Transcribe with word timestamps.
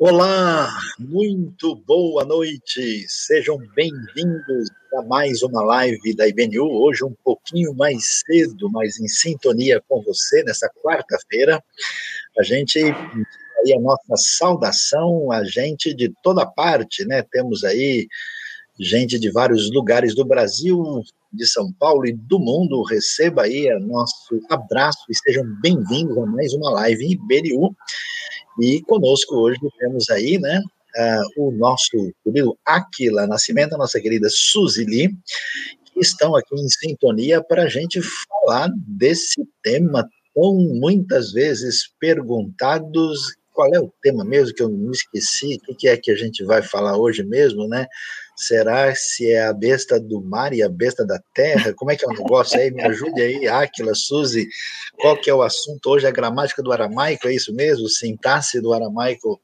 Olá, 0.00 0.78
muito 0.96 1.74
boa 1.74 2.24
noite, 2.24 3.04
sejam 3.08 3.58
bem-vindos 3.74 4.70
a 4.94 5.02
mais 5.02 5.42
uma 5.42 5.60
live 5.60 6.14
da 6.14 6.28
IBNU, 6.28 6.70
hoje 6.70 7.02
um 7.02 7.16
pouquinho 7.24 7.74
mais 7.74 8.22
cedo, 8.24 8.70
mas 8.70 9.00
em 9.00 9.08
sintonia 9.08 9.82
com 9.88 10.00
você, 10.02 10.44
nessa 10.44 10.70
quarta-feira, 10.84 11.60
a 12.38 12.44
gente 12.44 12.78
aí 12.78 13.74
a 13.76 13.80
nossa 13.80 14.14
saudação 14.16 15.32
a 15.32 15.42
gente 15.42 15.92
de 15.92 16.14
toda 16.22 16.46
parte, 16.46 17.04
né, 17.04 17.24
temos 17.32 17.64
aí 17.64 18.06
gente 18.78 19.18
de 19.18 19.32
vários 19.32 19.68
lugares 19.72 20.14
do 20.14 20.24
Brasil, 20.24 21.02
de 21.32 21.44
São 21.44 21.72
Paulo 21.72 22.06
e 22.06 22.12
do 22.12 22.38
mundo, 22.38 22.84
receba 22.84 23.42
aí 23.42 23.68
nosso 23.80 24.40
abraço 24.48 25.06
e 25.10 25.16
sejam 25.16 25.44
bem-vindos 25.60 26.16
a 26.18 26.24
mais 26.24 26.54
uma 26.54 26.70
live 26.70 27.04
IBNU, 27.04 27.74
e 28.60 28.82
conosco 28.82 29.36
hoje 29.36 29.58
temos 29.78 30.08
aí, 30.10 30.38
né, 30.38 30.60
uh, 30.96 31.46
o 31.46 31.50
nosso 31.50 31.90
querido 32.24 32.56
Aquila 32.64 33.26
Nascimento, 33.26 33.74
a 33.74 33.78
nossa 33.78 34.00
querida 34.00 34.28
Suzili, 34.30 35.08
que 35.92 36.00
estão 36.00 36.34
aqui 36.36 36.54
em 36.54 36.68
sintonia 36.68 37.42
para 37.42 37.64
a 37.64 37.68
gente 37.68 38.00
falar 38.02 38.70
desse 38.86 39.46
tema 39.62 40.08
tão 40.34 40.54
muitas 40.54 41.32
vezes 41.32 41.90
perguntados. 41.98 43.36
Qual 43.52 43.74
é 43.74 43.80
o 43.80 43.92
tema 44.02 44.24
mesmo 44.24 44.54
que 44.54 44.62
eu 44.62 44.68
me 44.68 44.92
esqueci? 44.92 45.58
O 45.68 45.74
que 45.74 45.88
é 45.88 45.96
que 45.96 46.10
a 46.10 46.16
gente 46.16 46.44
vai 46.44 46.62
falar 46.62 46.96
hoje 46.96 47.24
mesmo, 47.24 47.66
né? 47.66 47.86
Será 48.38 48.94
se 48.94 49.28
é 49.32 49.46
a 49.46 49.52
besta 49.52 49.98
do 49.98 50.20
mar 50.22 50.52
e 50.52 50.62
a 50.62 50.68
besta 50.68 51.04
da 51.04 51.20
terra? 51.34 51.74
Como 51.74 51.90
é 51.90 51.96
que 51.96 52.04
é 52.04 52.08
o 52.08 52.12
negócio 52.12 52.56
aí? 52.56 52.70
Me 52.70 52.84
ajude 52.84 53.20
aí, 53.20 53.48
Áquila, 53.48 53.92
Suzy. 53.96 54.46
Qual 54.96 55.16
que 55.16 55.28
é 55.28 55.34
o 55.34 55.42
assunto 55.42 55.90
hoje? 55.90 56.06
A 56.06 56.12
gramática 56.12 56.62
do 56.62 56.70
aramaico, 56.70 57.26
é 57.26 57.34
isso 57.34 57.52
mesmo? 57.52 57.88
Sintaxe 57.88 58.60
do 58.60 58.72
aramaico? 58.72 59.40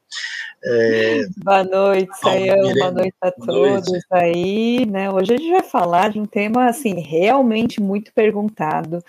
É... 0.63 1.25
Boa 1.43 1.65
noite, 1.65 2.17
Sayão. 2.21 2.73
Boa 2.73 2.91
noite 2.91 3.15
a 3.19 3.31
todos 3.31 3.91
noite. 3.91 4.05
aí. 4.11 4.85
Né? 4.85 5.11
Hoje 5.11 5.33
a 5.33 5.37
gente 5.37 5.51
vai 5.51 5.63
falar 5.63 6.11
de 6.11 6.19
um 6.19 6.25
tema 6.25 6.69
assim 6.69 7.01
realmente 7.01 7.81
muito 7.81 8.13
perguntado. 8.13 9.03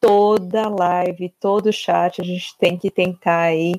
Toda 0.00 0.66
live, 0.66 1.30
todo 1.38 1.70
chat, 1.70 2.22
a 2.22 2.24
gente 2.24 2.56
tem 2.58 2.78
que 2.78 2.90
tentar 2.90 3.40
aí 3.42 3.74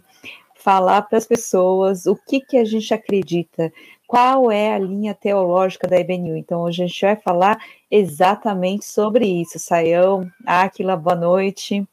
falar 0.54 1.02
para 1.04 1.18
as 1.18 1.26
pessoas 1.26 2.06
o 2.06 2.16
que, 2.16 2.42
que 2.42 2.58
a 2.58 2.66
gente 2.66 2.94
acredita 2.94 3.72
qual 4.08 4.50
é 4.50 4.74
a 4.74 4.80
linha 4.80 5.14
teológica 5.14 5.86
da 5.86 6.00
IBNU. 6.00 6.38
Então, 6.38 6.62
hoje 6.62 6.84
a 6.84 6.88
gente 6.88 7.02
vai 7.02 7.16
falar 7.18 7.60
exatamente 7.92 8.86
sobre 8.86 9.26
isso. 9.26 9.60
Saião, 9.60 10.32
Aquila, 10.46 10.96
boa 10.96 11.16
noite. 11.16 11.86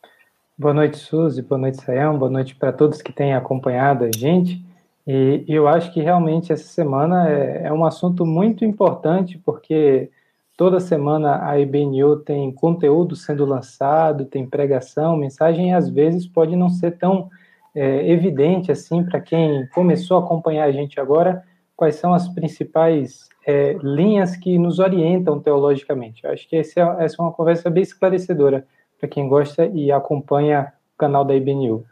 Boa 0.56 0.72
noite, 0.72 0.96
Suzy, 0.96 1.42
boa 1.42 1.58
noite, 1.58 1.82
Saião, 1.82 2.16
boa 2.16 2.30
noite 2.30 2.54
para 2.54 2.72
todos 2.72 3.02
que 3.02 3.12
têm 3.12 3.34
acompanhado 3.34 4.04
a 4.04 4.10
gente. 4.16 4.64
E 5.04 5.44
eu 5.48 5.66
acho 5.66 5.92
que 5.92 6.00
realmente 6.00 6.52
essa 6.52 6.68
semana 6.68 7.28
é, 7.28 7.64
é 7.64 7.72
um 7.72 7.84
assunto 7.84 8.24
muito 8.24 8.64
importante, 8.64 9.36
porque 9.44 10.08
toda 10.56 10.78
semana 10.78 11.44
a 11.44 11.58
IBNU 11.58 12.20
tem 12.20 12.52
conteúdo 12.52 13.16
sendo 13.16 13.44
lançado, 13.44 14.24
tem 14.24 14.46
pregação, 14.46 15.16
mensagem, 15.16 15.70
e 15.70 15.72
às 15.72 15.88
vezes 15.90 16.26
pode 16.26 16.54
não 16.54 16.70
ser 16.70 16.92
tão 16.92 17.28
é, 17.74 18.08
evidente 18.08 18.70
assim 18.70 19.04
para 19.04 19.20
quem 19.20 19.66
começou 19.74 20.18
a 20.18 20.20
acompanhar 20.20 20.64
a 20.64 20.72
gente 20.72 21.00
agora, 21.00 21.42
quais 21.76 21.96
são 21.96 22.14
as 22.14 22.28
principais 22.28 23.28
é, 23.46 23.76
linhas 23.82 24.36
que 24.36 24.58
nos 24.58 24.78
orientam 24.78 25.40
teologicamente. 25.40 26.24
Eu 26.24 26.30
acho 26.30 26.48
que 26.48 26.56
essa 26.56 26.80
é, 26.80 27.04
essa 27.04 27.16
é 27.18 27.22
uma 27.22 27.32
conversa 27.32 27.68
bem 27.68 27.82
esclarecedora 27.82 28.66
para 28.98 29.08
quem 29.08 29.28
gosta 29.28 29.66
e 29.66 29.90
acompanha 29.92 30.72
o 30.94 30.98
canal 30.98 31.24
da 31.24 31.34
IBNU. 31.34 31.84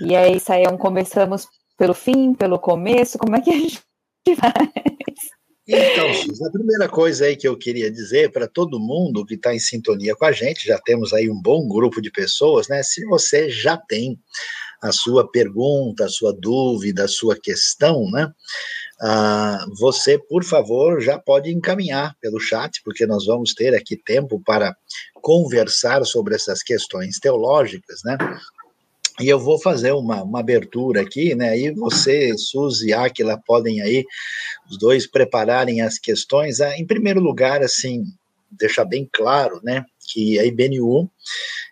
E 0.00 0.16
aí, 0.16 0.40
Saião, 0.40 0.76
começamos 0.76 1.46
pelo 1.76 1.94
fim, 1.94 2.34
pelo 2.34 2.58
começo, 2.58 3.18
como 3.18 3.36
é 3.36 3.40
que 3.40 3.50
a 3.50 3.58
gente 3.58 3.82
faz? 4.36 5.32
Então, 5.66 6.08
a 6.46 6.50
primeira 6.50 6.88
coisa 6.88 7.26
aí 7.26 7.36
que 7.36 7.46
eu 7.46 7.56
queria 7.56 7.90
dizer 7.90 8.32
para 8.32 8.48
todo 8.48 8.80
mundo 8.80 9.24
que 9.24 9.34
está 9.34 9.54
em 9.54 9.60
sintonia 9.60 10.16
com 10.16 10.24
a 10.24 10.32
gente, 10.32 10.66
já 10.66 10.78
temos 10.78 11.12
aí 11.12 11.30
um 11.30 11.40
bom 11.40 11.68
grupo 11.68 12.02
de 12.02 12.10
pessoas, 12.10 12.66
né? 12.68 12.82
Se 12.82 13.04
você 13.06 13.48
já 13.48 13.76
tem 13.76 14.18
a 14.82 14.90
sua 14.90 15.30
pergunta, 15.30 16.04
a 16.04 16.08
sua 16.08 16.32
dúvida, 16.32 17.04
a 17.04 17.08
sua 17.08 17.38
questão, 17.40 18.10
né? 18.10 18.30
Ah, 19.00 19.64
você, 19.78 20.18
por 20.18 20.44
favor, 20.44 21.00
já 21.00 21.18
pode 21.18 21.52
encaminhar 21.52 22.16
pelo 22.20 22.40
chat, 22.40 22.82
porque 22.84 23.06
nós 23.06 23.26
vamos 23.26 23.54
ter 23.54 23.74
aqui 23.74 23.96
tempo 23.96 24.42
para 24.44 24.76
conversar 25.14 26.04
sobre 26.04 26.34
essas 26.34 26.62
questões 26.62 27.18
teológicas, 27.18 28.00
né? 28.04 28.18
E 29.20 29.28
eu 29.28 29.38
vou 29.38 29.60
fazer 29.60 29.92
uma, 29.92 30.22
uma 30.22 30.40
abertura 30.40 31.02
aqui, 31.02 31.34
né? 31.34 31.50
Aí 31.50 31.70
você, 31.70 32.36
Suzy 32.36 32.88
e 32.88 32.92
Aquila, 32.92 33.40
podem 33.46 33.80
aí, 33.80 34.04
os 34.68 34.78
dois, 34.78 35.06
prepararem 35.06 35.80
as 35.80 35.98
questões. 35.98 36.60
Ah, 36.60 36.76
em 36.76 36.86
primeiro 36.86 37.20
lugar, 37.20 37.62
assim, 37.62 38.04
deixar 38.50 38.84
bem 38.84 39.08
claro, 39.12 39.60
né? 39.62 39.84
Que 40.12 40.38
a 40.40 40.44
IBNU 40.44 41.10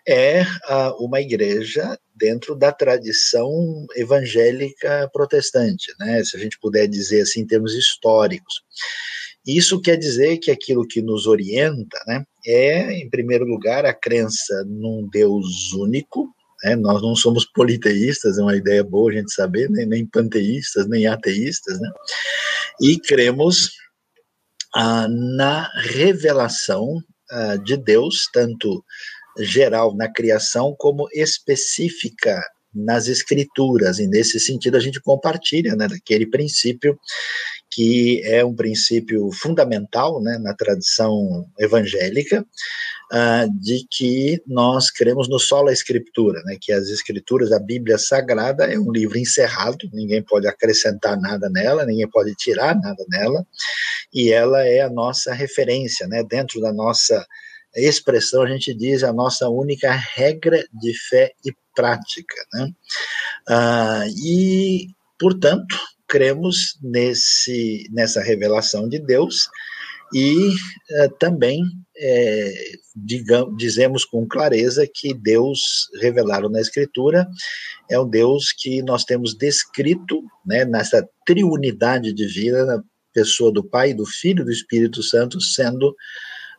é 0.07 0.41
ah, 0.65 0.93
uma 0.99 1.19
igreja 1.19 1.97
dentro 2.21 2.55
da 2.55 2.71
tradição 2.71 3.49
evangélica 3.95 5.09
protestante, 5.11 5.91
né? 5.99 6.23
Se 6.23 6.37
a 6.37 6.39
gente 6.39 6.59
puder 6.59 6.87
dizer 6.87 7.21
assim 7.21 7.41
em 7.41 7.47
termos 7.47 7.73
históricos. 7.73 8.61
Isso 9.45 9.81
quer 9.81 9.97
dizer 9.97 10.37
que 10.37 10.51
aquilo 10.51 10.87
que 10.87 11.01
nos 11.01 11.25
orienta, 11.25 11.99
né, 12.05 12.23
é, 12.45 12.93
em 12.93 13.09
primeiro 13.09 13.43
lugar, 13.43 13.87
a 13.87 13.93
crença 13.93 14.63
num 14.67 15.09
Deus 15.11 15.73
único, 15.73 16.29
né, 16.63 16.75
nós 16.75 17.01
não 17.01 17.15
somos 17.15 17.43
politeístas, 17.43 18.37
é 18.37 18.41
uma 18.43 18.55
ideia 18.55 18.83
boa 18.83 19.09
a 19.11 19.15
gente 19.15 19.33
saber, 19.33 19.67
né, 19.71 19.83
nem 19.83 20.05
panteístas, 20.05 20.87
nem 20.87 21.07
ateístas, 21.07 21.79
né, 21.79 21.89
e 22.81 22.99
cremos 22.99 23.71
ah, 24.75 25.07
na 25.09 25.67
revelação 25.85 27.01
ah, 27.31 27.55
de 27.55 27.77
Deus, 27.77 28.29
tanto 28.31 28.85
geral 29.39 29.95
na 29.95 30.11
criação 30.11 30.75
como 30.77 31.07
específica 31.13 32.41
nas 32.73 33.07
escrituras, 33.07 33.99
e 33.99 34.07
nesse 34.07 34.39
sentido 34.39 34.77
a 34.77 34.79
gente 34.79 35.01
compartilha 35.01 35.75
né, 35.75 35.87
daquele 35.87 36.25
princípio 36.25 36.97
que 37.71 38.21
é 38.25 38.43
um 38.43 38.53
princípio 38.53 39.31
fundamental 39.31 40.21
né, 40.21 40.37
na 40.39 40.53
tradição 40.53 41.45
evangélica, 41.57 42.45
uh, 43.13 43.61
de 43.61 43.85
que 43.89 44.41
nós 44.45 44.91
cremos 44.91 45.29
no 45.29 45.39
sola 45.39 45.71
escritura, 45.71 46.41
né, 46.43 46.57
que 46.59 46.73
as 46.73 46.89
escrituras, 46.89 47.53
a 47.53 47.59
Bíblia 47.59 47.97
Sagrada 47.97 48.65
é 48.65 48.77
um 48.77 48.91
livro 48.91 49.17
encerrado, 49.17 49.89
ninguém 49.93 50.21
pode 50.21 50.47
acrescentar 50.47 51.17
nada 51.19 51.49
nela, 51.49 51.85
ninguém 51.85 52.09
pode 52.09 52.35
tirar 52.35 52.75
nada 52.75 53.05
nela, 53.09 53.45
e 54.13 54.31
ela 54.31 54.65
é 54.65 54.81
a 54.81 54.89
nossa 54.89 55.33
referência, 55.33 56.07
né, 56.07 56.23
dentro 56.23 56.59
da 56.59 56.73
nossa 56.73 57.25
expressão, 57.75 58.43
a 58.43 58.47
gente 58.47 58.73
diz 58.73 59.03
a 59.03 59.13
nossa 59.13 59.49
única 59.49 59.91
regra 59.91 60.63
de 60.73 60.93
fé 61.09 61.31
e 61.45 61.53
prática. 61.75 62.35
Né? 62.53 62.71
Ah, 63.47 64.05
e, 64.23 64.87
portanto, 65.19 65.77
cremos 66.07 66.77
nesse, 66.81 67.87
nessa 67.91 68.21
revelação 68.21 68.89
de 68.89 68.99
Deus 68.99 69.47
e 70.13 70.49
uh, 70.49 71.09
também 71.17 71.61
é, 71.97 72.53
digamos, 72.95 73.55
dizemos 73.57 74.03
com 74.03 74.27
clareza 74.27 74.85
que 74.91 75.13
Deus 75.13 75.87
revelado 76.01 76.49
na 76.49 76.59
Escritura 76.59 77.27
é 77.89 77.97
o 77.97 78.05
Deus 78.05 78.51
que 78.51 78.81
nós 78.81 79.05
temos 79.05 79.35
descrito 79.37 80.21
né, 80.45 80.65
nessa 80.65 81.07
triunidade 81.25 82.11
divina, 82.13 82.65
na 82.65 82.83
pessoa 83.13 83.51
do 83.51 83.63
Pai, 83.63 83.93
do 83.93 84.05
Filho 84.05 84.41
e 84.41 84.45
do 84.45 84.51
Espírito 84.51 85.03
Santo, 85.03 85.39
sendo 85.39 85.95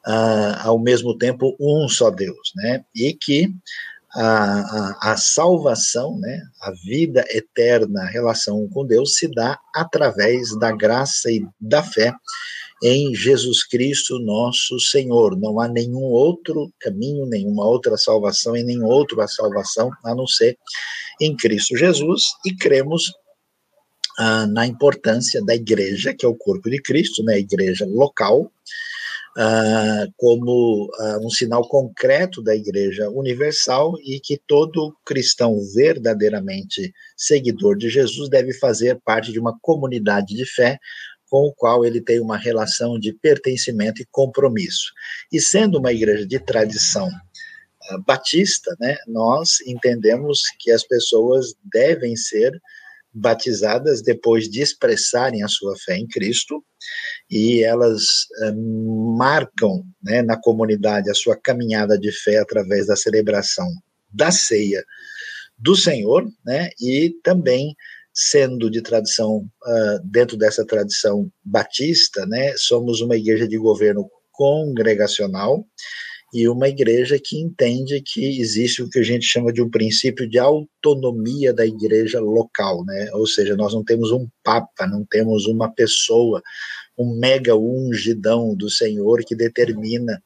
uh, 0.07 0.69
ao 0.69 0.79
mesmo 0.79 1.17
tempo 1.17 1.57
um 1.61 1.89
só 1.89 2.11
Deus, 2.11 2.53
né? 2.57 2.85
E 2.95 3.15
que 3.15 3.53
a, 4.15 4.25
a, 4.25 5.12
a, 5.12 5.17
salvação, 5.17 6.19
né, 6.19 6.43
a 6.61 6.71
vida 6.71 7.25
eterna, 7.31 8.03
a 8.03 8.09
relação 8.09 8.69
com 8.69 8.85
Deus 8.85 9.15
se 9.17 9.26
dá 9.26 9.59
através 9.75 10.55
da 10.59 10.71
graça 10.71 11.31
e 11.31 11.47
da 11.59 11.82
fé 11.82 12.12
em 12.82 13.15
Jesus 13.15 13.65
Cristo, 13.65 14.19
nosso 14.19 14.79
Senhor. 14.81 15.38
Não 15.38 15.61
há 15.61 15.69
nenhum 15.69 16.03
outro 16.03 16.71
caminho, 16.81 17.26
nenhuma 17.26 17.65
outra 17.65 17.97
salvação 17.97 18.56
e 18.56 18.62
nem 18.62 18.82
outra 18.82 19.26
salvação 19.29 19.91
a 20.05 20.15
não 20.15 20.26
ser 20.26 20.59
em 21.21 21.35
Cristo 21.37 21.76
Jesus 21.76 22.25
e 22.44 22.55
cremos 22.55 23.12
ah, 24.19 24.47
na 24.47 24.67
importância 24.67 25.43
da 25.43 25.55
igreja, 25.55 26.12
que 26.12 26.26
é 26.26 26.29
o 26.29 26.35
corpo 26.35 26.69
de 26.69 26.82
Cristo, 26.82 27.23
né, 27.23 27.35
a 27.35 27.38
igreja 27.38 27.87
local, 27.87 28.53
ah, 29.37 30.06
como 30.17 30.90
ah, 30.99 31.19
um 31.23 31.31
sinal 31.31 31.67
concreto 31.67 32.43
da 32.43 32.55
Igreja 32.55 33.08
Universal 33.11 33.94
e 34.05 34.20
que 34.20 34.40
todo 34.46 34.94
cristão 35.05 35.58
verdadeiramente 35.75 36.93
seguidor 37.17 37.76
de 37.76 37.88
Jesus 37.88 38.29
deve 38.29 38.52
fazer 38.52 39.00
parte 39.05 39.32
de 39.32 39.40
uma 39.40 39.58
comunidade 39.61 40.34
de 40.34 40.44
fé 40.44 40.79
com 41.31 41.46
o 41.46 41.55
qual 41.55 41.82
ele 41.82 41.99
tem 41.99 42.20
uma 42.20 42.37
relação 42.37 42.99
de 42.99 43.14
pertencimento 43.14 44.02
e 44.02 44.08
compromisso. 44.11 44.93
E 45.32 45.40
sendo 45.40 45.78
uma 45.78 45.90
igreja 45.90 46.26
de 46.26 46.38
tradição 46.38 47.08
uh, 47.08 48.02
batista, 48.06 48.76
né, 48.78 48.99
nós 49.06 49.62
entendemos 49.67 50.43
que 50.58 50.70
as 50.70 50.87
pessoas 50.87 51.55
devem 51.64 52.14
ser 52.17 52.52
batizadas 53.12 54.03
depois 54.03 54.49
de 54.49 54.62
expressarem 54.62 55.43
a 55.43 55.49
sua 55.49 55.76
fé 55.76 55.97
em 55.97 56.06
Cristo, 56.06 56.64
e 57.31 57.62
elas 57.62 58.03
uh, 58.43 59.17
marcam 59.17 59.85
né, 60.03 60.23
na 60.23 60.41
comunidade 60.41 61.11
a 61.11 61.14
sua 61.14 61.37
caminhada 61.37 61.99
de 61.99 62.11
fé 62.11 62.38
através 62.38 62.87
da 62.87 62.97
celebração 62.97 63.69
da 64.11 64.31
ceia 64.31 64.85
do 65.59 65.76
Senhor, 65.76 66.26
né, 66.44 66.70
e 66.81 67.14
também 67.23 67.75
sendo 68.14 68.70
de 68.70 68.82
tradição, 68.82 69.38
uh, 69.38 70.00
dentro 70.05 70.37
dessa 70.37 70.67
tradição 70.67 71.31
batista, 71.43 72.26
né, 72.26 72.53
somos 72.56 73.00
uma 73.00 73.17
igreja 73.17 73.49
de 73.49 73.56
governo 73.56 74.09
congregacional 74.32 75.64
e 76.32 76.49
uma 76.49 76.67
igreja 76.67 77.20
que 77.23 77.38
entende 77.38 78.00
que 78.00 78.40
existe 78.40 78.82
o 78.82 78.88
que 78.88 78.99
a 78.99 79.02
gente 79.02 79.26
chama 79.26 79.52
de 79.52 79.61
um 79.61 79.69
princípio 79.69 80.26
de 80.26 80.38
autonomia 80.38 81.52
da 81.52 81.67
igreja 81.67 82.20
local, 82.20 82.82
né? 82.87 83.11
Ou 83.12 83.26
seja, 83.26 83.55
nós 83.55 83.75
não 83.75 83.84
temos 83.84 84.11
um 84.11 84.26
papa, 84.43 84.87
não 84.87 85.05
temos 85.05 85.46
uma 85.46 85.70
pessoa, 85.70 86.43
um 86.96 87.14
mega 87.19 87.55
ungidão 87.55 88.55
do 88.55 88.70
Senhor 88.70 89.23
que 89.26 89.37
determina 89.37 90.23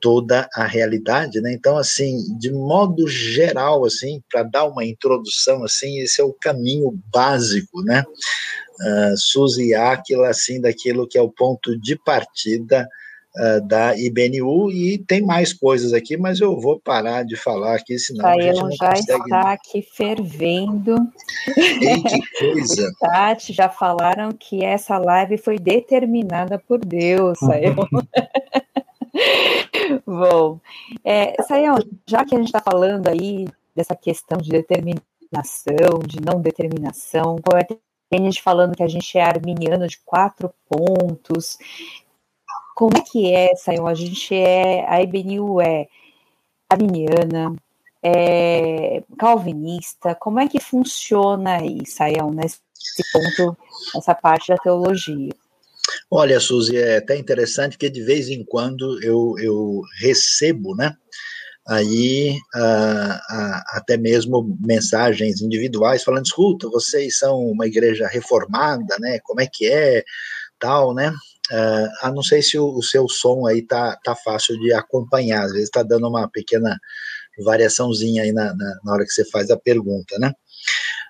toda 0.00 0.48
a 0.54 0.64
realidade, 0.64 1.42
né? 1.42 1.52
Então, 1.52 1.76
assim, 1.76 2.16
de 2.38 2.50
modo 2.50 3.06
geral, 3.06 3.84
assim, 3.84 4.22
para 4.30 4.44
dar 4.44 4.64
uma 4.64 4.84
introdução, 4.84 5.62
assim, 5.62 5.98
esse 5.98 6.22
é 6.22 6.24
o 6.24 6.32
caminho 6.32 6.98
básico, 7.12 7.82
né? 7.82 8.02
Uh, 8.80 9.16
Suzy 9.18 9.74
Aquila, 9.74 10.28
assim, 10.28 10.58
daquilo 10.58 11.06
que 11.06 11.18
é 11.18 11.22
o 11.22 11.30
ponto 11.30 11.78
de 11.78 11.96
partida 11.96 12.88
uh, 13.38 13.60
da 13.66 13.96
IBNU, 13.96 14.70
e 14.70 14.98
tem 14.98 15.22
mais 15.22 15.52
coisas 15.52 15.92
aqui, 15.92 16.16
mas 16.16 16.40
eu 16.40 16.58
vou 16.58 16.80
parar 16.80 17.24
de 17.24 17.36
falar 17.36 17.76
aqui, 17.76 17.98
senão 17.98 18.26
a 18.26 18.40
gente 18.40 18.60
não 18.60 18.70
já 18.72 18.90
consegue... 18.90 19.22
está 19.22 19.52
aqui 19.52 19.82
fervendo. 19.82 20.96
Ei, 21.56 22.02
que 22.02 22.20
coisa! 22.38 22.92
Tati, 23.00 23.52
já 23.52 23.68
falaram 23.68 24.32
que 24.32 24.64
essa 24.64 24.98
live 24.98 25.38
foi 25.38 25.58
determinada 25.58 26.58
por 26.58 26.78
Deus, 26.84 27.38
saiu. 27.38 27.74
Bom, 30.06 30.60
é, 31.04 31.40
Sayão, 31.42 31.76
já 32.06 32.24
que 32.24 32.34
a 32.34 32.38
gente 32.38 32.48
está 32.48 32.60
falando 32.60 33.08
aí 33.08 33.46
dessa 33.74 33.94
questão 33.94 34.38
de 34.38 34.50
determinação, 34.50 36.00
de 36.06 36.20
não 36.20 36.40
determinação, 36.40 37.36
tem 38.10 38.24
gente 38.24 38.42
falando 38.42 38.74
que 38.74 38.82
a 38.82 38.88
gente 38.88 39.18
é 39.18 39.22
arminiano 39.22 39.86
de 39.86 39.98
quatro 40.04 40.50
pontos. 40.68 41.58
Como 42.78 42.96
é 42.96 43.00
que 43.00 43.34
é, 43.34 43.56
Sayão? 43.56 43.88
A 43.88 43.94
gente 43.94 44.32
é, 44.32 44.88
a 44.88 45.02
IBNU 45.02 45.60
é 45.60 45.88
arminiana, 46.70 47.56
é 48.00 49.02
calvinista, 49.18 50.14
como 50.14 50.38
é 50.38 50.46
que 50.46 50.60
funciona 50.60 51.56
aí, 51.56 51.84
Sayão, 51.84 52.30
nesse 52.30 52.60
ponto, 53.12 53.58
nessa 53.92 54.14
parte 54.14 54.52
da 54.52 54.56
teologia? 54.58 55.32
Olha, 56.08 56.38
Suzy, 56.38 56.76
é 56.76 56.98
até 56.98 57.16
interessante 57.16 57.76
que 57.76 57.90
de 57.90 58.00
vez 58.00 58.28
em 58.28 58.44
quando 58.44 59.02
eu, 59.02 59.34
eu 59.40 59.80
recebo, 60.00 60.76
né? 60.76 60.94
Aí 61.66 62.38
até 63.72 63.96
mesmo 63.96 64.56
mensagens 64.64 65.42
individuais 65.42 66.04
falando, 66.04 66.26
escuta, 66.26 66.68
vocês 66.68 67.18
são 67.18 67.40
uma 67.40 67.66
igreja 67.66 68.06
reformada, 68.06 68.96
né? 69.00 69.18
Como 69.24 69.40
é 69.40 69.48
que 69.52 69.66
é, 69.66 70.04
tal, 70.60 70.94
né? 70.94 71.12
Uh, 71.50 71.88
a 72.02 72.12
não 72.12 72.22
sei 72.22 72.42
se 72.42 72.58
o, 72.58 72.66
o, 72.68 72.82
seu 72.82 73.08
som 73.08 73.46
aí 73.46 73.62
tá, 73.62 73.96
tá 74.04 74.14
fácil 74.14 74.58
de 74.60 74.72
acompanhar, 74.72 75.44
às 75.44 75.52
vezes 75.52 75.68
está 75.68 75.82
dando 75.82 76.06
uma 76.06 76.28
pequena 76.28 76.78
variaçãozinha 77.42 78.22
aí 78.22 78.32
na, 78.32 78.54
na, 78.54 78.78
na 78.84 78.92
hora 78.92 79.04
que 79.04 79.10
você 79.10 79.24
faz 79.30 79.50
a 79.50 79.56
pergunta, 79.56 80.18
né? 80.18 80.32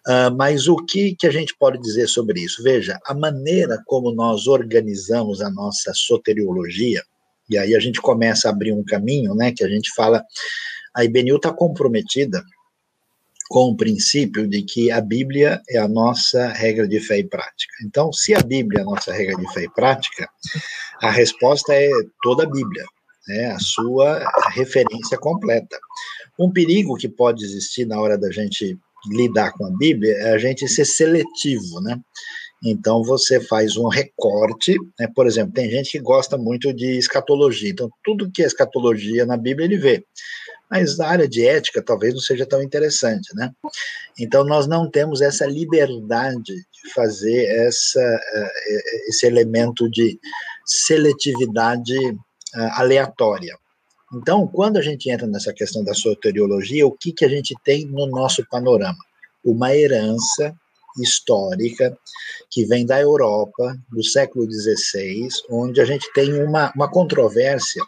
Uh, 0.07 0.35
mas 0.37 0.69
o 0.69 0.77
que, 0.77 1.17
que 1.17 1.27
a 1.27 1.31
gente 1.31 1.57
pode 1.59 1.81
dizer 1.81 2.07
sobre 2.07 2.41
isso? 2.41 2.63
Veja, 2.63 2.99
a 3.05 3.15
maneira 3.15 3.83
como 3.85 4.15
nós 4.15 4.47
organizamos 4.47 5.43
a 5.43 5.51
nossa 5.51 5.93
soteriologia, 5.95 7.03
e 7.51 7.59
aí 7.59 7.75
a 7.75 7.81
gente 7.81 8.01
começa 8.01 8.49
a 8.49 8.53
abrir 8.53 8.73
um 8.73 8.85
caminho, 8.85 9.35
né, 9.35 9.53
que 9.53 9.65
a 9.65 9.69
gente 9.69 9.91
fala, 9.95 10.23
a 10.95 11.05
IBNU 11.05 11.37
está 11.37 11.53
comprometida 11.53 12.43
com 13.49 13.71
o 13.71 13.77
princípio 13.77 14.47
de 14.47 14.63
que 14.63 14.91
a 14.91 15.01
Bíblia 15.01 15.61
é 15.71 15.79
a 15.79 15.89
nossa 15.89 16.49
regra 16.49 16.87
de 16.87 17.01
fé 17.01 17.19
e 17.19 17.25
prática. 17.25 17.73
Então, 17.85 18.13
se 18.13 18.35
a 18.35 18.41
Bíblia 18.41 18.81
é 18.81 18.83
a 18.83 18.87
nossa 18.87 19.13
regra 19.13 19.37
de 19.37 19.53
fé 19.53 19.65
e 19.65 19.71
prática, 19.71 20.29
a 21.01 21.11
resposta 21.11 21.73
é 21.75 21.89
toda 22.23 22.45
a 22.45 22.51
Bíblia, 22.51 22.85
né, 23.27 23.47
a 23.47 23.59
sua 23.59 24.23
referência 24.55 25.17
completa. 25.19 25.79
Um 26.39 26.53
perigo 26.53 26.97
que 26.97 27.09
pode 27.09 27.45
existir 27.45 27.87
na 27.87 28.01
hora 28.01 28.19
da 28.19 28.31
gente 28.31 28.79
lidar 29.11 29.53
com 29.53 29.65
a 29.65 29.71
Bíblia 29.71 30.13
é 30.13 30.33
a 30.33 30.39
gente 30.39 30.69
ser 30.69 30.85
seletivo, 30.85 31.81
né? 31.81 31.99
Então 32.65 33.05
você 33.05 33.41
faz 33.41 33.77
um 33.77 33.87
recorte, 33.87 34.77
né? 34.99 35.09
Por 35.15 35.27
exemplo, 35.27 35.53
tem 35.53 35.71
gente 35.71 35.93
que 35.93 36.01
gosta 36.01 36.37
muito 36.37 36.73
de 36.73 36.99
escatologia, 36.99 37.71
então 37.71 37.89
tudo 38.03 38.31
que 38.31 38.43
é 38.43 38.47
escatologia 38.47 39.25
na 39.25 39.37
Bíblia 39.37 39.67
ele 39.67 39.79
vê. 39.79 40.05
Mas 40.71 41.01
a 41.01 41.09
área 41.09 41.29
de 41.29 41.47
ética 41.47 41.83
talvez 41.83 42.13
não 42.13 42.21
seja 42.21 42.47
tão 42.47 42.63
interessante, 42.63 43.35
né? 43.35 43.51
Então 44.19 44.45
nós 44.45 44.67
não 44.67 44.91
temos 44.91 45.21
essa 45.21 45.47
liberdade 45.47 46.55
de 46.55 46.93
fazer 46.95 47.45
essa, 47.45 48.01
eh, 48.01 49.09
esse 49.09 49.27
elemento 49.27 49.89
de 49.91 50.19
seletividade 50.67 51.97
ah, 52.55 52.81
aleatória. 52.81 53.57
Então, 54.15 54.47
quando 54.47 54.79
a 54.79 54.83
gente 54.83 55.11
entra 55.11 55.27
nessa 55.27 55.53
questão 55.53 55.85
da 55.85 55.93
soteriologia, 55.93 56.87
o 56.87 56.93
que, 56.93 57.13
que 57.13 57.25
a 57.25 57.29
gente 57.29 57.55
tem 57.63 57.87
no 57.87 58.07
nosso 58.07 58.45
panorama? 58.49 58.99
Uma 59.45 59.75
herança 59.75 60.55
histórica 60.99 61.97
que 62.51 62.65
vem 62.65 62.87
da 62.87 63.01
Europa, 63.01 63.77
do 63.91 64.03
século 64.03 64.51
XVI, 64.51 65.29
onde 65.51 65.81
a 65.81 65.85
gente 65.85 66.11
tem 66.13 66.43
uma, 66.43 66.73
uma 66.75 66.91
controvérsia 66.91 67.83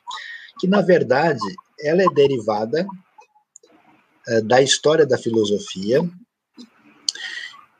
que, 0.59 0.69
na 0.69 0.83
verdade, 0.83 1.41
ela 1.83 2.03
é 2.03 2.09
derivada 2.09 2.87
é, 4.29 4.41
da 4.43 4.61
história 4.61 5.07
da 5.07 5.19
filosofia 5.19 6.01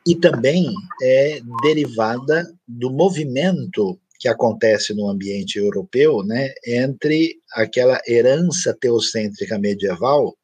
e 0.07 0.15
também 0.15 0.73
é 1.03 1.41
derivada 1.63 2.51
do 2.67 2.91
movimento 2.91 3.99
que 4.19 4.29
acontece 4.29 4.95
no 4.95 5.09
ambiente 5.09 5.59
europeu, 5.59 6.23
né, 6.23 6.53
entre 6.67 7.37
aquela 7.53 7.99
herança 8.07 8.77
teocêntrica 8.79 9.59
medieval 9.59 10.35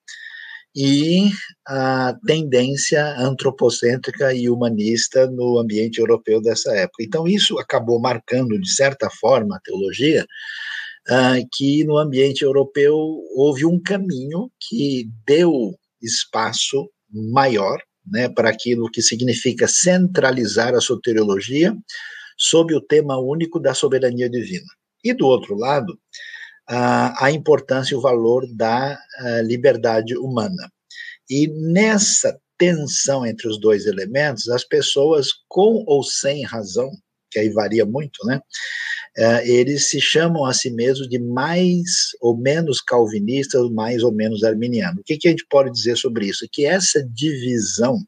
e 0.74 1.30
a 1.66 2.14
tendência 2.26 3.02
antropocêntrica 3.18 4.34
e 4.34 4.48
humanista 4.48 5.26
no 5.26 5.58
ambiente 5.58 5.98
europeu 5.98 6.40
dessa 6.40 6.70
época. 6.76 7.02
Então, 7.02 7.26
isso 7.26 7.58
acabou 7.58 7.98
marcando, 7.98 8.60
de 8.60 8.70
certa 8.70 9.08
forma, 9.10 9.56
a 9.56 9.60
teologia, 9.60 10.26
uh, 11.10 11.48
que 11.52 11.84
no 11.84 11.98
ambiente 11.98 12.42
europeu 12.42 12.96
houve 13.34 13.64
um 13.64 13.80
caminho 13.80 14.50
que 14.60 15.08
deu 15.26 15.74
espaço 16.02 16.88
maior 17.10 17.78
né, 18.06 18.28
para 18.28 18.50
aquilo 18.50 18.90
que 18.90 19.02
significa 19.02 19.66
centralizar 19.66 20.74
a 20.74 20.80
soteriologia 20.80 21.76
sob 22.38 22.74
o 22.74 22.80
tema 22.80 23.18
único 23.18 23.58
da 23.58 23.74
soberania 23.74 24.28
divina. 24.28 24.66
E 25.02 25.14
do 25.14 25.26
outro 25.26 25.56
lado, 25.56 25.98
a 26.68 27.30
importância 27.30 27.94
e 27.94 27.96
o 27.96 28.00
valor 28.00 28.44
da 28.54 28.98
liberdade 29.44 30.16
humana. 30.16 30.70
E 31.30 31.48
nessa 31.72 32.38
tensão 32.58 33.26
entre 33.26 33.48
os 33.48 33.60
dois 33.60 33.86
elementos, 33.86 34.48
as 34.48 34.64
pessoas, 34.64 35.28
com 35.48 35.84
ou 35.86 36.02
sem 36.02 36.44
razão, 36.44 36.90
que 37.36 37.40
aí 37.40 37.50
varia 37.50 37.84
muito, 37.84 38.24
né? 38.24 38.40
Uh, 39.18 39.40
eles 39.44 39.90
se 39.90 40.00
chamam 40.00 40.44
a 40.44 40.52
si 40.52 40.70
mesmos 40.70 41.08
de 41.08 41.18
mais 41.18 42.10
ou 42.20 42.36
menos 42.36 42.80
calvinistas, 42.80 43.70
mais 43.70 44.02
ou 44.02 44.12
menos 44.12 44.42
arminianos. 44.42 45.00
O 45.00 45.04
que, 45.04 45.18
que 45.18 45.28
a 45.28 45.30
gente 45.30 45.46
pode 45.48 45.70
dizer 45.70 45.96
sobre 45.96 46.26
isso? 46.26 46.46
Que 46.50 46.64
essa 46.64 47.02
divisão, 47.02 47.98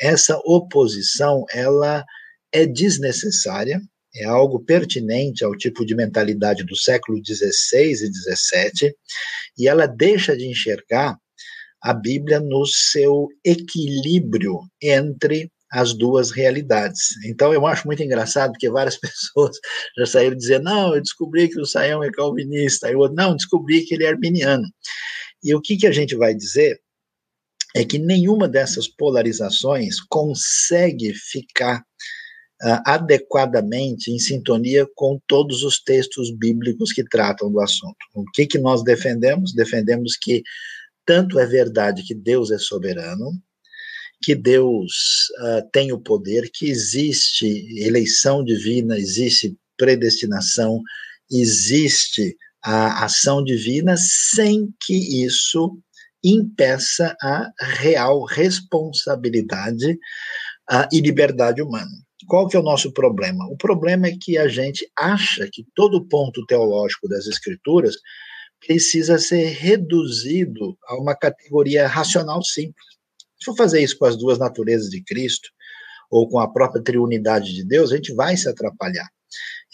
essa 0.00 0.36
oposição, 0.44 1.44
ela 1.52 2.04
é 2.52 2.66
desnecessária, 2.66 3.80
é 4.14 4.24
algo 4.24 4.60
pertinente 4.60 5.44
ao 5.44 5.56
tipo 5.56 5.84
de 5.84 5.94
mentalidade 5.94 6.64
do 6.64 6.76
século 6.76 7.20
XVI 7.24 7.92
e 7.92 7.96
XVII, 7.96 8.94
e 9.58 9.68
ela 9.68 9.86
deixa 9.86 10.36
de 10.36 10.46
enxergar 10.46 11.16
a 11.82 11.92
Bíblia 11.92 12.38
no 12.38 12.64
seu 12.66 13.28
equilíbrio 13.44 14.60
entre 14.80 15.50
as 15.72 15.94
duas 15.94 16.30
realidades. 16.30 17.16
Então 17.24 17.52
eu 17.52 17.66
acho 17.66 17.86
muito 17.86 18.02
engraçado 18.02 18.52
que 18.58 18.68
várias 18.68 18.96
pessoas 19.00 19.56
já 19.96 20.06
saíram 20.06 20.36
dizendo: 20.36 20.64
não, 20.64 20.94
eu 20.94 21.00
descobri 21.00 21.48
que 21.48 21.60
o 21.60 21.66
Saião 21.66 22.04
é 22.04 22.10
calvinista, 22.10 22.90
eu 22.90 23.08
não, 23.12 23.34
descobri 23.34 23.84
que 23.84 23.94
ele 23.94 24.04
é 24.04 24.08
arminiano. 24.08 24.64
E 25.42 25.54
o 25.54 25.60
que, 25.60 25.76
que 25.76 25.86
a 25.86 25.92
gente 25.92 26.14
vai 26.14 26.34
dizer 26.34 26.78
é 27.74 27.84
que 27.84 27.98
nenhuma 27.98 28.46
dessas 28.46 28.86
polarizações 28.86 29.98
consegue 30.08 31.14
ficar 31.14 31.80
uh, 31.80 32.82
adequadamente 32.84 34.12
em 34.12 34.18
sintonia 34.18 34.86
com 34.94 35.18
todos 35.26 35.62
os 35.62 35.82
textos 35.82 36.30
bíblicos 36.36 36.92
que 36.92 37.02
tratam 37.02 37.50
do 37.50 37.60
assunto. 37.60 37.96
O 38.14 38.24
que, 38.34 38.46
que 38.46 38.58
nós 38.58 38.84
defendemos? 38.84 39.54
Defendemos 39.54 40.16
que 40.16 40.42
tanto 41.06 41.40
é 41.40 41.46
verdade 41.46 42.04
que 42.04 42.14
Deus 42.14 42.50
é 42.50 42.58
soberano, 42.58 43.32
que 44.22 44.34
Deus 44.34 45.28
uh, 45.40 45.68
tem 45.72 45.92
o 45.92 46.00
poder, 46.00 46.50
que 46.52 46.66
existe 46.66 47.46
eleição 47.82 48.44
divina, 48.44 48.98
existe 48.98 49.56
predestinação, 49.76 50.80
existe 51.30 52.36
a 52.62 53.04
ação 53.04 53.42
divina, 53.42 53.96
sem 53.96 54.72
que 54.80 55.24
isso 55.24 55.76
impeça 56.24 57.16
a 57.20 57.50
real 57.60 58.24
responsabilidade 58.24 59.92
uh, 60.70 60.86
e 60.92 61.00
liberdade 61.00 61.60
humana. 61.60 61.90
Qual 62.28 62.48
que 62.48 62.56
é 62.56 62.60
o 62.60 62.62
nosso 62.62 62.92
problema? 62.92 63.44
O 63.48 63.56
problema 63.56 64.06
é 64.06 64.16
que 64.16 64.38
a 64.38 64.46
gente 64.46 64.88
acha 64.96 65.48
que 65.52 65.66
todo 65.74 66.06
ponto 66.06 66.46
teológico 66.46 67.08
das 67.08 67.26
escrituras 67.26 67.96
precisa 68.64 69.18
ser 69.18 69.48
reduzido 69.48 70.78
a 70.86 70.96
uma 70.96 71.16
categoria 71.16 71.88
racional 71.88 72.42
simples. 72.44 73.01
Se 73.42 73.46
for 73.46 73.56
fazer 73.56 73.82
isso 73.82 73.98
com 73.98 74.04
as 74.04 74.16
duas 74.16 74.38
naturezas 74.38 74.88
de 74.88 75.02
Cristo, 75.02 75.48
ou 76.08 76.28
com 76.28 76.38
a 76.38 76.48
própria 76.48 76.80
triunidade 76.80 77.52
de 77.52 77.64
Deus, 77.64 77.90
a 77.90 77.96
gente 77.96 78.14
vai 78.14 78.36
se 78.36 78.48
atrapalhar. 78.48 79.08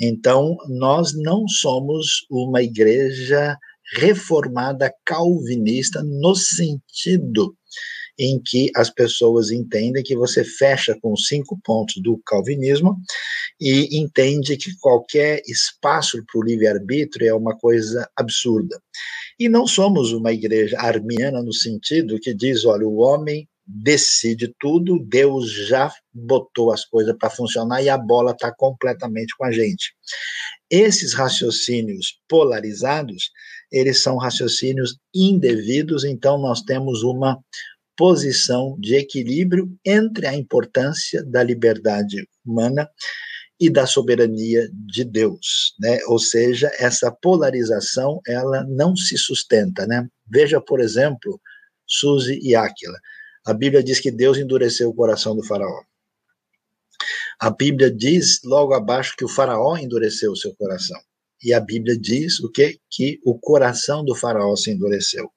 Então, 0.00 0.56
nós 0.68 1.12
não 1.14 1.46
somos 1.46 2.25
uma 2.30 2.62
igreja 2.62 3.58
reformada 3.96 4.90
calvinista 5.04 6.02
no 6.02 6.34
sentido 6.34 7.54
em 8.18 8.40
que 8.42 8.70
as 8.75 8.88
pessoas 8.88 9.50
entendem 9.50 10.02
que 10.02 10.16
você 10.16 10.42
fecha 10.42 10.96
com 11.02 11.12
os 11.12 11.26
cinco 11.26 11.58
pontos 11.62 12.02
do 12.02 12.18
calvinismo 12.25 12.96
e 13.60 13.98
entende 13.98 14.56
que 14.56 14.76
qualquer 14.80 15.42
espaço 15.46 16.25
para 16.25 16.40
o 16.40 16.42
livre-arbítrio 16.42 17.28
é 17.28 17.34
uma 17.34 17.56
coisa 17.56 18.08
absurda. 18.16 18.80
E 19.38 19.46
não 19.46 19.66
somos 19.66 20.12
uma 20.12 20.32
igreja 20.32 20.78
armiana 20.80 21.42
no 21.42 21.52
sentido 21.52 22.18
que 22.18 22.34
diz, 22.34 22.64
olha, 22.64 22.87
o 22.87 22.96
homem 22.96 23.46
decide 23.68 24.54
tudo, 24.58 24.98
Deus 24.98 25.52
já 25.52 25.92
botou 26.12 26.72
as 26.72 26.87
coisas 26.87 27.14
para 27.18 27.28
funcionar 27.28 27.82
e 27.82 27.90
a 27.90 27.98
bola 27.98 28.32
está 28.32 28.50
completamente 28.50 29.37
com 29.37 29.44
a 29.44 29.52
gente. 29.52 29.92
Esses 30.70 31.12
raciocínios 31.12 32.18
polarizados, 32.26 33.30
eles 33.70 34.02
são 34.02 34.16
raciocínios 34.16 34.96
indevidos, 35.14 36.02
então 36.04 36.38
nós 36.38 36.62
temos 36.62 37.02
uma 37.02 37.38
posição 37.94 38.76
de 38.78 38.94
equilíbrio 38.94 39.70
entre 39.84 40.26
a 40.26 40.34
importância 40.34 41.22
da 41.25 41.42
liberdade 41.42 42.26
humana 42.46 42.88
e 43.60 43.68
da 43.68 43.87
soberania 43.87 44.68
de 44.72 45.04
Deus, 45.04 45.75
né? 45.80 45.98
Ou 46.06 46.18
seja, 46.18 46.70
essa 46.78 47.10
polarização 47.10 48.20
ela 48.26 48.64
não 48.68 48.94
se 48.94 49.18
sustenta, 49.18 49.84
né? 49.84 50.06
Veja, 50.30 50.60
por 50.60 50.80
exemplo, 50.80 51.40
Suzy 51.87 52.38
e 52.40 52.54
Áquila. 52.54 52.98
A 53.49 53.55
Bíblia 53.55 53.83
diz 53.83 53.99
que 53.99 54.11
Deus 54.11 54.37
endureceu 54.37 54.90
o 54.90 54.95
coração 54.95 55.35
do 55.35 55.43
faraó. 55.43 55.81
A 57.40 57.49
Bíblia 57.49 57.90
diz 57.90 58.40
logo 58.45 58.75
abaixo 58.75 59.14
que 59.17 59.25
o 59.25 59.28
faraó 59.28 59.78
endureceu 59.78 60.33
o 60.33 60.37
seu 60.37 60.55
coração. 60.55 61.00
E 61.43 61.55
a 61.55 61.59
Bíblia 61.59 61.99
diz 61.99 62.40
o 62.40 62.50
quê? 62.50 62.78
Que 62.90 63.19
o 63.25 63.38
coração 63.38 64.05
do 64.05 64.14
faraó 64.14 64.55
se 64.55 64.71
endureceu. 64.71 65.31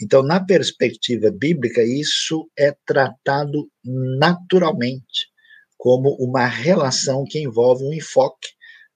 Então, 0.00 0.22
na 0.22 0.42
perspectiva 0.42 1.30
bíblica, 1.30 1.82
isso 1.82 2.50
é 2.58 2.74
tratado 2.86 3.70
naturalmente 3.84 5.28
como 5.76 6.16
uma 6.18 6.46
relação 6.46 7.24
que 7.28 7.40
envolve 7.40 7.84
um 7.84 7.92
enfoque 7.92 8.48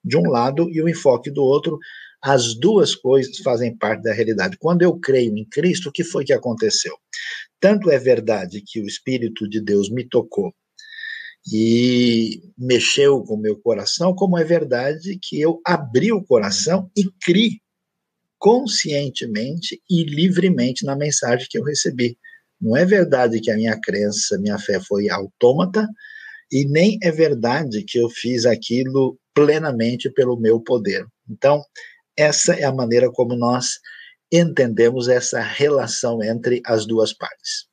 de 0.02 0.16
um 0.16 0.22
lado 0.22 0.70
e 0.70 0.80
o 0.80 0.86
um 0.86 0.88
enfoque 0.88 1.30
do 1.30 1.42
outro. 1.42 1.78
As 2.22 2.54
duas 2.54 2.94
coisas 2.94 3.36
fazem 3.40 3.76
parte 3.76 4.04
da 4.04 4.14
realidade. 4.14 4.56
Quando 4.58 4.80
eu 4.80 4.98
creio 4.98 5.36
em 5.36 5.44
Cristo, 5.44 5.90
o 5.90 5.92
que 5.92 6.02
foi 6.02 6.24
que 6.24 6.32
aconteceu? 6.32 6.96
Tanto 7.64 7.90
é 7.90 7.98
verdade 7.98 8.60
que 8.60 8.78
o 8.78 8.84
Espírito 8.84 9.48
de 9.48 9.58
Deus 9.58 9.88
me 9.88 10.06
tocou 10.06 10.54
e 11.50 12.42
mexeu 12.58 13.22
com 13.22 13.36
o 13.36 13.40
meu 13.40 13.58
coração, 13.58 14.14
como 14.14 14.36
é 14.36 14.44
verdade 14.44 15.18
que 15.18 15.40
eu 15.40 15.62
abri 15.64 16.12
o 16.12 16.22
coração 16.22 16.90
e 16.94 17.04
criei 17.22 17.58
conscientemente 18.38 19.80
e 19.90 20.04
livremente 20.04 20.84
na 20.84 20.94
mensagem 20.94 21.46
que 21.48 21.56
eu 21.56 21.64
recebi. 21.64 22.18
Não 22.60 22.76
é 22.76 22.84
verdade 22.84 23.40
que 23.40 23.50
a 23.50 23.56
minha 23.56 23.80
crença, 23.80 24.38
minha 24.38 24.58
fé 24.58 24.78
foi 24.78 25.08
autômata, 25.08 25.88
e 26.52 26.66
nem 26.66 26.98
é 27.02 27.10
verdade 27.10 27.82
que 27.82 27.98
eu 27.98 28.10
fiz 28.10 28.44
aquilo 28.44 29.18
plenamente 29.32 30.10
pelo 30.10 30.38
meu 30.38 30.60
poder. 30.60 31.06
Então, 31.30 31.64
essa 32.14 32.52
é 32.52 32.64
a 32.64 32.74
maneira 32.74 33.10
como 33.10 33.34
nós 33.34 33.78
entendemos 34.32 35.08
essa 35.08 35.40
relação 35.40 36.22
entre 36.22 36.60
as 36.66 36.86
duas 36.86 37.12
partes. 37.12 37.68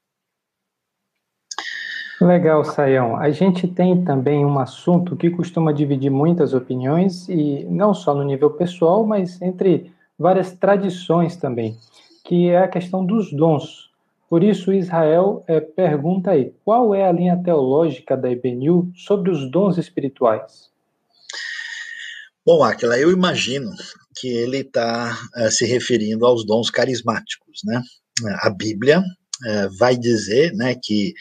Legal, 2.22 2.64
Saião. 2.64 3.18
A 3.18 3.32
gente 3.32 3.68
tem 3.68 4.04
também 4.04 4.46
um 4.46 4.60
assunto 4.60 5.16
que 5.16 5.32
costuma 5.32 5.74
dividir 5.74 6.12
muitas 6.12 6.54
opiniões, 6.54 7.28
e 7.28 7.66
não 7.66 7.96
só 7.96 8.14
no 8.14 8.24
nível 8.24 8.52
pessoal, 8.52 9.04
mas 9.04 9.42
entre 9.42 9.92
várias 10.20 10.52
tradições 10.52 11.36
também, 11.36 11.76
que 12.24 12.48
é 12.50 12.60
a 12.60 12.68
questão 12.68 13.04
dos 13.04 13.34
dons. 13.34 13.90
Por 14.30 14.44
isso, 14.44 14.72
Israel 14.72 15.44
é, 15.48 15.60
pergunta 15.60 16.32
aí, 16.32 16.54
qual 16.64 16.94
é 16.94 17.06
a 17.08 17.12
linha 17.12 17.42
teológica 17.44 18.16
da 18.16 18.32
Ebenil 18.32 18.92
sobre 18.96 19.32
os 19.32 19.50
dons 19.50 19.80
espirituais? 19.80 20.70
Bom, 22.46 22.64
Aquila, 22.64 22.98
eu 22.98 23.12
imagino 23.12 23.72
que 24.22 24.28
ele 24.28 24.58
está 24.58 25.20
é, 25.36 25.50
se 25.50 25.66
referindo 25.66 26.26
aos 26.26 26.46
dons 26.46 26.70
carismáticos, 26.70 27.62
né? 27.66 27.82
A 28.42 28.52
Bíblia 28.52 29.04
é, 29.46 29.68
vai 29.80 29.98
dizer, 29.98 30.54
né, 30.54 30.76
que 30.76 31.14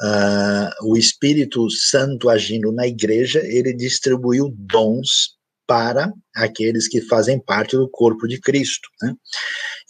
uh, 0.00 0.88
o 0.88 0.96
Espírito 0.96 1.68
Santo 1.70 2.28
agindo 2.28 2.70
na 2.72 2.86
igreja, 2.86 3.40
ele 3.44 3.72
distribuiu 3.72 4.54
dons 4.56 5.36
para 5.66 6.12
aqueles 6.34 6.86
que 6.86 7.00
fazem 7.00 7.40
parte 7.40 7.76
do 7.76 7.88
corpo 7.88 8.28
de 8.28 8.40
Cristo. 8.40 8.88
Né? 9.02 9.14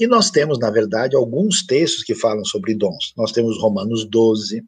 E 0.00 0.06
nós 0.06 0.30
temos, 0.30 0.58
na 0.58 0.70
verdade, 0.70 1.14
alguns 1.14 1.66
textos 1.66 2.02
que 2.02 2.14
falam 2.14 2.44
sobre 2.44 2.74
dons. 2.74 3.12
Nós 3.16 3.30
temos 3.30 3.60
Romanos 3.60 4.08
12, 4.08 4.64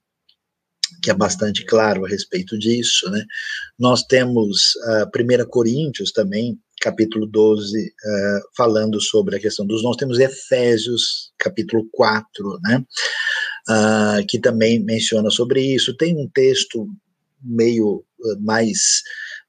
que 1.03 1.11
é 1.11 1.15
bastante 1.15 1.65
claro 1.65 2.05
a 2.05 2.09
respeito 2.09 2.59
disso. 2.59 3.11
Né? 3.11 3.25
Nós 3.79 4.03
temos 4.03 4.75
uh, 4.87 5.05
ah, 5.05 5.45
1 5.45 5.49
Coríntios 5.49 6.13
também, 6.13 6.59
capítulo 6.81 7.27
12, 7.27 7.79
uh, 7.79 7.89
ah, 8.07 8.41
falando 8.57 9.01
sobre 9.01 9.37
a 9.37 9.41
questão 9.41 9.67
dos 9.67 9.83
dons. 9.83 9.97
Temos 9.97 10.19
Efésios, 10.19 11.33
capítulo 11.39 11.89
4, 11.93 12.25
né? 12.63 12.85
Uh, 13.69 14.27
que 14.29 14.39
também 14.41 14.83
menciona 14.83 15.31
sobre 15.31 15.63
isso. 15.63 15.97
Tem 15.97 16.17
um 16.17 16.29
texto 16.33 16.87
meio 17.43 18.05
mais 18.41 19.03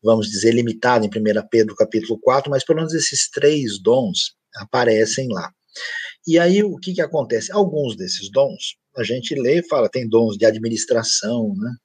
vamos 0.03 0.27
dizer, 0.29 0.53
limitado 0.53 1.05
em 1.05 1.09
1 1.09 1.47
Pedro 1.49 1.75
capítulo 1.75 2.19
4, 2.19 2.49
mas 2.49 2.63
pelo 2.63 2.77
menos 2.77 2.93
esses 2.93 3.29
três 3.29 3.81
dons 3.81 4.35
aparecem 4.55 5.27
lá. 5.29 5.51
E 6.25 6.39
aí 6.39 6.63
o 6.63 6.77
que, 6.77 6.93
que 6.93 7.01
acontece? 7.01 7.51
Alguns 7.51 7.95
desses 7.95 8.31
dons, 8.31 8.77
a 8.97 9.03
gente 9.03 9.35
lê 9.35 9.59
e 9.59 9.67
fala, 9.67 9.89
tem 9.89 10.07
dons 10.07 10.37
de 10.37 10.45
administração, 10.45 11.53
né? 11.57 11.75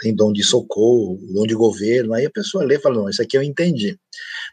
Tem 0.00 0.14
dom 0.14 0.32
de 0.32 0.42
socorro, 0.42 1.18
dom 1.32 1.46
de 1.46 1.54
governo, 1.54 2.14
aí 2.14 2.26
a 2.26 2.30
pessoa 2.30 2.64
lê 2.64 2.76
e 2.76 2.80
fala, 2.80 2.96
não, 2.96 3.10
isso 3.10 3.22
aqui 3.22 3.36
eu 3.36 3.42
entendi. 3.42 3.98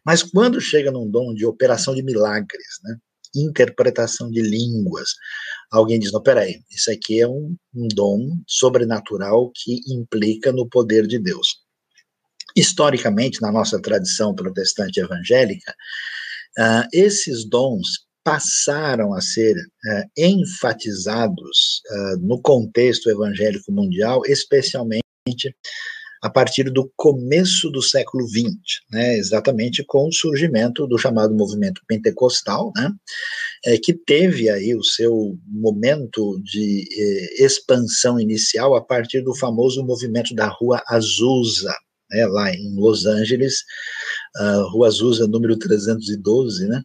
Mas 0.05 0.21
quando 0.21 0.59
chega 0.59 0.91
num 0.91 1.09
dom 1.09 1.33
de 1.33 1.45
operação 1.45 1.95
de 1.95 2.03
milagres, 2.03 2.79
né? 2.83 2.97
interpretação 3.35 4.29
de 4.29 4.41
línguas, 4.41 5.09
alguém 5.71 5.99
diz, 5.99 6.11
não, 6.11 6.21
peraí, 6.21 6.61
isso 6.69 6.91
aqui 6.91 7.21
é 7.21 7.27
um, 7.27 7.55
um 7.75 7.87
dom 7.87 8.29
sobrenatural 8.47 9.51
que 9.53 9.79
implica 9.87 10.51
no 10.51 10.67
poder 10.67 11.05
de 11.07 11.19
Deus. 11.19 11.59
Historicamente, 12.55 13.41
na 13.41 13.51
nossa 13.51 13.79
tradição 13.81 14.33
protestante 14.33 14.99
evangélica, 14.99 15.75
uh, 16.57 16.87
esses 16.91 17.47
dons 17.47 18.07
passaram 18.23 19.13
a 19.13 19.21
ser 19.21 19.55
uh, 19.55 20.09
enfatizados 20.17 21.81
uh, 21.91 22.17
no 22.19 22.41
contexto 22.41 23.09
evangélico 23.09 23.71
mundial, 23.71 24.21
especialmente 24.25 25.06
a 26.21 26.29
partir 26.29 26.71
do 26.71 26.91
começo 26.95 27.69
do 27.69 27.81
século 27.81 28.27
XX, 28.27 28.81
né, 28.91 29.17
exatamente 29.17 29.83
com 29.85 30.07
o 30.07 30.13
surgimento 30.13 30.87
do 30.87 30.97
chamado 30.97 31.33
movimento 31.33 31.81
pentecostal, 31.87 32.71
né, 32.75 32.91
é, 33.65 33.77
que 33.77 33.93
teve 33.93 34.49
aí 34.49 34.75
o 34.75 34.83
seu 34.83 35.37
momento 35.47 36.39
de 36.43 36.87
eh, 36.91 37.45
expansão 37.45 38.19
inicial 38.19 38.75
a 38.75 38.83
partir 38.83 39.21
do 39.21 39.35
famoso 39.35 39.83
movimento 39.83 40.33
da 40.33 40.47
Rua 40.47 40.81
Azusa, 40.87 41.73
né, 42.11 42.25
lá 42.25 42.51
em 42.51 42.75
Los 42.75 43.05
Angeles, 43.05 43.63
uh, 44.39 44.69
Rua 44.69 44.87
Azusa, 44.87 45.27
número 45.27 45.57
312, 45.57 46.67
né, 46.67 46.81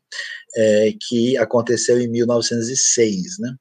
é, 0.57 0.93
que 1.09 1.37
aconteceu 1.37 2.01
em 2.01 2.09
1906, 2.09 3.39
né. 3.39 3.55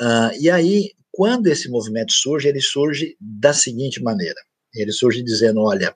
Uh, 0.00 0.40
e 0.40 0.50
aí, 0.50 0.90
quando 1.12 1.48
esse 1.48 1.68
movimento 1.68 2.12
surge, 2.12 2.48
ele 2.48 2.60
surge 2.60 3.16
da 3.20 3.52
seguinte 3.52 4.02
maneira, 4.02 4.40
ele 4.74 4.92
surge 4.92 5.22
dizendo, 5.22 5.60
olha, 5.60 5.94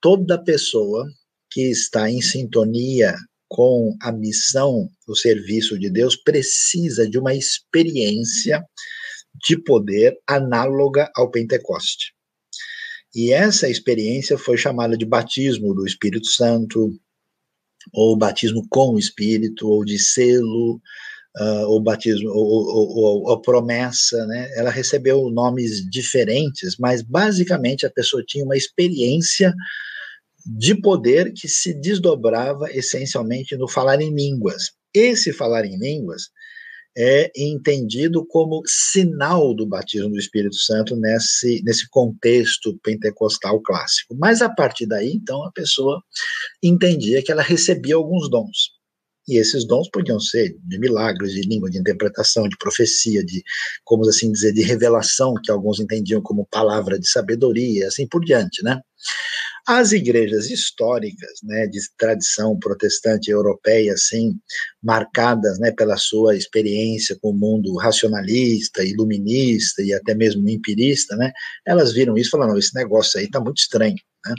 toda 0.00 0.42
pessoa 0.42 1.06
que 1.50 1.70
está 1.70 2.10
em 2.10 2.20
sintonia 2.20 3.14
com 3.48 3.96
a 4.02 4.10
missão, 4.10 4.90
o 5.06 5.14
serviço 5.14 5.78
de 5.78 5.88
Deus, 5.88 6.16
precisa 6.16 7.08
de 7.08 7.18
uma 7.18 7.34
experiência 7.34 8.62
de 9.46 9.56
poder 9.56 10.16
análoga 10.26 11.10
ao 11.14 11.30
Pentecoste. 11.30 12.12
E 13.14 13.32
essa 13.32 13.68
experiência 13.68 14.36
foi 14.36 14.56
chamada 14.56 14.96
de 14.96 15.04
batismo 15.04 15.72
do 15.72 15.86
Espírito 15.86 16.26
Santo, 16.26 16.90
ou 17.92 18.16
batismo 18.16 18.66
com 18.68 18.94
o 18.94 18.98
Espírito, 18.98 19.68
ou 19.68 19.84
de 19.84 19.98
selo, 19.98 20.80
uh, 21.38 21.66
ou 21.68 21.80
batismo, 21.80 22.30
ou, 22.30 23.26
ou, 23.26 23.40
promessa, 23.40 24.26
né? 24.26 24.50
Ela 24.54 24.70
recebeu 24.70 25.28
nomes 25.30 25.88
diferentes, 25.90 26.76
mas 26.78 27.02
basicamente 27.02 27.84
a 27.86 27.90
pessoa 27.90 28.24
tinha 28.26 28.44
uma 28.44 28.56
experiência 28.56 29.54
de 30.46 30.74
poder 30.74 31.32
que 31.32 31.48
se 31.48 31.72
desdobrava 31.72 32.70
essencialmente 32.70 33.56
no 33.56 33.68
falar 33.68 34.00
em 34.00 34.14
línguas. 34.14 34.72
Esse 34.92 35.32
falar 35.32 35.64
em 35.64 35.78
línguas 35.78 36.24
é 36.96 37.32
entendido 37.36 38.24
como 38.24 38.62
sinal 38.66 39.52
do 39.52 39.66
batismo 39.66 40.10
do 40.10 40.18
Espírito 40.18 40.54
Santo 40.54 40.94
nesse, 40.94 41.60
nesse 41.64 41.88
contexto 41.88 42.78
pentecostal 42.84 43.60
clássico. 43.62 44.14
Mas 44.16 44.40
a 44.40 44.48
partir 44.48 44.86
daí, 44.86 45.12
então, 45.12 45.42
a 45.44 45.50
pessoa 45.50 46.00
entendia 46.62 47.22
que 47.22 47.32
ela 47.32 47.42
recebia 47.42 47.96
alguns 47.96 48.30
dons. 48.30 48.73
E 49.26 49.38
esses 49.38 49.66
dons 49.66 49.88
podiam 49.90 50.20
ser 50.20 50.54
de 50.64 50.78
milagres, 50.78 51.32
de 51.32 51.42
língua, 51.42 51.70
de 51.70 51.78
interpretação, 51.78 52.48
de 52.48 52.56
profecia, 52.58 53.24
de, 53.24 53.42
como 53.84 54.06
assim 54.08 54.30
dizer, 54.30 54.52
de 54.52 54.62
revelação, 54.62 55.34
que 55.42 55.50
alguns 55.50 55.80
entendiam 55.80 56.20
como 56.20 56.46
palavra 56.50 56.98
de 56.98 57.08
sabedoria, 57.08 57.88
assim 57.88 58.06
por 58.06 58.24
diante, 58.24 58.62
né? 58.62 58.80
As 59.66 59.92
igrejas 59.92 60.50
históricas, 60.50 61.38
né, 61.42 61.66
de 61.66 61.78
tradição 61.98 62.58
protestante 62.58 63.30
europeia, 63.30 63.94
assim, 63.94 64.34
marcadas, 64.82 65.58
né, 65.58 65.72
pela 65.72 65.96
sua 65.96 66.36
experiência 66.36 67.16
com 67.20 67.30
o 67.30 67.38
mundo 67.38 67.74
racionalista, 67.76 68.84
iluminista 68.84 69.82
e 69.82 69.94
até 69.94 70.14
mesmo 70.14 70.46
empirista, 70.50 71.16
né, 71.16 71.32
elas 71.66 71.94
viram 71.94 72.14
isso 72.16 72.28
e 72.28 72.30
falaram, 72.32 72.58
esse 72.58 72.74
negócio 72.74 73.18
aí 73.18 73.24
está 73.26 73.40
muito 73.40 73.58
estranho, 73.58 73.96
né? 74.26 74.34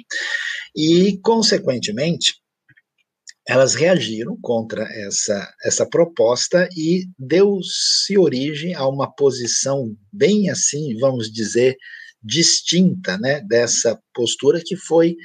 E, 0.75 1.17
consequentemente, 1.23 2.35
elas 3.47 3.75
reagiram 3.75 4.37
contra 4.41 4.83
essa, 4.83 5.53
essa 5.63 5.85
proposta 5.85 6.67
e 6.75 7.05
deu-se 7.17 8.17
origem 8.17 8.73
a 8.73 8.87
uma 8.87 9.11
posição 9.11 9.95
bem 10.11 10.49
assim, 10.49 10.97
vamos 10.99 11.31
dizer, 11.31 11.77
distinta 12.23 13.17
né, 13.19 13.41
dessa 13.41 13.99
postura 14.13 14.59
que 14.65 14.75
foi 14.75 15.15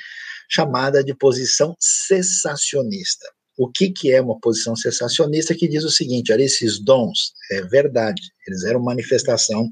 chamada 0.51 1.03
de 1.03 1.15
posição 1.15 1.75
cessacionista. 1.79 3.27
O 3.57 3.71
que, 3.71 3.91
que 3.91 4.11
é 4.11 4.21
uma 4.21 4.39
posição 4.41 4.75
cessacionista 4.75 5.55
que 5.55 5.69
diz 5.69 5.85
o 5.85 5.91
seguinte: 5.91 6.33
olha, 6.33 6.43
esses 6.43 6.83
dons, 6.83 7.35
é 7.53 7.63
verdade, 7.63 8.23
eles 8.47 8.65
eram 8.65 8.83
manifestação 8.83 9.69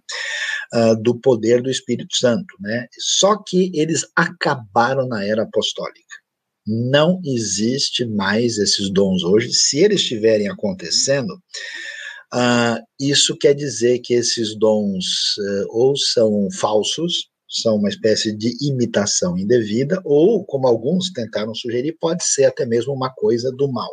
uh, 0.75 1.03
do 1.03 1.19
poder 1.19 1.63
do 1.63 1.71
Espírito 1.71 2.15
Santo, 2.15 2.55
né? 2.61 2.87
Só 2.99 3.43
que 3.43 3.71
eles 3.75 4.07
acabaram 4.15 5.07
na 5.09 5.25
era 5.25 5.43
apostólica. 5.43 6.08
Não 6.69 7.21
existe 7.25 8.05
mais 8.05 8.59
esses 8.59 8.93
dons 8.93 9.25
hoje. 9.25 9.53
Se 9.55 9.79
eles 9.79 10.03
estiverem 10.03 10.49
acontecendo, 10.49 11.35
Uh, 12.35 12.77
isso 13.01 13.35
quer 13.39 13.55
dizer 13.55 14.01
que 14.01 14.13
esses 14.13 14.55
dons 14.59 15.35
uh, 15.39 15.67
ou 15.71 15.97
são 15.97 16.49
falsos, 16.53 17.31
são 17.49 17.77
uma 17.77 17.89
espécie 17.89 18.37
de 18.37 18.55
imitação 18.61 19.39
indevida, 19.39 19.99
ou, 20.05 20.45
como 20.45 20.67
alguns 20.67 21.11
tentaram 21.11 21.55
sugerir, 21.55 21.97
pode 21.99 22.23
ser 22.23 22.45
até 22.45 22.67
mesmo 22.67 22.93
uma 22.93 23.11
coisa 23.15 23.51
do 23.51 23.73
mal. 23.73 23.89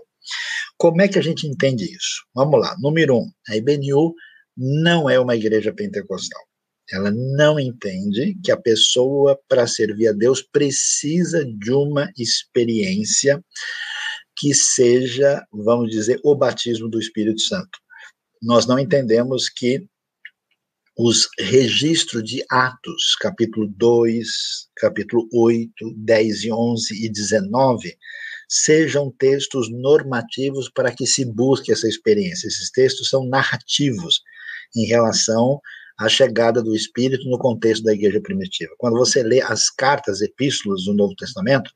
Como 0.77 1.01
é 1.01 1.07
que 1.07 1.17
a 1.17 1.21
gente 1.21 1.47
entende 1.47 1.85
isso? 1.85 2.25
Vamos 2.33 2.59
lá. 2.59 2.75
Número 2.81 3.15
um, 3.19 3.31
a 3.47 3.55
IBNU 3.55 4.13
não 4.57 5.09
é 5.09 5.17
uma 5.17 5.35
igreja 5.37 5.73
pentecostal. 5.73 6.41
Ela 6.91 7.11
não 7.11 7.59
entende 7.59 8.37
que 8.43 8.51
a 8.51 8.57
pessoa, 8.57 9.39
para 9.47 9.65
servir 9.65 10.07
a 10.07 10.13
Deus, 10.13 10.41
precisa 10.41 11.43
de 11.43 11.71
uma 11.71 12.11
experiência 12.17 13.43
que 14.37 14.53
seja, 14.53 15.43
vamos 15.51 15.89
dizer, 15.89 16.19
o 16.23 16.35
batismo 16.35 16.89
do 16.89 16.99
Espírito 16.99 17.41
Santo 17.41 17.79
nós 18.45 18.67
não 18.67 18.77
entendemos 18.77 19.49
que 19.49 19.83
os 20.97 21.27
registros 21.39 22.23
de 22.23 22.45
Atos, 22.49 23.15
capítulo 23.19 23.67
2, 23.75 24.27
capítulo 24.77 25.27
8, 25.33 25.93
10 25.97 26.43
e 26.43 26.51
11 26.51 27.05
e 27.05 27.09
19, 27.09 27.97
sejam 28.47 29.11
textos 29.17 29.69
normativos 29.69 30.69
para 30.69 30.93
que 30.93 31.05
se 31.05 31.25
busque 31.25 31.71
essa 31.71 31.87
experiência. 31.87 32.47
Esses 32.47 32.69
textos 32.69 33.09
são 33.09 33.27
narrativos 33.27 34.21
em 34.75 34.85
relação 34.85 35.59
à 35.97 36.09
chegada 36.09 36.61
do 36.61 36.75
Espírito 36.75 37.27
no 37.29 37.37
contexto 37.37 37.83
da 37.83 37.93
igreja 37.93 38.21
primitiva. 38.21 38.73
Quando 38.77 38.97
você 38.97 39.23
lê 39.23 39.41
as 39.41 39.69
cartas, 39.69 40.21
epístolas 40.21 40.83
do 40.83 40.93
Novo 40.93 41.15
Testamento, 41.15 41.71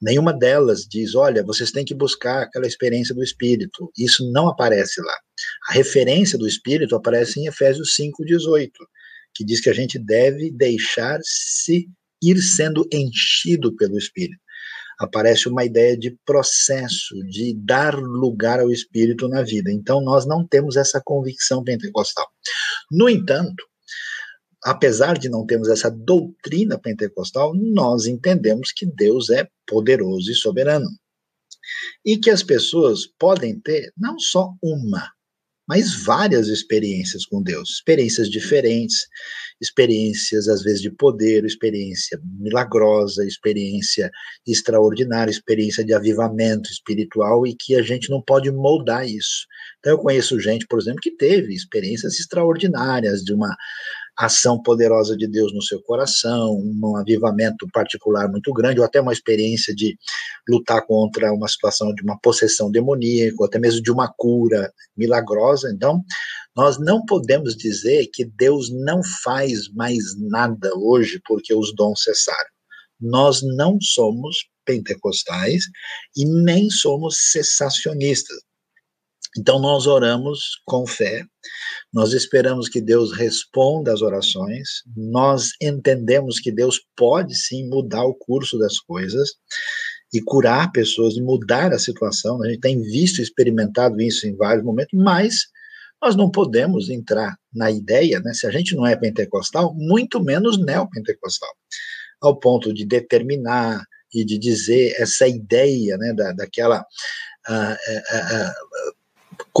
Nenhuma 0.00 0.32
delas 0.32 0.86
diz, 0.88 1.14
olha, 1.14 1.44
vocês 1.44 1.70
têm 1.70 1.84
que 1.84 1.94
buscar 1.94 2.42
aquela 2.42 2.66
experiência 2.66 3.14
do 3.14 3.22
Espírito. 3.22 3.92
Isso 3.98 4.30
não 4.32 4.48
aparece 4.48 4.98
lá. 5.02 5.14
A 5.68 5.74
referência 5.74 6.38
do 6.38 6.48
Espírito 6.48 6.96
aparece 6.96 7.38
em 7.38 7.46
Efésios 7.46 7.94
5,18, 8.00 8.70
que 9.34 9.44
diz 9.44 9.60
que 9.60 9.68
a 9.68 9.74
gente 9.74 9.98
deve 9.98 10.50
deixar-se 10.52 11.86
ir 12.22 12.40
sendo 12.40 12.88
enchido 12.90 13.76
pelo 13.76 13.98
Espírito. 13.98 14.40
Aparece 15.00 15.48
uma 15.48 15.64
ideia 15.64 15.96
de 15.96 16.14
processo, 16.26 17.14
de 17.30 17.54
dar 17.56 17.94
lugar 17.94 18.60
ao 18.60 18.70
Espírito 18.70 19.28
na 19.28 19.42
vida. 19.42 19.72
Então, 19.72 20.00
nós 20.02 20.26
não 20.26 20.46
temos 20.46 20.76
essa 20.76 21.00
convicção 21.02 21.64
pentecostal. 21.64 22.28
No 22.92 23.08
entanto, 23.08 23.64
apesar 24.62 25.18
de 25.18 25.30
não 25.30 25.46
termos 25.46 25.68
essa 25.68 25.90
doutrina 25.90 26.78
pentecostal, 26.78 27.52
nós 27.54 28.06
entendemos 28.06 28.72
que 28.72 28.84
Deus 28.84 29.30
é 29.30 29.48
poderoso 29.66 30.30
e 30.30 30.34
soberano. 30.34 30.88
E 32.04 32.18
que 32.18 32.30
as 32.30 32.42
pessoas 32.42 33.06
podem 33.18 33.58
ter 33.58 33.90
não 33.96 34.18
só 34.18 34.52
uma, 34.62 35.10
mas 35.70 36.02
várias 36.02 36.48
experiências 36.48 37.24
com 37.24 37.40
Deus, 37.40 37.70
experiências 37.74 38.28
diferentes, 38.28 39.06
experiências 39.60 40.48
às 40.48 40.64
vezes 40.64 40.82
de 40.82 40.90
poder, 40.90 41.44
experiência 41.44 42.20
milagrosa, 42.40 43.24
experiência 43.24 44.10
extraordinária, 44.44 45.30
experiência 45.30 45.84
de 45.84 45.94
avivamento 45.94 46.68
espiritual 46.68 47.46
e 47.46 47.54
que 47.54 47.76
a 47.76 47.82
gente 47.82 48.10
não 48.10 48.20
pode 48.20 48.50
moldar 48.50 49.06
isso. 49.06 49.46
Então 49.78 49.92
eu 49.92 49.98
conheço 49.98 50.40
gente, 50.40 50.66
por 50.66 50.80
exemplo, 50.80 50.98
que 51.00 51.16
teve 51.16 51.54
experiências 51.54 52.18
extraordinárias 52.18 53.22
de 53.22 53.32
uma 53.32 53.54
ação 54.20 54.60
poderosa 54.60 55.16
de 55.16 55.26
Deus 55.26 55.52
no 55.54 55.62
seu 55.62 55.80
coração, 55.82 56.60
um 56.60 56.96
avivamento 56.96 57.66
particular 57.72 58.28
muito 58.28 58.52
grande, 58.52 58.78
ou 58.78 58.84
até 58.84 59.00
uma 59.00 59.12
experiência 59.12 59.74
de 59.74 59.96
lutar 60.48 60.84
contra 60.86 61.32
uma 61.32 61.48
situação 61.48 61.94
de 61.94 62.02
uma 62.02 62.18
possessão 62.20 62.70
demoníaca, 62.70 63.36
ou 63.38 63.46
até 63.46 63.58
mesmo 63.58 63.82
de 63.82 63.90
uma 63.90 64.12
cura 64.16 64.70
milagrosa. 64.96 65.70
Então, 65.74 66.02
nós 66.54 66.78
não 66.78 67.04
podemos 67.06 67.56
dizer 67.56 68.08
que 68.12 68.24
Deus 68.24 68.70
não 68.70 69.00
faz 69.22 69.72
mais 69.72 70.02
nada 70.18 70.70
hoje 70.76 71.20
porque 71.24 71.54
os 71.54 71.74
dons 71.74 72.02
cessaram. 72.02 72.50
Nós 73.00 73.40
não 73.56 73.78
somos 73.80 74.36
pentecostais 74.66 75.64
e 76.14 76.26
nem 76.26 76.68
somos 76.68 77.16
cessacionistas. 77.32 78.36
Então 79.38 79.60
nós 79.60 79.86
oramos 79.86 80.60
com 80.64 80.86
fé, 80.86 81.24
nós 81.92 82.12
esperamos 82.12 82.68
que 82.68 82.80
Deus 82.80 83.12
responda 83.12 83.92
às 83.92 84.02
orações, 84.02 84.82
nós 84.96 85.50
entendemos 85.62 86.40
que 86.40 86.50
Deus 86.50 86.80
pode 86.96 87.36
sim 87.36 87.68
mudar 87.68 88.04
o 88.04 88.14
curso 88.14 88.58
das 88.58 88.78
coisas 88.80 89.30
e 90.12 90.20
curar 90.20 90.72
pessoas 90.72 91.16
e 91.16 91.22
mudar 91.22 91.72
a 91.72 91.78
situação. 91.78 92.42
A 92.42 92.48
gente 92.48 92.60
tem 92.60 92.82
visto, 92.82 93.22
experimentado 93.22 94.00
isso 94.00 94.26
em 94.26 94.36
vários 94.36 94.64
momentos, 94.64 94.98
mas 94.98 95.46
nós 96.02 96.16
não 96.16 96.30
podemos 96.30 96.88
entrar 96.88 97.36
na 97.54 97.70
ideia, 97.70 98.18
né, 98.20 98.32
se 98.32 98.46
a 98.46 98.50
gente 98.50 98.74
não 98.74 98.86
é 98.86 98.96
pentecostal, 98.96 99.74
muito 99.76 100.22
menos 100.22 100.58
neopentecostal, 100.58 101.50
ao 102.20 102.38
ponto 102.38 102.72
de 102.72 102.84
determinar 102.84 103.84
e 104.12 104.24
de 104.24 104.38
dizer 104.38 104.94
essa 104.98 105.28
ideia 105.28 105.96
né, 105.98 106.12
da, 106.14 106.32
daquela. 106.32 106.84
Uh, 107.48 107.72
uh, 107.72 108.88
uh, 108.88 108.99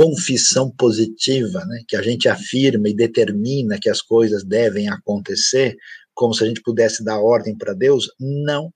confissão 0.00 0.70
positiva, 0.78 1.62
né, 1.66 1.82
que 1.86 1.94
a 1.94 2.00
gente 2.00 2.26
afirma 2.26 2.88
e 2.88 2.96
determina 2.96 3.78
que 3.78 3.90
as 3.90 4.00
coisas 4.00 4.42
devem 4.42 4.88
acontecer, 4.88 5.76
como 6.14 6.32
se 6.32 6.42
a 6.42 6.46
gente 6.46 6.62
pudesse 6.62 7.04
dar 7.04 7.20
ordem 7.20 7.54
para 7.54 7.74
Deus, 7.74 8.08
não 8.18 8.72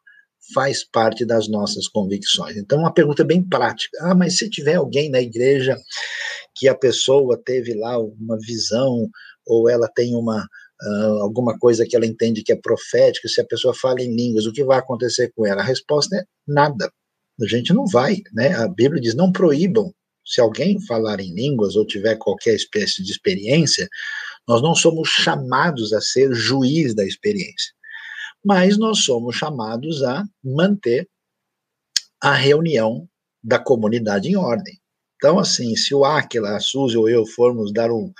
faz 0.53 0.85
parte 0.85 1.25
das 1.25 1.49
nossas 1.49 1.89
convicções. 1.89 2.59
Então, 2.59 2.79
uma 2.79 2.93
pergunta 2.93 3.25
bem 3.25 3.43
prática. 3.43 3.97
Ah, 4.03 4.15
mas 4.15 4.37
se 4.37 4.51
tiver 4.51 4.75
alguém 4.75 5.11
na 5.11 5.19
igreja 5.19 5.79
que 6.55 6.69
a 6.69 6.75
pessoa 6.75 7.41
teve 7.43 7.73
lá 7.73 7.99
uma 7.99 8.37
visão, 8.41 9.09
ou 9.47 9.71
ela 9.71 9.89
tem 9.95 10.15
uma, 10.15 10.47
Uh, 10.83 11.23
alguma 11.23 11.57
coisa 11.57 11.87
que 11.87 11.95
ela 11.97 12.05
entende 12.05 12.43
que 12.43 12.53
é 12.53 12.57
profética, 12.57 13.29
se 13.29 13.41
a 13.41 13.47
pessoa 13.47 13.73
fala 13.73 14.03
em 14.03 14.15
línguas, 14.15 14.45
o 14.45 14.53
que 14.53 14.65
vai 14.65 14.77
acontecer 14.77 15.33
com 15.35 15.47
ela? 15.47 15.63
A 15.63 15.65
resposta 15.65 16.17
é 16.17 16.25
nada. 16.47 16.91
A 17.41 17.47
gente 17.47 17.73
não 17.73 17.87
vai, 17.87 18.17
né? 18.35 18.55
A 18.55 18.69
Bíblia 18.69 19.01
diz: 19.01 19.15
não 19.15 19.33
proíbam 19.33 19.95
se 20.25 20.41
alguém 20.41 20.81
falar 20.87 21.21
em 21.21 21.35
línguas 21.35 21.77
ou 21.77 21.87
tiver 21.87 22.17
qualquer 22.17 22.55
espécie 22.55 23.03
de 23.03 23.11
experiência, 23.11 23.89
Nós 24.47 24.61
não 24.61 24.75
somos 24.75 25.09
chamados 25.09 25.93
a 25.95 26.01
ser 26.01 26.35
juiz 26.35 26.95
da 26.95 27.05
experiência, 27.05 27.73
mas 28.45 28.77
nós 28.77 28.99
somos 28.99 29.37
chamados 29.37 30.03
a 30.03 30.23
manter 30.43 31.09
a 32.21 32.35
reunião 32.35 33.09
da 33.43 33.59
comunidade 33.59 34.29
em 34.29 34.37
ordem. 34.37 34.79
Então, 35.17 35.39
assim, 35.39 35.75
se 35.77 35.95
o 35.95 36.05
Aquila, 36.05 36.57
a 36.57 36.61
Suzy 36.61 36.97
ou 36.99 37.09
eu 37.09 37.25
formos 37.25 37.73
dar 37.73 37.91
um, 37.91 38.13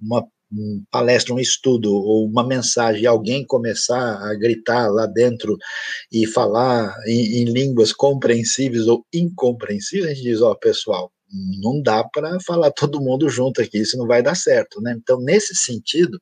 uma 0.00 0.26
um 0.50 0.82
palestra, 0.90 1.34
um 1.34 1.38
estudo 1.38 1.92
ou 1.92 2.26
uma 2.26 2.46
mensagem 2.46 3.06
alguém 3.06 3.44
começar 3.46 4.16
a 4.22 4.34
gritar 4.34 4.88
lá 4.88 5.06
dentro 5.06 5.56
e 6.10 6.26
falar 6.26 6.94
em, 7.06 7.42
em 7.42 7.44
línguas 7.44 7.92
compreensíveis 7.92 8.86
ou 8.86 9.04
incompreensíveis, 9.12 10.10
a 10.10 10.14
gente 10.14 10.22
diz, 10.24 10.40
ó, 10.40 10.52
oh, 10.52 10.56
pessoal, 10.56 11.12
não 11.60 11.82
dá 11.82 12.04
para 12.04 12.38
falar 12.40 12.70
todo 12.70 13.00
mundo 13.00 13.28
junto 13.28 13.60
aqui, 13.60 13.78
isso 13.78 13.96
não 13.96 14.06
vai 14.06 14.22
dar 14.22 14.34
certo, 14.34 14.80
né? 14.80 14.94
Então, 14.96 15.20
nesse 15.20 15.54
sentido, 15.54 16.20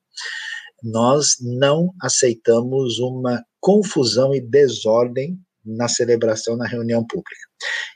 nós 0.82 1.36
não 1.40 1.92
aceitamos 2.00 2.98
uma 2.98 3.42
confusão 3.60 4.34
e 4.34 4.40
desordem 4.40 5.38
na 5.64 5.88
celebração, 5.88 6.56
na 6.56 6.66
reunião 6.66 7.04
pública. 7.04 7.46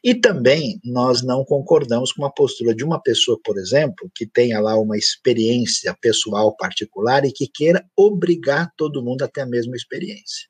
E 0.03 0.15
também 0.15 0.81
nós 0.85 1.23
não 1.23 1.45
concordamos 1.45 2.13
com 2.13 2.25
a 2.25 2.33
postura 2.33 2.75
de 2.75 2.83
uma 2.83 3.01
pessoa, 3.01 3.39
por 3.45 3.59
exemplo, 3.59 4.11
que 4.15 4.27
tenha 4.27 4.59
lá 4.59 4.77
uma 4.77 4.97
experiência 4.97 5.97
pessoal 6.01 6.57
particular 6.57 7.25
e 7.25 7.33
que 7.33 7.47
queira 7.47 7.85
obrigar 7.97 8.73
todo 8.77 9.05
mundo 9.05 9.23
a 9.23 9.29
ter 9.29 9.43
a 9.43 9.47
mesma 9.47 9.77
experiência. 9.77 10.49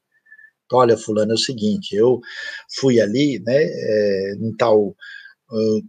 Então, 0.64 0.78
olha, 0.78 0.96
fulano, 0.96 1.32
é 1.32 1.34
o 1.34 1.38
seguinte, 1.38 1.94
eu 1.94 2.20
fui 2.78 3.00
ali, 3.00 3.40
né, 3.40 3.64
é, 3.64 4.34
em 4.40 4.56
tal 4.56 4.94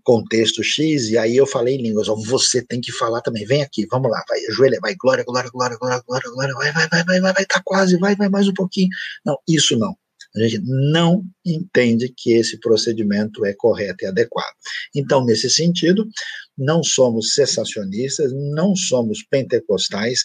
contexto 0.04 0.64
X, 0.64 1.10
e 1.10 1.18
aí 1.18 1.36
eu 1.38 1.46
falei 1.46 1.76
em 1.76 1.84
línguas, 1.84 2.08
você 2.26 2.66
tem 2.66 2.82
que 2.82 2.92
falar 2.92 3.22
também, 3.22 3.46
vem 3.46 3.62
aqui, 3.62 3.86
vamos 3.90 4.10
lá, 4.10 4.24
vai, 4.28 4.40
ajoelha, 4.46 4.80
vai, 4.82 4.96
glória, 4.96 5.24
glória, 5.24 5.50
glória, 5.52 5.78
glória, 5.78 6.02
glória, 6.06 6.30
glória, 6.32 6.54
vai, 6.56 6.72
vai, 6.72 6.88
vai, 6.88 7.04
vai, 7.04 7.20
vai, 7.22 7.34
vai, 7.34 7.46
tá 7.46 7.62
quase, 7.64 7.98
vai, 7.98 8.16
vai, 8.16 8.30
mais 8.30 8.48
um 8.48 8.54
pouquinho. 8.54 8.90
Não, 9.26 9.38
isso 9.48 9.78
não. 9.78 9.96
A 10.36 10.40
gente 10.40 10.62
não 10.66 11.26
entende 11.46 12.14
que 12.16 12.32
esse 12.32 12.58
procedimento 12.60 13.46
é 13.46 13.54
correto 13.54 14.06
e 14.06 14.08
adequado. 14.08 14.54
Então, 14.96 15.26
nesse 15.26 15.50
sentido, 15.50 16.08
não 16.58 16.84
somos 16.84 17.34
cessacionistas, 17.34 18.32
não 18.34 18.76
somos 18.76 19.24
pentecostais, 19.24 20.24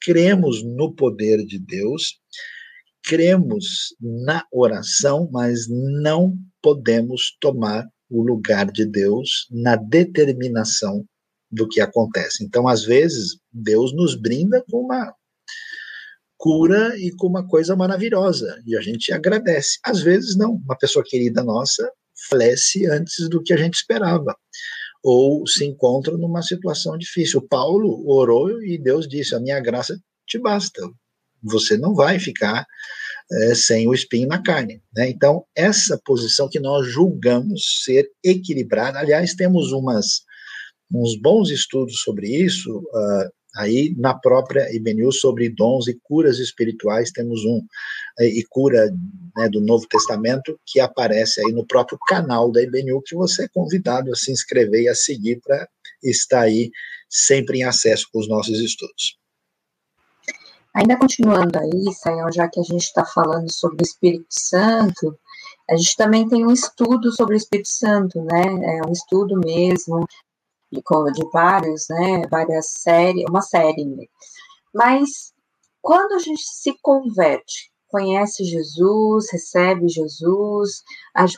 cremos 0.00 0.62
no 0.62 0.94
poder 0.94 1.44
de 1.44 1.58
Deus, 1.58 2.18
cremos 3.04 3.94
na 4.00 4.44
oração, 4.52 5.28
mas 5.32 5.66
não 5.68 6.36
podemos 6.62 7.36
tomar 7.40 7.84
o 8.12 8.22
lugar 8.22 8.70
de 8.70 8.84
Deus 8.84 9.48
na 9.50 9.74
determinação 9.74 11.04
do 11.50 11.66
que 11.66 11.80
acontece. 11.80 12.44
Então, 12.44 12.68
às 12.68 12.84
vezes, 12.84 13.38
Deus 13.50 13.94
nos 13.94 14.14
brinda 14.14 14.62
com 14.70 14.80
uma 14.80 15.14
cura 16.36 16.98
e 16.98 17.10
com 17.12 17.26
uma 17.26 17.46
coisa 17.46 17.74
maravilhosa, 17.74 18.60
e 18.66 18.76
a 18.76 18.80
gente 18.80 19.12
agradece. 19.12 19.78
Às 19.84 20.00
vezes, 20.00 20.36
não, 20.36 20.54
uma 20.54 20.76
pessoa 20.76 21.04
querida 21.06 21.42
nossa 21.42 21.90
falece 22.28 22.86
antes 22.86 23.28
do 23.28 23.42
que 23.42 23.52
a 23.52 23.56
gente 23.56 23.74
esperava, 23.74 24.36
ou 25.02 25.46
se 25.46 25.64
encontra 25.64 26.16
numa 26.16 26.42
situação 26.42 26.98
difícil. 26.98 27.46
Paulo 27.48 28.08
orou 28.08 28.62
e 28.62 28.76
Deus 28.76 29.08
disse: 29.08 29.34
A 29.34 29.40
minha 29.40 29.60
graça 29.60 29.98
te 30.26 30.38
basta, 30.38 30.82
você 31.42 31.76
não 31.76 31.94
vai 31.94 32.18
ficar 32.18 32.66
é, 33.32 33.54
sem 33.54 33.88
o 33.88 33.94
espinho 33.94 34.28
na 34.28 34.42
carne. 34.42 34.82
Né? 34.94 35.10
Então, 35.10 35.44
essa 35.56 36.00
posição 36.04 36.48
que 36.48 36.60
nós 36.60 36.86
julgamos 36.86 37.82
ser 37.84 38.08
equilibrada, 38.22 38.98
aliás, 38.98 39.34
temos 39.34 39.72
umas, 39.72 40.22
uns 40.92 41.20
bons 41.20 41.50
estudos 41.50 42.00
sobre 42.02 42.28
isso. 42.28 42.78
Uh, 42.78 43.42
Aí, 43.56 43.94
na 43.98 44.14
própria 44.14 44.74
IBNU, 44.74 45.12
sobre 45.12 45.50
dons 45.50 45.86
e 45.86 45.98
curas 46.02 46.38
espirituais, 46.38 47.10
temos 47.10 47.44
um, 47.44 47.60
eh, 48.20 48.28
e 48.28 48.44
cura 48.48 48.90
né, 49.36 49.48
do 49.50 49.60
Novo 49.60 49.86
Testamento, 49.86 50.58
que 50.66 50.80
aparece 50.80 51.40
aí 51.40 51.52
no 51.52 51.66
próprio 51.66 51.98
canal 52.08 52.50
da 52.50 52.62
IBNU, 52.62 53.02
que 53.04 53.14
você 53.14 53.44
é 53.44 53.48
convidado 53.48 54.10
a 54.10 54.16
se 54.16 54.32
inscrever 54.32 54.84
e 54.84 54.88
a 54.88 54.94
seguir 54.94 55.38
para 55.44 55.68
estar 56.02 56.40
aí 56.40 56.70
sempre 57.10 57.58
em 57.58 57.64
acesso 57.64 58.08
com 58.10 58.20
os 58.20 58.28
nossos 58.28 58.58
estudos. 58.58 59.18
Ainda 60.74 60.98
continuando 60.98 61.58
aí, 61.58 61.92
Sayão, 61.92 62.32
já 62.32 62.48
que 62.48 62.58
a 62.58 62.62
gente 62.62 62.82
está 62.82 63.04
falando 63.04 63.52
sobre 63.52 63.82
o 63.82 63.86
Espírito 63.86 64.26
Santo, 64.30 65.18
a 65.68 65.76
gente 65.76 65.96
também 65.96 66.28
tem 66.28 66.46
um 66.46 66.52
estudo 66.52 67.12
sobre 67.12 67.34
o 67.34 67.36
Espírito 67.36 67.68
Santo, 67.68 68.20
né? 68.22 68.78
É 68.78 68.86
um 68.86 68.92
estudo 68.92 69.38
mesmo, 69.38 70.06
de, 70.72 70.82
de 71.12 71.30
vários, 71.30 71.86
né, 71.90 72.26
várias 72.30 72.68
séries, 72.70 73.24
uma 73.28 73.42
série. 73.42 73.84
Né? 73.84 74.06
Mas 74.74 75.32
quando 75.82 76.14
a 76.14 76.18
gente 76.18 76.42
se 76.42 76.74
converte, 76.80 77.70
conhece 77.88 78.44
Jesus, 78.44 79.30
recebe 79.30 79.86
Jesus, 79.88 80.82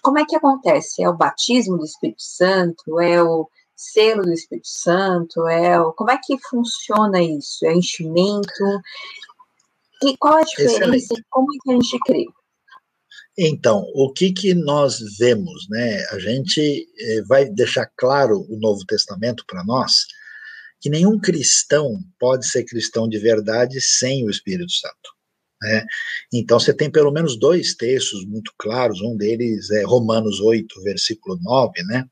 como 0.02 0.20
é 0.20 0.24
que 0.24 0.36
acontece? 0.36 1.02
É 1.02 1.08
o 1.08 1.16
batismo 1.16 1.76
do 1.76 1.84
Espírito 1.84 2.22
Santo? 2.22 3.00
É 3.00 3.20
o 3.20 3.48
selo 3.76 4.22
do 4.22 4.32
Espírito 4.32 4.68
Santo? 4.68 5.46
É 5.48 5.80
o, 5.80 5.92
como 5.92 6.10
é 6.10 6.18
que 6.22 6.36
funciona 6.48 7.22
isso? 7.22 7.66
É 7.66 7.74
enchimento? 7.74 8.64
E 10.02 10.16
qual 10.16 10.36
a 10.36 10.42
diferença? 10.42 10.84
Excelente. 10.84 11.24
Como 11.30 11.46
é 11.54 11.58
que 11.62 11.70
a 11.70 11.74
gente 11.74 11.98
crê? 12.06 12.26
Então, 13.36 13.84
o 13.94 14.12
que, 14.12 14.32
que 14.32 14.54
nós 14.54 15.00
vemos, 15.18 15.66
né? 15.68 16.04
A 16.10 16.18
gente 16.18 16.86
eh, 16.98 17.22
vai 17.22 17.46
deixar 17.46 17.90
claro 17.96 18.46
o 18.48 18.56
Novo 18.58 18.84
Testamento 18.86 19.44
para 19.46 19.64
nós 19.64 20.04
que 20.80 20.90
nenhum 20.90 21.18
cristão 21.18 21.98
pode 22.20 22.46
ser 22.46 22.64
cristão 22.64 23.08
de 23.08 23.18
verdade 23.18 23.80
sem 23.80 24.24
o 24.24 24.30
Espírito 24.30 24.70
Santo. 24.70 25.13
Né? 25.64 25.82
Então, 26.32 26.60
você 26.60 26.74
tem 26.74 26.90
pelo 26.90 27.10
menos 27.10 27.38
dois 27.38 27.74
textos 27.74 28.26
muito 28.26 28.52
claros, 28.58 29.00
um 29.00 29.16
deles 29.16 29.70
é 29.70 29.82
Romanos 29.82 30.38
8, 30.40 30.82
versículo 30.82 31.38
9, 31.42 31.82
né? 31.84 32.04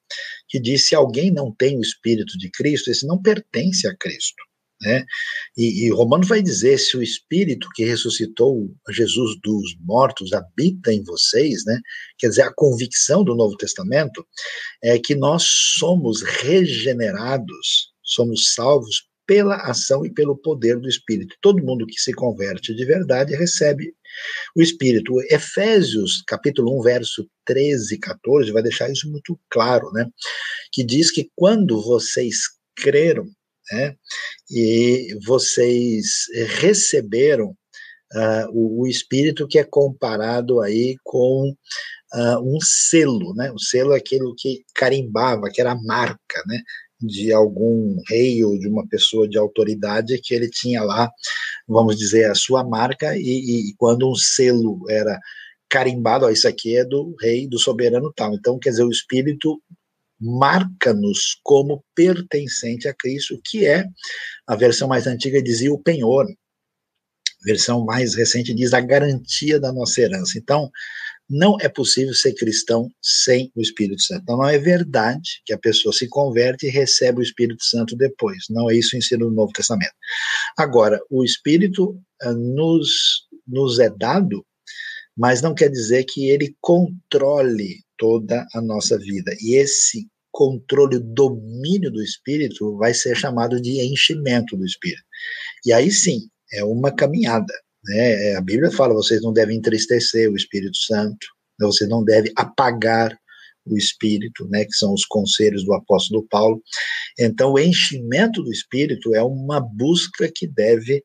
Que 0.48 0.58
diz: 0.58 0.86
se 0.88 0.94
alguém 0.94 1.30
não 1.30 1.54
tem 1.54 1.76
o 1.76 1.82
Espírito 1.82 2.38
de 2.38 2.50
Cristo, 2.50 2.90
esse 2.90 3.06
não 3.06 3.20
pertence 3.20 3.86
a 3.86 3.94
Cristo. 3.94 4.42
Né? 4.80 5.04
E, 5.56 5.86
e 5.86 5.90
Romano 5.92 6.24
vai 6.24 6.40
dizer: 6.40 6.78
se 6.78 6.96
o 6.96 7.02
Espírito 7.02 7.68
que 7.74 7.84
ressuscitou 7.84 8.74
Jesus 8.90 9.38
dos 9.42 9.76
mortos 9.80 10.32
habita 10.32 10.90
em 10.92 11.04
vocês, 11.04 11.62
né? 11.66 11.78
quer 12.18 12.28
dizer, 12.28 12.42
a 12.42 12.54
convicção 12.54 13.22
do 13.22 13.36
Novo 13.36 13.56
Testamento 13.58 14.26
é 14.82 14.98
que 14.98 15.14
nós 15.14 15.44
somos 15.78 16.22
regenerados, 16.22 17.92
somos 18.02 18.54
salvos 18.54 19.11
pela 19.26 19.56
ação 19.56 20.04
e 20.04 20.12
pelo 20.12 20.36
poder 20.36 20.78
do 20.78 20.88
Espírito. 20.88 21.36
Todo 21.40 21.64
mundo 21.64 21.86
que 21.86 22.00
se 22.00 22.12
converte 22.12 22.74
de 22.74 22.84
verdade 22.84 23.34
recebe 23.34 23.94
o 24.56 24.62
Espírito. 24.62 25.14
Efésios, 25.30 26.22
capítulo 26.26 26.78
1, 26.80 26.82
verso 26.82 27.28
13 27.44 27.94
e 27.94 27.98
14, 27.98 28.50
vai 28.50 28.62
deixar 28.62 28.90
isso 28.90 29.10
muito 29.10 29.38
claro, 29.50 29.90
né? 29.92 30.06
Que 30.72 30.84
diz 30.84 31.10
que 31.10 31.30
quando 31.34 31.80
vocês 31.82 32.40
creram, 32.76 33.26
né? 33.70 33.94
E 34.50 35.16
vocês 35.24 36.26
receberam 36.60 37.56
uh, 38.14 38.48
o, 38.50 38.82
o, 38.82 38.86
Espírito 38.86 39.46
que 39.46 39.58
é 39.58 39.64
comparado 39.64 40.60
aí 40.60 40.96
com 41.04 41.54
uh, 42.14 42.38
um 42.40 42.58
selo, 42.60 43.34
né? 43.34 43.50
O 43.52 43.58
selo 43.58 43.92
é 43.94 43.96
aquilo 43.96 44.34
que 44.36 44.64
carimbava, 44.74 45.48
que 45.50 45.60
era 45.60 45.72
a 45.72 45.82
marca, 45.82 46.42
né? 46.46 46.60
De 47.02 47.32
algum 47.32 47.96
rei 48.08 48.44
ou 48.44 48.58
de 48.58 48.68
uma 48.68 48.86
pessoa 48.86 49.28
de 49.28 49.36
autoridade 49.36 50.20
que 50.22 50.34
ele 50.34 50.48
tinha 50.48 50.82
lá, 50.82 51.10
vamos 51.66 51.98
dizer, 51.98 52.30
a 52.30 52.34
sua 52.34 52.62
marca, 52.64 53.16
e, 53.16 53.70
e 53.70 53.74
quando 53.76 54.08
um 54.08 54.14
selo 54.14 54.78
era 54.88 55.18
carimbado, 55.68 56.26
ó, 56.26 56.30
isso 56.30 56.46
aqui 56.46 56.76
é 56.76 56.84
do 56.84 57.14
rei, 57.20 57.48
do 57.48 57.58
soberano 57.58 58.12
tal. 58.14 58.34
Então, 58.34 58.58
quer 58.58 58.70
dizer, 58.70 58.84
o 58.84 58.90
Espírito 58.90 59.60
marca-nos 60.20 61.40
como 61.42 61.82
pertencente 61.94 62.86
a 62.86 62.94
Cristo, 62.94 63.40
que 63.44 63.66
é 63.66 63.84
a 64.46 64.54
versão 64.54 64.86
mais 64.86 65.06
antiga 65.06 65.42
dizia 65.42 65.72
o 65.72 65.82
penhor, 65.82 66.26
a 66.26 67.44
versão 67.44 67.84
mais 67.84 68.14
recente 68.14 68.54
diz 68.54 68.72
a 68.72 68.80
garantia 68.80 69.58
da 69.58 69.72
nossa 69.72 70.00
herança. 70.00 70.38
Então, 70.38 70.70
não 71.28 71.56
é 71.60 71.68
possível 71.68 72.14
ser 72.14 72.34
cristão 72.34 72.90
sem 73.00 73.50
o 73.54 73.60
Espírito 73.60 74.02
Santo. 74.02 74.22
Então, 74.22 74.36
não 74.36 74.48
é 74.48 74.58
verdade 74.58 75.40
que 75.44 75.52
a 75.52 75.58
pessoa 75.58 75.92
se 75.92 76.08
converte 76.08 76.66
e 76.66 76.70
recebe 76.70 77.20
o 77.20 77.22
Espírito 77.22 77.64
Santo 77.64 77.96
depois. 77.96 78.44
Não 78.50 78.70
é 78.70 78.76
isso 78.76 78.94
o 78.94 78.98
ensino 78.98 79.28
do 79.28 79.34
Novo 79.34 79.52
Testamento. 79.52 79.94
Agora, 80.56 81.00
o 81.10 81.24
Espírito 81.24 81.98
uh, 82.24 82.32
nos, 82.32 83.26
nos 83.46 83.78
é 83.78 83.88
dado, 83.90 84.44
mas 85.16 85.40
não 85.40 85.54
quer 85.54 85.68
dizer 85.68 86.04
que 86.04 86.28
ele 86.28 86.54
controle 86.60 87.82
toda 87.96 88.46
a 88.54 88.60
nossa 88.60 88.98
vida. 88.98 89.34
E 89.40 89.54
esse 89.54 90.08
controle, 90.32 90.98
domínio 90.98 91.90
do 91.90 92.02
espírito 92.02 92.76
vai 92.78 92.94
ser 92.94 93.14
chamado 93.14 93.60
de 93.60 93.80
enchimento 93.82 94.56
do 94.56 94.64
espírito. 94.64 95.04
E 95.64 95.72
aí 95.72 95.90
sim, 95.90 96.28
é 96.52 96.64
uma 96.64 96.90
caminhada. 96.90 97.52
Né? 97.84 98.30
É, 98.30 98.36
a 98.36 98.40
Bíblia 98.40 98.70
fala: 98.70 98.94
vocês 98.94 99.22
não 99.22 99.32
devem 99.32 99.58
entristecer 99.58 100.30
o 100.30 100.36
Espírito 100.36 100.76
Santo, 100.76 101.26
né? 101.58 101.66
você 101.66 101.86
não 101.86 102.04
deve 102.04 102.32
apagar 102.36 103.16
o 103.64 103.76
Espírito, 103.76 104.48
né, 104.48 104.64
que 104.64 104.72
são 104.72 104.92
os 104.92 105.04
conselhos 105.04 105.64
do 105.64 105.72
apóstolo 105.72 106.26
Paulo. 106.28 106.60
Então, 107.18 107.52
o 107.52 107.58
enchimento 107.58 108.42
do 108.42 108.50
Espírito 108.50 109.14
é 109.14 109.22
uma 109.22 109.60
busca 109.60 110.28
que 110.34 110.48
deve 110.48 111.04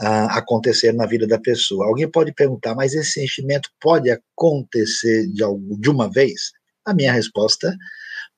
uh, 0.00 0.30
acontecer 0.30 0.92
na 0.92 1.06
vida 1.06 1.26
da 1.26 1.40
pessoa. 1.40 1.86
Alguém 1.86 2.08
pode 2.08 2.32
perguntar, 2.32 2.74
mas 2.74 2.94
esse 2.94 3.22
enchimento 3.22 3.68
pode 3.80 4.10
acontecer 4.10 5.26
de, 5.26 5.42
de 5.80 5.90
uma 5.90 6.10
vez? 6.10 6.52
A 6.84 6.94
minha 6.94 7.12
resposta 7.12 7.76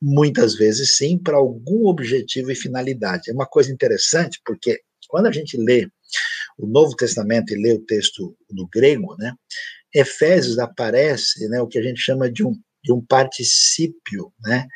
muitas 0.01 0.55
vezes 0.55 0.97
sim, 0.97 1.19
para 1.19 1.37
algum 1.37 1.87
objetivo 1.87 2.51
e 2.51 2.55
finalidade. 2.55 3.31
É 3.31 3.35
uma 3.35 3.47
coisa 3.47 3.71
interessante, 3.71 4.41
porque 4.45 4.81
quando 5.09 5.27
a 5.27 5.33
gente 5.33 5.57
lê 5.59 5.87
o 6.61 6.67
Novo 6.67 6.95
Testamento 6.95 7.53
e 7.53 7.61
lê 7.61 7.73
o 7.73 7.85
texto 7.85 8.37
do 8.51 8.69
grego, 8.69 9.17
né, 9.19 9.35
Efésios 9.95 10.59
aparece 10.59 11.49
né, 11.49 11.61
o 11.61 11.67
que 11.67 11.79
a 11.79 11.83
gente 11.83 12.01
chama 12.01 12.31
de 12.31 12.45
um, 12.45 12.53
de 12.83 12.93
um 12.93 13.05
particípio 13.05 14.33
né, 14.41 14.67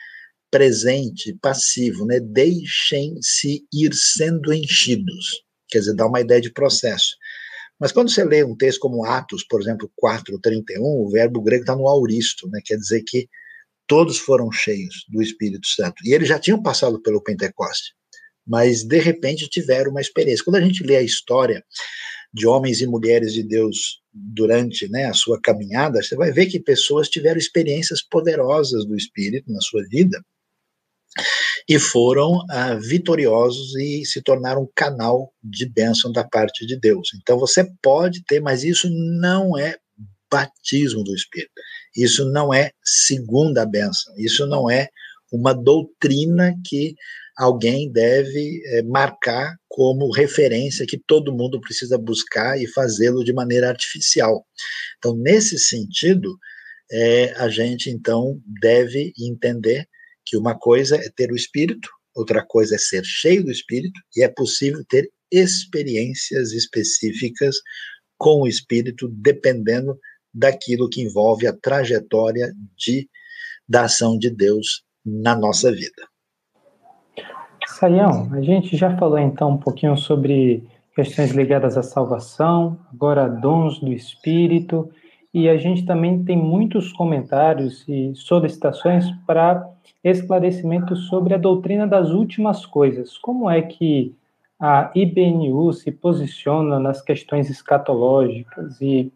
presente, 0.51 1.37
passivo, 1.41 2.05
né, 2.07 2.21
deixem-se 2.21 3.65
ir 3.73 3.95
sendo 3.95 4.53
enchidos, 4.53 5.45
quer 5.69 5.81
dizer, 5.81 5.95
dá 5.95 6.07
uma 6.07 6.21
ideia 6.21 6.41
de 6.41 6.53
processo. 6.53 7.17
Mas 7.79 7.93
quando 7.93 8.11
você 8.11 8.25
lê 8.25 8.45
um 8.45 8.57
texto 8.57 8.81
como 8.81 9.05
Atos, 9.05 9.45
por 9.45 9.61
exemplo, 9.61 9.91
4:31, 9.97 10.81
o 10.81 11.11
verbo 11.11 11.43
grego 11.43 11.63
está 11.63 11.77
no 11.77 11.89
auristo, 11.89 12.49
né, 12.49 12.61
quer 12.65 12.77
dizer 12.77 13.03
que 13.07 13.29
todos 13.87 14.19
foram 14.19 14.51
cheios 14.51 15.05
do 15.09 15.21
Espírito 15.21 15.67
Santo. 15.67 15.97
E 16.05 16.15
eles 16.15 16.29
já 16.29 16.39
tinham 16.39 16.63
passado 16.63 17.03
pelo 17.03 17.23
Pentecoste, 17.23 17.95
mas 18.47 18.85
de 18.85 18.99
repente 18.99 19.49
tiveram 19.49 19.91
uma 19.91 20.01
experiência. 20.01 20.45
Quando 20.45 20.57
a 20.57 20.61
gente 20.61 20.83
lê 20.85 20.97
a 20.97 21.03
história 21.03 21.65
de 22.33 22.47
homens 22.47 22.81
e 22.81 22.87
mulheres 22.87 23.33
de 23.33 23.43
Deus 23.43 24.01
durante 24.13 24.89
né, 24.89 25.07
a 25.07 25.15
sua 25.15 25.41
caminhada, 25.41 26.03
você 26.03 26.17
vai 26.17 26.33
ver 26.33 26.47
que 26.47 26.61
pessoas 26.61 27.09
tiveram 27.09 27.39
experiências 27.39 28.03
poderosas 28.03 28.85
do 28.85 28.97
Espírito 28.97 29.53
na 29.53 29.61
sua 29.61 29.83
vida 29.89 30.21
e 31.69 31.79
foram 31.79 32.45
ah, 32.51 32.75
vitoriosos 32.75 33.75
e 33.77 34.05
se 34.05 34.21
tornaram 34.21 34.63
um 34.63 34.69
canal 34.75 35.33
de 35.43 35.67
bênção 35.67 36.13
da 36.13 36.25
parte 36.25 36.67
de 36.67 36.79
Deus. 36.79 37.11
Então 37.21 37.39
você 37.39 37.67
pode 37.81 38.23
ter, 38.25 38.41
mas 38.41 38.65
isso 38.65 38.89
não 38.91 39.57
é 39.57 39.77
batismo 40.31 41.05
do 41.05 41.15
Espírito. 41.15 41.53
Isso 41.97 42.29
não 42.31 42.53
é 42.53 42.73
segunda 42.85 43.65
bênção. 43.65 44.13
Isso 44.19 44.47
não 44.47 44.69
é 44.69 44.89
uma 45.33 45.55
doutrina 45.55 46.55
que 46.67 46.95
alguém 47.37 47.91
deve 47.91 48.63
é, 48.67 48.83
marcar 48.83 49.57
como 49.69 50.13
referência 50.13 50.87
que 50.87 50.99
todo 50.99 51.35
mundo 51.35 51.61
precisa 51.61 51.99
buscar 51.99 52.61
e 52.61 52.67
fazê-lo 52.67 53.25
de 53.25 53.33
maneira 53.33 53.69
artificial. 53.69 54.47
Então, 54.99 55.17
nesse 55.17 55.59
sentido, 55.59 56.37
é, 56.91 57.33
a 57.37 57.49
gente 57.49 57.91
então 57.91 58.41
deve 58.61 59.13
entender 59.19 59.89
que 60.25 60.37
uma 60.37 60.57
coisa 60.57 60.97
é 60.97 61.11
ter 61.15 61.33
o 61.33 61.37
Espírito, 61.37 61.89
outra 62.15 62.45
coisa 62.47 62.77
é 62.77 62.79
ser 62.79 63.05
cheio 63.05 63.45
do 63.45 63.51
Espírito, 63.51 64.01
e 64.17 64.23
é 64.23 64.29
possível 64.29 64.85
ter 64.89 65.11
experiências 65.31 66.53
específicas 66.53 67.57
com 68.17 68.43
o 68.43 68.49
Espírito, 68.49 69.09
dependendo 69.09 69.99
daquilo 70.33 70.89
que 70.89 71.03
envolve 71.03 71.47
a 71.47 71.53
trajetória 71.53 72.53
de, 72.77 73.09
da 73.69 73.85
ação 73.85 74.19
de 74.19 74.31
Deus 74.31 74.85
na 75.05 75.37
nossa 75.37 75.73
vida. 75.73 76.14
Saião, 77.67 78.29
a 78.33 78.41
gente 78.41 78.77
já 78.77 78.97
falou 78.97 79.19
então 79.19 79.53
um 79.53 79.57
pouquinho 79.57 79.97
sobre 79.97 80.65
questões 80.95 81.33
ligadas 81.33 81.77
à 81.77 81.83
salvação, 81.83 82.79
agora 82.93 83.29
dons 83.29 83.81
do 83.81 83.93
Espírito, 83.93 84.91
e 85.33 85.49
a 85.49 85.57
gente 85.57 85.85
também 85.85 86.23
tem 86.25 86.37
muitos 86.37 86.93
comentários 86.93 87.85
e 87.89 88.15
solicitações 88.15 89.11
para 89.27 89.69
esclarecimento 90.03 90.95
sobre 90.95 91.35
a 91.35 91.39
doutrina 91.39 91.87
das 91.87 92.11
últimas 92.11 92.65
coisas. 92.65 93.19
Como 93.19 93.51
é 93.51 93.61
que 93.61 94.15
a 94.61 94.93
IBNU 94.95 95.73
se 95.73 95.91
posiciona 95.91 96.79
nas 96.79 97.03
questões 97.03 97.51
escatológicas 97.51 98.81
e 98.81 99.13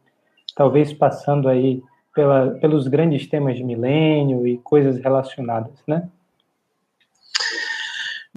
talvez 0.56 0.92
passando 0.92 1.48
aí 1.48 1.82
pela, 2.12 2.50
pelos 2.60 2.88
grandes 2.88 3.28
temas 3.28 3.56
de 3.56 3.62
milênio 3.62 4.44
e 4.46 4.58
coisas 4.58 4.98
relacionadas, 4.98 5.80
né? 5.86 6.08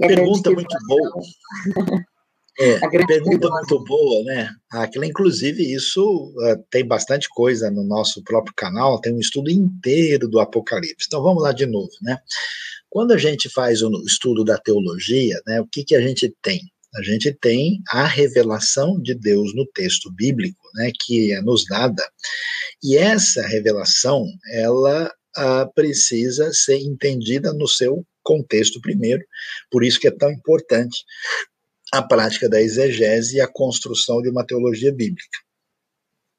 Pergunta 0.08 0.52
muito 0.52 0.78
boa. 0.88 1.12
É, 2.60 2.80
pergunta 3.08 3.50
muito 3.50 3.84
boa, 3.84 4.24
né? 4.24 4.50
Aquilo, 4.72 5.06
inclusive, 5.06 5.64
isso 5.74 6.34
uh, 6.38 6.64
tem 6.70 6.86
bastante 6.86 7.28
coisa 7.30 7.70
no 7.72 7.84
nosso 7.84 8.24
próprio 8.24 8.54
canal, 8.56 9.00
tem 9.00 9.14
um 9.14 9.20
estudo 9.20 9.50
inteiro 9.50 10.28
do 10.28 10.40
Apocalipse. 10.40 11.06
Então 11.08 11.24
vamos 11.24 11.44
lá 11.44 11.52
de 11.52 11.66
novo, 11.66 11.92
né? 12.02 12.18
Quando 12.90 13.14
a 13.14 13.18
gente 13.18 13.50
faz 13.50 13.82
o 13.82 13.90
estudo 14.06 14.44
da 14.44 14.58
teologia, 14.58 15.42
né, 15.48 15.62
o 15.62 15.68
que, 15.68 15.84
que 15.84 15.96
a 15.96 16.02
gente 16.02 16.34
tem? 16.42 16.60
a 16.94 17.02
gente 17.02 17.32
tem 17.32 17.82
a 17.90 18.06
revelação 18.06 19.02
de 19.02 19.16
Deus 19.16 19.56
no 19.56 19.66
texto 19.68 20.12
bíblico, 20.12 20.60
né, 20.76 20.92
que 21.04 21.32
é 21.32 21.42
nos 21.42 21.66
dada, 21.66 22.04
e 22.84 22.98
essa 22.98 23.48
revelação, 23.48 24.26
ela 24.52 25.10
ah, 25.36 25.70
precisa 25.74 26.52
ser 26.52 26.80
entendida 26.80 27.54
no 27.54 27.68
seu 27.68 28.06
contexto 28.24 28.80
primeiro, 28.82 29.24
por 29.70 29.84
isso 29.84 30.00
que 30.00 30.08
é 30.08 30.12
tão 30.12 30.32
importante 30.32 31.04
a 31.94 32.02
prática 32.02 32.48
da 32.48 32.62
exegese 32.62 33.38
e 33.38 33.42
a 33.42 33.48
construção 33.48 34.22
de 34.22 34.30
uma 34.30 34.46
teologia 34.46 34.94
bíblica. 34.94 35.38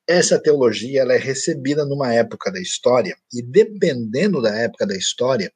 Essa 0.09 0.41
teologia 0.41 1.03
ela 1.03 1.15
é 1.15 1.19
recebida 1.19 1.85
numa 1.85 2.13
época 2.13 2.51
da 2.51 2.61
história, 2.61 3.17
e 3.33 3.43
dependendo 3.43 4.43
da 4.43 4.55
época 4.57 4.87
da 4.87 4.97
história, 4.97 5.53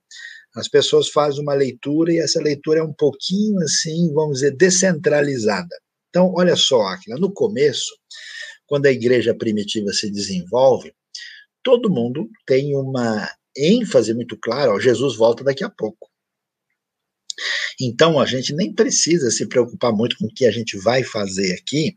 as 0.55 0.69
pessoas 0.69 1.09
fazem 1.09 1.43
uma 1.43 1.55
leitura 1.55 2.13
e 2.13 2.19
essa 2.19 2.41
leitura 2.41 2.81
é 2.81 2.83
um 2.83 2.93
pouquinho 2.93 3.59
assim, 3.61 4.13
vamos 4.15 4.39
dizer, 4.39 4.57
descentralizada. 4.57 5.77
Então, 6.09 6.33
olha 6.35 6.57
só, 6.57 6.81
Aquila, 6.87 7.19
no 7.19 7.33
começo, 7.33 7.91
quando 8.67 8.87
a 8.87 8.93
igreja 8.93 9.35
primitiva 9.35 9.93
se 9.93 10.11
desenvolve, 10.11 10.95
todo 11.63 11.91
mundo 11.91 12.29
tem 12.47 12.75
uma 12.75 13.29
ênfase 13.57 14.15
muito 14.15 14.39
clara, 14.39 14.73
ó, 14.73 14.81
Jesus 14.81 15.17
volta 15.17 15.45
daqui 15.45 15.65
a 15.65 15.71
pouco. 15.71 16.09
Então, 17.81 18.19
a 18.19 18.27
gente 18.27 18.55
nem 18.55 18.73
precisa 18.73 19.31
se 19.31 19.47
preocupar 19.47 19.93
muito 19.93 20.17
com 20.19 20.27
o 20.27 20.33
que 20.35 20.47
a 20.47 20.51
gente 20.51 20.79
vai 20.79 21.03
fazer 21.03 21.53
aqui, 21.53 21.97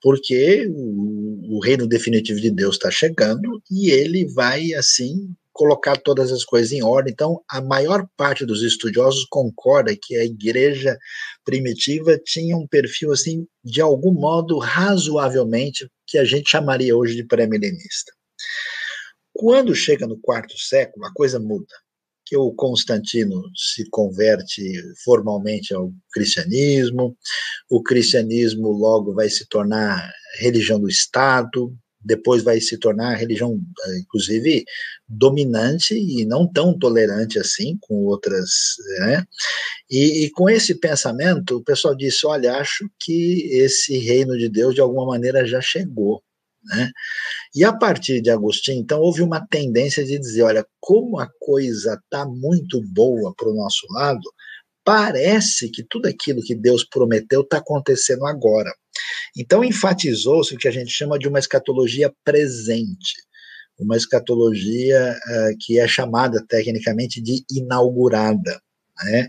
porque 0.00 0.66
o, 0.68 1.56
o 1.56 1.60
reino 1.60 1.86
definitivo 1.86 2.40
de 2.40 2.50
Deus 2.50 2.74
está 2.74 2.90
chegando 2.90 3.62
e 3.70 3.90
ele 3.90 4.26
vai, 4.32 4.72
assim, 4.72 5.32
colocar 5.52 5.96
todas 5.96 6.32
as 6.32 6.44
coisas 6.44 6.72
em 6.72 6.82
ordem. 6.82 7.12
Então, 7.12 7.40
a 7.48 7.60
maior 7.60 8.06
parte 8.16 8.44
dos 8.44 8.62
estudiosos 8.62 9.26
concorda 9.30 9.96
que 10.00 10.16
a 10.16 10.24
igreja 10.24 10.98
primitiva 11.44 12.18
tinha 12.24 12.56
um 12.56 12.66
perfil 12.66 13.12
assim, 13.12 13.46
de 13.64 13.80
algum 13.80 14.12
modo 14.12 14.58
razoavelmente 14.58 15.88
que 16.06 16.18
a 16.18 16.24
gente 16.24 16.50
chamaria 16.50 16.96
hoje 16.96 17.14
de 17.14 17.24
pré-milenista. 17.24 18.12
Quando 19.32 19.74
chega 19.74 20.06
no 20.06 20.18
quarto 20.20 20.58
século, 20.58 21.06
a 21.06 21.12
coisa 21.12 21.38
muda. 21.38 21.74
Que 22.32 22.36
o 22.38 22.50
Constantino 22.50 23.42
se 23.54 23.86
converte 23.90 24.62
formalmente 25.04 25.74
ao 25.74 25.92
cristianismo, 26.10 27.14
o 27.68 27.82
cristianismo 27.82 28.68
logo 28.68 29.12
vai 29.12 29.28
se 29.28 29.46
tornar 29.46 30.10
religião 30.38 30.80
do 30.80 30.88
Estado, 30.88 31.76
depois 32.02 32.42
vai 32.42 32.58
se 32.58 32.78
tornar 32.78 33.16
religião, 33.16 33.60
eh, 33.86 33.98
inclusive, 33.98 34.64
dominante 35.06 35.92
e 35.94 36.24
não 36.24 36.50
tão 36.50 36.78
tolerante 36.78 37.38
assim 37.38 37.76
com 37.82 37.96
outras, 38.06 38.48
né? 39.00 39.26
E, 39.90 40.24
e, 40.24 40.30
com 40.30 40.48
esse 40.48 40.74
pensamento, 40.76 41.58
o 41.58 41.62
pessoal 41.62 41.94
disse: 41.94 42.26
olha, 42.26 42.56
acho 42.56 42.90
que 42.98 43.46
esse 43.52 43.98
reino 43.98 44.38
de 44.38 44.48
Deus 44.48 44.74
de 44.74 44.80
alguma 44.80 45.04
maneira 45.04 45.46
já 45.46 45.60
chegou. 45.60 46.22
Né? 46.64 46.90
E 47.54 47.64
a 47.64 47.72
partir 47.72 48.22
de 48.22 48.30
Agostinho, 48.30 48.80
então, 48.80 49.00
houve 49.00 49.22
uma 49.22 49.46
tendência 49.46 50.04
de 50.04 50.18
dizer: 50.18 50.42
olha, 50.42 50.66
como 50.80 51.18
a 51.18 51.28
coisa 51.38 52.00
está 52.02 52.24
muito 52.26 52.80
boa 52.80 53.34
para 53.36 53.48
o 53.48 53.54
nosso 53.54 53.86
lado, 53.90 54.22
parece 54.84 55.70
que 55.70 55.84
tudo 55.88 56.06
aquilo 56.06 56.42
que 56.42 56.54
Deus 56.54 56.84
prometeu 56.84 57.42
está 57.42 57.58
acontecendo 57.58 58.26
agora. 58.26 58.72
Então, 59.36 59.62
enfatizou-se 59.62 60.54
o 60.54 60.58
que 60.58 60.68
a 60.68 60.72
gente 60.72 60.90
chama 60.90 61.18
de 61.18 61.28
uma 61.28 61.38
escatologia 61.38 62.12
presente, 62.24 63.14
uma 63.78 63.96
escatologia 63.96 65.14
uh, 65.14 65.56
que 65.60 65.78
é 65.78 65.86
chamada 65.86 66.44
tecnicamente 66.48 67.20
de 67.20 67.44
inaugurada. 67.50 68.60
Né? 69.04 69.28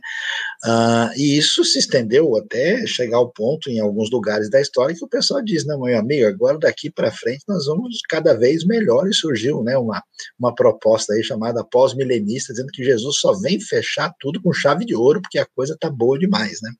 Uh, 0.66 1.12
e 1.18 1.38
isso 1.38 1.62
se 1.66 1.78
estendeu 1.78 2.38
até 2.38 2.88
chegar 2.88 3.18
ao 3.18 3.30
ponto, 3.30 3.70
em 3.70 3.82
alguns 3.82 4.10
lugares 4.10 4.50
da 4.50 4.62
história, 4.62 4.96
que 4.96 5.04
o 5.04 5.10
pessoal 5.10 5.44
diz: 5.44 5.66
não, 5.66 5.82
meu 5.82 5.98
amigo, 5.98 6.26
agora 6.26 6.58
daqui 6.58 6.90
para 6.90 7.12
frente 7.12 7.44
nós 7.48 7.66
vamos 7.66 8.00
cada 8.10 8.34
vez 8.34 8.66
melhor. 8.66 9.06
E 9.08 9.14
surgiu 9.14 9.62
né, 9.62 9.78
uma, 9.78 10.02
uma 10.40 10.56
proposta 10.56 11.14
aí 11.14 11.24
chamada 11.24 11.66
pós-milenista, 11.66 12.54
dizendo 12.54 12.72
que 12.72 12.84
Jesus 12.84 13.18
só 13.18 13.34
vem 13.34 13.60
fechar 13.60 14.14
tudo 14.22 14.42
com 14.42 14.54
chave 14.54 14.86
de 14.86 14.96
ouro, 14.96 15.22
porque 15.22 15.38
a 15.38 15.46
coisa 15.54 15.74
está 15.74 15.90
boa 15.90 16.18
demais. 16.18 16.60
Né? 16.62 16.72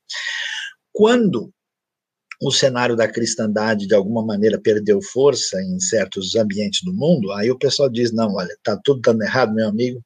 Quando 0.90 1.52
o 2.40 2.50
cenário 2.50 2.96
da 2.96 3.06
cristandade 3.06 3.86
de 3.86 3.94
alguma 3.94 4.24
maneira 4.24 4.58
perdeu 4.58 5.02
força 5.02 5.60
em 5.62 5.78
certos 5.78 6.34
ambientes 6.36 6.80
do 6.82 6.94
mundo, 6.94 7.30
aí 7.32 7.50
o 7.50 7.58
pessoal 7.58 7.90
diz: 7.90 8.12
não, 8.12 8.34
olha, 8.34 8.52
está 8.52 8.80
tudo 8.82 9.02
dando 9.02 9.22
errado, 9.22 9.52
meu 9.52 9.68
amigo, 9.68 10.02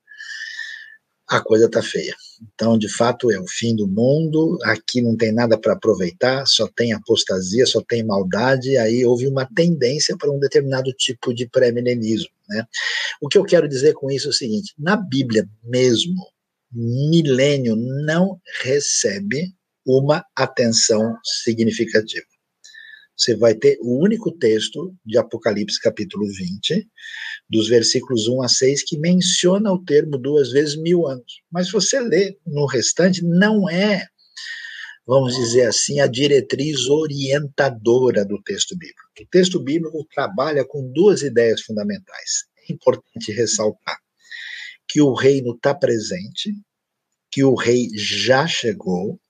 a 1.29 1.41
coisa 1.41 1.67
está 1.67 1.81
feia. 1.81 2.17
Então, 2.41 2.79
de 2.79 2.89
fato, 2.89 3.31
é 3.31 3.41
o 3.41 3.47
fim 3.47 3.75
do 3.75 3.87
mundo, 3.87 4.59
aqui 4.65 5.01
não 5.01 5.17
tem 5.17 5.33
nada 5.33 5.59
para 5.59 5.73
aproveitar, 5.73 6.47
só 6.47 6.67
tem 6.69 6.93
apostasia, 6.93 7.67
só 7.67 7.81
tem 7.81 8.05
maldade, 8.05 8.77
aí 8.77 9.05
houve 9.05 9.27
uma 9.27 9.47
tendência 9.47 10.17
para 10.17 10.31
um 10.31 10.39
determinado 10.39 10.93
tipo 10.93 11.35
de 11.35 11.49
pré-milenismo. 11.49 12.31
Né? 12.49 12.65
O 13.21 13.29
que 13.29 13.39
eu 13.39 13.45
quero 13.45 13.69
dizer 13.69 13.95
com 13.95 14.11
isso 14.11 14.29
é 14.29 14.31
o 14.31 14.35
seguinte: 14.35 14.75
na 14.79 14.97
Bíblia 14.97 15.49
mesmo, 15.65 16.15
milênio 16.73 17.75
não 17.77 18.41
recebe 18.63 19.53
uma 19.85 20.25
atenção 20.37 21.17
significativa. 21.25 22.27
Você 23.19 23.35
vai 23.35 23.53
ter 23.53 23.77
o 23.83 24.01
único 24.01 24.31
texto 24.31 24.95
de 25.05 25.19
Apocalipse, 25.19 25.81
capítulo 25.81 26.25
20, 26.25 26.87
dos 27.51 27.69
versículos 27.69 28.29
1 28.29 28.43
a 28.43 28.49
6, 28.49 28.85
que 28.85 28.97
menciona 28.97 29.73
o 29.73 29.85
termo 29.85 30.17
duas 30.17 30.53
vezes 30.53 30.77
mil 30.77 31.05
anos. 31.09 31.43
Mas 31.51 31.69
você 31.69 31.99
lê 31.99 32.39
no 32.47 32.65
restante, 32.65 33.25
não 33.25 33.69
é, 33.69 34.07
vamos 35.05 35.35
dizer 35.35 35.67
assim, 35.67 35.99
a 35.99 36.07
diretriz 36.07 36.87
orientadora 36.87 38.25
do 38.25 38.41
texto 38.41 38.79
bíblico. 38.79 39.03
O 39.21 39.27
texto 39.27 39.59
bíblico 39.59 40.07
trabalha 40.15 40.65
com 40.65 40.89
duas 40.93 41.23
ideias 41.23 41.63
fundamentais. 41.63 42.45
É 42.69 42.73
importante 42.73 43.33
ressaltar 43.33 43.99
que 44.89 45.01
o 45.01 45.13
reino 45.13 45.57
está 45.57 45.75
presente, 45.75 46.55
que 47.33 47.43
o 47.43 47.57
rei 47.57 47.89
já 47.95 48.47
chegou 48.47 49.21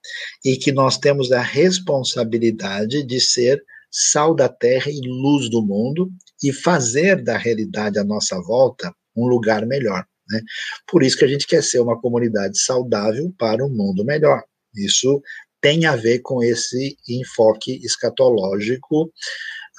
e 0.45 0.57
que 0.59 0.73
nós 0.73 0.99
temos 0.99 1.33
a 1.33 1.41
responsabilidade 1.41 3.03
de 3.03 3.19
ser 3.19 3.65
sal 3.91 4.35
da 4.35 4.49
terra 4.49 4.91
e 4.91 5.01
luz 5.07 5.51
do 5.51 5.63
mundo 5.63 6.11
e 6.43 6.53
fazer 6.53 7.23
da 7.23 7.37
realidade 7.37 7.99
à 7.99 8.05
nossa 8.05 8.41
volta 8.41 8.95
um 9.17 9.27
lugar 9.27 9.67
melhor. 9.67 10.05
Né? 10.29 10.41
Por 10.87 11.03
isso 11.03 11.17
que 11.17 11.25
a 11.25 11.29
gente 11.29 11.47
quer 11.47 11.63
ser 11.63 11.81
uma 11.81 12.01
comunidade 12.01 12.59
saudável 12.59 13.33
para 13.39 13.65
um 13.65 13.71
mundo 13.71 14.05
melhor. 14.05 14.43
Isso 14.75 15.23
tem 15.61 15.87
a 15.87 15.97
ver 15.97 16.21
com 16.21 16.43
esse 16.43 16.97
enfoque 17.09 17.81
escatológico 17.85 19.05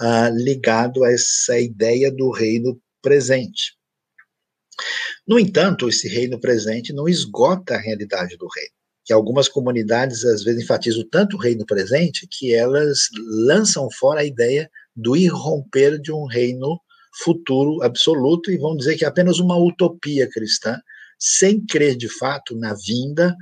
uh, 0.01 0.35
ligado 0.35 1.03
a 1.03 1.11
essa 1.11 1.59
ideia 1.59 2.11
do 2.11 2.31
reino 2.31 2.79
presente. 3.01 3.77
No 5.27 5.39
entanto, 5.39 5.87
esse 5.87 6.07
reino 6.07 6.39
presente 6.39 6.91
não 6.91 7.07
esgota 7.07 7.75
a 7.75 7.79
realidade 7.79 8.35
do 8.37 8.47
reino 8.47 8.78
que 9.09 9.13
algumas 9.13 9.49
comunidades 9.49 10.23
às 10.23 10.43
vezes 10.43 10.63
enfatizam 10.63 11.03
tanto 11.09 11.35
o 11.35 11.39
reino 11.39 11.65
presente 11.65 12.27
que 12.29 12.53
elas 12.53 13.07
lançam 13.47 13.89
fora 13.89 14.21
a 14.21 14.23
ideia 14.23 14.69
do 14.95 15.15
irromper 15.15 15.99
de 15.99 16.11
um 16.11 16.27
reino 16.27 16.79
futuro 17.23 17.81
absoluto 17.81 18.51
e 18.51 18.57
vão 18.59 18.77
dizer 18.77 18.95
que 18.97 19.03
é 19.03 19.07
apenas 19.07 19.39
uma 19.39 19.57
utopia 19.57 20.29
cristã, 20.29 20.79
sem 21.17 21.59
crer 21.65 21.95
de 21.95 22.07
fato 22.07 22.55
na 22.55 22.75
vinda 22.75 23.35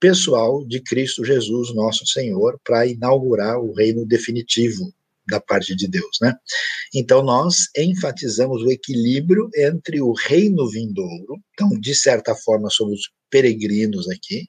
pessoal 0.00 0.66
de 0.66 0.80
Cristo 0.80 1.22
Jesus, 1.22 1.74
nosso 1.74 2.06
Senhor, 2.06 2.58
para 2.64 2.86
inaugurar 2.86 3.60
o 3.60 3.74
reino 3.74 4.06
definitivo 4.06 4.90
da 5.28 5.38
parte 5.38 5.76
de 5.76 5.86
Deus, 5.88 6.16
né? 6.22 6.34
Então 6.94 7.22
nós 7.22 7.68
enfatizamos 7.76 8.62
o 8.62 8.70
equilíbrio 8.70 9.50
entre 9.54 10.00
o 10.00 10.14
reino 10.14 10.66
vindouro, 10.70 11.38
então 11.52 11.68
de 11.78 11.94
certa 11.94 12.34
forma 12.34 12.70
somos 12.70 13.10
peregrinos 13.28 14.08
aqui, 14.08 14.48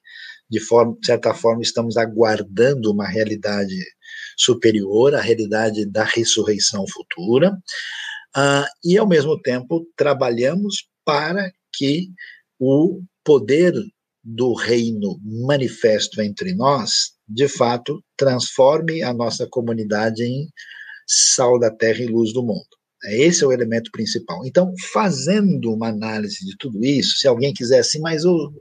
de, 0.50 0.60
forma, 0.60 0.96
de 1.00 1.06
certa 1.06 1.34
forma, 1.34 1.62
estamos 1.62 1.96
aguardando 1.96 2.92
uma 2.92 3.06
realidade 3.06 3.76
superior, 4.36 5.14
a 5.14 5.20
realidade 5.20 5.84
da 5.86 6.04
ressurreição 6.04 6.84
futura, 6.86 7.52
uh, 8.36 8.66
e, 8.84 8.96
ao 8.96 9.06
mesmo 9.06 9.40
tempo, 9.40 9.86
trabalhamos 9.96 10.88
para 11.04 11.52
que 11.72 12.08
o 12.58 13.02
poder 13.24 13.74
do 14.24 14.52
reino 14.54 15.18
manifesto 15.22 16.20
entre 16.20 16.54
nós, 16.54 17.12
de 17.26 17.48
fato, 17.48 18.02
transforme 18.16 19.02
a 19.02 19.12
nossa 19.12 19.46
comunidade 19.48 20.22
em 20.22 20.48
sal 21.06 21.58
da 21.58 21.70
terra 21.70 22.02
e 22.02 22.06
luz 22.06 22.32
do 22.32 22.42
mundo. 22.42 22.77
Esse 23.04 23.44
é 23.44 23.46
o 23.46 23.52
elemento 23.52 23.90
principal. 23.92 24.44
Então, 24.44 24.72
fazendo 24.92 25.72
uma 25.72 25.88
análise 25.88 26.44
de 26.44 26.56
tudo 26.58 26.84
isso, 26.84 27.16
se 27.18 27.28
alguém 27.28 27.54
quiser 27.54 27.78
assim, 27.80 28.00
mas 28.00 28.24
o, 28.24 28.52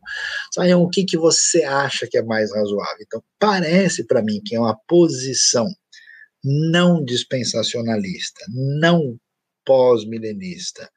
Sayão, 0.53 0.83
o 0.83 0.89
que, 0.89 1.03
que 1.03 1.17
você 1.17 1.63
acha 1.63 2.07
que 2.07 2.17
é 2.17 2.23
mais 2.23 2.53
razoável? 2.53 3.01
Então, 3.01 3.23
parece 3.39 4.05
para 4.05 4.21
mim 4.21 4.41
que 4.45 4.55
é 4.55 4.59
uma 4.59 4.77
posição 4.87 5.67
não 6.43 7.03
dispensacionalista, 7.03 8.45
não 8.49 9.17
pós-milenista 9.65 10.89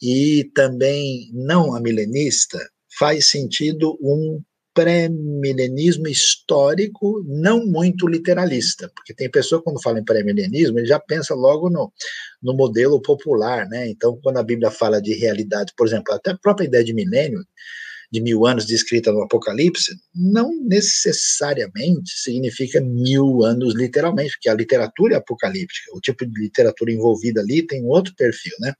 e 0.00 0.50
também 0.54 1.30
não 1.34 1.74
amilenista, 1.74 2.58
faz 2.98 3.28
sentido 3.28 3.98
um 4.00 4.40
pré-milenismo 4.74 6.06
histórico 6.06 7.24
não 7.26 7.66
muito 7.66 8.06
literalista, 8.06 8.90
porque 8.94 9.14
tem 9.14 9.30
pessoa 9.30 9.62
quando 9.62 9.82
fala 9.82 9.98
em 9.98 10.04
pré-milenismo, 10.04 10.78
ele 10.78 10.86
já 10.86 10.98
pensa 11.00 11.34
logo 11.34 11.68
no, 11.68 11.92
no 12.42 12.54
modelo 12.54 13.00
popular, 13.00 13.68
né? 13.68 13.88
Então, 13.88 14.18
quando 14.22 14.38
a 14.38 14.42
Bíblia 14.42 14.70
fala 14.70 15.00
de 15.00 15.14
realidade, 15.14 15.72
por 15.76 15.86
exemplo, 15.86 16.14
até 16.14 16.30
a 16.30 16.38
própria 16.38 16.66
ideia 16.66 16.84
de 16.84 16.94
milênio, 16.94 17.44
de 18.12 18.20
mil 18.20 18.44
anos 18.44 18.66
descrita 18.66 19.12
no 19.12 19.22
Apocalipse, 19.22 19.94
não 20.14 20.50
necessariamente 20.64 22.10
significa 22.10 22.80
mil 22.80 23.44
anos 23.44 23.74
literalmente, 23.74 24.32
porque 24.32 24.48
a 24.48 24.54
literatura 24.54 25.14
é 25.14 25.18
apocalíptica, 25.18 25.94
o 25.94 26.00
tipo 26.00 26.26
de 26.26 26.40
literatura 26.40 26.92
envolvida 26.92 27.40
ali 27.40 27.64
tem 27.64 27.84
outro 27.84 28.12
perfil, 28.16 28.52
né? 28.60 28.74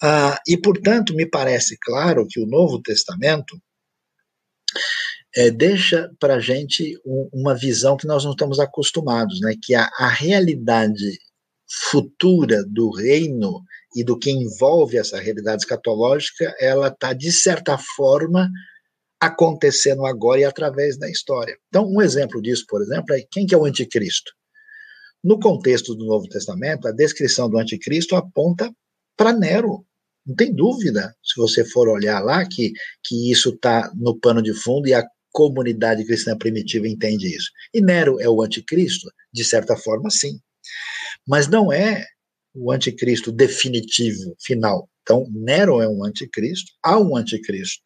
Ah, 0.00 0.40
e, 0.46 0.56
portanto, 0.56 1.14
me 1.14 1.26
parece 1.26 1.76
claro 1.80 2.26
que 2.28 2.40
o 2.40 2.46
Novo 2.46 2.80
Testamento 2.80 3.60
é, 5.36 5.50
deixa 5.50 6.10
para 6.18 6.34
a 6.36 6.40
gente 6.40 6.98
um, 7.04 7.28
uma 7.32 7.54
visão 7.54 7.96
que 7.96 8.06
nós 8.06 8.24
não 8.24 8.32
estamos 8.32 8.58
acostumados, 8.58 9.40
né? 9.40 9.54
que 9.60 9.74
a, 9.74 9.90
a 9.98 10.08
realidade 10.08 11.18
futura 11.90 12.62
do 12.66 12.90
reino 12.90 13.62
e 13.96 14.04
do 14.04 14.18
que 14.18 14.30
envolve 14.30 14.98
essa 14.98 15.18
realidade 15.18 15.62
escatológica, 15.62 16.54
ela 16.60 16.88
está, 16.88 17.12
de 17.12 17.32
certa 17.32 17.78
forma, 17.96 18.50
acontecendo 19.20 20.04
agora 20.04 20.40
e 20.40 20.44
através 20.44 20.98
da 20.98 21.08
história. 21.08 21.56
Então, 21.68 21.86
um 21.86 22.02
exemplo 22.02 22.42
disso, 22.42 22.64
por 22.68 22.82
exemplo, 22.82 23.14
é 23.14 23.22
quem 23.30 23.46
que 23.46 23.54
é 23.54 23.58
o 23.58 23.64
anticristo? 23.64 24.32
No 25.24 25.38
contexto 25.38 25.94
do 25.94 26.04
Novo 26.04 26.28
Testamento, 26.28 26.88
a 26.88 26.92
descrição 26.92 27.48
do 27.48 27.58
anticristo 27.58 28.16
aponta 28.16 28.70
para 29.16 29.32
Nero, 29.32 29.86
não 30.26 30.34
tem 30.34 30.54
dúvida, 30.54 31.14
se 31.22 31.40
você 31.40 31.64
for 31.64 31.88
olhar 31.88 32.20
lá, 32.20 32.44
que, 32.46 32.72
que 33.04 33.30
isso 33.30 33.50
está 33.50 33.90
no 33.94 34.18
pano 34.18 34.42
de 34.42 34.54
fundo 34.54 34.88
e 34.88 34.94
a 34.94 35.04
comunidade 35.32 36.04
cristã 36.04 36.36
primitiva 36.36 36.86
entende 36.86 37.34
isso. 37.34 37.50
E 37.72 37.80
Nero 37.80 38.20
é 38.20 38.28
o 38.28 38.42
anticristo? 38.42 39.10
De 39.32 39.44
certa 39.44 39.76
forma, 39.76 40.10
sim. 40.10 40.38
Mas 41.26 41.48
não 41.48 41.72
é 41.72 42.04
o 42.54 42.70
anticristo 42.70 43.32
definitivo, 43.32 44.36
final. 44.40 44.88
Então, 45.02 45.26
Nero 45.32 45.80
é 45.80 45.88
um 45.88 46.04
anticristo, 46.04 46.70
há 46.82 46.98
um 46.98 47.16
anticristo 47.16 47.82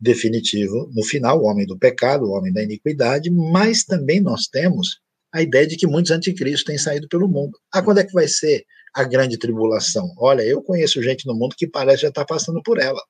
definitivo 0.00 0.88
no 0.94 1.02
final, 1.02 1.40
o 1.40 1.46
homem 1.46 1.66
do 1.66 1.78
pecado, 1.78 2.24
o 2.24 2.30
homem 2.30 2.52
da 2.52 2.62
iniquidade, 2.62 3.30
mas 3.30 3.84
também 3.84 4.20
nós 4.20 4.46
temos 4.46 5.00
a 5.32 5.42
ideia 5.42 5.66
de 5.66 5.76
que 5.76 5.86
muitos 5.86 6.12
anticristos 6.12 6.64
têm 6.64 6.78
saído 6.78 7.08
pelo 7.08 7.28
mundo. 7.28 7.58
Ah, 7.72 7.82
quando 7.82 7.98
é 7.98 8.04
que 8.04 8.12
vai 8.12 8.28
ser 8.28 8.64
a 8.94 9.04
grande 9.04 9.36
tribulação? 9.36 10.12
Olha, 10.16 10.42
eu 10.42 10.62
conheço 10.62 11.02
gente 11.02 11.26
no 11.26 11.34
mundo 11.34 11.54
que 11.56 11.66
parece 11.66 12.02
já 12.02 12.08
estar 12.08 12.24
tá 12.24 12.34
passando 12.34 12.62
por 12.62 12.78
ela. 12.78 13.00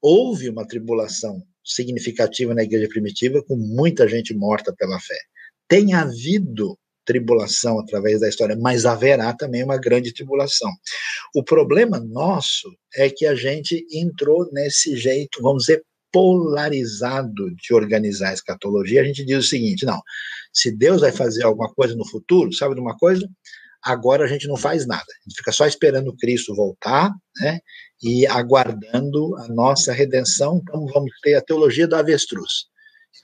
Houve 0.00 0.48
uma 0.48 0.66
tribulação 0.66 1.42
significativa 1.64 2.54
na 2.54 2.62
igreja 2.62 2.88
primitiva, 2.88 3.42
com 3.42 3.56
muita 3.56 4.08
gente 4.08 4.34
morta 4.34 4.74
pela 4.76 4.98
fé. 5.00 5.18
Tem 5.68 5.92
havido 5.92 6.78
tribulação 7.04 7.78
através 7.80 8.20
da 8.20 8.28
história, 8.28 8.56
mas 8.56 8.84
haverá 8.84 9.32
também 9.32 9.64
uma 9.64 9.78
grande 9.78 10.12
tribulação. 10.12 10.70
O 11.34 11.42
problema 11.42 11.98
nosso 11.98 12.68
é 12.94 13.08
que 13.08 13.26
a 13.26 13.34
gente 13.34 13.86
entrou 13.90 14.46
nesse 14.52 14.94
jeito, 14.96 15.40
vamos 15.42 15.64
dizer, 15.64 15.82
polarizado 16.12 17.54
de 17.56 17.74
organizar 17.74 18.30
a 18.30 18.34
escatologia. 18.34 19.00
A 19.00 19.04
gente 19.04 19.24
diz 19.24 19.38
o 19.38 19.48
seguinte: 19.48 19.86
não, 19.86 20.00
se 20.52 20.70
Deus 20.70 21.00
vai 21.00 21.12
fazer 21.12 21.44
alguma 21.44 21.72
coisa 21.72 21.94
no 21.94 22.06
futuro, 22.06 22.52
sabe 22.52 22.74
de 22.74 22.80
uma 22.80 22.96
coisa? 22.96 23.28
Agora 23.82 24.24
a 24.24 24.28
gente 24.28 24.46
não 24.48 24.56
faz 24.56 24.86
nada, 24.86 25.04
a 25.04 25.28
gente 25.28 25.36
fica 25.36 25.52
só 25.52 25.66
esperando 25.66 26.16
Cristo 26.16 26.54
voltar, 26.54 27.10
né? 27.40 27.60
E 28.02 28.26
aguardando 28.26 29.36
a 29.36 29.48
nossa 29.48 29.92
redenção. 29.92 30.60
Então, 30.62 30.86
vamos 30.86 31.10
ter 31.22 31.34
a 31.34 31.42
teologia 31.42 31.86
do 31.86 31.96
avestruz. 31.96 32.66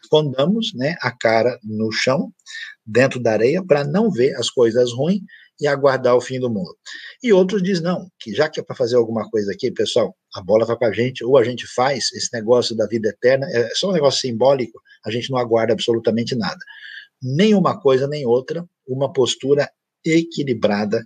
Escondamos 0.03 0.73
né, 0.75 0.97
a 1.01 1.11
cara 1.17 1.59
no 1.63 1.91
chão, 1.93 2.33
dentro 2.85 3.21
da 3.21 3.33
areia, 3.33 3.65
para 3.65 3.85
não 3.85 4.11
ver 4.11 4.35
as 4.37 4.51
coisas 4.51 4.93
ruins 4.93 5.23
e 5.61 5.67
aguardar 5.67 6.17
o 6.17 6.21
fim 6.21 6.41
do 6.41 6.51
mundo. 6.51 6.77
E 7.23 7.33
outros 7.33 7.63
dizem, 7.63 7.85
não, 7.85 8.09
que 8.19 8.33
já 8.35 8.49
que 8.49 8.61
é 8.61 8.63
para 8.63 8.75
fazer 8.75 8.97
alguma 8.97 9.29
coisa 9.31 9.53
aqui, 9.53 9.71
pessoal, 9.71 10.15
a 10.35 10.43
bola 10.43 10.67
vai 10.67 10.77
para 10.77 10.89
a 10.89 10.93
gente, 10.93 11.25
ou 11.25 11.39
a 11.39 11.45
gente 11.45 11.67
faz 11.67 12.13
esse 12.13 12.29
negócio 12.33 12.77
da 12.77 12.87
vida 12.87 13.09
eterna, 13.09 13.47
é 13.51 13.71
só 13.75 13.91
um 13.91 13.93
negócio 13.93 14.21
simbólico, 14.21 14.81
a 15.05 15.11
gente 15.11 15.31
não 15.31 15.39
aguarda 15.39 15.73
absolutamente 15.73 16.35
nada. 16.35 16.59
Nem 17.23 17.55
uma 17.55 17.81
coisa 17.81 18.09
nem 18.09 18.27
outra, 18.27 18.65
uma 18.87 19.13
postura 19.13 19.71
equilibrada, 20.05 21.03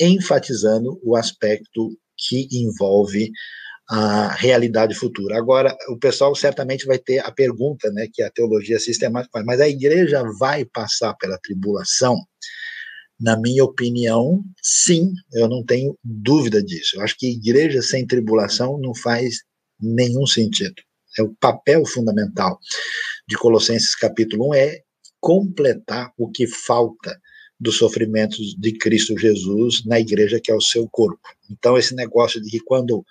enfatizando 0.00 0.98
o 1.02 1.16
aspecto 1.16 1.90
que 2.18 2.48
envolve 2.52 3.30
a 3.88 4.34
realidade 4.34 4.94
futura. 4.94 5.38
Agora, 5.38 5.74
o 5.88 5.96
pessoal 5.96 6.34
certamente 6.34 6.84
vai 6.84 6.98
ter 6.98 7.20
a 7.20 7.32
pergunta, 7.32 7.90
né, 7.90 8.06
que 8.12 8.22
a 8.22 8.30
teologia 8.30 8.78
sistemática 8.78 9.32
faz, 9.32 9.46
mas 9.46 9.60
a 9.60 9.68
igreja 9.68 10.22
vai 10.38 10.64
passar 10.66 11.14
pela 11.14 11.38
tribulação? 11.38 12.16
Na 13.18 13.36
minha 13.36 13.64
opinião, 13.64 14.44
sim, 14.62 15.12
eu 15.32 15.48
não 15.48 15.64
tenho 15.64 15.98
dúvida 16.04 16.62
disso. 16.62 16.96
Eu 16.96 17.02
acho 17.02 17.16
que 17.18 17.32
igreja 17.32 17.80
sem 17.82 18.06
tribulação 18.06 18.78
não 18.78 18.94
faz 18.94 19.38
nenhum 19.80 20.26
sentido. 20.26 20.74
É 21.18 21.22
o 21.22 21.34
papel 21.40 21.84
fundamental 21.86 22.58
de 23.26 23.36
Colossenses 23.36 23.96
capítulo 23.96 24.50
1 24.50 24.54
é 24.54 24.80
completar 25.20 26.12
o 26.16 26.30
que 26.30 26.46
falta 26.46 27.18
dos 27.60 27.76
sofrimentos 27.76 28.54
de 28.58 28.72
Cristo 28.72 29.18
Jesus 29.18 29.84
na 29.84 29.98
igreja, 29.98 30.40
que 30.42 30.50
é 30.50 30.54
o 30.54 30.60
seu 30.60 30.88
corpo. 30.88 31.20
Então, 31.50 31.76
esse 31.76 31.94
negócio 31.94 32.40
de 32.40 32.50
que 32.50 32.60
quando 32.60 33.04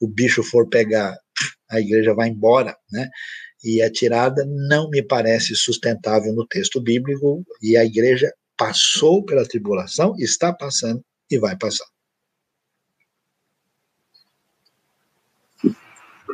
o 0.00 0.08
bicho 0.08 0.42
for 0.42 0.68
pegar, 0.68 1.16
a 1.70 1.80
igreja 1.80 2.14
vai 2.14 2.28
embora, 2.28 2.76
né? 2.90 3.08
E 3.64 3.80
a 3.80 3.90
tirada 3.90 4.44
não 4.68 4.90
me 4.90 5.02
parece 5.02 5.54
sustentável 5.54 6.32
no 6.32 6.46
texto 6.46 6.80
bíblico, 6.80 7.44
e 7.62 7.76
a 7.76 7.84
igreja 7.84 8.32
passou 8.56 9.24
pela 9.24 9.46
tribulação, 9.46 10.14
está 10.18 10.52
passando 10.52 11.02
e 11.30 11.38
vai 11.38 11.56
passar. 11.56 11.86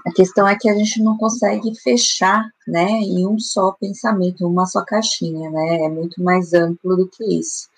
A 0.09 0.13
questão 0.15 0.49
é 0.49 0.57
que 0.57 0.71
a 0.71 0.75
gente 0.75 1.03
não 1.03 1.19
consegue 1.19 1.75
fechar, 1.81 2.49
né, 2.67 2.89
em 2.89 3.27
um 3.27 3.39
só 3.39 3.73
pensamento, 3.73 4.47
uma 4.47 4.65
só 4.65 4.83
caixinha, 4.83 5.51
né? 5.51 5.85
É 5.85 5.89
muito 5.89 6.23
mais 6.23 6.55
amplo 6.55 6.97
do 6.97 7.07
que 7.07 7.23
isso. 7.39 7.69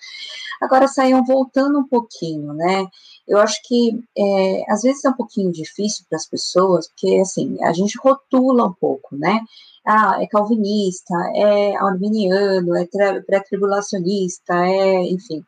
Agora, 0.61 0.87
saiam 0.87 1.25
voltando 1.25 1.77
um 1.77 1.87
pouquinho, 1.87 2.53
né? 2.53 2.87
Eu 3.27 3.37
acho 3.37 3.59
que 3.65 4.01
é, 4.17 4.63
às 4.71 4.81
vezes 4.81 5.03
é 5.03 5.09
um 5.09 5.13
pouquinho 5.13 5.51
difícil 5.51 6.05
para 6.09 6.17
as 6.17 6.25
pessoas, 6.25 6.87
porque 6.87 7.19
assim, 7.19 7.61
a 7.63 7.73
gente 7.73 7.97
rotula 7.97 8.65
um 8.65 8.73
pouco, 8.73 9.15
né? 9.17 9.41
Ah, 9.85 10.17
é 10.21 10.27
calvinista, 10.27 11.13
é 11.35 11.75
arminiano, 11.75 12.77
é 12.77 12.87
pré-tribulacionista, 13.25 14.53
é, 14.53 15.03
enfim. 15.09 15.43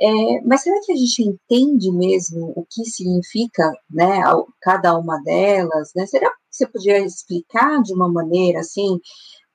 É, 0.00 0.40
mas 0.44 0.62
será 0.62 0.80
que 0.84 0.92
a 0.92 0.96
gente 0.96 1.22
entende 1.22 1.90
mesmo 1.92 2.52
o 2.56 2.66
que 2.68 2.84
significa, 2.84 3.70
né, 3.88 4.22
cada 4.60 4.96
uma 4.98 5.22
delas, 5.22 5.92
né? 5.94 6.04
Será 6.06 6.30
que 6.30 6.36
você 6.50 6.66
podia 6.66 6.98
explicar 6.98 7.80
de 7.82 7.94
uma 7.94 8.10
maneira 8.10 8.60
assim, 8.60 8.98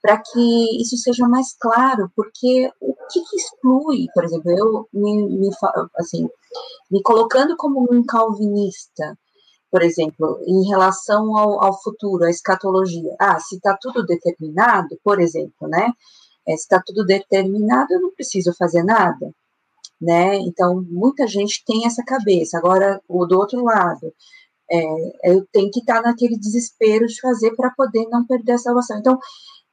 para 0.01 0.17
que 0.17 0.81
isso 0.81 0.97
seja 0.97 1.27
mais 1.27 1.55
claro? 1.59 2.09
Porque 2.15 2.71
o 2.81 2.93
que, 3.11 3.21
que 3.21 3.35
exclui, 3.37 4.07
por 4.13 4.23
exemplo, 4.23 4.51
eu 4.51 4.87
me, 4.93 5.27
me, 5.27 5.49
assim, 5.97 6.29
me 6.91 7.01
colocando 7.03 7.55
como 7.57 7.85
um 7.91 8.03
calvinista, 8.05 9.17
por 9.71 9.83
exemplo, 9.83 10.39
em 10.47 10.67
relação 10.69 11.35
ao, 11.37 11.63
ao 11.63 11.81
futuro, 11.81 12.25
à 12.25 12.29
escatologia. 12.29 13.13
Ah, 13.19 13.39
se 13.39 13.55
está 13.57 13.77
tudo 13.79 14.05
determinado, 14.05 14.97
por 15.03 15.19
exemplo, 15.19 15.67
né? 15.67 15.91
É, 16.47 16.53
se 16.57 16.63
está 16.63 16.81
tudo 16.85 17.05
determinado, 17.05 17.93
eu 17.93 18.01
não 18.01 18.13
preciso 18.15 18.53
fazer 18.57 18.83
nada 18.83 19.33
né? 20.01 20.37
Então, 20.37 20.85
muita 20.89 21.27
gente 21.27 21.63
tem 21.65 21.85
essa 21.85 22.03
cabeça. 22.03 22.57
Agora, 22.57 23.01
o 23.07 23.25
do 23.25 23.37
outro 23.37 23.63
lado, 23.63 24.13
é, 24.71 25.31
eu 25.31 25.45
tenho 25.51 25.71
que 25.71 25.79
estar 25.79 26.01
naquele 26.01 26.37
desespero 26.37 27.05
de 27.07 27.19
fazer 27.19 27.55
para 27.55 27.71
poder 27.71 28.07
não 28.09 28.25
perder 28.25 28.53
a 28.53 28.57
salvação. 28.57 28.97
Então, 28.99 29.19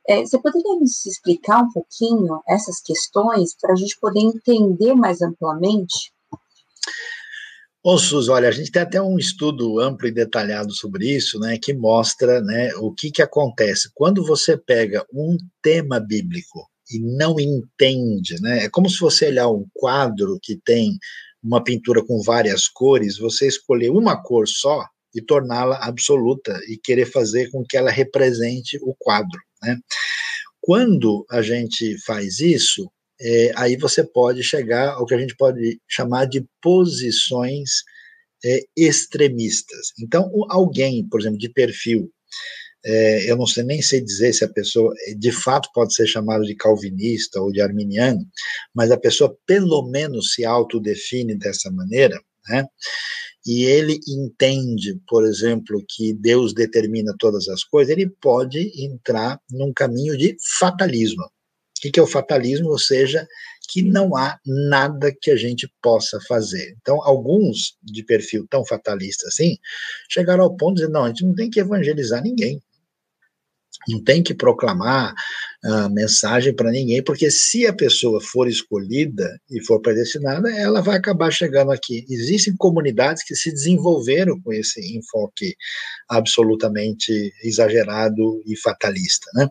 é, 0.09 0.25
você 0.25 0.39
poderia 0.39 0.77
nos 0.79 1.05
explicar 1.05 1.63
um 1.63 1.73
pouquinho 1.73 2.41
essas 2.49 2.81
questões 2.81 3.57
para 3.61 3.73
a 3.73 3.77
gente 3.77 3.99
poder 4.01 4.21
entender 4.21 4.95
mais 4.95 5.21
amplamente? 5.21 6.13
Bom, 7.85 7.99
Sus, 7.99 8.29
olha, 8.29 8.49
a 8.49 8.53
gente 8.53 8.73
tem 8.73 8.83
até 8.83 9.01
um 9.01 9.17
estudo 9.17 9.79
amplo 9.79 10.09
e 10.09 10.13
detalhado 10.13 10.73
sobre 10.73 11.09
isso, 11.09 11.39
né, 11.39 11.57
que 11.57 11.73
mostra, 11.73 12.41
né, 12.41 12.75
o 12.77 12.93
que 12.93 13.13
que 13.13 13.23
acontece 13.23 13.91
quando 13.95 14.27
você 14.27 14.57
pega 14.57 15.07
um 15.13 15.37
tema 15.63 16.01
bíblico 16.01 16.69
e 16.91 16.99
não 17.01 17.39
entende, 17.39 18.41
né? 18.41 18.65
É 18.65 18.69
como 18.69 18.89
se 18.89 18.99
você 18.99 19.27
olhar 19.27 19.49
um 19.49 19.67
quadro 19.75 20.39
que 20.43 20.57
tem 20.65 20.99
uma 21.43 21.63
pintura 21.63 22.05
com 22.05 22.23
várias 22.23 22.69
cores, 22.69 23.19
você 23.19 23.47
escolher 23.47 23.91
uma 23.91 24.21
cor 24.23 24.47
só 24.49 24.85
e 25.15 25.23
torná-la 25.23 25.79
absoluta 25.83 26.59
e 26.69 26.77
querer 26.77 27.07
fazer 27.07 27.51
com 27.51 27.65
que 27.65 27.77
ela 27.77 27.91
represente 27.91 28.79
o 28.83 28.95
quadro, 28.99 29.41
né? 29.63 29.79
Quando 30.61 31.25
a 31.31 31.43
gente 31.43 31.97
faz 32.05 32.41
isso, 32.41 32.91
é, 33.21 33.53
aí 33.57 33.77
você 33.77 34.05
pode 34.05 34.43
chegar 34.43 34.95
ao 34.95 35.07
que 35.07 35.15
a 35.15 35.19
gente 35.19 35.37
pode 35.37 35.81
chamar 35.89 36.27
de 36.27 36.45
posições 36.61 37.85
é, 38.45 38.61
extremistas. 38.77 39.93
Então, 40.01 40.31
alguém, 40.49 41.07
por 41.09 41.21
exemplo, 41.21 41.39
de 41.39 41.49
perfil 41.49 42.11
é, 42.89 43.29
eu 43.29 43.37
não 43.37 43.47
sei 43.47 43.65
nem 43.65 43.83
sei 43.83 44.01
dizer 44.01 44.33
se 44.33 44.45
a 44.45 44.49
pessoa 44.49 44.95
de 45.19 45.33
fato 45.33 45.69
pode 45.75 45.93
ser 45.93 46.07
chamada 46.07 46.45
de 46.45 46.55
calvinista 46.55 47.41
ou 47.41 47.51
de 47.51 47.61
arminiano, 47.61 48.25
mas 48.73 48.93
a 48.93 48.97
pessoa 48.97 49.37
pelo 49.45 49.89
menos 49.91 50.35
se 50.35 50.45
autodefine 50.45 51.37
dessa 51.37 51.69
maneira, 51.73 52.21
né? 52.49 52.65
E 53.45 53.65
ele 53.65 53.99
entende, 54.09 55.01
por 55.09 55.25
exemplo, 55.25 55.85
que 55.89 56.15
Deus 56.15 56.55
determina 56.55 57.15
todas 57.19 57.49
as 57.49 57.65
coisas, 57.65 57.91
ele 57.91 58.09
pode 58.21 58.73
entrar 58.81 59.41
num 59.51 59.73
caminho 59.73 60.17
de 60.17 60.37
fatalismo. 60.59 61.25
O 61.25 61.93
que 61.93 61.99
é 61.99 62.03
o 62.03 62.07
fatalismo? 62.07 62.71
Ou 62.71 62.79
seja, 62.79 63.27
que 63.69 63.83
não 63.83 64.17
há 64.17 64.39
nada 64.45 65.15
que 65.21 65.31
a 65.31 65.37
gente 65.37 65.71
possa 65.83 66.19
fazer. 66.27 66.75
Então, 66.81 67.01
alguns 67.03 67.77
de 67.83 68.05
perfil 68.05 68.47
tão 68.49 68.65
fatalista 68.65 69.27
assim, 69.29 69.57
chegaram 70.09 70.45
ao 70.45 70.57
ponto 70.57 70.77
de 70.77 70.83
dizer, 70.83 70.93
não, 70.93 71.05
a 71.05 71.09
gente 71.09 71.25
não 71.25 71.35
tem 71.35 71.51
que 71.51 71.61
evangelizar 71.61 72.23
ninguém 72.23 72.61
não 73.89 74.03
tem 74.03 74.23
que 74.23 74.35
proclamar 74.35 75.15
a 75.65 75.89
mensagem 75.89 76.55
para 76.55 76.71
ninguém, 76.71 77.03
porque 77.03 77.31
se 77.31 77.67
a 77.67 77.73
pessoa 77.73 78.21
for 78.21 78.49
escolhida 78.49 79.29
e 79.51 79.65
for 79.65 79.81
predestinada, 79.81 80.49
ela 80.57 80.81
vai 80.81 80.97
acabar 80.97 81.31
chegando 81.31 81.73
aqui. 81.73 82.05
Existem 82.09 82.55
comunidades 82.57 83.25
que 83.25 83.35
se 83.35 83.51
desenvolveram 83.51 84.41
com 84.41 84.53
esse 84.53 84.81
enfoque 84.97 85.57
absolutamente 86.09 87.33
exagerado 87.43 88.43
e 88.47 88.57
fatalista. 88.57 89.29
Né? 89.35 89.49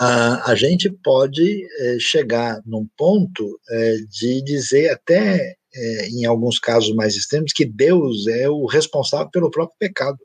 Ah, 0.00 0.50
a 0.50 0.54
gente 0.54 0.90
pode 1.02 1.66
é, 1.80 1.96
chegar 2.00 2.60
num 2.64 2.86
ponto 2.96 3.60
é, 3.70 3.96
de 4.10 4.42
dizer 4.42 4.90
até, 4.90 5.54
é, 5.74 6.08
em 6.08 6.24
alguns 6.24 6.58
casos 6.58 6.94
mais 6.94 7.14
extremos, 7.16 7.52
que 7.52 7.66
Deus 7.66 8.26
é 8.26 8.48
o 8.48 8.66
responsável 8.66 9.30
pelo 9.30 9.50
próprio 9.50 9.76
pecado. 9.78 10.18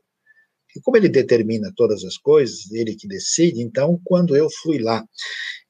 E 0.76 0.80
como 0.80 0.96
ele 0.96 1.08
determina 1.08 1.72
todas 1.76 2.04
as 2.04 2.16
coisas, 2.16 2.70
ele 2.72 2.94
que 2.94 3.08
decide, 3.08 3.60
então, 3.60 4.00
quando 4.04 4.36
eu 4.36 4.48
fui 4.62 4.78
lá 4.78 5.04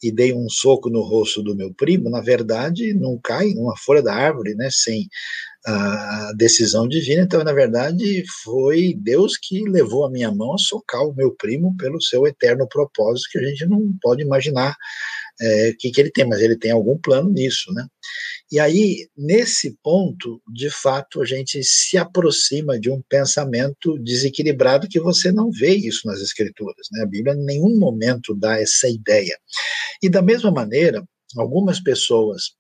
e 0.03 0.13
dei 0.13 0.33
um 0.33 0.49
soco 0.49 0.91
no 0.91 1.03
rosto 1.03 1.43
do 1.43 1.57
meu 1.57 1.73
primo, 1.75 2.11
na 2.11 2.21
verdade, 2.21 2.95
não 2.95 3.19
cai 3.23 3.49
uma 3.55 3.77
folha 3.77 4.03
da 4.03 4.15
árvore, 4.15 4.55
né, 4.55 4.69
sem 4.71 5.09
a 5.67 6.33
decisão 6.37 6.89
divina. 6.89 7.23
Então, 7.23 7.45
na 7.45 7.53
verdade, 7.53 8.25
foi 8.43 8.95
Deus 8.97 9.37
que 9.37 9.69
levou 9.69 10.07
a 10.07 10.11
minha 10.11 10.33
mão 10.33 10.55
a 10.55 10.59
socar 10.59 11.03
o 11.03 11.15
meu 11.15 11.35
primo 11.35 11.77
pelo 11.77 12.01
seu 12.01 12.27
eterno 12.27 12.67
propósito, 12.67 13.29
que 13.31 13.39
a 13.39 13.43
gente 13.43 13.67
não 13.67 13.95
pode 14.01 14.23
imaginar 14.23 14.75
é, 15.41 15.71
o 15.71 15.77
que, 15.77 15.91
que 15.91 16.01
ele 16.01 16.11
tem, 16.11 16.27
mas 16.27 16.41
ele 16.41 16.57
tem 16.57 16.71
algum 16.71 16.99
plano 16.99 17.31
nisso, 17.31 17.73
né? 17.73 17.87
E 18.53 18.59
aí, 18.59 19.09
nesse 19.17 19.79
ponto, 19.81 20.43
de 20.53 20.69
fato, 20.71 21.23
a 21.23 21.25
gente 21.25 21.63
se 21.63 21.97
aproxima 21.97 22.81
de 22.81 22.91
um 22.91 23.01
pensamento 23.09 23.97
desequilibrado 23.99 24.89
que 24.89 24.99
você 24.99 25.31
não 25.31 25.53
vê 25.53 25.73
isso 25.75 26.05
nas 26.07 26.21
escrituras. 26.21 26.89
Né? 26.91 27.03
A 27.03 27.07
Bíblia 27.07 27.35
em 27.35 27.45
nenhum 27.45 27.79
momento 27.79 28.35
dá 28.35 28.61
essa 28.61 28.89
ideia. 28.89 29.39
E 30.03 30.09
da 30.09 30.21
mesma 30.21 30.51
maneira, 30.51 31.05
algumas 31.37 31.81
pessoas 31.81 32.55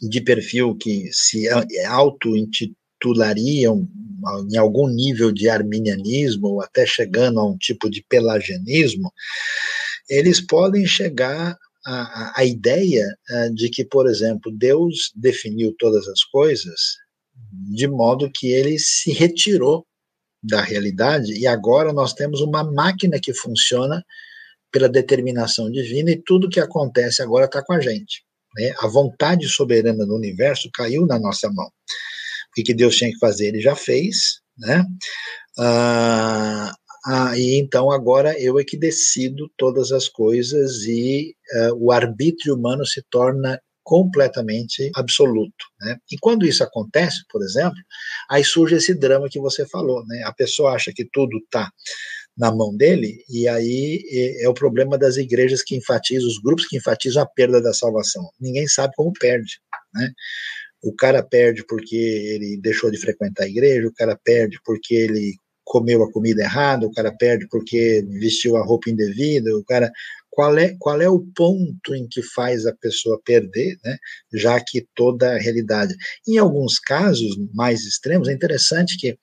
de 0.00 0.20
perfil 0.20 0.76
que 0.76 1.08
se 1.12 1.48
auto-intitulariam 1.48 3.88
em 4.52 4.56
algum 4.56 4.86
nível 4.86 5.32
de 5.32 5.48
arminianismo, 5.48 6.46
ou 6.46 6.62
até 6.62 6.86
chegando 6.86 7.40
a 7.40 7.44
um 7.44 7.58
tipo 7.58 7.90
de 7.90 8.04
pelagianismo, 8.08 9.12
eles 10.08 10.40
podem 10.40 10.86
chegar 10.86 11.58
a, 11.86 12.40
a 12.40 12.44
ideia 12.44 13.06
eh, 13.28 13.50
de 13.50 13.68
que, 13.68 13.84
por 13.84 14.08
exemplo, 14.08 14.52
Deus 14.52 15.10
definiu 15.14 15.74
todas 15.78 16.06
as 16.08 16.22
coisas 16.24 16.96
de 17.74 17.86
modo 17.88 18.30
que 18.32 18.48
ele 18.48 18.78
se 18.78 19.12
retirou 19.12 19.86
da 20.42 20.60
realidade 20.60 21.32
e 21.38 21.46
agora 21.46 21.92
nós 21.92 22.12
temos 22.12 22.40
uma 22.40 22.64
máquina 22.64 23.18
que 23.20 23.32
funciona 23.32 24.04
pela 24.70 24.88
determinação 24.88 25.70
divina 25.70 26.10
e 26.10 26.22
tudo 26.22 26.48
que 26.48 26.58
acontece 26.58 27.22
agora 27.22 27.44
está 27.44 27.62
com 27.62 27.74
a 27.74 27.80
gente. 27.80 28.24
Né? 28.56 28.72
A 28.80 28.86
vontade 28.86 29.48
soberana 29.48 30.04
do 30.04 30.16
universo 30.16 30.70
caiu 30.72 31.06
na 31.06 31.18
nossa 31.18 31.50
mão. 31.52 31.66
O 31.66 32.62
que 32.62 32.74
Deus 32.74 32.96
tinha 32.96 33.10
que 33.10 33.18
fazer, 33.18 33.48
ele 33.48 33.60
já 33.60 33.74
fez, 33.74 34.40
né? 34.58 34.84
Ah, 35.58 36.74
ah, 37.04 37.36
e 37.36 37.58
então 37.58 37.90
agora 37.90 38.38
eu 38.40 38.58
é 38.58 38.64
que 38.64 38.76
decido 38.76 39.50
todas 39.56 39.90
as 39.90 40.08
coisas 40.08 40.84
e 40.84 41.34
uh, 41.54 41.84
o 41.84 41.90
arbítrio 41.90 42.54
humano 42.54 42.86
se 42.86 43.02
torna 43.10 43.60
completamente 43.82 44.90
absoluto. 44.94 45.66
Né? 45.80 45.96
E 46.10 46.16
quando 46.18 46.46
isso 46.46 46.62
acontece, 46.62 47.24
por 47.28 47.42
exemplo, 47.42 47.78
aí 48.30 48.44
surge 48.44 48.76
esse 48.76 48.94
drama 48.94 49.28
que 49.28 49.40
você 49.40 49.66
falou. 49.66 50.06
Né? 50.06 50.22
A 50.24 50.32
pessoa 50.32 50.72
acha 50.72 50.92
que 50.94 51.04
tudo 51.12 51.38
está 51.38 51.70
na 52.36 52.50
mão 52.50 52.74
dele, 52.74 53.22
e 53.28 53.46
aí 53.46 54.02
é, 54.10 54.44
é 54.44 54.48
o 54.48 54.54
problema 54.54 54.96
das 54.96 55.16
igrejas 55.16 55.62
que 55.62 55.76
enfatizam, 55.76 56.28
os 56.28 56.38
grupos 56.38 56.66
que 56.66 56.76
enfatizam 56.76 57.22
a 57.22 57.26
perda 57.26 57.60
da 57.60 57.74
salvação. 57.74 58.30
Ninguém 58.40 58.66
sabe 58.68 58.94
como 58.96 59.12
perde. 59.12 59.58
Né? 59.94 60.10
O 60.82 60.94
cara 60.94 61.22
perde 61.22 61.64
porque 61.66 61.96
ele 61.96 62.58
deixou 62.60 62.90
de 62.90 62.98
frequentar 62.98 63.44
a 63.44 63.48
igreja, 63.48 63.86
o 63.86 63.92
cara 63.92 64.18
perde 64.24 64.58
porque 64.64 64.94
ele 64.94 65.34
comeu 65.64 66.02
a 66.02 66.12
comida 66.12 66.42
errada, 66.42 66.86
o 66.86 66.92
cara 66.92 67.12
perde 67.12 67.46
porque 67.48 68.04
vestiu 68.08 68.56
a 68.56 68.64
roupa 68.64 68.90
indevida, 68.90 69.54
o 69.56 69.64
cara 69.64 69.90
qual 70.30 70.56
é, 70.56 70.74
qual 70.78 71.00
é 71.00 71.08
o 71.08 71.20
ponto 71.20 71.94
em 71.94 72.08
que 72.08 72.22
faz 72.22 72.64
a 72.64 72.74
pessoa 72.74 73.20
perder, 73.22 73.78
né, 73.84 73.98
já 74.32 74.58
que 74.60 74.86
toda 74.94 75.34
a 75.34 75.38
realidade. 75.38 75.94
Em 76.26 76.38
alguns 76.38 76.78
casos 76.78 77.36
mais 77.52 77.82
extremos, 77.82 78.28
é 78.28 78.32
interessante 78.32 78.96
que 78.96 79.16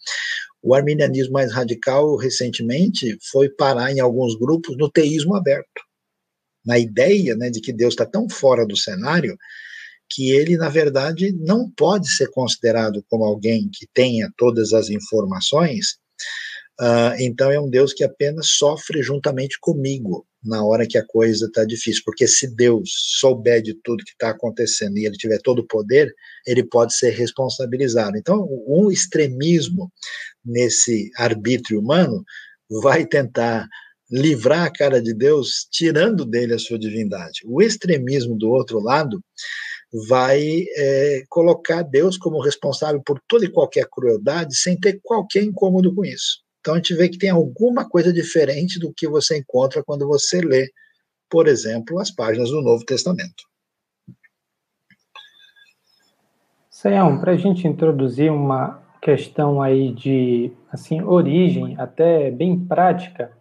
o 0.61 0.75
arminianismo 0.75 1.33
mais 1.33 1.51
radical, 1.51 2.15
recentemente, 2.15 3.17
foi 3.31 3.49
parar 3.49 3.91
em 3.91 3.99
alguns 3.99 4.37
grupos 4.37 4.77
no 4.77 4.89
teísmo 4.89 5.35
aberto, 5.35 5.81
na 6.63 6.77
ideia 6.77 7.35
né, 7.35 7.49
de 7.49 7.59
que 7.59 7.73
Deus 7.73 7.93
está 7.93 8.05
tão 8.05 8.29
fora 8.29 8.65
do 8.65 8.77
cenário 8.77 9.37
que 10.11 10.31
ele, 10.31 10.57
na 10.57 10.69
verdade, 10.69 11.31
não 11.31 11.69
pode 11.69 12.09
ser 12.09 12.29
considerado 12.31 13.03
como 13.09 13.23
alguém 13.23 13.69
que 13.71 13.87
tenha 13.93 14.31
todas 14.37 14.73
as 14.73 14.89
informações, 14.89 15.99
uh, 16.79 17.15
então 17.19 17.51
é 17.51 17.59
um 17.59 17.69
Deus 17.69 17.93
que 17.93 18.03
apenas 18.03 18.47
sofre 18.47 19.01
juntamente 19.01 19.57
comigo 19.59 20.25
na 20.43 20.63
hora 20.63 20.87
que 20.87 20.97
a 20.97 21.05
coisa 21.05 21.47
está 21.47 21.65
difícil, 21.65 22.01
porque 22.05 22.27
se 22.27 22.55
Deus 22.55 22.89
souber 23.19 23.61
de 23.61 23.73
tudo 23.83 24.03
que 24.03 24.11
está 24.11 24.29
acontecendo 24.29 24.97
e 24.97 25.05
ele 25.05 25.17
tiver 25.17 25.39
todo 25.41 25.59
o 25.59 25.67
poder, 25.67 26.13
ele 26.47 26.63
pode 26.63 26.95
ser 26.95 27.11
responsabilizado. 27.11 28.17
Então, 28.17 28.47
um 28.65 28.89
extremismo 28.89 29.91
nesse 30.43 31.11
arbítrio 31.17 31.79
humano 31.79 32.23
vai 32.81 33.05
tentar 33.05 33.67
livrar 34.09 34.65
a 34.65 34.71
cara 34.71 35.01
de 35.01 35.13
Deus, 35.13 35.67
tirando 35.69 36.25
dele 36.25 36.53
a 36.53 36.59
sua 36.59 36.79
divindade. 36.79 37.41
O 37.45 37.61
extremismo 37.61 38.37
do 38.37 38.49
outro 38.49 38.79
lado 38.79 39.21
vai 40.07 40.65
é, 40.75 41.23
colocar 41.29 41.83
Deus 41.83 42.17
como 42.17 42.41
responsável 42.41 43.01
por 43.03 43.21
toda 43.27 43.45
e 43.45 43.51
qualquer 43.51 43.87
crueldade, 43.89 44.55
sem 44.55 44.79
ter 44.79 44.99
qualquer 45.03 45.43
incômodo 45.43 45.93
com 45.93 46.05
isso. 46.05 46.39
Então 46.59 46.73
a 46.73 46.77
gente 46.77 46.93
vê 46.93 47.09
que 47.09 47.17
tem 47.17 47.29
alguma 47.29 47.87
coisa 47.87 48.11
diferente 48.11 48.79
do 48.79 48.93
que 48.93 49.07
você 49.07 49.37
encontra 49.37 49.83
quando 49.83 50.07
você 50.07 50.41
lê, 50.41 50.69
por 51.29 51.47
exemplo, 51.47 51.99
as 51.99 52.11
páginas 52.11 52.49
do 52.49 52.61
Novo 52.61 52.83
Testamento. 52.85 53.43
Sayão, 56.69 57.19
para 57.19 57.33
a 57.33 57.37
gente 57.37 57.67
introduzir 57.67 58.31
uma 58.31 58.81
questão 59.01 59.61
aí 59.61 59.91
de 59.93 60.51
assim 60.71 61.01
origem, 61.01 61.75
até 61.77 62.31
bem 62.31 62.57
prática, 62.57 63.31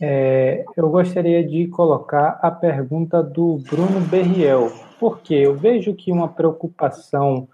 é, 0.00 0.64
eu 0.76 0.88
gostaria 0.90 1.46
de 1.46 1.68
colocar 1.68 2.38
a 2.42 2.50
pergunta 2.50 3.22
do 3.22 3.58
Bruno 3.68 4.00
Berriel, 4.00 4.72
porque 4.98 5.34
eu 5.34 5.54
vejo 5.54 5.94
que 5.94 6.10
uma 6.10 6.28
preocupação 6.28 7.48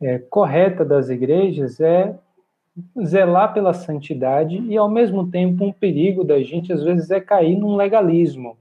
é, 0.00 0.18
correta 0.18 0.84
das 0.84 1.08
igrejas 1.08 1.80
é 1.80 2.18
zelar 3.04 3.52
pela 3.52 3.72
santidade 3.72 4.56
e, 4.56 4.76
ao 4.76 4.88
mesmo 4.88 5.30
tempo, 5.30 5.64
um 5.64 5.72
perigo 5.72 6.24
da 6.24 6.42
gente, 6.42 6.72
às 6.72 6.82
vezes, 6.82 7.10
é 7.10 7.20
cair 7.20 7.56
num 7.56 7.76
legalismo, 7.76 8.56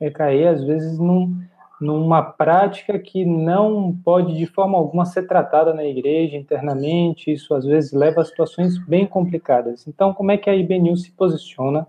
é 0.00 0.10
cair, 0.10 0.46
às 0.46 0.62
vezes, 0.62 0.98
num, 0.98 1.36
numa 1.80 2.22
prática 2.22 2.98
que 2.98 3.24
não 3.24 3.96
pode, 4.04 4.36
de 4.36 4.46
forma 4.46 4.78
alguma, 4.78 5.04
ser 5.04 5.26
tratada 5.26 5.74
na 5.74 5.84
igreja 5.84 6.36
internamente, 6.36 7.32
isso, 7.32 7.54
às 7.54 7.64
vezes, 7.64 7.92
leva 7.92 8.20
a 8.20 8.24
situações 8.24 8.78
bem 8.86 9.06
complicadas. 9.06 9.86
Então, 9.86 10.14
como 10.14 10.30
é 10.30 10.36
que 10.36 10.48
a 10.48 10.54
IBNU 10.54 10.96
se 10.96 11.10
posiciona 11.12 11.86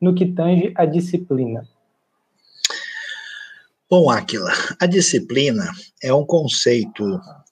no 0.00 0.14
que 0.14 0.26
tange 0.26 0.72
a 0.74 0.84
disciplina? 0.84 1.66
Bom, 3.90 4.10
Aquila, 4.10 4.52
a 4.78 4.84
disciplina 4.84 5.64
é 6.02 6.12
um 6.12 6.26
conceito 6.26 7.02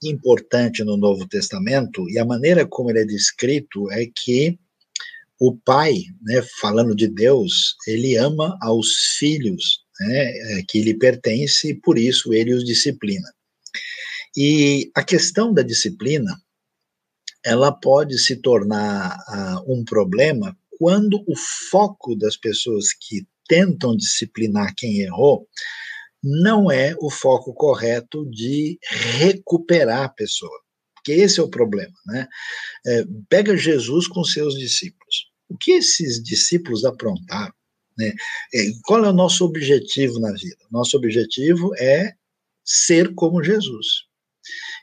importante 0.05 0.85
no 0.85 0.95
Novo 0.95 1.27
Testamento 1.27 2.07
e 2.11 2.19
a 2.19 2.27
maneira 2.27 2.67
como 2.67 2.91
ele 2.91 3.01
é 3.01 3.05
descrito 3.07 3.91
é 3.91 4.05
que 4.15 4.59
o 5.41 5.57
pai, 5.57 5.95
né, 6.21 6.43
falando 6.61 6.95
de 6.95 7.09
Deus, 7.09 7.75
ele 7.87 8.17
ama 8.17 8.55
aos 8.61 9.17
filhos 9.19 9.81
né, 9.99 10.59
é, 10.59 10.63
que 10.69 10.83
lhe 10.83 10.93
pertence 10.93 11.71
e 11.71 11.81
por 11.81 11.97
isso 11.97 12.35
ele 12.35 12.53
os 12.53 12.67
disciplina. 12.67 13.33
E 14.37 14.91
a 14.95 15.03
questão 15.03 15.55
da 15.55 15.63
disciplina, 15.63 16.39
ela 17.43 17.73
pode 17.73 18.19
se 18.19 18.37
tornar 18.37 19.17
uh, 19.17 19.73
um 19.73 19.83
problema 19.83 20.55
quando 20.79 21.25
o 21.27 21.35
foco 21.71 22.15
das 22.15 22.37
pessoas 22.37 22.89
que 22.93 23.27
tentam 23.49 23.97
disciplinar 23.97 24.75
quem 24.77 24.99
errou 25.01 25.49
não 26.29 26.69
é 26.69 26.93
o 27.01 27.09
foco 27.09 27.55
correto 27.55 28.29
de 28.29 28.79
recuperar 28.91 30.03
a 30.03 30.09
pessoa. 30.09 30.61
Porque 30.97 31.13
esse 31.13 31.39
é 31.39 31.43
o 31.43 31.49
problema. 31.49 31.95
Né? 32.05 32.27
É, 32.85 33.05
pega 33.29 33.57
Jesus 33.57 34.09
com 34.09 34.25
seus 34.25 34.59
discípulos. 34.59 35.31
O 35.49 35.57
que 35.57 35.71
esses 35.71 36.21
discípulos 36.21 36.85
aprontaram? 36.85 37.55
Né? 37.97 38.13
É, 38.53 38.59
qual 38.85 39.05
é 39.05 39.09
o 39.09 39.13
nosso 39.13 39.45
objetivo 39.45 40.19
na 40.19 40.33
vida? 40.33 40.65
Nosso 40.69 40.97
objetivo 40.97 41.71
é 41.79 42.13
ser 42.65 43.15
como 43.15 43.45
Jesus. 43.45 43.87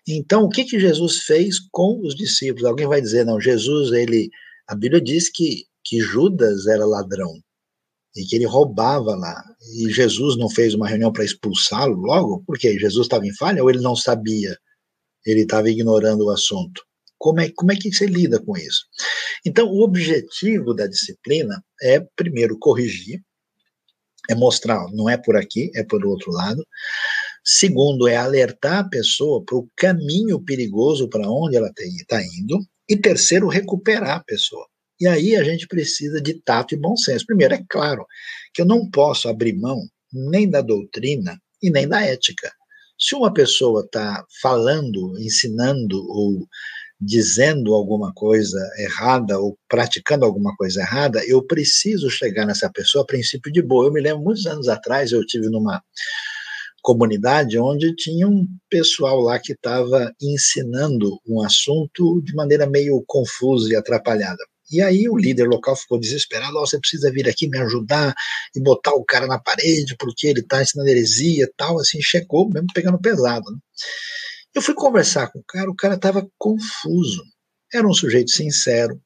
Então, 0.08 0.46
o 0.46 0.50
que, 0.50 0.64
que 0.64 0.80
Jesus 0.80 1.24
fez 1.24 1.60
com 1.72 2.00
os 2.06 2.16
discípulos? 2.16 2.64
Alguém 2.64 2.88
vai 2.88 3.02
dizer, 3.02 3.26
não, 3.26 3.40
Jesus, 3.40 3.92
ele. 3.92 4.30
A 4.66 4.76
Bíblia 4.76 5.02
diz 5.02 5.30
que, 5.30 5.66
que 5.84 6.00
Judas 6.00 6.68
era 6.68 6.86
ladrão 6.86 7.43
e 8.16 8.24
que 8.26 8.36
ele 8.36 8.46
roubava 8.46 9.16
lá. 9.16 9.44
E 9.76 9.92
Jesus 9.92 10.38
não 10.38 10.50
fez 10.50 10.74
uma 10.74 10.88
reunião 10.88 11.12
para 11.12 11.26
expulsá-lo 11.26 11.96
logo? 11.96 12.44
Porque 12.46 12.78
Jesus 12.78 13.06
estava 13.06 13.26
em 13.26 13.36
falha 13.36 13.64
ou 13.64 13.70
ele 13.70 13.80
não 13.80 13.96
sabia? 13.96 14.58
Ele 15.26 15.42
estava 15.42 15.70
ignorando 15.70 16.26
o 16.26 16.30
assunto. 16.30 16.84
Como 17.18 17.40
é, 17.40 17.50
como 17.56 17.72
é 17.72 17.76
que 17.76 17.92
você 17.92 18.06
lida 18.06 18.40
com 18.42 18.58
isso? 18.58 18.86
Então, 19.46 19.68
o 19.70 19.82
objetivo 19.82 20.74
da 20.74 20.88
disciplina 20.88 21.64
é, 21.82 22.00
primeiro, 22.16 22.58
corrigir, 22.60 23.22
é 24.30 24.36
mostrar, 24.36 24.86
não 24.92 25.10
é 25.10 25.18
por 25.18 25.36
aqui, 25.36 25.72
é 25.76 25.84
por 25.84 26.06
outro 26.06 26.32
lado. 26.32 26.66
Segundo, 27.44 28.08
é 28.08 28.16
alertar 28.16 28.80
a 28.80 28.90
pessoa 28.90 29.44
para 29.44 29.58
o 29.58 29.68
caminho 29.76 30.40
perigoso 30.40 31.10
para 31.10 31.30
onde 31.30 31.58
ela 31.58 31.70
está 31.70 32.22
indo. 32.22 32.60
E 32.88 32.98
terceiro, 32.98 33.48
recuperar 33.48 34.18
a 34.18 34.24
pessoa. 34.24 34.66
E 35.00 35.08
aí 35.08 35.36
a 35.36 35.44
gente 35.44 35.68
precisa 35.68 36.22
de 36.22 36.36
tato 36.36 36.74
e 36.74 36.78
bom 36.78 36.96
senso. 36.96 37.26
Primeiro, 37.26 37.54
é 37.54 37.64
claro 37.70 38.06
que 38.54 38.62
eu 38.62 38.66
não 38.66 38.90
posso 38.90 39.28
abrir 39.28 39.54
mão 39.54 39.80
nem 40.12 40.50
da 40.50 40.62
doutrina 40.62 41.38
e 41.62 41.70
nem 41.70 41.88
da 41.88 42.02
ética. 42.02 42.52
Se 43.00 43.16
uma 43.16 43.34
pessoa 43.34 43.82
está 43.82 44.24
falando, 44.42 45.18
ensinando 45.20 45.98
ou 46.10 46.48
dizendo 47.02 47.74
alguma 47.74 48.14
coisa 48.14 48.60
errada 48.78 49.38
ou 49.40 49.58
praticando 49.68 50.24
alguma 50.24 50.56
coisa 50.56 50.82
errada, 50.82 51.22
eu 51.26 51.44
preciso 51.46 52.10
chegar 52.10 52.46
nessa 52.46 52.70
pessoa 52.72 53.04
a 53.04 53.08
princípio 53.08 53.52
de 53.52 53.62
boa. 53.62 53.88
Eu 53.88 53.92
me 53.92 54.02
lembro 54.02 54.24
muitos 54.24 54.46
anos 54.46 54.70
atrás, 54.70 55.12
eu 55.12 55.26
tive 55.26 55.50
numa 55.50 55.84
comunidade 56.82 57.58
onde 57.58 57.96
tinha 57.96 58.28
um 58.28 58.48
pessoal 58.70 59.20
lá 59.20 59.40
que 59.40 59.54
estava 59.54 60.14
ensinando 60.22 61.18
um 61.28 61.42
assunto 61.42 62.22
de 62.22 62.34
maneira 62.36 62.68
meio 62.68 63.04
confusa 63.08 63.72
e 63.72 63.76
atrapalhada. 63.76 64.44
E 64.74 64.82
aí 64.82 65.08
o 65.08 65.16
líder 65.16 65.48
local 65.48 65.76
ficou 65.76 66.00
desesperado, 66.00 66.58
oh, 66.58 66.66
você 66.66 66.80
precisa 66.80 67.12
vir 67.12 67.30
aqui 67.30 67.48
me 67.48 67.60
ajudar 67.60 68.14
e 68.56 68.60
botar 68.60 68.94
o 68.94 69.06
cara 69.06 69.28
na 69.28 69.38
parede, 69.38 69.96
porque 70.00 70.28
ele 70.28 70.40
está 70.40 70.64
ensinando 70.64 70.90
heresia 70.90 71.44
e 71.44 71.54
tal, 71.56 71.80
assim, 71.80 72.02
checou, 72.02 72.50
mesmo 72.50 72.68
pegando 72.74 73.00
pesado. 73.00 73.52
Né? 73.52 73.58
Eu 74.56 74.62
fui 74.64 74.74
conversar 74.74 75.32
com 75.32 75.40
o 75.40 75.44
cara, 75.48 75.70
o 75.70 75.76
cara 75.76 75.94
estava 75.94 76.28
confuso. 76.40 77.24
Era 77.72 77.88
um 77.88 77.94
sujeito 77.94 78.32
sincero, 78.32 79.00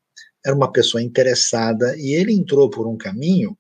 era 0.46 0.56
uma 0.56 0.72
pessoa 0.72 1.04
interessada, 1.04 1.96
e 1.98 2.14
ele 2.14 2.32
entrou 2.32 2.70
por 2.70 2.88
um 2.88 2.98
caminho 2.98 3.58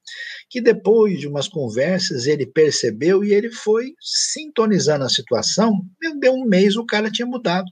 que 0.49 0.62
depois 0.62 1.20
de 1.20 1.28
umas 1.28 1.49
conversas 1.49 2.26
ele 2.26 2.45
percebeu 2.45 3.22
e 3.22 3.34
ele 3.34 3.51
foi 3.51 3.93
sintonizando 3.99 5.03
a 5.03 5.10
situação, 5.10 5.74
deu 6.22 6.34
um 6.34 6.45
mês 6.45 6.78
o 6.78 6.86
cara 6.86 7.12
tinha 7.12 7.26
mudado. 7.26 7.70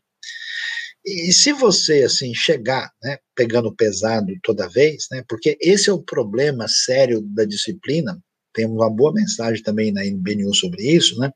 E 1.06 1.32
se 1.32 1.54
você 1.54 2.04
assim 2.04 2.34
chegar, 2.34 2.92
né, 3.04 3.18
pegando 3.36 3.76
pesado 3.76 4.34
toda 4.42 4.70
vez, 4.70 5.06
né, 5.12 5.24
porque 5.30 5.58
esse 5.62 5.90
é 5.90 5.94
o 5.94 6.02
problema 6.02 6.68
sério 6.68 7.22
da 7.22 7.46
disciplina. 7.46 8.20
Tem 8.54 8.66
uma 8.66 8.90
boa 8.90 9.14
mensagem 9.14 9.62
também 9.62 9.92
na 9.92 10.04
NBNU 10.06 10.54
sobre 10.54 10.82
isso, 10.84 11.20
né? 11.20 11.30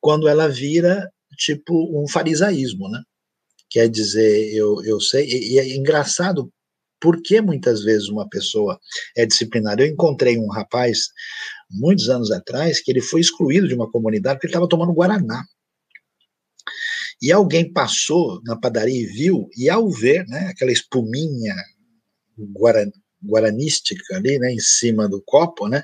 Quando 0.00 0.28
ela 0.28 0.48
vira 0.48 1.08
tipo 1.36 1.72
um 1.96 2.08
farisaísmo, 2.08 2.88
né? 2.90 3.00
Quer 3.70 3.88
dizer, 3.88 4.52
eu, 4.54 4.82
eu 4.84 5.00
sei, 5.00 5.26
e, 5.26 5.54
e 5.54 5.58
é 5.58 5.76
engraçado 5.76 6.50
porque 7.00 7.40
muitas 7.40 7.82
vezes 7.82 8.08
uma 8.08 8.28
pessoa 8.28 8.78
é 9.16 9.24
disciplinada. 9.24 9.82
Eu 9.82 9.88
encontrei 9.92 10.36
um 10.36 10.48
rapaz, 10.48 11.08
muitos 11.70 12.08
anos 12.08 12.30
atrás, 12.30 12.82
que 12.82 12.90
ele 12.90 13.00
foi 13.00 13.20
excluído 13.20 13.68
de 13.68 13.74
uma 13.74 13.90
comunidade 13.90 14.36
porque 14.36 14.46
ele 14.46 14.52
estava 14.52 14.68
tomando 14.68 14.92
Guaraná. 14.92 15.44
E 17.20 17.32
alguém 17.32 17.72
passou 17.72 18.40
na 18.44 18.56
padaria 18.58 19.02
e 19.02 19.06
viu, 19.06 19.48
e 19.56 19.68
ao 19.68 19.90
ver 19.90 20.26
né, 20.28 20.46
aquela 20.46 20.70
espuminha 20.70 21.54
guaran, 22.56 22.90
guaranística 23.24 24.16
ali 24.16 24.38
né, 24.38 24.52
em 24.52 24.60
cima 24.60 25.08
do 25.08 25.20
copo, 25.26 25.68
né, 25.68 25.82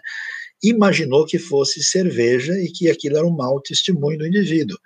imaginou 0.62 1.26
que 1.26 1.38
fosse 1.38 1.82
cerveja 1.82 2.54
e 2.54 2.70
que 2.70 2.88
aquilo 2.88 3.16
era 3.16 3.26
um 3.26 3.34
mau 3.34 3.60
testemunho 3.60 4.18
do 4.18 4.26
indivíduo. 4.26 4.78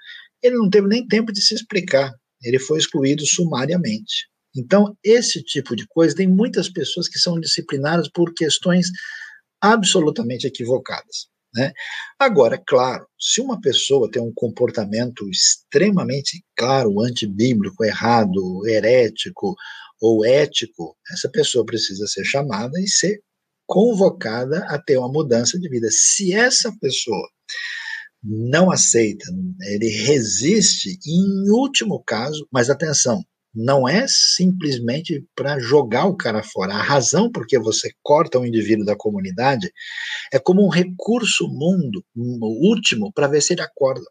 Ele 0.43 0.57
não 0.57 0.71
teve 0.71 0.89
nem 0.89 1.07
tempo 1.07 1.33
de 1.33 1.43
se 1.43 1.55
explicar, 1.55 2.13
ele 2.43 2.59
foi 2.59 2.79
excluído 2.79 3.27
sumariamente. 3.27 4.29
Então, 4.57 4.97
esse 5.05 5.43
tipo 5.43 5.77
de 5.77 5.87
coisa, 5.87 6.17
tem 6.17 6.27
muitas 6.27 6.69
pessoas 6.69 7.09
que 7.09 7.19
são 7.19 7.39
disciplinadas 7.39 8.09
por 8.09 8.33
questões 8.35 8.89
absolutamente 9.61 10.47
equivocadas. 10.47 11.29
Né? 11.55 11.73
Agora, 12.19 12.63
claro, 12.67 13.07
se 13.19 13.41
uma 13.41 13.61
pessoa 13.61 14.11
tem 14.11 14.23
um 14.23 14.33
comportamento 14.35 15.29
extremamente 15.31 16.45
claro, 16.57 17.01
antibíblico, 17.01 17.85
errado, 17.85 18.67
herético 18.67 19.55
ou 20.01 20.25
ético, 20.25 20.97
essa 21.11 21.29
pessoa 21.31 21.65
precisa 21.65 22.07
ser 22.07 22.25
chamada 22.25 22.79
e 22.81 22.89
ser 22.89 23.21
convocada 23.67 24.65
a 24.69 24.81
ter 24.81 24.99
uma 24.99 25.11
mudança 25.11 25.59
de 25.59 25.69
vida. 25.69 25.89
Se 25.91 26.33
essa 26.33 26.73
pessoa 26.81 27.29
não 28.23 28.71
aceita, 28.71 29.25
ele 29.63 29.89
resiste, 29.89 30.99
em 31.07 31.51
último 31.51 32.03
caso, 32.05 32.47
mas 32.53 32.71
atenção, 32.71 33.23
não 33.61 33.89
é 33.89 34.07
simplesmente 34.07 35.25
para 35.35 35.59
jogar 35.59 36.07
o 36.07 36.17
cara 36.17 36.45
fora. 36.45 36.75
A 36.75 36.83
razão 36.83 37.29
por 37.29 37.45
que 37.45 37.59
você 37.59 37.91
corta 38.05 38.39
um 38.39 38.47
indivíduo 38.47 38.85
da 38.85 38.95
comunidade 38.95 39.73
é 40.33 40.39
como 40.39 40.65
um 40.65 40.69
recurso 40.69 41.49
mundo, 41.49 42.05
último, 42.17 43.13
para 43.13 43.27
ver 43.27 43.43
se 43.43 43.55
ele 43.55 43.63
acorda. 43.63 44.07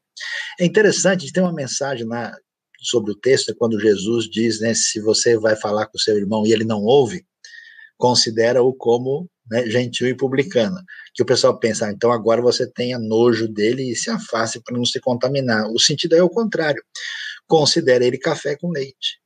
É 0.60 0.66
interessante, 0.66 1.32
tem 1.32 1.42
uma 1.42 1.54
mensagem 1.54 2.06
na, 2.06 2.36
sobre 2.82 3.12
o 3.12 3.16
texto, 3.16 3.52
é 3.52 3.56
quando 3.56 3.80
Jesus 3.80 4.30
diz, 4.30 4.60
né, 4.60 4.74
se 4.74 5.00
você 5.00 5.38
vai 5.38 5.56
falar 5.56 5.86
com 5.86 5.98
o 5.98 6.02
seu 6.02 6.18
irmão 6.18 6.46
e 6.46 6.52
ele 6.52 6.66
não 6.66 6.84
ouve, 6.84 7.26
considera-o 7.98 8.74
como 8.74 9.30
né, 9.50 9.66
gentil 9.70 10.08
e 10.08 10.18
publicano. 10.18 10.78
Que 11.14 11.24
o 11.24 11.26
pessoal 11.26 11.58
pensa, 11.58 11.88
ah, 11.88 11.92
então 11.94 12.12
agora 12.12 12.42
você 12.42 12.70
tenha 12.70 13.00
nojo 13.00 13.48
dele 13.48 13.92
e 13.92 13.96
se 13.96 14.10
afaste 14.10 14.60
para 14.62 14.76
não 14.76 14.84
se 14.84 15.00
contaminar. 15.00 15.72
O 15.72 15.80
sentido 15.80 16.18
é 16.18 16.22
o 16.22 16.30
contrário. 16.30 16.84
Considera 17.48 18.06
ele 18.06 18.18
café 18.18 18.58
com 18.58 18.70
leite. 18.70 19.22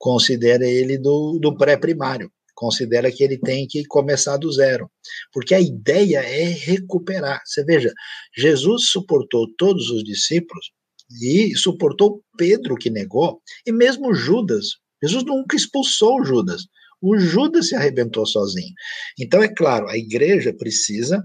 Considera 0.00 0.66
ele 0.66 0.96
do, 0.96 1.38
do 1.38 1.54
pré-primário. 1.54 2.32
Considera 2.54 3.12
que 3.12 3.22
ele 3.22 3.36
tem 3.36 3.66
que 3.66 3.84
começar 3.84 4.38
do 4.38 4.50
zero. 4.50 4.90
Porque 5.30 5.54
a 5.54 5.60
ideia 5.60 6.20
é 6.20 6.44
recuperar. 6.44 7.42
Você 7.44 7.62
veja, 7.62 7.92
Jesus 8.34 8.86
suportou 8.86 9.46
todos 9.58 9.90
os 9.90 10.02
discípulos 10.02 10.72
e 11.20 11.54
suportou 11.54 12.22
Pedro 12.38 12.76
que 12.76 12.88
negou, 12.88 13.42
e 13.66 13.72
mesmo 13.72 14.14
Judas. 14.14 14.78
Jesus 15.02 15.22
nunca 15.22 15.54
expulsou 15.54 16.24
Judas. 16.24 16.62
O 17.02 17.18
Judas 17.18 17.68
se 17.68 17.74
arrebentou 17.74 18.24
sozinho. 18.24 18.72
Então, 19.18 19.42
é 19.42 19.48
claro, 19.48 19.86
a 19.88 19.98
igreja 19.98 20.50
precisa, 20.52 21.22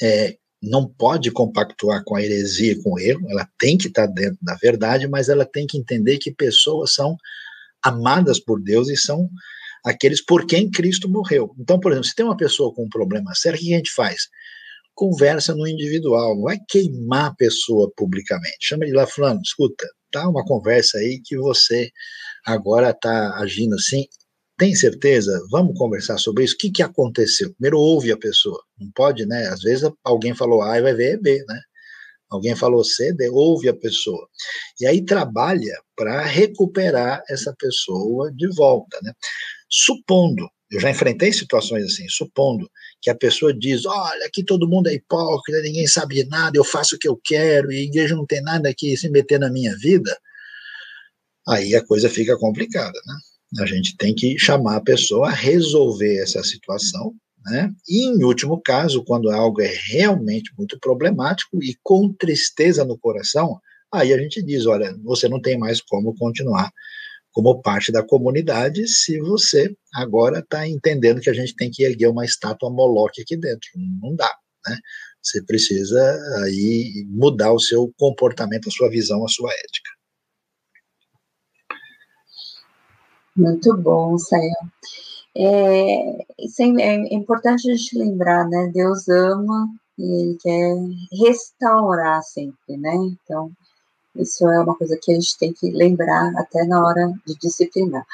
é, 0.00 0.38
não 0.62 0.88
pode 0.88 1.30
compactuar 1.30 2.02
com 2.04 2.16
a 2.16 2.22
heresia 2.22 2.72
e 2.72 2.82
com 2.82 2.94
o 2.94 2.98
erro, 2.98 3.30
ela 3.30 3.46
tem 3.58 3.76
que 3.76 3.88
estar 3.88 4.06
dentro 4.06 4.38
da 4.40 4.54
verdade, 4.54 5.06
mas 5.06 5.28
ela 5.28 5.44
tem 5.44 5.66
que 5.66 5.76
entender 5.76 6.16
que 6.18 6.32
pessoas 6.32 6.94
são 6.94 7.14
amadas 7.84 8.40
por 8.40 8.62
Deus 8.62 8.88
e 8.88 8.96
são 8.96 9.28
aqueles 9.84 10.24
por 10.24 10.46
quem 10.46 10.70
Cristo 10.70 11.08
morreu. 11.08 11.54
Então, 11.58 11.78
por 11.78 11.92
exemplo, 11.92 12.08
se 12.08 12.14
tem 12.14 12.24
uma 12.26 12.36
pessoa 12.36 12.72
com 12.74 12.84
um 12.84 12.88
problema 12.88 13.34
sério, 13.34 13.58
o 13.58 13.62
que 13.62 13.74
a 13.74 13.76
gente 13.76 13.92
faz? 13.92 14.22
Conversa 14.94 15.54
no 15.54 15.66
individual, 15.66 16.34
não 16.34 16.42
vai 16.42 16.58
queimar 16.68 17.26
a 17.26 17.34
pessoa 17.34 17.90
publicamente. 17.96 18.56
Chama 18.60 18.84
de 18.84 18.92
lá, 18.92 19.06
fulano, 19.06 19.40
escuta, 19.42 19.86
tá 20.10 20.28
uma 20.28 20.44
conversa 20.44 20.98
aí 20.98 21.20
que 21.24 21.36
você 21.36 21.90
agora 22.44 22.90
está 22.90 23.36
agindo 23.38 23.74
assim, 23.76 24.04
tem 24.58 24.74
certeza? 24.74 25.40
Vamos 25.50 25.78
conversar 25.78 26.18
sobre 26.18 26.42
isso? 26.42 26.54
O 26.54 26.58
que, 26.58 26.70
que 26.70 26.82
aconteceu? 26.82 27.52
Primeiro 27.54 27.78
ouve 27.78 28.10
a 28.10 28.16
pessoa. 28.16 28.60
Não 28.76 28.90
pode, 28.92 29.24
né? 29.24 29.46
Às 29.46 29.60
vezes 29.60 29.88
alguém 30.02 30.34
falou 30.34 30.62
A 30.62 30.76
e 30.78 30.82
vai 30.82 30.94
ver 30.94 31.20
B, 31.20 31.44
né? 31.46 31.60
Alguém 32.30 32.54
falou 32.54 32.84
C, 32.84 33.12
D, 33.12 33.28
ouve 33.30 33.68
a 33.68 33.74
pessoa. 33.74 34.28
E 34.80 34.86
aí 34.86 35.04
trabalha 35.04 35.80
para 35.96 36.22
recuperar 36.24 37.22
essa 37.28 37.54
pessoa 37.58 38.30
de 38.32 38.48
volta, 38.54 38.98
né? 39.02 39.12
Supondo, 39.70 40.48
eu 40.70 40.80
já 40.80 40.90
enfrentei 40.90 41.32
situações 41.32 41.84
assim, 41.84 42.06
supondo 42.08 42.70
que 43.00 43.10
a 43.10 43.14
pessoa 43.14 43.54
diz: 43.54 43.86
olha, 43.86 44.26
aqui 44.26 44.44
todo 44.44 44.68
mundo 44.68 44.88
é 44.88 44.94
hipócrita, 44.94 45.62
ninguém 45.62 45.86
sabe 45.86 46.16
de 46.16 46.24
nada, 46.28 46.56
eu 46.56 46.64
faço 46.64 46.96
o 46.96 46.98
que 46.98 47.08
eu 47.08 47.18
quero, 47.22 47.72
e 47.72 47.78
a 47.78 47.82
igreja 47.82 48.14
não 48.14 48.26
tem 48.26 48.42
nada 48.42 48.68
aqui 48.68 48.96
se 48.96 49.08
meter 49.08 49.40
na 49.40 49.50
minha 49.50 49.74
vida, 49.78 50.16
aí 51.48 51.74
a 51.74 51.84
coisa 51.84 52.10
fica 52.10 52.36
complicada, 52.36 52.98
né? 53.06 53.14
A 53.62 53.66
gente 53.66 53.96
tem 53.96 54.14
que 54.14 54.38
chamar 54.38 54.76
a 54.76 54.80
pessoa 54.82 55.28
a 55.28 55.34
resolver 55.34 56.18
essa 56.18 56.42
situação, 56.42 57.14
né? 57.50 57.72
E, 57.88 58.06
em 58.06 58.24
último 58.24 58.60
caso, 58.60 59.04
quando 59.04 59.30
algo 59.30 59.60
é 59.60 59.72
realmente 59.90 60.52
muito 60.56 60.78
problemático 60.78 61.62
e 61.62 61.76
com 61.82 62.12
tristeza 62.12 62.84
no 62.84 62.98
coração, 62.98 63.60
aí 63.92 64.12
a 64.12 64.18
gente 64.18 64.42
diz: 64.42 64.66
olha, 64.66 64.96
você 65.04 65.28
não 65.28 65.40
tem 65.40 65.58
mais 65.58 65.80
como 65.80 66.14
continuar 66.16 66.70
como 67.32 67.62
parte 67.62 67.92
da 67.92 68.02
comunidade 68.02 68.88
se 68.88 69.20
você 69.20 69.72
agora 69.94 70.40
está 70.40 70.66
entendendo 70.66 71.20
que 71.20 71.30
a 71.30 71.34
gente 71.34 71.54
tem 71.54 71.70
que 71.70 71.84
erguer 71.84 72.08
uma 72.08 72.24
estátua 72.24 72.68
Moloque 72.68 73.22
aqui 73.22 73.36
dentro. 73.36 73.68
Não 74.02 74.16
dá, 74.16 74.30
né? 74.66 74.76
Você 75.22 75.42
precisa 75.44 76.00
aí 76.42 77.06
mudar 77.08 77.52
o 77.52 77.60
seu 77.60 77.92
comportamento, 77.96 78.68
a 78.68 78.72
sua 78.72 78.88
visão, 78.88 79.24
a 79.24 79.28
sua 79.28 79.52
ética. 79.52 79.90
Muito 83.36 83.76
bom, 83.76 84.18
Sael. 84.18 84.52
É, 85.40 86.26
é 86.80 87.14
importante 87.14 87.70
a 87.70 87.76
gente 87.76 87.96
lembrar, 87.96 88.48
né? 88.48 88.70
Deus 88.74 89.08
ama 89.08 89.68
e 89.96 90.02
Ele 90.02 90.38
quer 90.40 90.74
restaurar 91.12 92.22
sempre, 92.24 92.76
né? 92.76 92.92
Então, 92.94 93.52
isso 94.16 94.48
é 94.48 94.60
uma 94.60 94.76
coisa 94.76 94.98
que 95.00 95.12
a 95.12 95.14
gente 95.14 95.38
tem 95.38 95.52
que 95.52 95.70
lembrar 95.70 96.32
até 96.36 96.64
na 96.64 96.84
hora 96.84 97.12
de 97.24 97.34
disciplinar. 97.36 98.04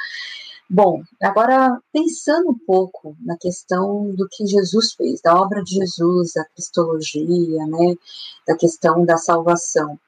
Bom, 0.68 1.02
agora 1.22 1.80
pensando 1.92 2.50
um 2.50 2.58
pouco 2.58 3.16
na 3.20 3.38
questão 3.38 4.10
do 4.14 4.28
que 4.30 4.46
Jesus 4.46 4.92
fez, 4.92 5.20
da 5.22 5.34
obra 5.40 5.62
de 5.62 5.76
Jesus, 5.76 6.32
da 6.34 6.44
cristologia, 6.44 7.66
né, 7.66 7.94
da 8.46 8.56
questão 8.56 9.04
da 9.04 9.16
salvação. 9.16 9.98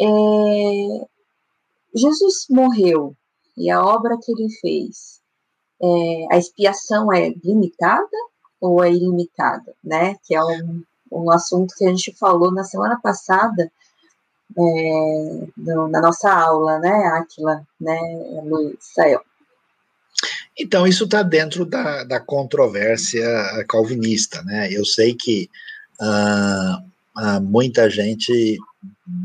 É, 0.00 1.06
Jesus 1.94 2.46
morreu 2.50 3.16
e 3.56 3.70
a 3.70 3.84
obra 3.84 4.18
que 4.20 4.32
ele 4.32 4.50
fez, 4.60 5.20
é, 5.84 6.34
a 6.34 6.38
expiação 6.38 7.12
é 7.12 7.34
limitada 7.44 8.16
ou 8.60 8.82
é 8.82 8.90
ilimitada, 8.90 9.74
né? 9.82 10.16
Que 10.24 10.34
é 10.34 10.42
um, 10.42 10.82
um 11.12 11.30
assunto 11.30 11.74
que 11.76 11.84
a 11.84 11.90
gente 11.90 12.14
falou 12.18 12.52
na 12.52 12.64
semana 12.64 12.98
passada 13.02 13.70
é, 14.56 15.46
no, 15.56 15.88
na 15.88 16.00
nossa 16.00 16.32
aula, 16.32 16.78
né, 16.78 17.06
Aquila, 17.18 17.66
né, 17.80 17.98
Luiz. 18.44 18.78
Então, 20.58 20.86
isso 20.86 21.04
está 21.04 21.22
dentro 21.22 21.64
da, 21.64 22.04
da 22.04 22.20
controvérsia 22.20 23.26
calvinista, 23.68 24.42
né? 24.44 24.68
Eu 24.70 24.84
sei 24.84 25.14
que 25.14 25.50
uh, 26.00 26.78
uh, 27.20 27.40
muita 27.42 27.90
gente 27.90 28.56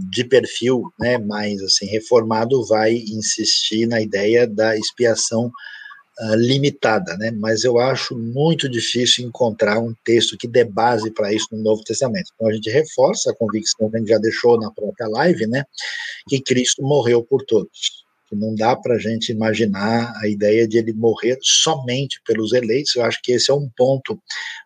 de 0.09 0.23
perfil 0.23 0.91
né, 0.99 1.19
mais 1.19 1.61
assim 1.61 1.85
reformado 1.85 2.65
vai 2.65 2.93
insistir 2.93 3.85
na 3.85 4.01
ideia 4.01 4.47
da 4.47 4.75
expiação 4.75 5.51
uh, 6.19 6.35
limitada, 6.35 7.15
né? 7.17 7.31
Mas 7.31 7.63
eu 7.63 7.79
acho 7.79 8.17
muito 8.17 8.69
difícil 8.69 9.25
encontrar 9.25 9.79
um 9.79 9.93
texto 10.03 10.37
que 10.37 10.47
dê 10.47 10.63
base 10.63 11.11
para 11.11 11.33
isso 11.33 11.47
no 11.51 11.61
Novo 11.61 11.83
Testamento. 11.83 12.31
Então 12.33 12.47
a 12.47 12.53
gente 12.53 12.69
reforça 12.69 13.31
a 13.31 13.35
convicção 13.35 13.89
que 13.89 13.95
a 13.95 13.99
gente 13.99 14.09
já 14.09 14.17
deixou 14.17 14.59
na 14.59 14.71
própria 14.71 15.07
live, 15.07 15.47
né? 15.47 15.63
Que 16.27 16.41
Cristo 16.41 16.81
morreu 16.81 17.23
por 17.23 17.43
todos. 17.45 18.05
Que 18.27 18.35
não 18.35 18.53
dá 18.53 18.75
para 18.75 18.95
a 18.95 18.99
gente 18.99 19.31
imaginar 19.31 20.13
a 20.21 20.27
ideia 20.27 20.67
de 20.67 20.77
ele 20.77 20.93
morrer 20.93 21.37
somente 21.41 22.21
pelos 22.25 22.53
eleitos. 22.53 22.95
Eu 22.95 23.03
acho 23.03 23.19
que 23.23 23.31
esse 23.31 23.49
é 23.49 23.53
um 23.53 23.69
ponto 23.75 24.21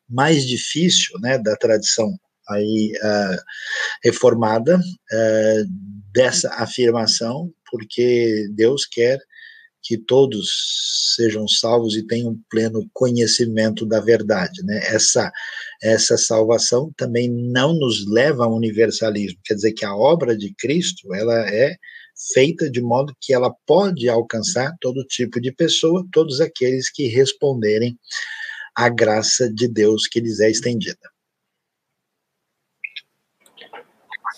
mais 0.09 0.45
difícil, 0.45 1.17
né, 1.19 1.37
da 1.37 1.55
tradição 1.55 2.13
aí 2.49 2.91
uh, 2.97 3.41
reformada 4.03 4.77
uh, 4.77 5.65
dessa 6.13 6.49
afirmação, 6.55 7.51
porque 7.71 8.47
Deus 8.51 8.85
quer 8.85 9.19
que 9.83 9.97
todos 9.97 11.13
sejam 11.15 11.47
salvos 11.47 11.95
e 11.95 12.07
tenham 12.07 12.39
pleno 12.49 12.89
conhecimento 12.93 13.85
da 13.85 13.99
verdade, 13.99 14.63
né? 14.63 14.79
Essa 14.85 15.31
essa 15.81 16.17
salvação 16.17 16.91
também 16.95 17.29
não 17.29 17.73
nos 17.73 18.07
leva 18.07 18.45
ao 18.45 18.55
universalismo, 18.55 19.39
quer 19.43 19.55
dizer 19.55 19.73
que 19.73 19.83
a 19.83 19.93
obra 19.93 20.35
de 20.35 20.53
Cristo, 20.57 21.13
ela 21.13 21.47
é 21.49 21.75
feita 22.33 22.69
de 22.69 22.81
modo 22.81 23.13
que 23.19 23.33
ela 23.33 23.53
pode 23.65 24.07
alcançar 24.07 24.71
todo 24.79 25.03
tipo 25.05 25.41
de 25.41 25.51
pessoa, 25.51 26.07
todos 26.11 26.39
aqueles 26.39 26.89
que 26.89 27.07
responderem 27.07 27.97
à 28.75 28.87
graça 28.87 29.51
de 29.51 29.67
Deus 29.67 30.07
que 30.07 30.21
lhes 30.21 30.39
é 30.39 30.49
estendida. 30.49 31.12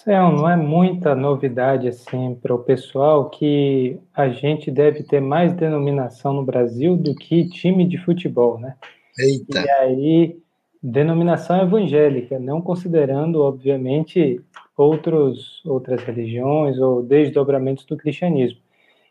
Céu, 0.05 0.31
não 0.31 0.47
é 0.47 0.55
muita 0.55 1.15
novidade 1.15 1.87
assim 1.87 2.35
para 2.35 2.53
o 2.53 2.59
pessoal 2.59 3.27
que 3.27 3.99
a 4.13 4.29
gente 4.29 4.69
deve 4.69 5.01
ter 5.01 5.19
mais 5.19 5.51
denominação 5.53 6.31
no 6.31 6.45
Brasil 6.45 6.95
do 6.95 7.15
que 7.15 7.49
time 7.49 7.83
de 7.87 7.97
futebol, 7.97 8.59
né? 8.59 8.75
Eita. 9.17 9.65
E 9.65 9.69
aí, 9.71 10.37
denominação 10.81 11.59
evangélica, 11.59 12.37
não 12.37 12.61
considerando, 12.61 13.41
obviamente, 13.41 14.39
outros, 14.77 15.65
outras 15.65 16.03
religiões 16.03 16.77
ou 16.77 17.01
desdobramentos 17.01 17.83
do 17.83 17.97
cristianismo. 17.97 18.59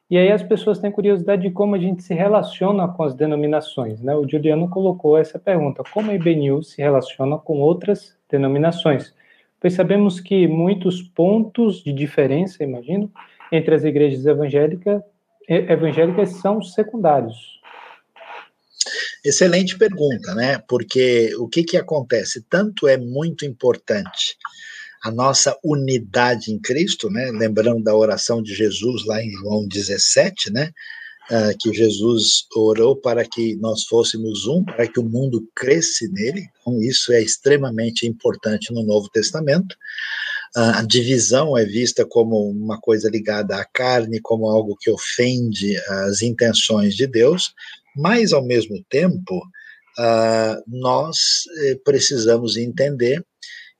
E 0.09 0.17
aí 0.17 0.31
as 0.31 0.45
pessoas 0.45 0.79
têm 0.79 0.93
curiosidade 0.93 1.43
de 1.43 1.51
como 1.51 1.75
a 1.75 1.79
gente 1.79 2.05
se 2.05 2.15
relaciona 2.15 2.87
com 2.87 3.03
as 3.03 3.17
denominações, 3.17 4.01
né? 4.01 4.15
O 4.15 4.29
Juliano 4.29 4.69
colocou 4.71 5.19
essa 5.19 5.41
pergunta: 5.41 5.83
como 5.93 6.13
a 6.13 6.15
IBNU 6.15 6.63
se 6.63 6.81
relaciona 6.81 7.37
com 7.37 7.59
outras 7.59 8.17
denominações? 8.31 9.13
Pois 9.65 9.73
sabemos 9.73 10.21
que 10.21 10.47
muitos 10.47 11.01
pontos 11.01 11.83
de 11.83 11.91
diferença, 11.91 12.63
imagino, 12.63 13.11
entre 13.51 13.75
as 13.75 13.83
igrejas 13.83 14.27
evangélicas, 14.27 15.01
evangélicas 15.49 16.33
são 16.33 16.61
secundários. 16.61 17.35
Excelente 19.25 19.79
pergunta, 19.79 20.35
né? 20.35 20.63
Porque 20.69 21.35
o 21.39 21.49
que, 21.49 21.63
que 21.63 21.79
acontece? 21.79 22.43
Tanto 22.43 22.87
é 22.87 22.99
muito 22.99 23.47
importante 23.47 24.37
a 25.03 25.11
nossa 25.11 25.59
unidade 25.65 26.53
em 26.53 26.61
Cristo, 26.61 27.09
né? 27.09 27.31
Lembrando 27.33 27.83
da 27.83 27.97
oração 27.97 28.43
de 28.43 28.55
Jesus 28.55 29.07
lá 29.07 29.23
em 29.23 29.31
João 29.31 29.67
17, 29.67 30.53
né? 30.53 30.73
Uh, 31.31 31.57
que 31.59 31.73
Jesus 31.73 32.45
orou 32.55 32.95
para 32.95 33.25
que 33.25 33.57
nós 33.57 33.85
fôssemos 33.85 34.47
um, 34.47 34.63
para 34.63 34.87
que 34.87 35.01
o 35.01 35.09
mundo 35.09 35.49
cresce 35.57 36.07
nele. 36.13 36.47
Então, 36.61 36.83
isso 36.83 37.15
é 37.15 37.23
extremamente 37.23 38.07
importante 38.07 38.73
no 38.75 38.83
Novo 38.83 39.09
Testamento. 39.09 39.75
A 40.55 40.83
divisão 40.83 41.59
é 41.59 41.65
vista 41.65 42.07
como 42.07 42.49
uma 42.49 42.81
coisa 42.81 43.11
ligada 43.11 43.57
à 43.57 43.65
carne, 43.65 44.21
como 44.21 44.49
algo 44.49 44.77
que 44.79 44.89
ofende 44.89 45.77
as 45.89 46.23
intenções 46.23 46.95
de 46.95 47.09
Deus, 47.09 47.53
mas, 47.97 48.33
ao 48.33 48.45
mesmo 48.45 48.77
tempo, 48.89 49.43
nós 50.69 51.17
eh, 51.59 51.77
precisamos 51.85 52.57
entender 52.57 53.25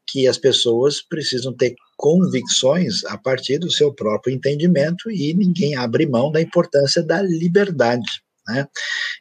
que 0.07 0.27
as 0.27 0.39
pessoas 0.39 1.03
precisam 1.03 1.53
ter 1.53 1.75
convicções 1.97 3.05
a 3.05 3.17
partir 3.17 3.59
do 3.59 3.71
seu 3.71 3.93
próprio 3.93 4.35
entendimento 4.35 5.11
e 5.11 5.35
ninguém 5.35 5.77
abre 5.77 6.07
mão 6.07 6.31
da 6.31 6.41
importância 6.41 7.03
da 7.03 7.23
liberdade. 7.23 8.23
Né? 8.47 8.67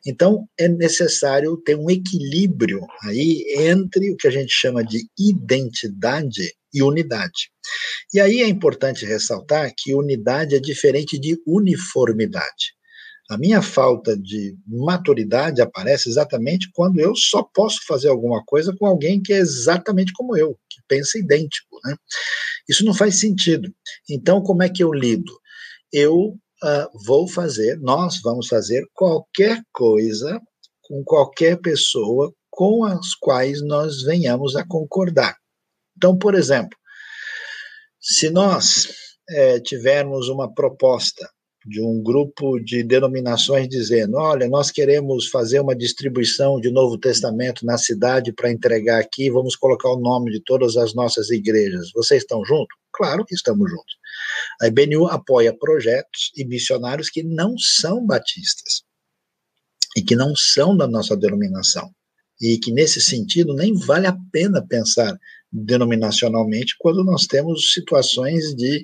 Então, 0.06 0.48
é 0.60 0.68
necessário 0.68 1.56
ter 1.58 1.78
um 1.78 1.90
equilíbrio 1.90 2.82
aí 3.04 3.46
entre 3.58 4.12
o 4.12 4.18
que 4.18 4.28
a 4.28 4.32
gente 4.32 4.52
chama 4.52 4.84
de 4.84 5.08
identidade 5.18 6.54
e 6.74 6.82
unidade. 6.82 7.52
E 8.14 8.20
aí 8.20 8.42
é 8.42 8.48
importante 8.48 9.06
ressaltar 9.06 9.72
que 9.78 9.94
unidade 9.94 10.56
é 10.56 10.60
diferente 10.60 11.18
de 11.18 11.40
uniformidade. 11.48 12.74
A 13.30 13.38
minha 13.38 13.62
falta 13.62 14.18
de 14.18 14.58
maturidade 14.68 15.62
aparece 15.62 16.10
exatamente 16.10 16.70
quando 16.74 17.00
eu 17.00 17.16
só 17.16 17.42
posso 17.42 17.80
fazer 17.88 18.10
alguma 18.10 18.44
coisa 18.44 18.76
com 18.78 18.86
alguém 18.86 19.22
que 19.22 19.32
é 19.32 19.38
exatamente 19.38 20.12
como 20.12 20.36
eu, 20.36 20.58
pensa 20.94 21.18
idêntico. 21.18 21.80
Né? 21.86 21.96
Isso 22.70 22.86
não 22.86 22.94
faz 22.94 23.20
sentido. 23.20 23.74
Então, 24.10 24.42
como 24.42 24.64
é 24.64 24.70
que 24.70 24.84
eu 24.84 24.94
lido? 24.94 25.32
Eu 25.92 26.16
uh, 26.16 27.06
vou 27.06 27.28
fazer, 27.28 27.80
nós 27.80 28.20
vamos 28.22 28.48
fazer 28.48 28.86
qualquer 28.94 29.62
coisa 29.72 30.40
com 30.84 31.04
qualquer 31.04 31.60
pessoa 31.60 32.34
com 32.50 32.84
as 32.84 33.16
quais 33.16 33.64
nós 33.64 34.04
venhamos 34.04 34.56
a 34.56 34.66
concordar. 34.66 35.36
Então, 35.98 36.18
por 36.18 36.36
exemplo, 36.36 36.78
se 38.00 38.30
nós 38.30 38.90
é, 39.30 39.60
tivermos 39.60 40.30
uma 40.30 40.54
proposta 40.54 41.28
de 41.66 41.82
um 41.82 42.02
grupo 42.02 42.60
de 42.60 42.84
denominações 42.84 43.68
dizendo: 43.68 44.18
olha, 44.18 44.48
nós 44.48 44.72
queremos 44.72 45.28
fazer 45.28 45.60
uma 45.60 45.76
distribuição 45.76 46.60
de 46.60 46.70
Novo 46.70 46.98
Testamento 46.98 47.66
na 47.66 47.78
cidade 47.78 48.34
para 48.34 48.52
entregar 48.52 49.00
aqui, 49.00 49.30
vamos 49.30 49.56
colocar 49.56 49.90
o 49.90 50.00
nome 50.00 50.32
de 50.32 50.42
todas 50.42 50.76
as 50.78 50.94
nossas 50.94 51.30
igrejas. 51.30 51.92
Vocês 51.94 52.24
estão 52.24 52.44
juntos? 52.44 52.78
Claro 52.92 53.26
que 53.26 53.34
estamos 53.34 53.70
juntos. 53.70 53.96
A 54.62 54.68
IBNU 54.68 55.08
apoia 55.08 55.56
projetos 55.58 56.32
e 56.36 56.46
missionários 56.46 57.10
que 57.10 57.24
não 57.24 57.58
são 57.58 58.06
batistas 58.06 58.84
e 59.96 60.02
que 60.02 60.16
não 60.16 60.36
são 60.36 60.76
da 60.76 60.88
nossa 60.88 61.16
denominação. 61.16 61.90
E 62.42 62.58
que, 62.58 62.72
nesse 62.72 63.00
sentido, 63.00 63.54
nem 63.54 63.74
vale 63.74 64.08
a 64.08 64.18
pena 64.32 64.66
pensar 64.66 65.18
denominacionalmente 65.52 66.76
quando 66.80 67.04
nós 67.04 67.28
temos 67.28 67.72
situações 67.72 68.56
de 68.56 68.84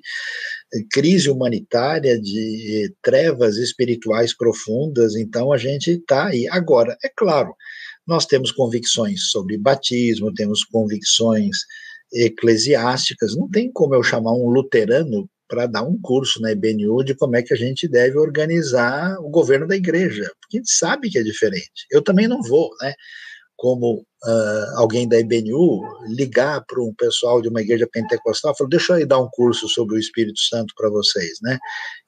crise 0.91 1.29
humanitária, 1.29 2.19
de 2.19 2.93
trevas 3.01 3.57
espirituais 3.57 4.35
profundas, 4.35 5.15
então 5.15 5.51
a 5.51 5.57
gente 5.57 5.91
está 5.91 6.27
aí. 6.27 6.47
Agora, 6.49 6.97
é 7.03 7.09
claro, 7.15 7.53
nós 8.07 8.25
temos 8.25 8.51
convicções 8.51 9.29
sobre 9.29 9.57
batismo, 9.57 10.33
temos 10.33 10.63
convicções 10.63 11.57
eclesiásticas, 12.11 13.35
não 13.35 13.49
tem 13.49 13.71
como 13.71 13.95
eu 13.95 14.03
chamar 14.03 14.33
um 14.33 14.49
luterano 14.49 15.29
para 15.47 15.65
dar 15.65 15.83
um 15.83 15.99
curso 15.99 16.39
na 16.41 16.51
IBNU 16.51 17.03
de 17.03 17.15
como 17.15 17.35
é 17.35 17.41
que 17.41 17.53
a 17.53 17.57
gente 17.57 17.87
deve 17.87 18.17
organizar 18.17 19.17
o 19.19 19.29
governo 19.29 19.67
da 19.67 19.75
igreja, 19.75 20.31
porque 20.39 20.57
a 20.57 20.59
gente 20.59 20.71
sabe 20.71 21.09
que 21.09 21.17
é 21.17 21.23
diferente. 21.23 21.87
Eu 21.91 22.03
também 22.03 22.27
não 22.27 22.41
vou, 22.41 22.69
né? 22.81 22.93
Como 23.59 24.05
uh, 24.23 24.77
alguém 24.77 25.05
da 25.05 25.19
IBNU 25.19 25.81
ligar 26.07 26.63
para 26.65 26.81
um 26.81 26.93
pessoal 26.95 27.41
de 27.41 27.49
uma 27.49 27.59
igreja 27.59 27.85
pentecostal, 27.91 28.55
falou, 28.55 28.69
deixa 28.69 28.97
eu 28.97 29.05
dar 29.05 29.19
um 29.19 29.27
curso 29.29 29.67
sobre 29.67 29.97
o 29.97 29.99
Espírito 29.99 30.39
Santo 30.39 30.73
para 30.77 30.89
vocês, 30.89 31.39
né? 31.43 31.59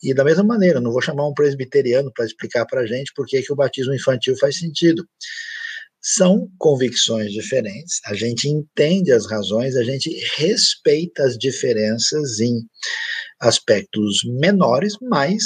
E 0.01 0.13
da 0.13 0.23
mesma 0.23 0.45
maneira, 0.45 0.79
não 0.79 0.93
vou 0.93 1.01
chamar 1.01 1.27
um 1.27 1.33
presbiteriano 1.33 2.09
para 2.15 2.25
explicar 2.25 2.65
para 2.65 2.79
a 2.79 2.87
gente 2.87 3.11
por 3.13 3.25
que, 3.25 3.41
que 3.41 3.51
o 3.51 3.55
batismo 3.55 3.93
infantil 3.93 4.33
faz 4.37 4.59
sentido. 4.59 5.05
São 6.01 6.47
convicções 6.57 7.33
diferentes, 7.33 7.99
a 8.05 8.13
gente 8.13 8.47
entende 8.47 9.11
as 9.11 9.29
razões, 9.29 9.75
a 9.75 9.83
gente 9.83 10.09
respeita 10.37 11.21
as 11.23 11.37
diferenças 11.37 12.39
em 12.39 12.61
aspectos 13.41 14.21
menores, 14.39 14.93
mas 15.01 15.43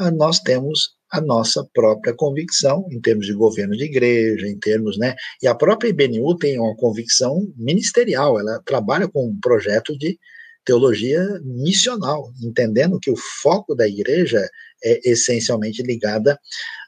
ah, 0.00 0.10
nós 0.10 0.40
temos 0.40 0.95
a 1.10 1.20
nossa 1.20 1.66
própria 1.72 2.14
convicção 2.14 2.86
em 2.90 3.00
termos 3.00 3.26
de 3.26 3.32
governo 3.32 3.76
de 3.76 3.84
igreja, 3.84 4.46
em 4.46 4.58
termos, 4.58 4.98
né? 4.98 5.14
E 5.42 5.46
a 5.46 5.54
própria 5.54 5.88
IBNU 5.88 6.36
tem 6.36 6.58
uma 6.58 6.76
convicção 6.76 7.46
ministerial, 7.56 8.38
ela 8.38 8.60
trabalha 8.64 9.08
com 9.08 9.26
um 9.26 9.38
projeto 9.40 9.96
de 9.96 10.18
teologia 10.66 11.24
missional, 11.44 12.30
entendendo 12.42 12.98
que 13.00 13.10
o 13.10 13.16
foco 13.16 13.74
da 13.74 13.88
igreja 13.88 14.46
é 14.84 15.00
essencialmente 15.08 15.82
ligada 15.82 16.38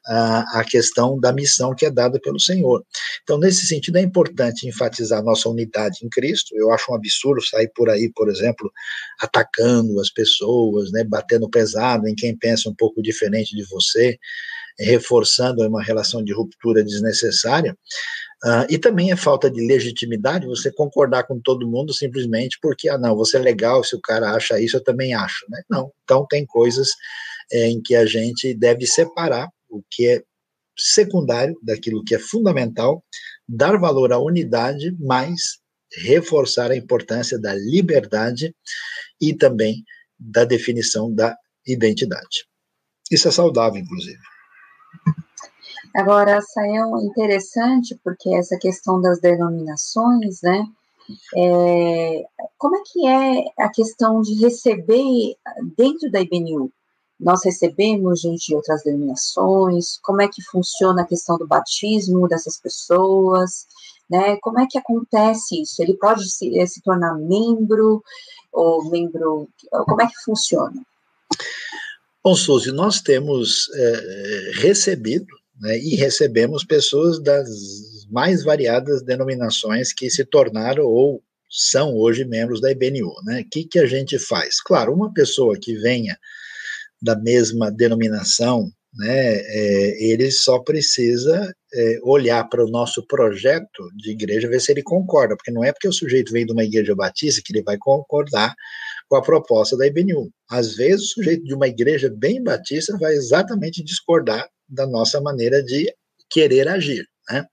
à, 0.04 0.64
questão 0.68 1.18
da 1.18 1.32
missão 1.32 1.74
que 1.74 1.86
é 1.86 1.90
dada 1.90 2.18
pelo 2.20 2.40
Senhor. 2.40 2.84
Então, 3.22 3.38
nesse 3.38 3.66
sentido, 3.66 3.96
é 3.96 4.02
importante 4.02 4.66
enfatizar 4.66 5.22
nossa 5.22 5.48
unidade 5.48 5.98
em 6.02 6.08
Cristo. 6.08 6.54
Eu 6.56 6.72
acho 6.72 6.90
um 6.90 6.94
absurdo 6.94 7.40
sair 7.40 7.70
por 7.74 7.88
aí, 7.88 8.10
por 8.14 8.28
exemplo, 8.28 8.70
atacando 9.20 10.00
as 10.00 10.10
pessoas, 10.10 10.90
né, 10.90 11.04
batendo 11.04 11.48
pesado 11.48 12.08
em 12.08 12.14
quem 12.14 12.36
pensa 12.36 12.68
um 12.68 12.74
pouco 12.74 13.00
diferente 13.00 13.54
de 13.54 13.64
você, 13.64 14.18
reforçando 14.78 15.66
uma 15.66 15.82
relação 15.82 16.22
de 16.22 16.32
ruptura 16.32 16.82
desnecessária. 16.84 17.76
Uh, 18.44 18.64
e 18.70 18.78
também 18.78 19.10
é 19.10 19.16
falta 19.16 19.50
de 19.50 19.66
legitimidade 19.66 20.46
você 20.46 20.70
concordar 20.70 21.24
com 21.24 21.40
todo 21.40 21.68
mundo 21.68 21.92
simplesmente 21.92 22.56
porque, 22.62 22.88
ah, 22.88 22.96
não, 22.96 23.16
você 23.16 23.36
é 23.36 23.40
legal, 23.40 23.82
se 23.82 23.96
o 23.96 24.00
cara 24.00 24.30
acha 24.30 24.60
isso, 24.60 24.76
eu 24.76 24.84
também 24.84 25.12
acho, 25.12 25.44
né? 25.48 25.60
Não, 25.68 25.92
então 26.04 26.24
tem 26.28 26.46
coisas 26.46 26.90
é, 27.50 27.66
em 27.66 27.82
que 27.82 27.96
a 27.96 28.06
gente 28.06 28.54
deve 28.54 28.86
separar 28.86 29.48
o 29.68 29.82
que 29.90 30.06
é 30.06 30.22
secundário 30.78 31.58
daquilo 31.62 32.04
que 32.04 32.14
é 32.14 32.18
fundamental, 32.18 33.04
dar 33.48 33.76
valor 33.76 34.12
à 34.12 34.18
unidade, 34.18 34.94
mas 35.00 35.58
reforçar 35.92 36.70
a 36.70 36.76
importância 36.76 37.40
da 37.40 37.54
liberdade 37.54 38.54
e 39.20 39.34
também 39.34 39.82
da 40.18 40.44
definição 40.44 41.12
da 41.12 41.36
identidade. 41.66 42.46
Isso 43.10 43.26
é 43.26 43.30
saudável, 43.30 43.80
inclusive. 43.80 44.18
Agora, 45.94 46.40
saiu 46.40 46.98
interessante 46.98 47.98
porque 48.04 48.34
essa 48.34 48.56
questão 48.58 49.00
das 49.00 49.20
denominações, 49.20 50.40
né? 50.42 50.64
É, 51.36 52.24
como 52.58 52.76
é 52.76 52.82
que 52.84 53.06
é 53.06 53.44
a 53.58 53.70
questão 53.70 54.20
de 54.20 54.34
receber 54.34 55.36
dentro 55.76 56.10
da 56.10 56.20
IBNU? 56.20 56.70
Nós 57.18 57.44
recebemos 57.44 58.20
gente 58.20 58.48
de 58.48 58.54
outras 58.54 58.84
denominações, 58.84 59.98
como 60.02 60.22
é 60.22 60.28
que 60.28 60.42
funciona 60.42 61.02
a 61.02 61.06
questão 61.06 61.36
do 61.36 61.46
batismo 61.46 62.28
dessas 62.28 62.60
pessoas, 62.60 63.66
né? 64.08 64.36
Como 64.40 64.60
é 64.60 64.66
que 64.70 64.78
acontece 64.78 65.62
isso? 65.62 65.82
Ele 65.82 65.94
pode 65.94 66.30
se, 66.30 66.66
se 66.66 66.82
tornar 66.82 67.14
membro 67.14 68.02
ou 68.52 68.88
membro? 68.90 69.48
Como 69.70 70.02
é 70.02 70.06
que 70.06 70.22
funciona? 70.24 70.80
Bom, 72.22 72.34
Suzy, 72.34 72.72
nós 72.72 73.00
temos 73.00 73.70
é, 73.74 74.52
recebido 74.56 75.37
né, 75.60 75.78
e 75.78 75.96
recebemos 75.96 76.64
pessoas 76.64 77.22
das 77.22 77.48
mais 78.10 78.42
variadas 78.42 79.02
denominações 79.02 79.92
que 79.92 80.10
se 80.10 80.24
tornaram 80.24 80.84
ou 80.84 81.22
são 81.50 81.94
hoje 81.94 82.24
membros 82.24 82.60
da 82.60 82.70
IBNU. 82.70 83.12
Né? 83.24 83.40
O 83.40 83.48
que, 83.50 83.64
que 83.64 83.78
a 83.78 83.86
gente 83.86 84.18
faz? 84.18 84.60
Claro, 84.60 84.92
uma 84.92 85.12
pessoa 85.12 85.58
que 85.60 85.76
venha 85.76 86.16
da 87.00 87.16
mesma 87.16 87.70
denominação, 87.70 88.70
né, 88.94 89.36
é, 89.36 90.04
ele 90.04 90.30
só 90.30 90.58
precisa 90.58 91.54
é, 91.72 91.98
olhar 92.02 92.44
para 92.48 92.64
o 92.64 92.70
nosso 92.70 93.06
projeto 93.06 93.88
de 93.96 94.10
igreja, 94.10 94.48
ver 94.48 94.60
se 94.60 94.72
ele 94.72 94.82
concorda, 94.82 95.36
porque 95.36 95.52
não 95.52 95.62
é 95.62 95.72
porque 95.72 95.88
o 95.88 95.92
sujeito 95.92 96.32
vem 96.32 96.44
de 96.44 96.52
uma 96.52 96.64
igreja 96.64 96.94
batista 96.94 97.40
que 97.44 97.52
ele 97.52 97.62
vai 97.62 97.76
concordar 97.78 98.54
com 99.08 99.16
a 99.16 99.22
proposta 99.22 99.76
da 99.76 99.86
IBNU. 99.86 100.30
Às 100.50 100.74
vezes, 100.74 101.06
o 101.06 101.14
sujeito 101.14 101.44
de 101.44 101.54
uma 101.54 101.68
igreja 101.68 102.12
bem 102.14 102.42
batista 102.42 102.96
vai 102.98 103.14
exatamente 103.14 103.82
discordar 103.82 104.48
da 104.68 104.86
nossa 104.86 105.20
maneira 105.20 105.62
de 105.62 105.92
querer 106.30 106.68
agir. 106.68 107.06
Né? 107.30 107.44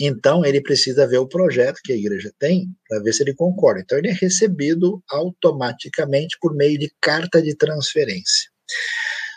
Então, 0.00 0.44
ele 0.44 0.62
precisa 0.62 1.06
ver 1.06 1.18
o 1.18 1.28
projeto 1.28 1.80
que 1.84 1.92
a 1.92 1.96
igreja 1.96 2.32
tem 2.38 2.68
para 2.88 3.00
ver 3.02 3.12
se 3.12 3.22
ele 3.22 3.34
concorda. 3.34 3.80
Então, 3.80 3.98
ele 3.98 4.08
é 4.08 4.12
recebido 4.12 5.02
automaticamente 5.10 6.36
por 6.40 6.54
meio 6.54 6.78
de 6.78 6.90
carta 7.00 7.42
de 7.42 7.54
transferência. 7.54 8.50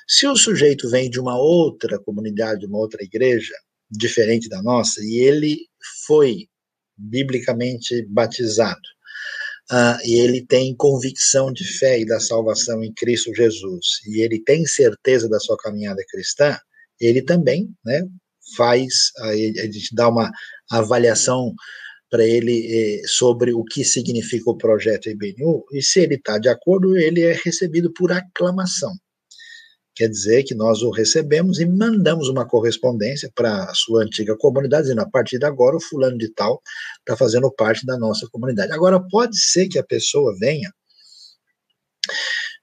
Se 0.07 0.27
o 0.27 0.35
sujeito 0.35 0.89
vem 0.89 1.09
de 1.09 1.19
uma 1.19 1.37
outra 1.37 1.99
comunidade, 1.99 2.61
de 2.61 2.65
uma 2.67 2.79
outra 2.79 3.03
igreja, 3.03 3.53
diferente 3.89 4.47
da 4.47 4.61
nossa, 4.61 5.01
e 5.03 5.17
ele 5.17 5.57
foi 6.05 6.47
biblicamente 6.97 8.05
batizado, 8.09 8.81
uh, 9.71 9.97
e 10.05 10.19
ele 10.19 10.45
tem 10.45 10.75
convicção 10.75 11.51
de 11.51 11.65
fé 11.77 11.99
e 11.99 12.05
da 12.05 12.19
salvação 12.19 12.83
em 12.83 12.93
Cristo 12.93 13.33
Jesus, 13.33 13.85
e 14.07 14.21
ele 14.21 14.41
tem 14.43 14.65
certeza 14.65 15.29
da 15.29 15.39
sua 15.39 15.57
caminhada 15.57 16.03
cristã, 16.09 16.57
ele 16.99 17.21
também 17.21 17.69
né, 17.83 18.03
faz, 18.55 19.11
a 19.17 19.33
gente 19.35 19.95
dá 19.95 20.09
uma 20.09 20.29
avaliação 20.69 21.53
para 22.09 22.25
ele 22.25 22.67
eh, 22.67 23.01
sobre 23.07 23.53
o 23.53 23.63
que 23.63 23.85
significa 23.85 24.51
o 24.51 24.57
projeto 24.57 25.09
IBNU, 25.09 25.63
e 25.71 25.81
se 25.81 26.01
ele 26.01 26.15
está 26.15 26.37
de 26.37 26.49
acordo, 26.49 26.97
ele 26.97 27.21
é 27.21 27.33
recebido 27.33 27.91
por 27.93 28.11
aclamação. 28.11 28.91
Quer 29.95 30.07
dizer 30.07 30.43
que 30.43 30.55
nós 30.55 30.81
o 30.81 30.89
recebemos 30.89 31.59
e 31.59 31.65
mandamos 31.65 32.29
uma 32.29 32.47
correspondência 32.47 33.29
para 33.35 33.65
a 33.65 33.73
sua 33.73 34.03
antiga 34.03 34.35
comunidade, 34.37 34.83
dizendo: 34.83 35.01
a 35.01 35.09
partir 35.09 35.37
de 35.37 35.45
agora, 35.45 35.75
o 35.75 35.81
fulano 35.81 36.17
de 36.17 36.29
tal 36.33 36.61
está 36.99 37.17
fazendo 37.17 37.51
parte 37.51 37.85
da 37.85 37.97
nossa 37.97 38.27
comunidade. 38.31 38.71
Agora, 38.71 38.99
pode 38.99 39.37
ser 39.37 39.67
que 39.67 39.77
a 39.77 39.83
pessoa 39.83 40.35
venha 40.39 40.71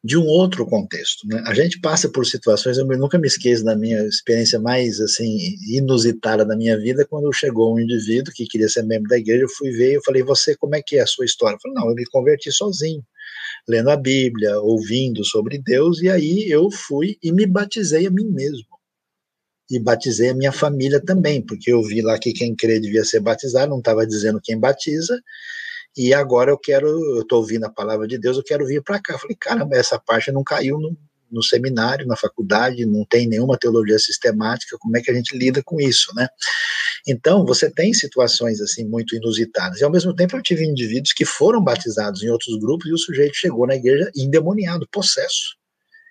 de 0.02 0.16
um 0.16 0.24
outro 0.26 0.64
contexto. 0.64 1.26
Né? 1.26 1.42
A 1.46 1.52
gente 1.54 1.80
passa 1.80 2.08
por 2.08 2.24
situações, 2.24 2.78
eu 2.78 2.86
nunca 2.86 3.18
me 3.18 3.26
esqueço 3.26 3.64
da 3.64 3.76
minha 3.76 4.00
experiência 4.06 4.58
mais 4.58 5.00
assim 5.00 5.36
inusitada 5.68 6.44
da 6.44 6.56
minha 6.56 6.78
vida, 6.78 7.06
quando 7.06 7.32
chegou 7.32 7.74
um 7.74 7.80
indivíduo 7.80 8.32
que 8.32 8.46
queria 8.46 8.68
ser 8.68 8.84
membro 8.84 9.08
da 9.08 9.18
igreja, 9.18 9.42
eu 9.42 9.48
fui 9.48 9.70
ver, 9.70 9.94
eu 9.94 10.02
falei, 10.04 10.22
você, 10.22 10.56
como 10.56 10.76
é 10.76 10.82
que 10.82 10.96
é 10.96 11.00
a 11.00 11.06
sua 11.06 11.24
história? 11.24 11.56
Eu 11.56 11.60
falei, 11.60 11.74
não, 11.74 11.88
eu 11.88 11.94
me 11.94 12.04
converti 12.06 12.52
sozinho, 12.52 13.02
lendo 13.68 13.90
a 13.90 13.96
Bíblia, 13.96 14.58
ouvindo 14.60 15.24
sobre 15.24 15.58
Deus, 15.58 16.00
e 16.00 16.08
aí 16.08 16.50
eu 16.50 16.70
fui 16.70 17.18
e 17.22 17.30
me 17.30 17.46
batizei 17.46 18.06
a 18.06 18.10
mim 18.10 18.28
mesmo. 18.28 18.66
E 19.70 19.78
batizei 19.78 20.30
a 20.30 20.34
minha 20.34 20.52
família 20.52 20.98
também, 20.98 21.42
porque 21.42 21.70
eu 21.70 21.82
vi 21.82 22.00
lá 22.00 22.18
que 22.18 22.32
quem 22.32 22.56
crê 22.56 22.80
devia 22.80 23.04
ser 23.04 23.20
batizado, 23.20 23.70
não 23.70 23.78
estava 23.78 24.06
dizendo 24.06 24.40
quem 24.42 24.58
batiza, 24.58 25.20
e 25.96 26.14
agora 26.14 26.50
eu 26.50 26.58
quero, 26.58 26.86
eu 26.86 27.22
estou 27.22 27.40
ouvindo 27.40 27.64
a 27.64 27.70
palavra 27.70 28.06
de 28.06 28.16
Deus, 28.16 28.36
eu 28.36 28.44
quero 28.44 28.64
vir 28.64 28.82
para 28.82 29.00
cá. 29.00 29.14
Eu 29.14 29.18
falei, 29.18 29.36
caramba, 29.38 29.76
essa 29.76 29.98
parte 29.98 30.30
não 30.30 30.44
caiu 30.44 30.78
no, 30.78 30.96
no 31.30 31.42
seminário, 31.42 32.06
na 32.06 32.16
faculdade, 32.16 32.86
não 32.86 33.04
tem 33.04 33.26
nenhuma 33.26 33.58
teologia 33.58 33.98
sistemática, 33.98 34.76
como 34.78 34.96
é 34.96 35.00
que 35.00 35.10
a 35.10 35.14
gente 35.14 35.36
lida 35.36 35.62
com 35.62 35.80
isso, 35.80 36.14
né? 36.14 36.28
Então, 37.08 37.44
você 37.44 37.70
tem 37.70 37.94
situações 37.94 38.60
assim 38.60 38.84
muito 38.84 39.16
inusitadas. 39.16 39.80
E 39.80 39.84
ao 39.84 39.90
mesmo 39.90 40.14
tempo 40.14 40.36
eu 40.36 40.42
tive 40.42 40.64
indivíduos 40.64 41.14
que 41.14 41.24
foram 41.24 41.62
batizados 41.62 42.22
em 42.22 42.28
outros 42.28 42.58
grupos 42.58 42.86
e 42.88 42.92
o 42.92 42.98
sujeito 42.98 43.34
chegou 43.34 43.66
na 43.66 43.76
igreja 43.76 44.10
endemoniado, 44.14 44.86
possesso. 44.92 45.56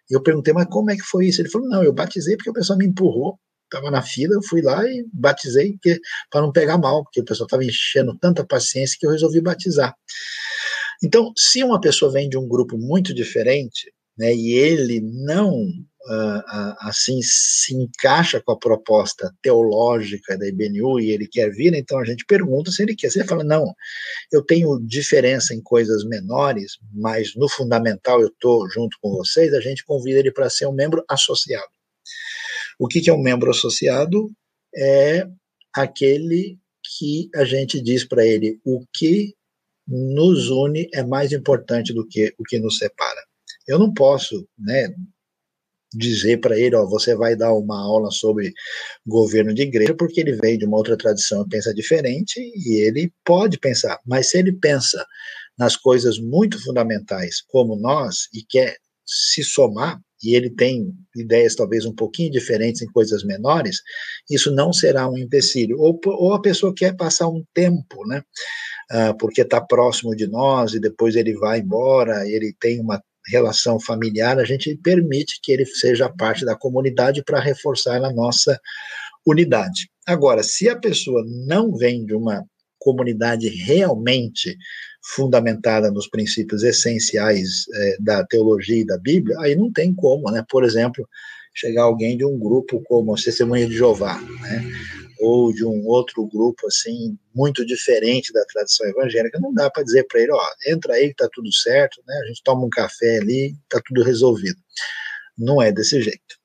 E 0.09 0.15
eu 0.15 0.23
perguntei, 0.23 0.53
mas 0.53 0.67
como 0.67 0.89
é 0.89 0.95
que 0.95 1.03
foi 1.03 1.27
isso? 1.27 1.41
Ele 1.41 1.49
falou, 1.49 1.67
não, 1.69 1.83
eu 1.83 1.93
batizei 1.93 2.35
porque 2.35 2.49
o 2.49 2.53
pessoal 2.53 2.79
me 2.79 2.85
empurrou 2.85 3.37
estava 3.67 3.91
na 3.91 4.01
fila, 4.01 4.33
eu 4.33 4.41
fui 4.41 4.61
lá 4.61 4.83
e 4.85 5.05
batizei 5.13 5.77
para 6.31 6.41
não 6.41 6.51
pegar 6.51 6.77
mal, 6.77 7.03
porque 7.03 7.21
o 7.21 7.25
pessoal 7.25 7.45
estava 7.45 7.63
enchendo 7.63 8.17
tanta 8.17 8.45
paciência 8.45 8.97
que 8.99 9.05
eu 9.05 9.11
resolvi 9.11 9.41
batizar. 9.41 9.93
Então, 11.03 11.31
se 11.37 11.63
uma 11.63 11.79
pessoa 11.79 12.11
vem 12.11 12.27
de 12.27 12.37
um 12.37 12.47
grupo 12.47 12.77
muito 12.77 13.13
diferente, 13.13 13.93
né, 14.17 14.33
e 14.33 14.53
ele 14.53 15.01
não 15.01 15.67
assim 16.79 17.19
se 17.21 17.75
encaixa 17.75 18.41
com 18.43 18.51
a 18.51 18.59
proposta 18.59 19.33
teológica 19.41 20.37
da 20.37 20.47
IBNU 20.47 20.99
e 20.99 21.11
ele 21.11 21.27
quer 21.27 21.51
vir, 21.51 21.73
então 21.73 21.99
a 21.99 22.05
gente 22.05 22.25
pergunta 22.25 22.71
se 22.71 22.83
ele 22.83 22.95
quer. 22.95 23.09
Se 23.09 23.19
ele 23.19 23.27
fala, 23.27 23.43
não, 23.43 23.73
eu 24.31 24.43
tenho 24.43 24.79
diferença 24.85 25.53
em 25.53 25.61
coisas 25.61 26.05
menores, 26.05 26.77
mas 26.93 27.35
no 27.35 27.49
fundamental 27.49 28.21
eu 28.21 28.27
estou 28.27 28.69
junto 28.69 28.97
com 29.01 29.11
vocês, 29.11 29.53
a 29.53 29.61
gente 29.61 29.83
convida 29.85 30.19
ele 30.19 30.31
para 30.31 30.49
ser 30.49 30.67
um 30.67 30.73
membro 30.73 31.03
associado. 31.09 31.67
O 32.79 32.87
que, 32.87 33.01
que 33.01 33.09
é 33.09 33.13
um 33.13 33.21
membro 33.21 33.49
associado? 33.49 34.31
É 34.75 35.27
aquele 35.73 36.57
que 36.97 37.29
a 37.35 37.43
gente 37.43 37.81
diz 37.81 38.05
para 38.05 38.25
ele 38.25 38.59
o 38.63 38.85
que 38.93 39.33
nos 39.87 40.49
une 40.49 40.87
é 40.93 41.03
mais 41.03 41.31
importante 41.31 41.93
do 41.93 42.05
que 42.07 42.33
o 42.37 42.43
que 42.43 42.59
nos 42.59 42.77
separa. 42.77 43.21
Eu 43.67 43.79
não 43.79 43.93
posso, 43.93 44.47
né, 44.57 44.93
dizer 45.93 46.39
para 46.39 46.59
ele, 46.59 46.75
ó, 46.75 46.85
você 46.85 47.15
vai 47.15 47.35
dar 47.35 47.53
uma 47.53 47.79
aula 47.79 48.11
sobre 48.11 48.53
governo 49.05 49.53
de 49.53 49.63
igreja, 49.63 49.95
porque 49.95 50.19
ele 50.19 50.33
veio 50.33 50.57
de 50.57 50.65
uma 50.65 50.77
outra 50.77 50.97
tradição 50.97 51.43
e 51.43 51.49
pensa 51.49 51.73
diferente, 51.73 52.39
e 52.39 52.81
ele 52.81 53.11
pode 53.23 53.57
pensar, 53.59 53.99
mas 54.05 54.29
se 54.29 54.37
ele 54.37 54.53
pensa 54.53 55.05
nas 55.57 55.75
coisas 55.75 56.19
muito 56.19 56.61
fundamentais 56.63 57.41
como 57.47 57.75
nós 57.75 58.27
e 58.33 58.43
quer 58.43 58.77
se 59.05 59.43
somar, 59.43 59.99
e 60.23 60.35
ele 60.35 60.49
tem 60.49 60.91
ideias 61.15 61.55
talvez 61.55 61.85
um 61.85 61.93
pouquinho 61.93 62.31
diferentes 62.31 62.81
em 62.81 62.87
coisas 62.87 63.23
menores, 63.23 63.77
isso 64.29 64.51
não 64.51 64.73
será 64.73 65.07
um 65.07 65.17
empecilho. 65.17 65.79
Ou, 65.79 65.99
ou 66.05 66.33
a 66.33 66.41
pessoa 66.41 66.73
quer 66.75 66.95
passar 66.95 67.27
um 67.27 67.43
tempo, 67.53 68.05
né? 68.07 68.21
Uh, 68.91 69.17
porque 69.19 69.41
está 69.41 69.61
próximo 69.61 70.15
de 70.15 70.27
nós 70.27 70.73
e 70.73 70.79
depois 70.79 71.15
ele 71.15 71.33
vai 71.35 71.59
embora, 71.59 72.27
ele 72.27 72.55
tem 72.59 72.79
uma 72.79 73.01
relação 73.29 73.79
familiar, 73.79 74.39
a 74.39 74.45
gente 74.45 74.75
permite 74.77 75.39
que 75.41 75.51
ele 75.51 75.65
seja 75.65 76.09
parte 76.09 76.45
da 76.45 76.55
comunidade 76.55 77.23
para 77.23 77.39
reforçar 77.39 78.03
a 78.03 78.13
nossa 78.13 78.59
unidade. 79.25 79.89
Agora, 80.05 80.41
se 80.43 80.69
a 80.69 80.77
pessoa 80.77 81.23
não 81.45 81.75
vem 81.75 82.05
de 82.05 82.13
uma 82.13 82.43
comunidade 82.79 83.49
realmente 83.49 84.55
fundamentada 85.13 85.91
nos 85.91 86.07
princípios 86.07 86.63
essenciais 86.63 87.65
é, 87.73 87.97
da 87.99 88.25
teologia 88.25 88.81
e 88.81 88.85
da 88.85 88.97
Bíblia, 88.97 89.37
aí 89.39 89.55
não 89.55 89.71
tem 89.71 89.93
como, 89.93 90.31
né? 90.31 90.43
Por 90.49 90.63
exemplo, 90.63 91.07
chegar 91.53 91.83
alguém 91.83 92.17
de 92.17 92.25
um 92.25 92.37
grupo 92.37 92.81
como 92.85 93.13
a 93.13 93.17
Testemunha 93.17 93.67
de 93.67 93.75
Jeová, 93.75 94.21
né? 94.41 94.63
Ou 95.19 95.53
de 95.53 95.65
um 95.65 95.85
outro 95.87 96.25
grupo 96.27 96.67
assim 96.67 97.17
muito 97.33 97.65
diferente 97.65 98.33
da 98.33 98.45
tradição 98.45 98.87
evangélica, 98.87 99.39
não 99.39 99.53
dá 99.53 99.69
para 99.69 99.83
dizer 99.83 100.05
para 100.07 100.21
ele, 100.21 100.31
ó, 100.31 100.41
entra 100.67 100.93
aí 100.93 101.09
que 101.09 101.15
tá 101.15 101.29
tudo 101.31 101.51
certo, 101.53 102.01
né? 102.07 102.15
A 102.23 102.27
gente 102.27 102.43
toma 102.43 102.65
um 102.65 102.69
café 102.69 103.19
ali, 103.19 103.55
tá 103.69 103.81
tudo 103.85 104.03
resolvido. 104.03 104.59
Não 105.37 105.61
é 105.61 105.71
desse 105.71 106.01
jeito. 106.01 106.37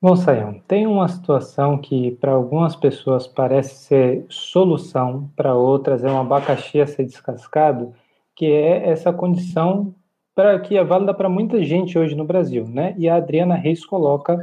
Bom, 0.00 0.14
Sayão, 0.14 0.60
tem 0.68 0.86
uma 0.86 1.08
situação 1.08 1.78
que 1.78 2.12
para 2.12 2.32
algumas 2.32 2.76
pessoas 2.76 3.26
parece 3.26 3.86
ser 3.86 4.26
solução, 4.28 5.32
para 5.34 5.54
outras 5.54 6.04
é 6.04 6.10
um 6.10 6.20
abacaxi 6.20 6.80
a 6.80 6.86
ser 6.86 7.04
descascado, 7.04 7.94
que 8.34 8.46
é 8.46 8.90
essa 8.90 9.12
condição 9.12 9.94
para 10.34 10.60
que 10.60 10.76
é 10.76 10.84
válida 10.84 11.14
para 11.14 11.30
muita 11.30 11.64
gente 11.64 11.98
hoje 11.98 12.14
no 12.14 12.26
Brasil, 12.26 12.68
né? 12.68 12.94
E 12.98 13.08
a 13.08 13.16
Adriana 13.16 13.54
Reis 13.54 13.86
coloca 13.86 14.38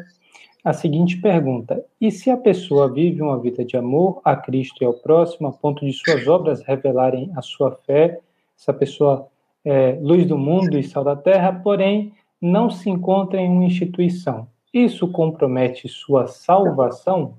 a 0.64 0.72
seguinte 0.72 1.20
pergunta: 1.20 1.84
e 1.99 2.09
se 2.09 2.30
a 2.30 2.38
pessoa 2.38 2.91
vive 2.91 3.22
uma 3.22 3.39
vida 3.39 3.66
de 3.66 3.76
amor 3.76 4.22
a 4.24 4.36
Cristo 4.36 4.82
e 4.82 4.86
ao 4.86 4.93
próximo, 4.93 5.47
a 5.47 5.51
ponto 5.51 5.86
de 5.86 5.91
suas 5.91 6.26
obras 6.28 6.61
revelarem 6.61 7.32
a 7.36 7.41
sua 7.41 7.72
fé, 7.86 8.20
essa 8.57 8.74
pessoa 8.74 9.28
é 9.66 9.97
luz 10.01 10.26
do 10.26 10.38
mundo 10.38 10.78
e 10.78 10.84
sal 10.84 11.03
da 11.03 11.16
terra, 11.16 11.51
porém 11.51 12.14
não 12.41 12.70
se 12.70 12.89
encontra 12.89 13.39
em 13.39 13.49
uma 13.49 13.66
instituição, 13.66 14.47
isso 14.74 15.07
compromete 15.07 15.88
sua 15.88 16.28
salvação? 16.28 17.38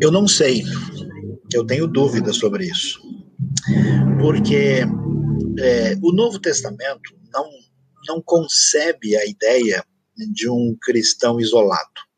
Eu 0.00 0.12
não 0.12 0.28
sei. 0.28 0.62
Eu 1.52 1.64
tenho 1.66 1.86
dúvidas 1.86 2.36
sobre 2.36 2.66
isso. 2.66 3.00
Porque 4.20 4.82
é, 5.58 5.94
o 6.02 6.12
Novo 6.12 6.38
Testamento 6.38 7.16
não, 7.32 7.48
não 8.06 8.22
concebe 8.22 9.16
a 9.16 9.24
ideia 9.24 9.82
de 10.32 10.48
um 10.48 10.76
cristão 10.80 11.40
isolado. 11.40 12.08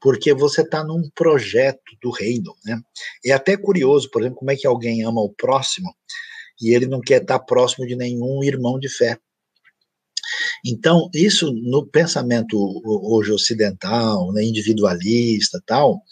Porque 0.00 0.34
você 0.34 0.62
está 0.62 0.84
num 0.84 1.08
projeto 1.14 1.96
do 2.02 2.10
reino. 2.10 2.54
Né? 2.64 2.80
É 3.24 3.32
até 3.32 3.56
curioso, 3.56 4.10
por 4.10 4.20
exemplo, 4.20 4.38
como 4.38 4.50
é 4.50 4.56
que 4.56 4.66
alguém 4.66 5.02
ama 5.02 5.20
o 5.20 5.32
próximo 5.32 5.94
e 6.60 6.74
ele 6.74 6.86
não 6.86 7.00
quer 7.00 7.22
estar 7.22 7.38
próximo 7.40 7.86
de 7.86 7.96
nenhum 7.96 8.42
irmão 8.44 8.78
de 8.78 8.88
fé. 8.88 9.18
Então, 10.64 11.10
isso 11.12 11.52
no 11.52 11.86
pensamento 11.86 12.56
hoje 12.84 13.30
ocidental, 13.30 14.32
né, 14.32 14.42
individualista 14.42 15.62
tal, 15.66 16.02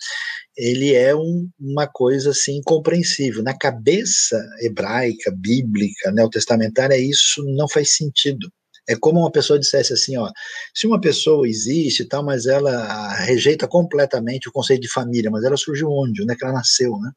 ele 0.57 0.95
é 0.95 1.14
um, 1.16 1.49
uma 1.59 1.87
coisa 1.87 2.31
assim 2.31 2.59
incompreensível. 2.59 3.43
Na 3.43 3.57
cabeça 3.57 4.39
hebraica, 4.61 5.31
bíblica, 5.31 6.12
neotestamentária, 6.12 6.99
isso 6.99 7.43
não 7.55 7.68
faz 7.68 7.97
sentido. 7.97 8.53
É 8.89 8.97
como 8.97 9.20
uma 9.20 9.30
pessoa 9.30 9.59
dissesse 9.59 9.93
assim, 9.93 10.16
ó, 10.16 10.30
se 10.74 10.87
uma 10.87 11.01
pessoa 11.01 11.49
existe 11.49 12.03
e 12.03 12.09
tal, 12.09 12.24
mas 12.24 12.47
ela 12.47 13.14
rejeita 13.24 13.68
completamente 13.68 14.49
o 14.49 14.53
conceito 14.53 14.83
de 14.83 14.93
família, 14.93 15.30
mas 15.30 15.45
ela 15.45 15.57
surgiu 15.57 15.89
onde? 15.91 16.22
Onde 16.22 16.33
é 16.33 16.37
que 16.37 16.45
ela 16.45 16.55
nasceu, 16.55 16.99
né? 16.99 17.12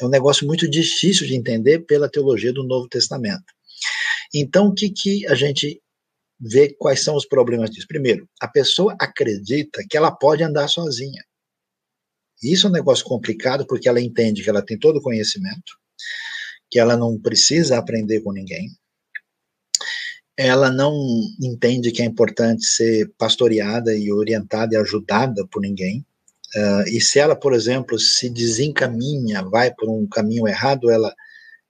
É 0.00 0.04
um 0.04 0.08
negócio 0.08 0.46
muito 0.46 0.68
difícil 0.68 1.26
de 1.26 1.36
entender 1.36 1.80
pela 1.80 2.10
teologia 2.10 2.52
do 2.52 2.64
Novo 2.64 2.88
Testamento. 2.88 3.44
Então, 4.34 4.68
o 4.68 4.74
que, 4.74 4.90
que 4.90 5.26
a 5.28 5.34
gente 5.34 5.80
vê 6.40 6.74
quais 6.76 7.04
são 7.04 7.14
os 7.14 7.26
problemas 7.26 7.70
disso? 7.70 7.86
Primeiro, 7.86 8.28
a 8.40 8.48
pessoa 8.48 8.96
acredita 8.98 9.84
que 9.88 9.96
ela 9.96 10.10
pode 10.10 10.42
andar 10.42 10.66
sozinha. 10.68 11.22
Isso 12.42 12.66
é 12.66 12.70
um 12.70 12.72
negócio 12.72 13.04
complicado 13.04 13.64
porque 13.66 13.88
ela 13.88 14.00
entende 14.00 14.42
que 14.42 14.50
ela 14.50 14.64
tem 14.64 14.76
todo 14.76 14.96
o 14.96 15.02
conhecimento, 15.02 15.78
que 16.68 16.80
ela 16.80 16.96
não 16.96 17.20
precisa 17.20 17.78
aprender 17.78 18.20
com 18.22 18.32
ninguém, 18.32 18.68
ela 20.42 20.70
não 20.70 20.94
entende 21.40 21.92
que 21.92 22.02
é 22.02 22.04
importante 22.04 22.64
ser 22.64 23.08
pastoreada 23.16 23.94
e 23.94 24.12
orientada 24.12 24.74
e 24.74 24.76
ajudada 24.76 25.46
por 25.46 25.62
ninguém. 25.62 26.04
Uh, 26.54 26.88
e 26.88 27.00
se 27.00 27.18
ela, 27.18 27.36
por 27.36 27.54
exemplo, 27.54 27.98
se 27.98 28.28
desencaminha, 28.28 29.42
vai 29.44 29.72
por 29.72 29.88
um 29.88 30.06
caminho 30.06 30.48
errado, 30.48 30.90
ela, 30.90 31.14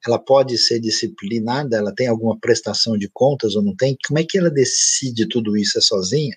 ela 0.06 0.18
pode 0.18 0.56
ser 0.56 0.80
disciplinada, 0.80 1.76
ela 1.76 1.94
tem 1.94 2.08
alguma 2.08 2.38
prestação 2.38 2.96
de 2.96 3.08
contas 3.12 3.54
ou 3.54 3.62
não 3.62 3.76
tem? 3.76 3.96
Como 4.06 4.18
é 4.18 4.24
que 4.24 4.38
ela 4.38 4.50
decide 4.50 5.28
tudo 5.28 5.56
isso 5.56 5.78
é 5.78 5.80
sozinha? 5.80 6.36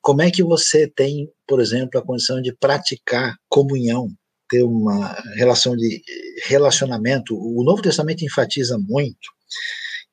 Como 0.00 0.22
é 0.22 0.30
que 0.30 0.42
você 0.42 0.86
tem, 0.86 1.30
por 1.46 1.60
exemplo, 1.60 2.00
a 2.00 2.04
condição 2.04 2.40
de 2.40 2.52
praticar 2.52 3.36
comunhão, 3.48 4.08
ter 4.48 4.62
uma 4.62 5.14
relação 5.36 5.76
de 5.76 6.02
relacionamento? 6.46 7.36
O 7.36 7.62
Novo 7.62 7.82
Testamento 7.82 8.24
enfatiza 8.24 8.78
muito 8.78 9.34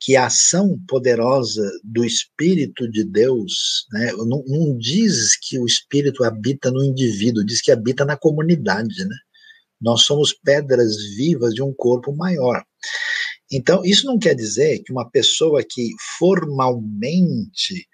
que 0.01 0.15
a 0.15 0.25
ação 0.25 0.79
poderosa 0.87 1.61
do 1.83 2.03
Espírito 2.03 2.89
de 2.89 3.03
Deus 3.03 3.85
né, 3.93 4.11
não, 4.13 4.43
não, 4.47 4.77
diz 4.77 5.37
que 5.37 5.59
o 5.59 5.65
Espírito 5.65 6.23
habita 6.23 6.71
no 6.71 6.83
indivíduo, 6.83 7.45
diz 7.45 7.61
que 7.61 7.71
habita 7.71 8.03
na 8.03 8.17
comunidade. 8.17 9.05
Né? 9.05 9.15
Nós 9.79 10.01
somos 10.01 10.33
pedras 10.33 10.95
vivas 11.15 11.53
de 11.53 11.61
um 11.61 11.71
corpo 11.71 12.15
maior. 12.15 12.63
Então, 13.51 13.85
isso 13.85 14.07
não 14.07 14.17
quer 14.17 14.33
dizer 14.33 14.79
que 14.79 14.91
uma 14.91 15.07
pessoa 15.07 15.61
que 15.63 15.91
formalmente 16.17 17.87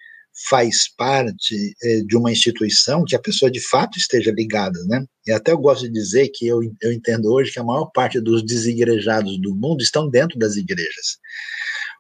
faz 0.49 0.87
parte 0.95 1.75
é, 1.83 2.01
de 2.01 2.15
uma 2.15 2.31
instituição 2.31 3.03
que 3.03 3.15
a 3.15 3.21
pessoa 3.21 3.49
de 3.49 3.59
fato 3.59 3.97
esteja 3.97 4.31
ligada, 4.31 4.79
né? 4.85 5.03
E 5.25 5.31
até 5.31 5.51
eu 5.51 5.57
gosto 5.57 5.87
de 5.87 5.91
dizer 5.91 6.29
que 6.29 6.45
eu, 6.45 6.61
eu 6.79 6.93
entendo 6.93 7.33
hoje 7.33 7.51
que 7.51 7.59
a 7.59 7.63
maior 7.63 7.87
parte 7.87 8.21
dos 8.21 8.45
desigrejados 8.45 9.41
do 9.41 9.55
mundo 9.55 9.81
estão 9.81 10.07
dentro 10.07 10.37
das 10.37 10.55
igrejas, 10.55 11.17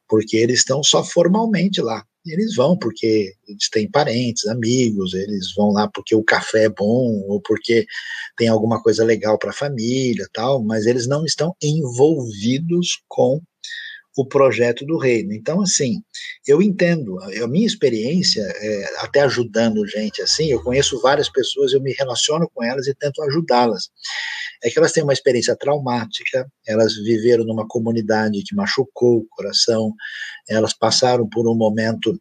porque 0.09 0.37
eles 0.37 0.59
estão 0.59 0.83
só 0.83 1.03
formalmente 1.03 1.81
lá. 1.81 2.03
Eles 2.25 2.55
vão 2.55 2.77
porque 2.77 3.33
eles 3.47 3.69
têm 3.69 3.89
parentes, 3.89 4.45
amigos, 4.47 5.13
eles 5.13 5.53
vão 5.55 5.71
lá 5.71 5.87
porque 5.87 6.13
o 6.13 6.23
café 6.23 6.65
é 6.65 6.69
bom 6.69 7.23
ou 7.27 7.41
porque 7.41 7.85
tem 8.35 8.49
alguma 8.49 8.81
coisa 8.81 9.05
legal 9.05 9.37
para 9.37 9.51
a 9.51 9.53
família, 9.53 10.27
tal, 10.33 10.61
mas 10.61 10.85
eles 10.85 11.07
não 11.07 11.25
estão 11.25 11.55
envolvidos 11.63 13.01
com 13.07 13.41
o 14.17 14.25
projeto 14.25 14.83
do 14.83 14.97
reino. 14.97 15.31
Então, 15.31 15.61
assim, 15.61 16.01
eu 16.47 16.59
entendo, 16.59 17.19
a 17.21 17.47
minha 17.47 17.67
experiência, 17.67 18.41
é, 18.41 18.95
até 18.97 19.21
ajudando 19.21 19.87
gente 19.87 20.23
assim, 20.23 20.47
eu 20.47 20.61
conheço 20.63 20.99
várias 21.01 21.29
pessoas, 21.29 21.71
eu 21.71 21.79
me 21.79 21.93
relaciono 21.93 22.49
com 22.51 22.63
elas 22.63 22.87
e 22.87 22.95
tento 22.95 23.21
ajudá-las. 23.21 23.89
É 24.63 24.71
que 24.71 24.79
elas 24.79 24.91
têm 24.91 25.03
uma 25.03 25.13
experiência 25.13 25.55
traumática, 25.55 26.47
elas 26.65 26.95
viveram 26.95 27.45
numa 27.45 27.67
comunidade 27.67 28.41
que 28.43 28.55
machucou 28.55 29.19
o 29.19 29.27
coração, 29.29 29.93
elas 30.49 30.73
passaram 30.73 31.29
por 31.29 31.47
um 31.47 31.55
momento 31.55 32.17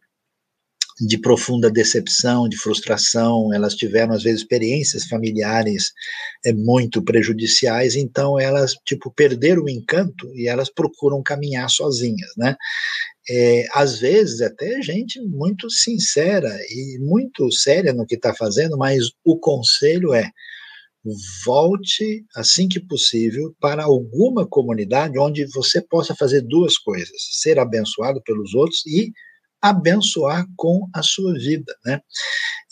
de 0.99 1.17
profunda 1.17 1.69
decepção, 1.69 2.49
de 2.49 2.57
frustração, 2.57 3.53
elas 3.53 3.75
tiveram 3.75 4.13
às 4.13 4.23
vezes 4.23 4.41
experiências 4.41 5.05
familiares 5.05 5.91
é, 6.45 6.51
muito 6.51 7.03
prejudiciais, 7.03 7.95
então 7.95 8.39
elas 8.39 8.73
tipo 8.85 9.11
perderam 9.11 9.63
o 9.63 9.69
encanto 9.69 10.31
e 10.35 10.47
elas 10.47 10.69
procuram 10.69 11.21
caminhar 11.21 11.69
sozinhas, 11.69 12.31
né? 12.35 12.55
É, 13.29 13.65
às 13.73 13.99
vezes 13.99 14.41
até 14.41 14.81
gente 14.81 15.21
muito 15.21 15.69
sincera 15.69 16.49
e 16.69 16.97
muito 16.99 17.51
séria 17.51 17.93
no 17.93 18.05
que 18.05 18.15
está 18.15 18.33
fazendo, 18.33 18.77
mas 18.77 19.09
o 19.23 19.37
conselho 19.37 20.13
é 20.13 20.31
volte 21.45 22.25
assim 22.35 22.67
que 22.67 22.79
possível 22.79 23.53
para 23.59 23.83
alguma 23.83 24.47
comunidade 24.47 25.17
onde 25.19 25.45
você 25.45 25.81
possa 25.81 26.15
fazer 26.15 26.41
duas 26.41 26.77
coisas: 26.77 27.17
ser 27.41 27.59
abençoado 27.59 28.21
pelos 28.23 28.53
outros 28.53 28.85
e 28.85 29.11
abençoar 29.61 30.45
com 30.55 30.87
a 30.93 31.01
sua 31.01 31.33
vida, 31.33 31.73
né? 31.85 31.99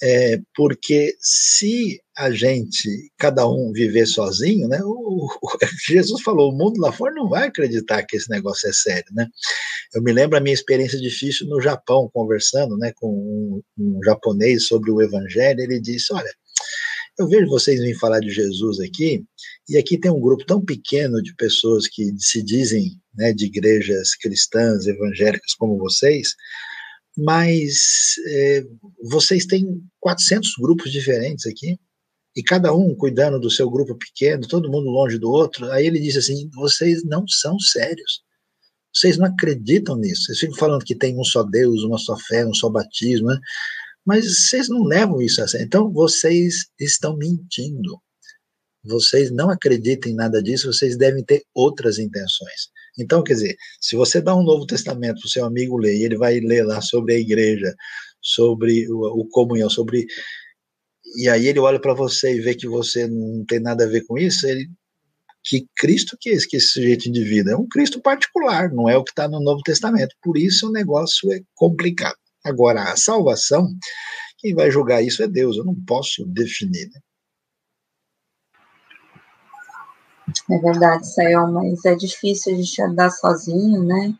É, 0.01 0.39
porque 0.55 1.15
se 1.19 2.01
a 2.17 2.29
gente, 2.31 3.11
cada 3.17 3.47
um 3.47 3.71
viver 3.71 4.05
sozinho, 4.05 4.67
né? 4.67 4.79
O, 4.83 5.25
o, 5.25 5.49
Jesus 5.87 6.21
falou, 6.21 6.51
o 6.51 6.57
mundo 6.57 6.79
lá 6.79 6.91
fora 6.91 7.13
não 7.13 7.29
vai 7.29 7.47
acreditar 7.47 8.03
que 8.03 8.17
esse 8.17 8.29
negócio 8.29 8.69
é 8.69 8.73
sério, 8.73 9.11
né? 9.13 9.27
Eu 9.93 10.01
me 10.01 10.11
lembro 10.11 10.37
a 10.37 10.41
minha 10.41 10.53
experiência 10.53 10.99
difícil 10.99 11.47
no 11.47 11.61
Japão, 11.61 12.09
conversando, 12.13 12.77
né, 12.77 12.91
com 12.95 13.07
um, 13.07 13.61
um 13.77 13.99
japonês 14.03 14.67
sobre 14.67 14.91
o 14.91 15.01
Evangelho. 15.01 15.61
Ele 15.61 15.79
disse, 15.79 16.13
olha, 16.13 16.29
eu 17.17 17.27
vejo 17.29 17.47
vocês 17.47 17.79
vêm 17.79 17.93
falar 17.95 18.19
de 18.19 18.29
Jesus 18.29 18.79
aqui, 18.81 19.23
e 19.69 19.77
aqui 19.77 19.97
tem 19.97 20.11
um 20.11 20.19
grupo 20.19 20.45
tão 20.45 20.63
pequeno 20.63 21.21
de 21.21 21.33
pessoas 21.35 21.87
que 21.87 22.13
se 22.17 22.43
dizem 22.43 22.99
né, 23.15 23.31
de 23.31 23.45
igrejas 23.45 24.15
cristãs, 24.15 24.85
evangélicas 24.85 25.53
como 25.57 25.77
vocês, 25.77 26.35
mas 27.17 28.15
é, 28.27 28.65
vocês 29.03 29.45
têm 29.45 29.81
400 29.99 30.53
grupos 30.59 30.91
diferentes 30.91 31.45
aqui, 31.45 31.79
e 32.35 32.43
cada 32.43 32.73
um 32.75 32.93
cuidando 32.93 33.39
do 33.39 33.49
seu 33.49 33.69
grupo 33.69 33.95
pequeno, 33.95 34.45
todo 34.45 34.69
mundo 34.69 34.89
longe 34.89 35.17
do 35.17 35.29
outro. 35.31 35.71
Aí 35.71 35.87
ele 35.87 35.99
disse 35.99 36.17
assim: 36.17 36.49
vocês 36.53 37.03
não 37.05 37.25
são 37.27 37.57
sérios. 37.57 38.21
Vocês 38.93 39.17
não 39.17 39.27
acreditam 39.27 39.95
nisso. 39.95 40.23
Vocês 40.23 40.39
ficam 40.39 40.55
falando 40.55 40.83
que 40.83 40.95
tem 40.95 41.17
um 41.17 41.23
só 41.23 41.43
Deus, 41.43 41.83
uma 41.83 41.97
só 41.97 42.17
fé, 42.17 42.45
um 42.45 42.53
só 42.53 42.69
batismo, 42.69 43.27
né? 43.27 43.39
mas 44.05 44.25
vocês 44.25 44.69
não 44.69 44.83
levam 44.83 45.21
isso 45.21 45.41
a 45.41 45.47
sério. 45.47 45.65
Então 45.65 45.91
vocês 45.91 46.65
estão 46.79 47.15
mentindo. 47.15 47.99
Vocês 48.83 49.31
não 49.31 49.49
acreditam 49.49 50.11
em 50.11 50.15
nada 50.15 50.43
disso, 50.43 50.71
vocês 50.71 50.95
devem 50.97 51.23
ter 51.23 51.43
outras 51.53 51.97
intenções. 51.97 52.69
Então, 52.97 53.23
quer 53.23 53.33
dizer, 53.33 53.57
se 53.79 53.95
você 53.95 54.21
dá 54.21 54.35
um 54.35 54.43
Novo 54.43 54.65
Testamento 54.65 55.19
para 55.19 55.27
o 55.27 55.29
seu 55.29 55.45
amigo 55.45 55.77
ler, 55.77 55.95
e 55.95 56.03
ele 56.03 56.17
vai 56.17 56.39
ler 56.39 56.65
lá 56.65 56.81
sobre 56.81 57.15
a 57.15 57.19
igreja, 57.19 57.75
sobre 58.21 58.89
o, 58.89 59.21
o 59.21 59.27
comunhão, 59.29 59.69
sobre. 59.69 60.07
E 61.17 61.29
aí 61.29 61.47
ele 61.47 61.59
olha 61.59 61.79
para 61.79 61.93
você 61.93 62.35
e 62.35 62.41
vê 62.41 62.55
que 62.55 62.67
você 62.67 63.07
não 63.07 63.45
tem 63.45 63.59
nada 63.59 63.85
a 63.85 63.87
ver 63.87 64.05
com 64.05 64.17
isso, 64.17 64.47
ele. 64.47 64.69
Que 65.47 65.67
Cristo 65.77 66.17
que 66.19 66.31
é 66.31 66.33
esse, 66.33 66.47
que 66.47 66.57
esse 66.57 66.69
sujeito 66.69 67.11
de 67.11 67.23
vida? 67.23 67.51
É 67.51 67.55
um 67.55 67.67
Cristo 67.67 68.01
particular, 68.01 68.71
não 68.73 68.89
é 68.89 68.97
o 68.97 69.03
que 69.03 69.11
está 69.11 69.27
no 69.27 69.39
Novo 69.39 69.61
Testamento. 69.61 70.15
Por 70.23 70.37
isso 70.37 70.67
o 70.67 70.71
negócio 70.71 71.31
é 71.31 71.39
complicado. 71.53 72.17
Agora, 72.43 72.91
a 72.91 72.95
salvação, 72.95 73.67
quem 74.39 74.55
vai 74.55 74.71
julgar 74.71 75.03
isso 75.03 75.21
é 75.21 75.27
Deus, 75.27 75.57
eu 75.57 75.63
não 75.63 75.75
posso 75.85 76.25
definir. 76.25 76.87
Né? 76.87 76.99
É 80.49 80.57
verdade, 80.59 81.11
Sayão, 81.11 81.51
mas 81.51 81.83
é 81.85 81.95
difícil 81.95 82.53
a 82.53 82.55
gente 82.57 82.81
andar 82.81 83.09
sozinho, 83.09 83.83
né? 83.83 84.13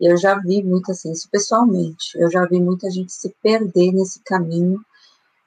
Eu 0.00 0.16
já 0.16 0.38
vi 0.38 0.62
muito 0.62 0.90
assim, 0.90 1.12
isso 1.12 1.28
pessoalmente, 1.30 2.16
eu 2.16 2.30
já 2.30 2.44
vi 2.44 2.60
muita 2.60 2.90
gente 2.90 3.12
se 3.12 3.34
perder 3.42 3.92
nesse 3.92 4.20
caminho, 4.24 4.80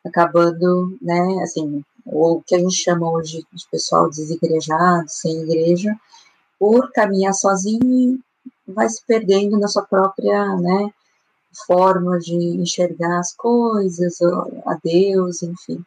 acabando, 0.05 0.97
né, 1.01 1.41
assim, 1.43 1.83
o 2.05 2.41
que 2.45 2.55
a 2.55 2.59
gente 2.59 2.75
chama 2.75 3.11
hoje 3.11 3.45
de 3.51 3.67
pessoal 3.69 4.09
desigrejado, 4.09 5.09
sem 5.09 5.41
igreja, 5.41 5.93
por 6.57 6.91
caminhar 6.93 7.33
sozinho 7.33 7.83
e 7.83 8.71
vai 8.71 8.87
se 8.87 9.03
perdendo 9.05 9.59
na 9.59 9.67
sua 9.67 9.83
própria, 9.83 10.55
né, 10.55 10.89
forma 11.67 12.17
de 12.19 12.35
enxergar 12.35 13.19
as 13.19 13.33
coisas, 13.33 14.21
a 14.65 14.77
Deus, 14.83 15.41
enfim. 15.43 15.83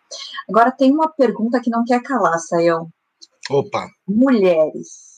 Agora 0.48 0.70
tem 0.70 0.92
uma 0.92 1.08
pergunta 1.08 1.60
que 1.60 1.70
não 1.70 1.84
quer 1.84 2.02
calar, 2.02 2.38
Sayão. 2.38 2.88
Opa! 3.50 3.88
Mulheres 4.06 5.08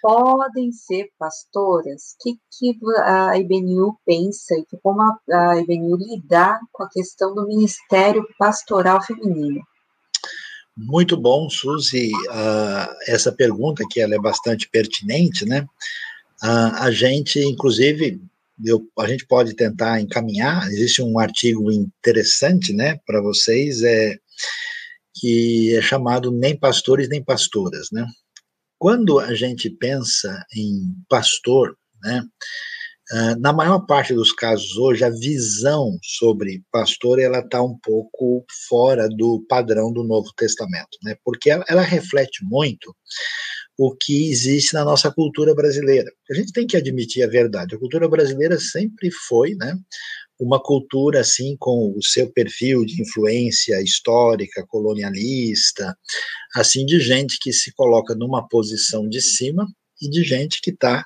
podem 0.00 0.70
ser 0.72 1.08
pastoras? 1.18 2.14
O 2.14 2.22
que, 2.22 2.38
que 2.58 2.78
a 3.02 3.38
IBNU 3.38 3.98
pensa 4.04 4.54
e 4.54 4.64
como 4.82 5.00
a, 5.02 5.18
a 5.32 5.60
IBNU 5.60 5.96
lidar 5.96 6.58
com 6.72 6.84
a 6.84 6.88
questão 6.88 7.34
do 7.34 7.46
ministério 7.46 8.26
pastoral 8.38 9.02
feminino? 9.02 9.60
Muito 10.76 11.16
bom, 11.16 11.50
Suzy, 11.50 12.12
uh, 12.12 12.94
essa 13.08 13.32
pergunta 13.32 13.84
que 13.90 14.00
ela 14.00 14.14
é 14.14 14.18
bastante 14.18 14.68
pertinente, 14.70 15.44
né? 15.44 15.66
Uh, 16.42 16.74
a 16.76 16.90
gente, 16.92 17.40
inclusive, 17.40 18.20
eu, 18.64 18.86
a 18.96 19.08
gente 19.08 19.26
pode 19.26 19.54
tentar 19.54 20.00
encaminhar, 20.00 20.68
existe 20.68 21.02
um 21.02 21.18
artigo 21.18 21.72
interessante, 21.72 22.72
né, 22.72 22.98
para 23.04 23.20
vocês, 23.20 23.82
é 23.82 24.16
que 25.14 25.76
é 25.76 25.82
chamado 25.82 26.30
Nem 26.30 26.58
Pastores 26.58 27.08
Nem 27.08 27.22
Pastoras, 27.22 27.88
né? 27.92 28.06
Quando 28.78 29.18
a 29.18 29.34
gente 29.34 29.68
pensa 29.68 30.44
em 30.54 30.94
pastor, 31.08 31.76
né, 32.02 32.22
ah, 33.10 33.34
na 33.36 33.54
maior 33.54 33.80
parte 33.86 34.12
dos 34.12 34.32
casos 34.32 34.76
hoje, 34.76 35.02
a 35.02 35.08
visão 35.08 35.98
sobre 36.02 36.62
pastor 36.70 37.18
ela 37.18 37.38
está 37.38 37.62
um 37.62 37.78
pouco 37.78 38.44
fora 38.68 39.08
do 39.08 39.44
padrão 39.48 39.90
do 39.90 40.04
Novo 40.04 40.30
Testamento, 40.36 40.98
né? 41.02 41.16
porque 41.24 41.50
ela, 41.50 41.64
ela, 41.68 41.80
reflete 41.80 42.44
muito 42.44 42.94
o 43.78 43.96
que 43.96 44.30
existe 44.30 44.74
na 44.74 44.84
nossa 44.84 45.10
cultura 45.10 45.54
brasileira. 45.54 46.10
A 46.30 46.34
gente 46.34 46.52
tem 46.52 46.66
que 46.66 46.76
admitir 46.76 47.22
a 47.22 47.28
verdade. 47.28 47.74
A 47.74 47.78
cultura 47.78 48.08
brasileira 48.08 48.58
sempre 48.58 49.10
foi, 49.10 49.54
né, 49.54 49.74
uma 50.38 50.62
cultura 50.62 51.20
assim 51.20 51.56
com 51.58 51.92
o 51.96 52.02
seu 52.02 52.30
perfil 52.30 52.84
de 52.84 53.02
influência 53.02 53.80
histórica, 53.82 54.64
colonialista, 54.68 55.96
assim 56.54 56.86
de 56.86 57.00
gente 57.00 57.38
que 57.40 57.52
se 57.52 57.72
coloca 57.72 58.14
numa 58.14 58.46
posição 58.46 59.08
de 59.08 59.20
cima 59.20 59.66
e 60.00 60.08
de 60.08 60.22
gente 60.22 60.60
que 60.60 60.70
está, 60.70 61.04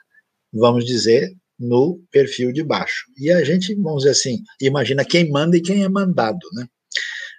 vamos 0.53 0.85
dizer, 0.85 1.33
no 1.59 2.01
perfil 2.11 2.53
de 2.53 2.63
baixo. 2.63 3.05
E 3.19 3.31
a 3.31 3.43
gente, 3.43 3.75
vamos 3.75 4.03
dizer 4.03 4.11
assim, 4.11 4.43
imagina 4.61 5.05
quem 5.05 5.31
manda 5.31 5.57
e 5.57 5.63
quem 5.63 5.85
é 5.85 5.89
mandado, 5.89 6.47
né? 6.55 6.67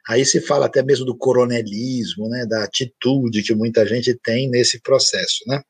Aí 0.09 0.25
se 0.25 0.41
fala 0.41 0.65
até 0.65 0.83
mesmo 0.83 1.05
do 1.05 1.15
coronelismo, 1.15 2.27
né, 2.27 2.45
da 2.45 2.63
atitude 2.63 3.43
que 3.43 3.55
muita 3.55 3.85
gente 3.85 4.17
tem 4.21 4.49
nesse 4.49 4.81
processo, 4.81 5.43
né? 5.47 5.61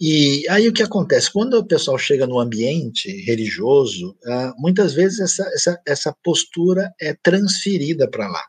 E 0.00 0.44
aí 0.48 0.68
o 0.68 0.72
que 0.72 0.82
acontece? 0.82 1.32
Quando 1.32 1.54
o 1.54 1.66
pessoal 1.66 1.96
chega 1.96 2.26
no 2.26 2.40
ambiente 2.40 3.08
religioso, 3.24 4.16
ah, 4.26 4.52
muitas 4.58 4.92
vezes 4.92 5.20
essa, 5.20 5.48
essa, 5.54 5.82
essa 5.86 6.16
postura 6.22 6.92
é 7.00 7.14
transferida 7.22 8.10
para 8.10 8.28
lá. 8.28 8.42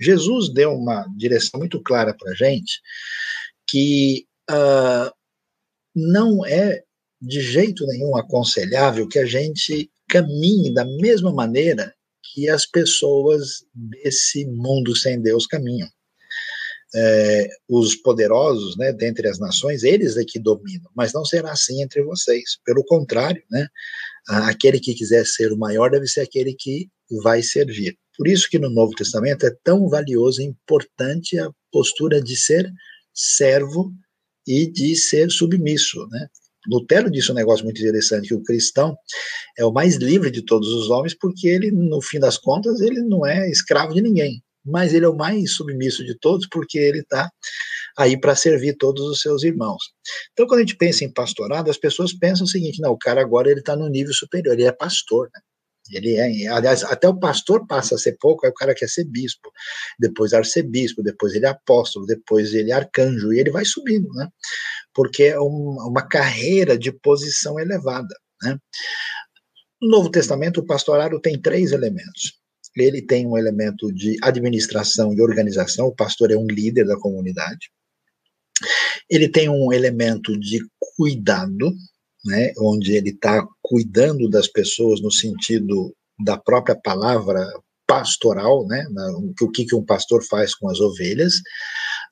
Jesus 0.00 0.52
deu 0.52 0.72
uma 0.72 1.04
direção 1.16 1.58
muito 1.58 1.82
clara 1.82 2.14
para 2.16 2.32
a 2.32 2.34
gente 2.34 2.80
que 3.68 4.26
uh, 4.50 5.12
não 5.94 6.44
é 6.44 6.82
de 7.20 7.40
jeito 7.40 7.86
nenhum 7.86 8.16
aconselhável 8.16 9.08
que 9.08 9.18
a 9.18 9.26
gente 9.26 9.90
caminhe 10.08 10.74
da 10.74 10.84
mesma 10.84 11.32
maneira 11.32 11.94
que 12.22 12.48
as 12.48 12.66
pessoas 12.66 13.64
desse 13.72 14.44
mundo 14.46 14.96
sem 14.96 15.20
Deus 15.20 15.46
caminham 15.46 15.88
é, 16.94 17.48
os 17.68 17.94
poderosos, 17.96 18.76
né, 18.76 18.92
dentre 18.92 19.28
as 19.28 19.38
nações, 19.38 19.82
eles 19.82 20.16
é 20.16 20.24
que 20.24 20.38
dominam, 20.38 20.90
mas 20.94 21.12
não 21.12 21.24
será 21.24 21.52
assim 21.52 21.82
entre 21.82 22.02
vocês. 22.02 22.58
Pelo 22.64 22.84
contrário, 22.84 23.42
né, 23.50 23.66
aquele 24.28 24.78
que 24.78 24.94
quiser 24.94 25.24
ser 25.26 25.52
o 25.52 25.58
maior 25.58 25.90
deve 25.90 26.06
ser 26.06 26.20
aquele 26.20 26.54
que 26.54 26.88
vai 27.22 27.42
servir. 27.42 27.96
Por 28.16 28.28
isso 28.28 28.48
que 28.48 28.58
no 28.58 28.70
Novo 28.70 28.92
Testamento 28.94 29.46
é 29.46 29.56
tão 29.64 29.88
valioso 29.88 30.42
e 30.42 30.44
importante 30.44 31.38
a 31.38 31.50
postura 31.70 32.20
de 32.22 32.36
ser 32.36 32.70
servo 33.14 33.90
e 34.46 34.70
de 34.70 34.94
ser 34.96 35.30
submisso, 35.30 36.06
né? 36.10 36.26
Lutero 36.68 37.10
disse 37.10 37.32
um 37.32 37.34
negócio 37.34 37.64
muito 37.64 37.80
interessante, 37.80 38.28
que 38.28 38.34
o 38.34 38.42
cristão 38.42 38.96
é 39.58 39.64
o 39.64 39.72
mais 39.72 39.96
livre 39.96 40.30
de 40.30 40.42
todos 40.42 40.68
os 40.68 40.90
homens, 40.90 41.12
porque 41.18 41.48
ele, 41.48 41.72
no 41.72 42.00
fim 42.00 42.20
das 42.20 42.38
contas, 42.38 42.80
ele 42.80 43.00
não 43.00 43.26
é 43.26 43.50
escravo 43.50 43.92
de 43.92 44.00
ninguém 44.00 44.40
mas 44.64 44.94
ele 44.94 45.04
é 45.04 45.08
o 45.08 45.16
mais 45.16 45.54
submisso 45.54 46.04
de 46.04 46.16
todos 46.18 46.46
porque 46.48 46.78
ele 46.78 47.00
está 47.00 47.30
aí 47.96 48.18
para 48.18 48.34
servir 48.34 48.76
todos 48.76 49.02
os 49.06 49.20
seus 49.20 49.42
irmãos. 49.42 49.82
Então, 50.32 50.46
quando 50.46 50.58
a 50.58 50.62
gente 50.62 50.76
pensa 50.76 51.04
em 51.04 51.12
pastorado, 51.12 51.70
as 51.70 51.76
pessoas 51.76 52.12
pensam 52.12 52.44
o 52.44 52.48
seguinte: 52.48 52.80
não, 52.80 52.92
o 52.92 52.98
cara 52.98 53.20
agora 53.20 53.50
ele 53.50 53.60
está 53.60 53.76
no 53.76 53.88
nível 53.88 54.12
superior, 54.12 54.54
ele 54.54 54.64
é 54.64 54.72
pastor, 54.72 55.28
né? 55.34 55.40
Ele 55.90 56.14
é, 56.14 56.46
aliás, 56.46 56.84
até 56.84 57.08
o 57.08 57.18
pastor 57.18 57.66
passa 57.66 57.96
a 57.96 57.98
ser 57.98 58.16
pouco, 58.20 58.46
aí 58.46 58.52
o 58.52 58.54
cara 58.54 58.72
quer 58.72 58.88
ser 58.88 59.04
bispo, 59.04 59.50
depois 59.98 60.32
arcebispo, 60.32 61.02
depois 61.02 61.34
ele 61.34 61.44
é 61.44 61.48
apóstolo, 61.48 62.06
depois 62.06 62.54
ele 62.54 62.70
é 62.70 62.74
arcanjo, 62.74 63.32
e 63.32 63.40
ele 63.40 63.50
vai 63.50 63.64
subindo, 63.64 64.08
né? 64.14 64.28
Porque 64.94 65.24
é 65.24 65.40
um, 65.40 65.76
uma 65.88 66.06
carreira 66.06 66.78
de 66.78 66.92
posição 66.92 67.58
elevada, 67.58 68.14
né? 68.42 68.56
No 69.80 69.88
Novo 69.90 70.10
Testamento, 70.10 70.60
o 70.60 70.66
pastorado 70.66 71.20
tem 71.20 71.40
três 71.40 71.72
elementos 71.72 72.41
ele 72.76 73.02
tem 73.02 73.26
um 73.26 73.36
elemento 73.36 73.92
de 73.92 74.16
administração 74.22 75.12
e 75.12 75.20
organização, 75.20 75.86
o 75.86 75.94
pastor 75.94 76.30
é 76.30 76.36
um 76.36 76.46
líder 76.46 76.86
da 76.86 76.96
comunidade. 76.96 77.70
Ele 79.10 79.28
tem 79.28 79.48
um 79.48 79.72
elemento 79.72 80.38
de 80.38 80.60
cuidado, 80.96 81.72
né, 82.24 82.52
onde 82.58 82.92
ele 82.92 83.10
está 83.10 83.46
cuidando 83.60 84.28
das 84.28 84.48
pessoas 84.48 85.00
no 85.00 85.10
sentido 85.10 85.94
da 86.24 86.38
própria 86.38 86.76
palavra 86.76 87.46
pastoral, 87.86 88.66
né, 88.66 88.86
o 89.40 89.50
que, 89.50 89.66
que 89.66 89.74
um 89.74 89.84
pastor 89.84 90.24
faz 90.24 90.54
com 90.54 90.70
as 90.70 90.80
ovelhas, 90.80 91.34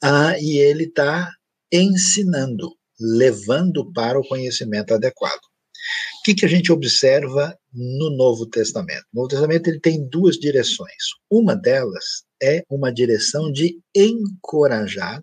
ah, 0.03 0.35
e 0.39 0.59
ele 0.59 0.85
está 0.85 1.31
ensinando, 1.73 2.75
levando 2.99 3.91
para 3.93 4.19
o 4.19 4.27
conhecimento 4.27 4.93
adequado. 4.93 5.39
O 5.39 6.23
que, 6.25 6.35
que 6.35 6.45
a 6.45 6.49
gente 6.49 6.73
observa 6.73 7.57
no 7.73 8.11
Novo 8.11 8.47
Testamento? 8.47 9.05
O 9.12 9.16
Novo 9.16 9.29
Testamento 9.29 9.68
ele 9.68 9.81
tem 9.81 10.09
duas 10.09 10.37
direções. 10.37 11.14
Uma 11.31 11.55
delas 11.55 12.25
é 12.43 12.62
uma 12.68 12.93
direção 12.93 13.51
de 13.53 13.79
encorajar 13.95 15.23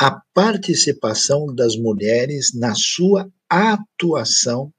a 0.00 0.20
participação 0.34 1.54
das 1.54 1.76
mulheres 1.76 2.52
na 2.54 2.74
sua 2.74 3.30
atuação 3.48 4.72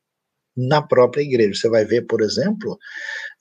na 0.56 0.82
própria 0.82 1.22
igreja. 1.22 1.54
Você 1.54 1.70
vai 1.70 1.86
ver, 1.86 2.04
por 2.04 2.22
exemplo, 2.22 2.78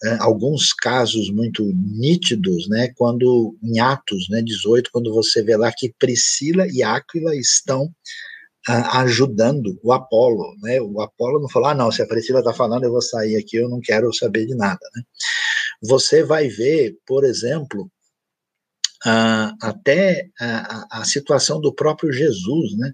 eh, 0.05 0.17
alguns 0.21 0.73
casos 0.73 1.31
muito 1.31 1.65
nítidos, 1.75 2.69
né, 2.69 2.93
quando 2.97 3.57
em 3.63 3.79
Atos, 3.79 4.29
né, 4.29 4.43
18, 4.43 4.91
quando 4.93 5.13
você 5.13 5.43
vê 5.43 5.57
lá 5.57 5.73
que 5.73 5.95
Priscila 5.99 6.67
e 6.69 6.83
Áquila 6.83 7.37
estão 7.37 7.93
ajudando 8.67 9.79
o 9.83 9.93
Apolo, 9.93 10.57
né? 10.63 10.81
O 10.81 11.01
Apolo 11.01 11.41
não 11.41 11.49
falou, 11.49 11.69
ah, 11.69 11.75
não, 11.75 11.93
se 11.93 12.03
a 12.03 12.07
Priscila 12.07 12.39
está 12.39 12.53
falando, 12.53 12.85
eu 12.85 12.91
vou 12.91 13.03
sair 13.03 13.37
aqui, 13.37 13.57
eu 13.57 13.69
não 13.69 13.81
quero 13.81 14.13
saber 14.15 14.47
de 14.47 14.55
nada, 14.55 14.81
né? 14.95 15.03
Você 15.83 16.23
vai 16.23 16.49
ver, 16.49 16.97
por 17.07 17.25
exemplo, 17.25 17.91
até 19.61 20.29
a, 20.41 21.01
a, 21.01 21.05
situação 21.05 21.61
do 21.61 21.75
próprio 21.75 22.11
Jesus, 22.11 22.77
né? 22.79 22.93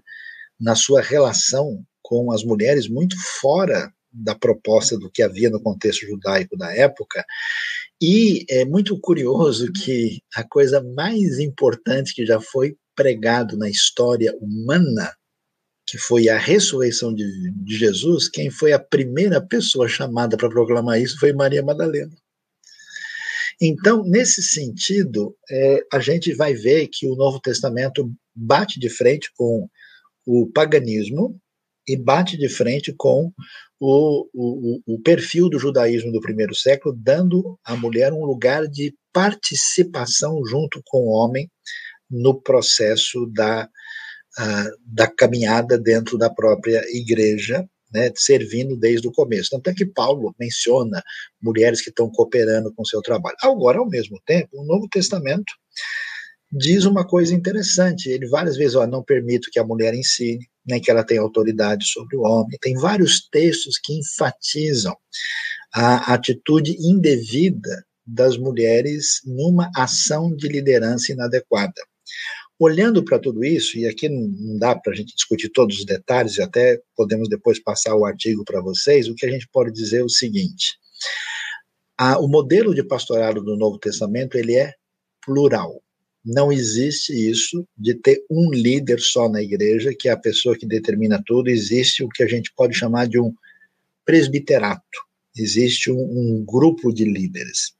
Na 0.59 0.75
sua 0.75 1.01
relação 1.01 1.83
com 2.01 2.31
as 2.31 2.43
mulheres 2.43 2.89
muito 2.89 3.15
fora 3.39 3.91
da 4.11 4.35
proposta 4.35 4.99
do 4.99 5.09
que 5.09 5.23
havia 5.23 5.49
no 5.49 5.61
contexto 5.61 6.05
judaico 6.05 6.57
da 6.57 6.75
época, 6.75 7.23
e 8.01 8.45
é 8.49 8.65
muito 8.65 8.99
curioso 8.99 9.71
que 9.71 10.21
a 10.35 10.43
coisa 10.43 10.83
mais 10.95 11.39
importante 11.39 12.13
que 12.13 12.25
já 12.25 12.41
foi 12.41 12.75
pregado 12.93 13.57
na 13.57 13.69
história 13.69 14.35
humana 14.41 15.13
que 15.91 15.97
foi 15.97 16.29
a 16.29 16.37
ressurreição 16.37 17.13
de, 17.13 17.51
de 17.51 17.75
Jesus, 17.77 18.29
quem 18.29 18.49
foi 18.49 18.71
a 18.71 18.79
primeira 18.79 19.45
pessoa 19.45 19.89
chamada 19.89 20.37
para 20.37 20.47
proclamar 20.47 21.01
isso 21.01 21.19
foi 21.19 21.33
Maria 21.33 21.61
Madalena. 21.61 22.15
Então, 23.59 24.01
nesse 24.05 24.41
sentido, 24.41 25.35
é, 25.51 25.85
a 25.91 25.99
gente 25.99 26.33
vai 26.33 26.53
ver 26.53 26.87
que 26.87 27.05
o 27.05 27.15
Novo 27.15 27.41
Testamento 27.41 28.09
bate 28.33 28.79
de 28.79 28.89
frente 28.89 29.29
com 29.35 29.67
o 30.25 30.49
paganismo 30.49 31.37
e 31.85 31.97
bate 31.97 32.37
de 32.37 32.47
frente 32.47 32.93
com 32.97 33.29
o, 33.77 34.29
o, 34.33 34.81
o 34.95 35.01
perfil 35.01 35.49
do 35.49 35.59
judaísmo 35.59 36.09
do 36.13 36.21
primeiro 36.21 36.55
século, 36.55 36.95
dando 36.97 37.59
à 37.65 37.75
mulher 37.75 38.13
um 38.13 38.23
lugar 38.23 38.65
de 38.65 38.95
participação 39.11 40.39
junto 40.45 40.81
com 40.85 40.99
o 40.99 41.11
homem 41.11 41.51
no 42.09 42.41
processo 42.41 43.25
da 43.33 43.67
da 44.85 45.07
caminhada 45.07 45.77
dentro 45.77 46.17
da 46.17 46.29
própria 46.29 46.81
igreja, 46.89 47.67
né, 47.93 48.11
servindo 48.15 48.77
desde 48.77 49.07
o 49.07 49.11
começo. 49.11 49.49
Tanto 49.51 49.69
é 49.69 49.73
que 49.73 49.85
Paulo 49.85 50.33
menciona 50.39 51.03
mulheres 51.41 51.81
que 51.81 51.89
estão 51.89 52.09
cooperando 52.09 52.73
com 52.73 52.85
seu 52.85 53.01
trabalho. 53.01 53.35
Agora, 53.43 53.79
ao 53.79 53.89
mesmo 53.89 54.21
tempo, 54.25 54.49
o 54.53 54.65
Novo 54.65 54.87
Testamento 54.89 55.51
diz 56.51 56.85
uma 56.85 57.05
coisa 57.05 57.33
interessante. 57.33 58.09
Ele 58.09 58.27
várias 58.27 58.57
vezes, 58.57 58.75
ó, 58.75 58.85
não 58.87 59.03
permito 59.03 59.49
que 59.51 59.59
a 59.59 59.63
mulher 59.63 59.93
ensine, 59.93 60.45
nem 60.65 60.81
que 60.81 60.91
ela 60.91 61.03
tenha 61.03 61.21
autoridade 61.21 61.85
sobre 61.85 62.15
o 62.15 62.21
homem. 62.21 62.57
Tem 62.61 62.75
vários 62.75 63.27
textos 63.29 63.77
que 63.77 63.93
enfatizam 63.93 64.95
a 65.73 66.13
atitude 66.13 66.75
indevida 66.79 67.85
das 68.05 68.37
mulheres 68.37 69.21
numa 69.25 69.69
ação 69.75 70.35
de 70.35 70.47
liderança 70.47 71.11
inadequada. 71.11 71.73
Olhando 72.63 73.03
para 73.03 73.17
tudo 73.17 73.43
isso, 73.43 73.75
e 73.79 73.87
aqui 73.87 74.07
não 74.07 74.55
dá 74.59 74.75
para 74.75 74.93
a 74.93 74.95
gente 74.95 75.15
discutir 75.15 75.49
todos 75.49 75.79
os 75.79 75.83
detalhes, 75.83 76.37
e 76.37 76.43
até 76.43 76.79
podemos 76.95 77.27
depois 77.27 77.59
passar 77.59 77.95
o 77.95 78.05
artigo 78.05 78.45
para 78.45 78.61
vocês, 78.61 79.07
o 79.07 79.15
que 79.15 79.25
a 79.25 79.31
gente 79.31 79.47
pode 79.51 79.71
dizer 79.71 80.01
é 80.01 80.03
o 80.03 80.09
seguinte: 80.09 80.77
a, 81.97 82.19
o 82.19 82.27
modelo 82.27 82.75
de 82.75 82.83
pastorado 82.83 83.43
do 83.43 83.57
Novo 83.57 83.79
Testamento 83.79 84.37
ele 84.37 84.55
é 84.55 84.75
plural. 85.25 85.81
Não 86.23 86.51
existe 86.51 87.11
isso 87.11 87.67
de 87.75 87.95
ter 87.95 88.23
um 88.29 88.51
líder 88.51 88.99
só 88.99 89.27
na 89.27 89.41
igreja, 89.41 89.91
que 89.97 90.07
é 90.07 90.11
a 90.11 90.17
pessoa 90.17 90.55
que 90.55 90.67
determina 90.67 91.19
tudo. 91.25 91.49
Existe 91.49 92.03
o 92.03 92.09
que 92.09 92.21
a 92.21 92.27
gente 92.27 92.53
pode 92.55 92.77
chamar 92.77 93.07
de 93.07 93.19
um 93.19 93.33
presbiterato. 94.05 94.99
Existe 95.35 95.89
um, 95.89 95.97
um 95.97 96.45
grupo 96.45 96.93
de 96.93 97.05
líderes. 97.05 97.73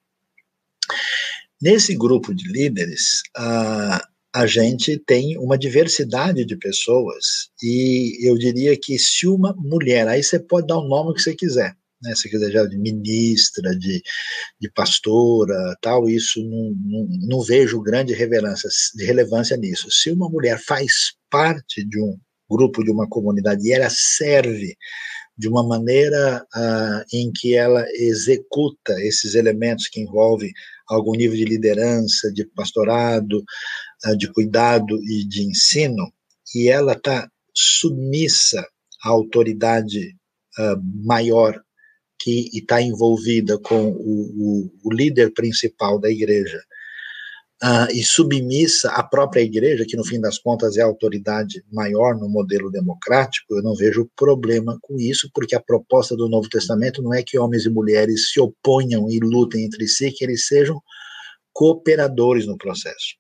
Nesse 1.61 1.95
grupo 1.95 2.33
de 2.33 2.51
líderes, 2.51 3.21
a, 3.37 4.07
a 4.33 4.45
gente 4.45 4.97
tem 5.05 5.37
uma 5.37 5.57
diversidade 5.57 6.45
de 6.45 6.55
pessoas, 6.55 7.49
e 7.61 8.27
eu 8.27 8.37
diria 8.37 8.77
que 8.79 8.97
se 8.97 9.27
uma 9.27 9.53
mulher, 9.57 10.07
aí 10.07 10.23
você 10.23 10.39
pode 10.39 10.67
dar 10.67 10.77
o 10.77 10.87
nome 10.87 11.13
que 11.13 11.21
você 11.21 11.35
quiser, 11.35 11.75
né, 12.01 12.15
se 12.15 12.29
quiser 12.29 12.51
já 12.51 12.65
de 12.65 12.77
ministra, 12.77 13.77
de, 13.77 14.01
de 14.59 14.71
pastora, 14.71 15.75
tal, 15.81 16.09
isso 16.09 16.41
não, 16.43 16.73
não, 16.83 17.07
não 17.27 17.41
vejo 17.41 17.81
grande 17.81 18.13
relevância, 18.13 18.69
de 18.95 19.05
relevância 19.05 19.55
nisso. 19.57 19.91
Se 19.91 20.11
uma 20.11 20.29
mulher 20.29 20.59
faz 20.65 21.13
parte 21.29 21.83
de 21.85 22.01
um 22.01 22.17
grupo, 22.49 22.83
de 22.83 22.91
uma 22.91 23.07
comunidade, 23.07 23.67
e 23.67 23.71
ela 23.71 23.89
serve 23.89 24.75
de 25.37 25.47
uma 25.47 25.65
maneira 25.65 26.45
uh, 26.55 27.03
em 27.13 27.31
que 27.31 27.55
ela 27.55 27.85
executa 27.95 28.93
esses 29.01 29.35
elementos 29.35 29.87
que 29.87 30.01
envolvem 30.01 30.51
algum 30.87 31.13
nível 31.13 31.37
de 31.37 31.45
liderança, 31.45 32.31
de 32.33 32.45
pastorado, 32.45 33.43
de 34.18 34.32
cuidado 34.32 34.98
e 35.03 35.28
de 35.28 35.44
ensino, 35.44 36.11
e 36.56 36.69
ela 36.69 36.94
está 36.94 37.30
submissa 37.53 38.65
à 39.03 39.10
autoridade 39.10 40.15
uh, 40.60 41.06
maior 41.06 41.61
que 42.19 42.49
está 42.53 42.82
envolvida 42.82 43.57
com 43.60 43.88
o, 43.88 43.94
o, 43.95 44.72
o, 44.84 44.94
líder 44.94 45.34
principal 45.34 45.99
da 45.99 46.10
igreja 46.10 46.61
uh, 47.64 47.91
e 47.91 48.03
submissa 48.03 48.91
à 48.91 49.02
própria 49.02 49.41
igreja, 49.41 49.86
que 49.88 49.98
no 49.98 50.06
fim 50.06 50.22
das 50.22 50.38
contas 50.38 50.78
é 50.78 50.82
a 50.82 50.86
autoridade 50.86 51.64
maior 51.72 52.15
no 52.15 52.30
modelo 52.30 52.69
democrático, 52.69 53.56
eu 53.56 53.64
não 53.64 53.76
vejo 53.76 54.10
problema 54.15 54.78
com 54.82 54.99
isso, 54.99 55.32
porque 55.34 55.56
a 55.56 55.61
proposta 55.61 56.15
do 56.15 56.30
Novo 56.30 56.48
Testamento 56.48 57.02
não 57.02 57.14
é 57.14 57.23
que 57.23 57.40
homens 57.40 57.65
e 57.65 57.69
mulheres 57.69 58.32
se 58.32 58.40
oponham 58.40 59.10
e 59.10 59.19
lutem 59.19 59.65
entre 59.65 59.88
si, 59.88 60.11
que 60.11 60.23
eles 60.23 60.45
sejam 60.45 60.80
cooperadores 61.53 62.45
no 62.45 62.57
processo. 62.57 63.15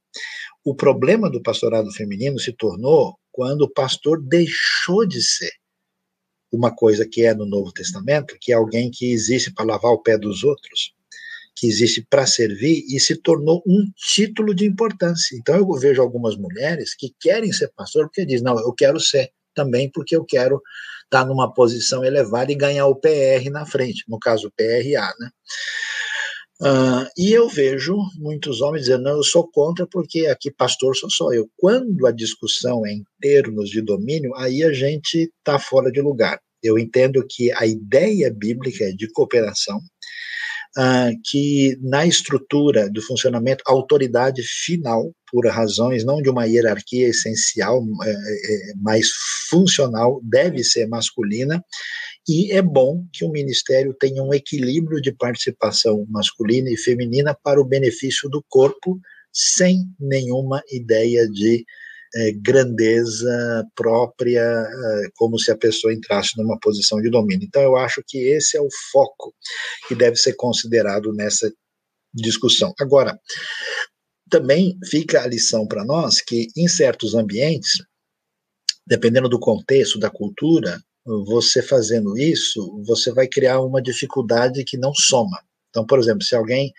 O 0.63 0.75
problema 0.75 1.29
do 1.29 1.41
pastorado 1.41 1.91
feminino 1.91 2.39
se 2.39 2.53
tornou 2.53 3.17
quando 3.31 3.63
o 3.63 3.69
pastor 3.69 4.21
deixou 4.21 5.07
de 5.07 5.21
ser 5.21 5.51
uma 6.51 6.73
coisa 6.75 7.07
que 7.07 7.23
é 7.23 7.33
no 7.33 7.45
Novo 7.45 7.71
Testamento, 7.71 8.37
que 8.39 8.51
é 8.51 8.55
alguém 8.55 8.91
que 8.91 9.11
existe 9.11 9.53
para 9.53 9.65
lavar 9.65 9.91
o 9.91 10.01
pé 10.01 10.17
dos 10.17 10.43
outros, 10.43 10.93
que 11.55 11.65
existe 11.65 12.05
para 12.09 12.27
servir 12.27 12.83
e 12.87 12.99
se 12.99 13.15
tornou 13.15 13.63
um 13.65 13.85
título 13.95 14.53
de 14.53 14.65
importância. 14.65 15.35
Então 15.35 15.55
eu 15.55 15.71
vejo 15.73 16.01
algumas 16.01 16.35
mulheres 16.35 16.93
que 16.93 17.13
querem 17.19 17.51
ser 17.51 17.71
pastor 17.75 18.05
porque 18.05 18.25
dizem, 18.25 18.43
não, 18.43 18.59
eu 18.59 18.73
quero 18.73 18.99
ser 18.99 19.31
também 19.55 19.89
porque 19.89 20.15
eu 20.15 20.23
quero 20.23 20.61
estar 21.03 21.25
numa 21.25 21.53
posição 21.53 22.05
elevada 22.05 22.51
e 22.51 22.55
ganhar 22.55 22.85
o 22.87 22.95
PR 22.95 23.49
na 23.51 23.65
frente, 23.65 24.03
no 24.07 24.19
caso 24.19 24.47
o 24.47 24.51
PRA, 24.51 25.13
né? 25.19 25.29
Uh, 26.61 27.09
e 27.17 27.31
eu 27.31 27.49
vejo 27.49 27.97
muitos 28.17 28.61
homens 28.61 28.83
dizendo, 28.83 29.05
não, 29.05 29.17
eu 29.17 29.23
sou 29.23 29.49
contra 29.49 29.87
porque 29.87 30.27
aqui 30.27 30.51
pastor 30.51 30.95
sou 30.95 31.09
só 31.09 31.33
eu. 31.33 31.49
Quando 31.57 32.05
a 32.05 32.11
discussão 32.11 32.85
é 32.85 32.91
em 32.91 33.03
termos 33.19 33.67
de 33.69 33.81
domínio, 33.81 34.35
aí 34.35 34.63
a 34.63 34.71
gente 34.71 35.31
está 35.39 35.57
fora 35.57 35.91
de 35.91 35.99
lugar. 35.99 36.39
Eu 36.61 36.77
entendo 36.77 37.25
que 37.27 37.51
a 37.53 37.65
ideia 37.65 38.31
bíblica 38.31 38.83
é 38.83 38.91
de 38.91 39.11
cooperação, 39.11 39.79
uh, 40.77 41.17
que 41.25 41.77
na 41.81 42.05
estrutura 42.05 42.89
do 42.89 43.01
funcionamento, 43.01 43.63
a 43.67 43.71
autoridade 43.71 44.41
final, 44.43 45.13
por 45.31 45.47
razões 45.47 46.03
não 46.03 46.21
de 46.21 46.29
uma 46.29 46.45
hierarquia 46.45 47.07
essencial, 47.07 47.83
é, 48.03 48.11
é, 48.11 48.73
mais 48.75 49.09
funcional, 49.49 50.19
deve 50.23 50.63
ser 50.63 50.87
masculina, 50.87 51.63
e 52.27 52.51
é 52.51 52.61
bom 52.61 53.05
que 53.11 53.25
o 53.25 53.31
Ministério 53.31 53.95
tenha 53.99 54.21
um 54.21 54.33
equilíbrio 54.33 55.01
de 55.01 55.11
participação 55.11 56.05
masculina 56.09 56.69
e 56.69 56.77
feminina 56.77 57.33
para 57.33 57.59
o 57.59 57.65
benefício 57.65 58.29
do 58.29 58.43
corpo, 58.47 58.99
sem 59.33 59.85
nenhuma 59.99 60.61
ideia 60.71 61.27
de 61.29 61.65
é, 62.15 62.31
grandeza 62.33 63.65
própria, 63.75 64.41
é, 64.41 65.09
como 65.15 65.39
se 65.39 65.51
a 65.51 65.57
pessoa 65.57 65.93
entrasse 65.93 66.37
numa 66.37 66.59
posição 66.59 67.01
de 67.01 67.09
domínio. 67.09 67.45
Então, 67.45 67.61
eu 67.61 67.75
acho 67.77 68.03
que 68.07 68.17
esse 68.17 68.57
é 68.57 68.61
o 68.61 68.67
foco 68.91 69.33
que 69.87 69.95
deve 69.95 70.17
ser 70.17 70.33
considerado 70.33 71.13
nessa 71.13 71.51
discussão. 72.13 72.73
Agora, 72.79 73.17
também 74.29 74.77
fica 74.89 75.21
a 75.21 75.27
lição 75.27 75.67
para 75.67 75.85
nós 75.85 76.21
que, 76.21 76.47
em 76.55 76.67
certos 76.67 77.15
ambientes, 77.15 77.83
dependendo 78.85 79.29
do 79.29 79.39
contexto, 79.39 79.99
da 79.99 80.09
cultura, 80.09 80.81
você 81.05 81.61
fazendo 81.61 82.17
isso, 82.17 82.81
você 82.85 83.11
vai 83.11 83.27
criar 83.27 83.61
uma 83.61 83.81
dificuldade 83.81 84.63
que 84.63 84.77
não 84.77 84.93
soma. 84.93 85.41
Então, 85.69 85.85
por 85.85 85.99
exemplo, 85.99 86.23
se 86.23 86.35
alguém 86.35 86.71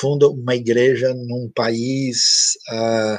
funda 0.00 0.28
uma 0.28 0.54
igreja 0.54 1.14
num 1.14 1.50
país. 1.54 2.52
Ah, 2.68 3.18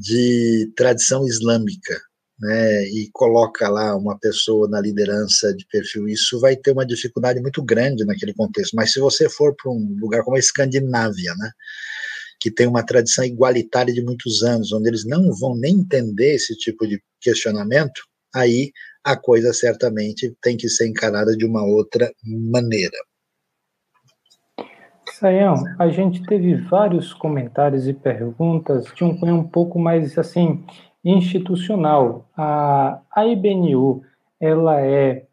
de 0.00 0.72
tradição 0.76 1.26
islâmica, 1.26 2.00
né, 2.40 2.84
e 2.88 3.08
coloca 3.12 3.68
lá 3.68 3.96
uma 3.96 4.18
pessoa 4.18 4.68
na 4.68 4.80
liderança 4.80 5.54
de 5.54 5.66
perfil, 5.66 6.08
isso 6.08 6.40
vai 6.40 6.56
ter 6.56 6.72
uma 6.72 6.86
dificuldade 6.86 7.40
muito 7.40 7.62
grande 7.62 8.04
naquele 8.04 8.34
contexto. 8.34 8.74
Mas 8.74 8.92
se 8.92 9.00
você 9.00 9.28
for 9.28 9.54
para 9.56 9.70
um 9.70 9.96
lugar 10.00 10.22
como 10.24 10.36
a 10.36 10.40
Escandinávia, 10.40 11.34
né, 11.38 11.50
que 12.40 12.50
tem 12.50 12.66
uma 12.66 12.84
tradição 12.84 13.24
igualitária 13.24 13.94
de 13.94 14.02
muitos 14.02 14.42
anos, 14.42 14.72
onde 14.72 14.88
eles 14.88 15.04
não 15.06 15.32
vão 15.34 15.56
nem 15.56 15.76
entender 15.76 16.34
esse 16.34 16.54
tipo 16.56 16.86
de 16.86 17.00
questionamento, 17.20 18.02
aí 18.34 18.72
a 19.04 19.16
coisa 19.16 19.52
certamente 19.52 20.34
tem 20.42 20.56
que 20.56 20.68
ser 20.68 20.86
encarada 20.88 21.36
de 21.36 21.46
uma 21.46 21.64
outra 21.64 22.12
maneira. 22.24 22.96
Sayão, 25.14 25.54
a 25.78 25.88
gente 25.88 26.24
teve 26.24 26.56
vários 26.56 27.14
comentários 27.14 27.86
e 27.86 27.94
perguntas 27.94 28.86
de 28.96 29.04
um 29.04 29.16
cunho 29.16 29.36
um 29.36 29.44
pouco 29.44 29.78
mais 29.78 30.18
assim 30.18 30.64
institucional. 31.04 32.26
A, 32.36 32.98
a 33.14 33.24
IBNU, 33.24 34.02
ela 34.40 34.80
é, 34.80 35.24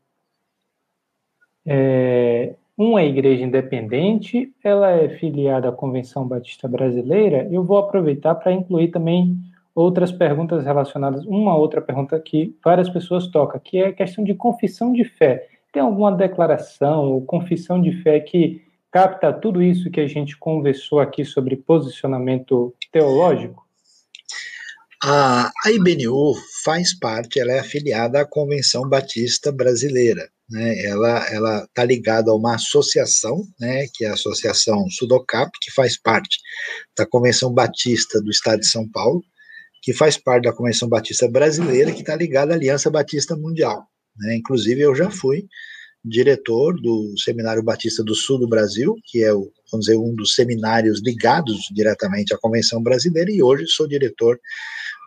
é 1.66 2.54
uma 2.78 3.02
igreja 3.02 3.44
independente, 3.44 4.54
ela 4.64 4.92
é 4.92 5.10
filiada 5.10 5.70
à 5.70 5.72
Convenção 5.72 6.28
Batista 6.28 6.68
Brasileira. 6.68 7.48
Eu 7.52 7.64
vou 7.64 7.80
aproveitar 7.80 8.36
para 8.36 8.52
incluir 8.52 8.90
também 8.90 9.36
outras 9.74 10.12
perguntas 10.12 10.64
relacionadas, 10.64 11.26
uma 11.26 11.58
outra 11.58 11.82
pergunta 11.82 12.20
que 12.20 12.56
várias 12.64 12.88
pessoas 12.88 13.26
tocam, 13.28 13.60
que 13.60 13.80
é 13.80 13.88
a 13.88 13.94
questão 13.94 14.24
de 14.24 14.36
confissão 14.36 14.94
de 14.94 15.04
fé. 15.04 15.48
Tem 15.74 15.82
alguma 15.82 16.12
declaração 16.12 17.12
ou 17.12 17.26
confissão 17.26 17.82
de 17.82 17.92
fé 18.04 18.20
que 18.20 18.70
capta 18.92 19.32
tudo 19.32 19.62
isso 19.62 19.90
que 19.90 20.02
a 20.02 20.08
gente 20.08 20.38
conversou 20.38 21.00
aqui 21.00 21.24
sobre 21.24 21.56
posicionamento 21.56 22.76
teológico? 22.92 23.66
A, 25.04 25.52
IBNU 25.66 26.36
faz 26.64 26.94
parte, 26.94 27.40
ela 27.40 27.54
é 27.54 27.60
afiliada 27.60 28.22
à 28.22 28.26
Convenção 28.26 28.88
Batista 28.88 29.52
Brasileira. 29.52 30.30
Né? 30.48 30.84
Ela 30.84 31.28
ela 31.34 31.64
está 31.64 31.84
ligada 31.84 32.30
a 32.30 32.36
uma 32.36 32.56
associação, 32.56 33.42
né, 33.60 33.88
que 33.94 34.06
é 34.06 34.10
a 34.10 34.14
Associação 34.14 34.88
Sudocap, 34.90 35.50
que 35.62 35.72
faz 35.72 35.98
parte 35.98 36.38
da 36.96 37.06
Convenção 37.06 37.52
Batista 37.52 38.22
do 38.22 38.30
Estado 38.30 38.60
de 38.60 38.68
São 38.68 38.88
Paulo, 38.88 39.24
que 39.82 39.94
faz 39.94 40.18
parte 40.18 40.44
da 40.44 40.54
Convenção 40.54 40.88
Batista 40.88 41.28
Brasileira, 41.28 41.92
que 41.92 42.02
está 42.02 42.16
ligada 42.16 42.54
à 42.54 42.56
Aliança 42.56 42.92
Batista 42.92 43.36
Mundial. 43.36 43.88
Né? 44.18 44.36
Inclusive, 44.36 44.82
eu 44.82 44.94
já 44.94 45.10
fui 45.10 45.48
diretor 46.04 46.80
do 46.82 47.14
Seminário 47.18 47.64
Batista 47.64 48.04
do 48.04 48.16
Sul 48.16 48.40
do 48.40 48.48
Brasil, 48.48 48.96
que 49.06 49.24
é, 49.24 49.34
o, 49.34 49.52
vamos 49.72 49.86
dizer, 49.86 49.98
um 49.98 50.16
dos 50.16 50.34
seminários 50.34 51.02
ligados 51.04 51.68
diretamente 51.74 52.34
à 52.34 52.38
Convenção 52.38 52.82
Brasileira, 52.82 53.32
e 53.32 53.42
hoje 53.42 53.68
sou 53.68 53.88
diretor 53.88 54.40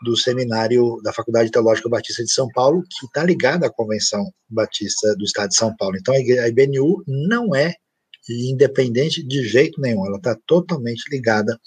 do 0.05 0.17
seminário 0.17 1.01
da 1.03 1.13
Faculdade 1.13 1.51
Teológica 1.51 1.89
Batista 1.89 2.23
de 2.23 2.33
São 2.33 2.49
Paulo, 2.55 2.83
que 2.83 3.07
está 3.07 3.25
ligado 3.25 3.65
à 3.65 3.71
Convenção 3.71 4.31
Batista 4.49 5.15
do 5.17 5.25
Estado 5.25 5.49
de 5.49 5.57
São 5.57 5.75
Paulo. 5.77 5.97
Então, 5.97 6.15
a 6.15 6.49
IBNU 6.49 7.03
não 7.07 7.55
é 7.55 7.75
independente 8.29 9.23
de 9.23 9.47
jeito 9.47 9.81
nenhum, 9.81 10.07
ela 10.07 10.17
está 10.17 10.37
totalmente 10.47 11.03
ligada 11.11 11.59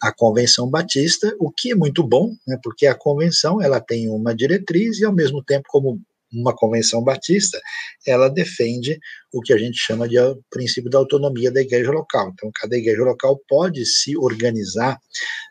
à 0.00 0.12
Convenção 0.12 0.68
Batista, 0.68 1.34
o 1.38 1.50
que 1.50 1.72
é 1.72 1.74
muito 1.74 2.02
bom, 2.02 2.34
né, 2.46 2.58
porque 2.62 2.86
a 2.86 2.94
convenção 2.94 3.62
ela 3.62 3.80
tem 3.80 4.08
uma 4.08 4.34
diretriz 4.34 4.98
e, 4.98 5.04
ao 5.04 5.12
mesmo 5.12 5.44
tempo, 5.44 5.64
como 5.68 6.00
uma 6.32 6.54
convenção 6.54 7.02
batista, 7.02 7.60
ela 8.06 8.28
defende 8.28 8.98
o 9.32 9.40
que 9.40 9.52
a 9.52 9.58
gente 9.58 9.78
chama 9.78 10.08
de 10.08 10.16
princípio 10.50 10.90
da 10.90 10.98
autonomia 10.98 11.50
da 11.50 11.60
igreja 11.60 11.90
local. 11.90 12.30
Então, 12.32 12.50
cada 12.54 12.76
igreja 12.76 13.02
local 13.02 13.40
pode 13.48 13.84
se 13.84 14.16
organizar 14.16 14.98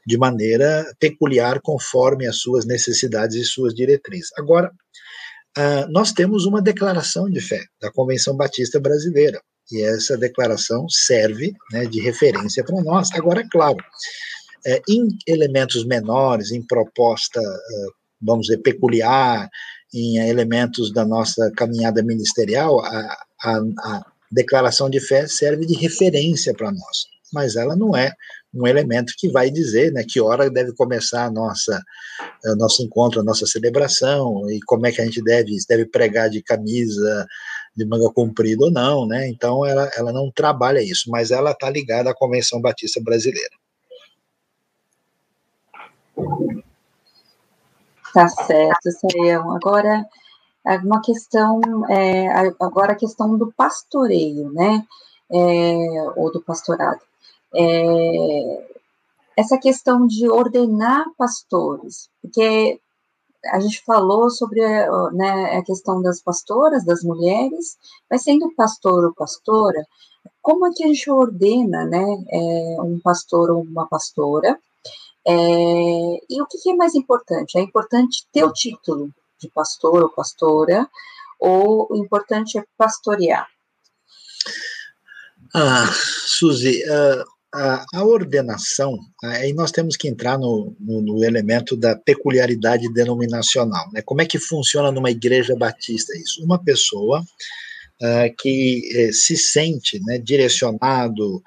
de 0.06 0.18
maneira 0.18 0.86
peculiar 1.00 1.60
conforme 1.62 2.28
as 2.28 2.38
suas 2.40 2.66
necessidades 2.66 3.36
e 3.36 3.44
suas 3.44 3.74
diretrizes. 3.74 4.30
Agora, 4.38 4.72
uh, 5.58 5.92
nós 5.92 6.12
temos 6.12 6.46
uma 6.46 6.62
declaração 6.62 7.30
de 7.30 7.40
fé 7.40 7.64
da 7.82 7.92
Convenção 7.92 8.36
Batista 8.36 8.80
Brasileira, 8.80 9.42
e 9.72 9.82
essa 9.84 10.18
declaração 10.18 10.88
serve 10.90 11.54
né, 11.72 11.86
de 11.86 12.02
referência 12.02 12.64
para 12.64 12.82
nós. 12.84 13.10
Agora, 13.14 13.40
é 13.40 13.48
claro, 13.50 13.78
é, 14.66 14.82
em 14.88 15.08
elementos 15.26 15.86
menores, 15.86 16.52
em 16.52 16.62
proposta, 16.62 17.40
uh, 17.40 17.92
vamos 18.22 18.48
dizer, 18.48 18.60
peculiar, 18.60 19.50
em 19.94 20.18
elementos 20.18 20.92
da 20.94 21.06
nossa 21.06 21.52
caminhada 21.56 22.02
ministerial, 22.04 22.80
a, 22.84 23.18
a, 23.44 23.58
a 23.84 24.06
declaração 24.32 24.90
de 24.90 25.00
fé 25.00 25.28
serve 25.28 25.66
de 25.66 25.76
referência 25.76 26.54
para 26.54 26.72
nós, 26.72 27.06
mas 27.34 27.56
ela 27.56 27.76
não 27.76 27.96
é 27.96 28.14
um 28.54 28.68
elemento 28.68 29.14
que 29.18 29.30
vai 29.30 29.50
dizer 29.50 29.92
né, 29.94 30.04
que 30.08 30.20
hora 30.20 30.50
deve 30.50 30.74
começar 30.74 31.26
a 31.26 31.32
nossa 31.32 31.82
a 32.46 32.56
nosso 32.56 32.84
encontro, 32.84 33.22
a 33.22 33.24
nossa 33.24 33.46
celebração, 33.46 34.50
e 34.50 34.60
como 34.66 34.86
é 34.86 34.92
que 34.92 35.02
a 35.02 35.06
gente 35.06 35.24
deve, 35.24 35.56
deve 35.68 35.86
pregar 35.86 36.30
de 36.30 36.42
camisa 36.44 37.26
de 37.76 37.86
manga 37.86 38.12
comprida 38.14 38.66
ou 38.66 38.72
não, 38.72 39.08
né? 39.08 39.30
Então 39.30 39.66
ela, 39.66 39.90
ela 39.96 40.12
não 40.12 40.30
trabalha 40.32 40.82
isso, 40.82 41.10
mas 41.10 41.32
ela 41.32 41.52
está 41.52 41.70
ligada 41.70 42.10
à 42.10 42.14
Convenção 42.14 42.62
Batista 42.62 43.02
Brasileira. 43.02 43.56
Tá 48.14 48.28
certo, 48.28 48.92
Saião. 48.92 49.56
Agora, 49.56 50.06
uma 50.84 51.02
questão, 51.02 51.62
é, 51.90 52.28
agora 52.60 52.94
a 52.94 52.98
questão 52.98 53.38
do 53.38 53.52
pastoreio, 53.54 54.52
né? 54.52 54.86
É, 55.32 56.12
ou 56.18 56.32
do 56.32 56.42
pastorado. 56.42 57.00
É, 57.56 58.68
essa 59.38 59.58
questão 59.58 60.06
de 60.06 60.30
ordenar 60.30 61.06
pastores, 61.18 62.10
porque 62.22 62.80
a 63.46 63.60
gente 63.60 63.84
falou 63.84 64.30
sobre 64.30 64.60
né, 65.14 65.58
a 65.58 65.64
questão 65.64 66.02
das 66.02 66.22
pastoras, 66.22 66.86
das 66.86 67.02
mulheres, 67.04 67.78
mas 68.10 68.24
sendo 68.24 68.54
pastor 68.56 69.06
ou 69.06 69.14
pastora, 69.14 69.84
como 70.42 70.68
é 70.68 70.72
que 70.74 70.84
a 70.84 70.88
gente 70.88 71.10
ordena 71.10 71.86
né, 71.86 72.06
é, 72.30 72.82
um 72.82 73.00
pastor 73.00 73.52
ou 73.52 73.62
uma 73.62 73.88
pastora? 73.88 74.60
É, 75.28 75.34
e 76.30 76.42
o 76.42 76.46
que, 76.48 76.58
que 76.58 76.72
é 76.72 76.76
mais 76.76 76.96
importante? 76.96 77.58
É 77.58 77.62
importante 77.62 78.26
ter 78.32 78.44
o 78.44 78.54
título 78.54 79.14
de 79.40 79.50
pastor 79.50 80.04
ou 80.04 80.10
pastora, 80.10 80.88
ou 81.40 81.88
o 81.92 81.96
importante 81.96 82.58
é 82.58 82.64
pastorear? 82.78 83.48
Ah, 85.54 85.90
Suzy, 85.92 86.82
uh, 86.84 87.24
a, 87.54 87.86
a, 87.94 88.06
ordenação, 88.06 88.98
aí 89.24 89.52
nós 89.52 89.72
temos 89.72 89.98
que 89.98 90.08
entrar 90.08 90.38
no, 90.38 90.76
no, 90.80 91.02
no, 91.02 91.24
elemento 91.26 91.76
da 91.76 91.96
peculiaridade 91.96 92.92
denominacional. 92.94 93.92
Né? 93.92 94.02
Como 94.02 94.22
é 94.22 94.26
que 94.26 94.40
funciona 94.40 94.92
numa 94.92 95.12
igreja 95.12 95.56
batista 95.56 96.16
isso? 96.18 96.44
Uma 96.44 96.64
pessoa 96.64 97.20
uh, 97.22 98.36
que 98.40 98.90
eh, 98.96 99.12
se 99.12 99.36
sente 99.36 100.00
né, 100.06 100.18
direcionado, 100.18 101.44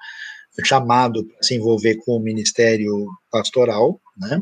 chamado 0.63 1.25
para 1.25 1.43
se 1.43 1.55
envolver 1.55 1.95
com 1.95 2.13
o 2.13 2.19
ministério 2.19 3.07
pastoral, 3.31 3.99
né? 4.17 4.39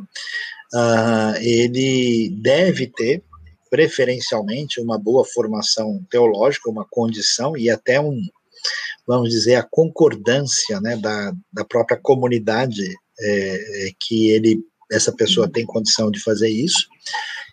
Uh, 0.73 1.37
ele 1.39 2.35
deve 2.41 2.87
ter, 2.87 3.23
preferencialmente, 3.69 4.81
uma 4.81 4.97
boa 4.97 5.23
formação 5.23 6.03
teológica, 6.09 6.69
uma 6.69 6.85
condição 6.89 7.55
e 7.55 7.69
até 7.69 8.01
um, 8.01 8.19
vamos 9.07 9.29
dizer, 9.29 9.55
a 9.55 9.63
concordância 9.63 10.79
né, 10.81 10.97
da, 10.97 11.33
da 11.51 11.63
própria 11.63 11.99
comunidade 12.01 12.81
é, 13.19 13.87
é, 13.87 13.91
que 13.99 14.31
ele, 14.31 14.59
essa 14.91 15.11
pessoa 15.11 15.51
tem 15.51 15.65
condição 15.65 16.09
de 16.09 16.19
fazer 16.19 16.49
isso, 16.49 16.87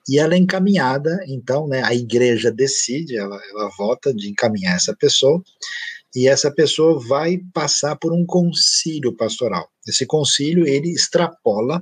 e 0.08 0.18
ela 0.18 0.34
é 0.34 0.38
encaminhada, 0.38 1.20
então, 1.28 1.68
né, 1.68 1.82
a 1.84 1.94
igreja 1.94 2.50
decide, 2.50 3.16
ela, 3.16 3.38
ela 3.50 3.70
vota 3.76 4.12
de 4.14 4.30
encaminhar 4.30 4.76
essa 4.76 4.96
pessoa, 4.96 5.42
e 6.14 6.28
essa 6.28 6.50
pessoa 6.50 7.00
vai 7.06 7.40
passar 7.52 7.96
por 7.96 8.12
um 8.12 8.26
concílio 8.26 9.14
pastoral. 9.14 9.68
Esse 9.86 10.06
concílio, 10.06 10.66
ele 10.66 10.90
extrapola 10.90 11.80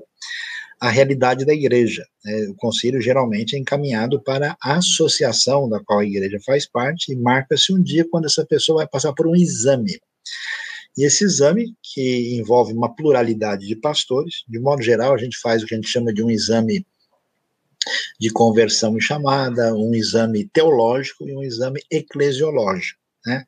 a 0.80 0.90
realidade 0.90 1.44
da 1.44 1.52
igreja. 1.52 2.06
Né? 2.24 2.46
O 2.48 2.54
concílio 2.54 3.00
geralmente 3.00 3.56
é 3.56 3.58
encaminhado 3.58 4.22
para 4.22 4.56
a 4.62 4.76
associação 4.76 5.68
da 5.68 5.80
qual 5.80 6.00
a 6.00 6.04
igreja 6.04 6.38
faz 6.44 6.66
parte 6.66 7.12
e 7.12 7.16
marca-se 7.16 7.72
um 7.72 7.82
dia 7.82 8.06
quando 8.08 8.26
essa 8.26 8.44
pessoa 8.46 8.78
vai 8.78 8.88
passar 8.88 9.12
por 9.12 9.26
um 9.26 9.34
exame. 9.34 9.98
E 10.96 11.04
esse 11.04 11.24
exame, 11.24 11.74
que 11.82 12.36
envolve 12.36 12.72
uma 12.72 12.94
pluralidade 12.94 13.66
de 13.66 13.76
pastores, 13.76 14.44
de 14.48 14.58
modo 14.58 14.82
geral, 14.82 15.14
a 15.14 15.18
gente 15.18 15.38
faz 15.38 15.62
o 15.62 15.66
que 15.66 15.74
a 15.74 15.76
gente 15.76 15.88
chama 15.88 16.12
de 16.12 16.22
um 16.22 16.30
exame 16.30 16.84
de 18.20 18.30
conversão 18.30 18.96
e 18.98 19.00
chamada, 19.00 19.74
um 19.74 19.94
exame 19.94 20.48
teológico 20.48 21.26
e 21.26 21.34
um 21.34 21.42
exame 21.42 21.80
eclesiológico. 21.90 22.97
Né? 23.26 23.44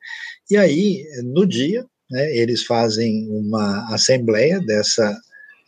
E 0.49 0.57
aí, 0.57 1.03
no 1.23 1.45
dia, 1.45 1.85
né, 2.09 2.35
eles 2.35 2.63
fazem 2.63 3.27
uma 3.29 3.93
assembleia 3.93 4.59
dessa 4.59 5.17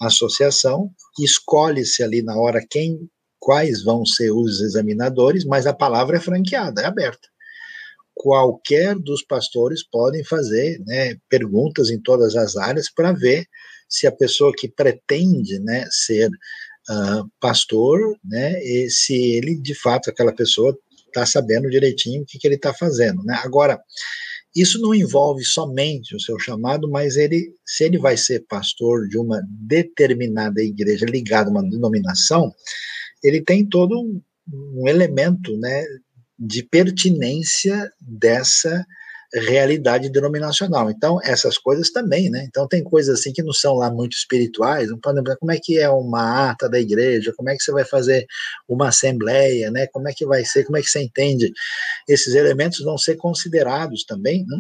associação, 0.02 0.92
escolhe-se 1.20 2.04
ali 2.04 2.22
na 2.22 2.38
hora 2.38 2.66
quem, 2.70 3.10
quais 3.40 3.84
vão 3.84 4.06
ser 4.06 4.32
os 4.32 4.62
examinadores, 4.62 5.46
mas 5.46 5.66
a 5.66 5.74
palavra 5.74 6.18
é 6.18 6.22
franqueada, 6.22 6.82
é 6.82 6.86
aberta. 6.86 7.28
Qualquer 8.14 8.96
dos 8.96 9.24
pastores 9.24 9.84
podem 9.88 10.24
fazer 10.24 10.80
né, 10.86 11.16
perguntas 11.30 11.90
em 11.90 12.00
todas 12.02 12.36
as 12.36 12.56
áreas 12.56 12.92
para 12.94 13.12
ver 13.12 13.46
se 13.90 14.06
a 14.06 14.12
pessoa 14.12 14.52
que 14.56 14.68
pretende 14.68 15.60
né, 15.60 15.86
ser 15.90 16.30
uh, 16.30 17.30
pastor, 17.40 18.00
né, 18.24 18.60
se 18.90 19.16
ele 19.16 19.60
de 19.60 19.74
fato 19.74 20.10
aquela 20.10 20.34
pessoa 20.34 20.78
está 21.14 21.26
sabendo 21.26 21.70
direitinho 21.70 22.24
o 22.24 22.26
que, 22.26 22.40
que 22.40 22.48
ele 22.48 22.56
está 22.56 22.74
fazendo. 22.74 23.24
Né? 23.24 23.40
Agora, 23.44 23.80
isso 24.56 24.80
não 24.80 24.94
envolve 24.94 25.44
somente 25.44 26.16
o 26.16 26.20
seu 26.20 26.40
chamado, 26.40 26.90
mas 26.90 27.16
ele, 27.16 27.56
se 27.66 27.84
ele 27.84 27.98
vai 27.98 28.18
ser 28.18 28.46
pastor 28.48 29.08
de 29.08 29.18
uma 29.18 29.42
determinada 29.48 30.62
igreja 30.62 31.06
ligada 31.06 31.50
a 31.50 31.52
uma 31.52 31.68
denominação, 31.68 32.54
ele 33.24 33.42
tem 33.42 33.66
todo 33.66 34.00
um, 34.00 34.22
um 34.54 34.88
elemento, 34.88 35.58
né, 35.58 35.84
de 36.38 36.64
pertinência 36.64 37.92
dessa 38.00 38.86
realidade 39.34 40.10
denominacional. 40.10 40.90
Então, 40.92 41.20
essas 41.24 41.58
coisas 41.58 41.92
também, 41.92 42.30
né? 42.30 42.46
Então, 42.48 42.68
tem 42.68 42.84
coisas 42.84 43.20
assim 43.20 43.34
que 43.34 43.42
não 43.42 43.54
são 43.54 43.74
lá 43.74 43.92
muito 43.92 44.14
espirituais, 44.14 44.90
não 44.90 45.00
podem 45.00 45.24
como 45.40 45.52
é 45.52 45.58
que 45.62 45.80
é 45.80 45.90
uma 45.90 46.52
ata 46.52 46.70
da 46.70 46.80
igreja, 46.80 47.34
como 47.36 47.50
é 47.50 47.56
que 47.56 47.64
você 47.64 47.72
vai 47.72 47.84
fazer 47.84 48.26
uma 48.68 48.90
assembleia, 48.90 49.72
né? 49.72 49.88
Como 49.88 50.08
é 50.08 50.14
que 50.14 50.26
vai 50.26 50.46
ser, 50.46 50.66
como 50.66 50.78
é 50.78 50.82
que 50.82 50.90
você 50.90 51.02
entende? 51.02 51.52
Esses 52.08 52.36
elementos 52.36 52.80
vão 52.84 52.98
ser 52.98 53.16
considerados 53.16 54.04
também, 54.06 54.46
né? 54.48 54.58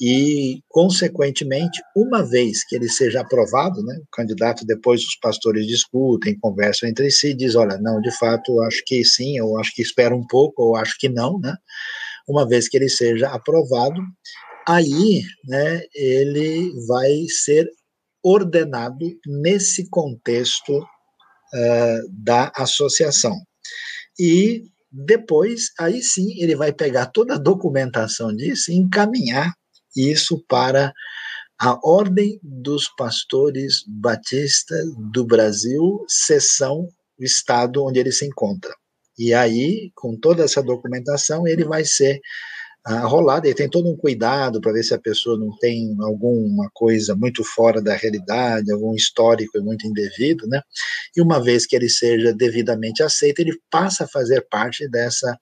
E, 0.00 0.60
consequentemente, 0.68 1.82
uma 1.94 2.22
vez 2.24 2.64
que 2.64 2.76
ele 2.76 2.88
seja 2.88 3.20
aprovado, 3.20 3.82
né? 3.82 3.96
O 4.00 4.16
candidato, 4.16 4.64
depois 4.64 5.02
os 5.02 5.16
pastores 5.20 5.66
discutem, 5.66 6.38
conversam 6.38 6.88
entre 6.88 7.10
si, 7.10 7.34
diz, 7.34 7.54
olha, 7.54 7.78
não, 7.78 8.00
de 8.00 8.16
fato, 8.16 8.60
acho 8.62 8.82
que 8.86 9.04
sim, 9.04 9.36
eu 9.36 9.58
acho 9.58 9.74
que 9.74 9.82
espero 9.82 10.16
um 10.16 10.26
pouco, 10.26 10.62
ou 10.62 10.76
acho 10.76 10.96
que 10.98 11.08
não, 11.08 11.38
né? 11.38 11.54
Uma 12.28 12.46
vez 12.46 12.68
que 12.68 12.76
ele 12.76 12.88
seja 12.88 13.28
aprovado, 13.28 14.00
aí 14.66 15.22
né, 15.46 15.82
ele 15.94 16.72
vai 16.86 17.24
ser 17.28 17.66
ordenado 18.22 19.06
nesse 19.26 19.88
contexto 19.88 20.78
uh, 20.78 22.08
da 22.10 22.52
associação. 22.54 23.34
E 24.18 24.64
depois, 24.90 25.70
aí 25.78 26.02
sim, 26.02 26.40
ele 26.40 26.56
vai 26.56 26.72
pegar 26.72 27.06
toda 27.06 27.34
a 27.34 27.38
documentação 27.38 28.34
disso 28.34 28.70
e 28.70 28.76
encaminhar 28.76 29.52
isso 29.96 30.44
para 30.48 30.92
a 31.60 31.78
Ordem 31.82 32.38
dos 32.42 32.88
Pastores 32.96 33.82
Batistas 33.86 34.86
do 35.12 35.24
Brasil, 35.24 36.04
seção, 36.08 36.88
estado 37.18 37.84
onde 37.84 37.98
ele 37.98 38.12
se 38.12 38.26
encontra. 38.26 38.72
E 39.18 39.34
aí, 39.34 39.90
com 39.94 40.16
toda 40.16 40.44
essa 40.44 40.62
documentação, 40.62 41.46
ele 41.46 41.64
vai 41.64 41.84
ser 41.84 42.20
ah, 42.84 43.06
rolado. 43.06 43.46
Ele 43.46 43.54
tem 43.54 43.68
todo 43.68 43.88
um 43.88 43.96
cuidado 43.96 44.60
para 44.60 44.72
ver 44.72 44.82
se 44.82 44.94
a 44.94 44.98
pessoa 44.98 45.38
não 45.38 45.50
tem 45.58 45.94
alguma 46.00 46.70
coisa 46.72 47.14
muito 47.14 47.44
fora 47.44 47.82
da 47.82 47.94
realidade, 47.94 48.72
algum 48.72 48.94
histórico 48.94 49.60
muito 49.60 49.86
indevido, 49.86 50.46
né? 50.46 50.62
E 51.16 51.20
uma 51.20 51.42
vez 51.42 51.66
que 51.66 51.76
ele 51.76 51.88
seja 51.88 52.32
devidamente 52.32 53.02
aceito, 53.02 53.40
ele 53.40 53.58
passa 53.70 54.04
a 54.04 54.08
fazer 54.08 54.46
parte 54.48 54.88
dessa 54.88 55.36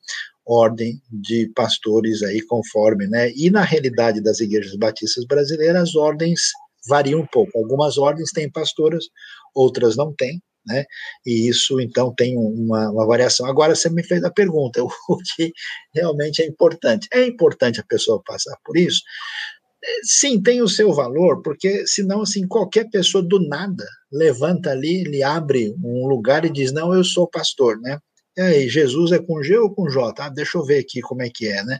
ordem 0.45 1.01
de 1.11 1.51
pastores 1.55 2.23
aí 2.23 2.41
conforme, 2.43 3.07
né? 3.07 3.31
E 3.37 3.51
na 3.51 3.63
realidade 3.63 4.21
das 4.21 4.41
igrejas 4.41 4.77
batistas 4.77 5.25
brasileiras, 5.25 5.83
as 5.91 5.95
ordens 5.95 6.41
variam 6.89 7.21
um 7.21 7.27
pouco. 7.27 7.59
Algumas 7.59 7.99
ordens 7.99 8.31
têm 8.33 8.51
pastoras, 8.51 9.05
outras 9.55 9.97
não 9.97 10.15
têm, 10.15 10.41
né? 10.67 10.85
E 11.25 11.49
isso 11.49 11.81
então 11.81 12.15
tem 12.15 12.37
uma, 12.37 12.91
uma, 12.91 13.07
variação. 13.07 13.47
Agora 13.47 13.75
você 13.75 13.89
me 13.91 14.03
fez 14.03 14.23
a 14.25 14.31
pergunta, 14.31 14.83
o 15.09 15.19
que 15.37 15.53
realmente 15.95 16.43
é 16.43 16.47
importante? 16.47 17.09
É 17.13 17.25
importante 17.25 17.81
a 17.81 17.85
pessoa 17.85 18.23
passar 18.25 18.57
por 18.65 18.77
isso? 18.77 19.03
É, 19.85 19.89
sim, 20.03 20.43
tem 20.43 20.63
o 20.63 20.69
seu 20.69 20.93
valor, 20.93 21.43
porque 21.43 21.87
senão 21.87 22.23
assim 22.23 22.47
qualquer 22.47 22.89
pessoa 22.91 23.23
do 23.23 23.39
nada 23.47 23.87
levanta 24.13 24.71
ali, 24.71 25.03
ele 25.03 25.23
abre 25.23 25.75
um 25.83 26.07
lugar 26.07 26.45
e 26.45 26.51
diz 26.51 26.73
não, 26.73 26.95
eu 26.95 27.05
sou 27.05 27.29
pastor, 27.29 27.79
né? 27.81 27.99
E 28.37 28.41
aí, 28.43 28.69
Jesus 28.69 29.13
é 29.13 29.19
com 29.19 29.43
G 29.43 29.57
ou 29.57 29.75
com 29.75 29.89
J? 29.89 30.23
Ah, 30.23 30.29
deixa 30.29 30.59
eu 30.59 30.65
ver 30.65 30.81
aqui 30.81 31.01
como 31.01 31.23
é 31.23 31.31
que 31.31 31.49
é, 31.49 31.65
né? 31.65 31.79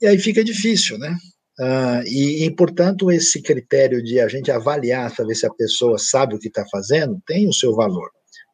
E 0.00 0.06
aí 0.06 0.18
fica 0.18 0.44
difícil, 0.44 0.98
né? 0.98 1.16
Uh, 1.58 2.02
e, 2.06 2.46
e, 2.46 2.56
portanto, 2.56 3.10
esse 3.10 3.42
critério 3.42 4.02
de 4.02 4.18
a 4.20 4.28
gente 4.28 4.50
avaliar, 4.50 5.14
saber 5.14 5.34
se 5.34 5.46
a 5.46 5.52
pessoa 5.52 5.98
sabe 5.98 6.34
o 6.34 6.38
que 6.38 6.48
está 6.48 6.64
fazendo, 6.70 7.20
tem 7.26 7.48
o 7.48 7.52
seu 7.52 7.74
valor. 7.74 8.10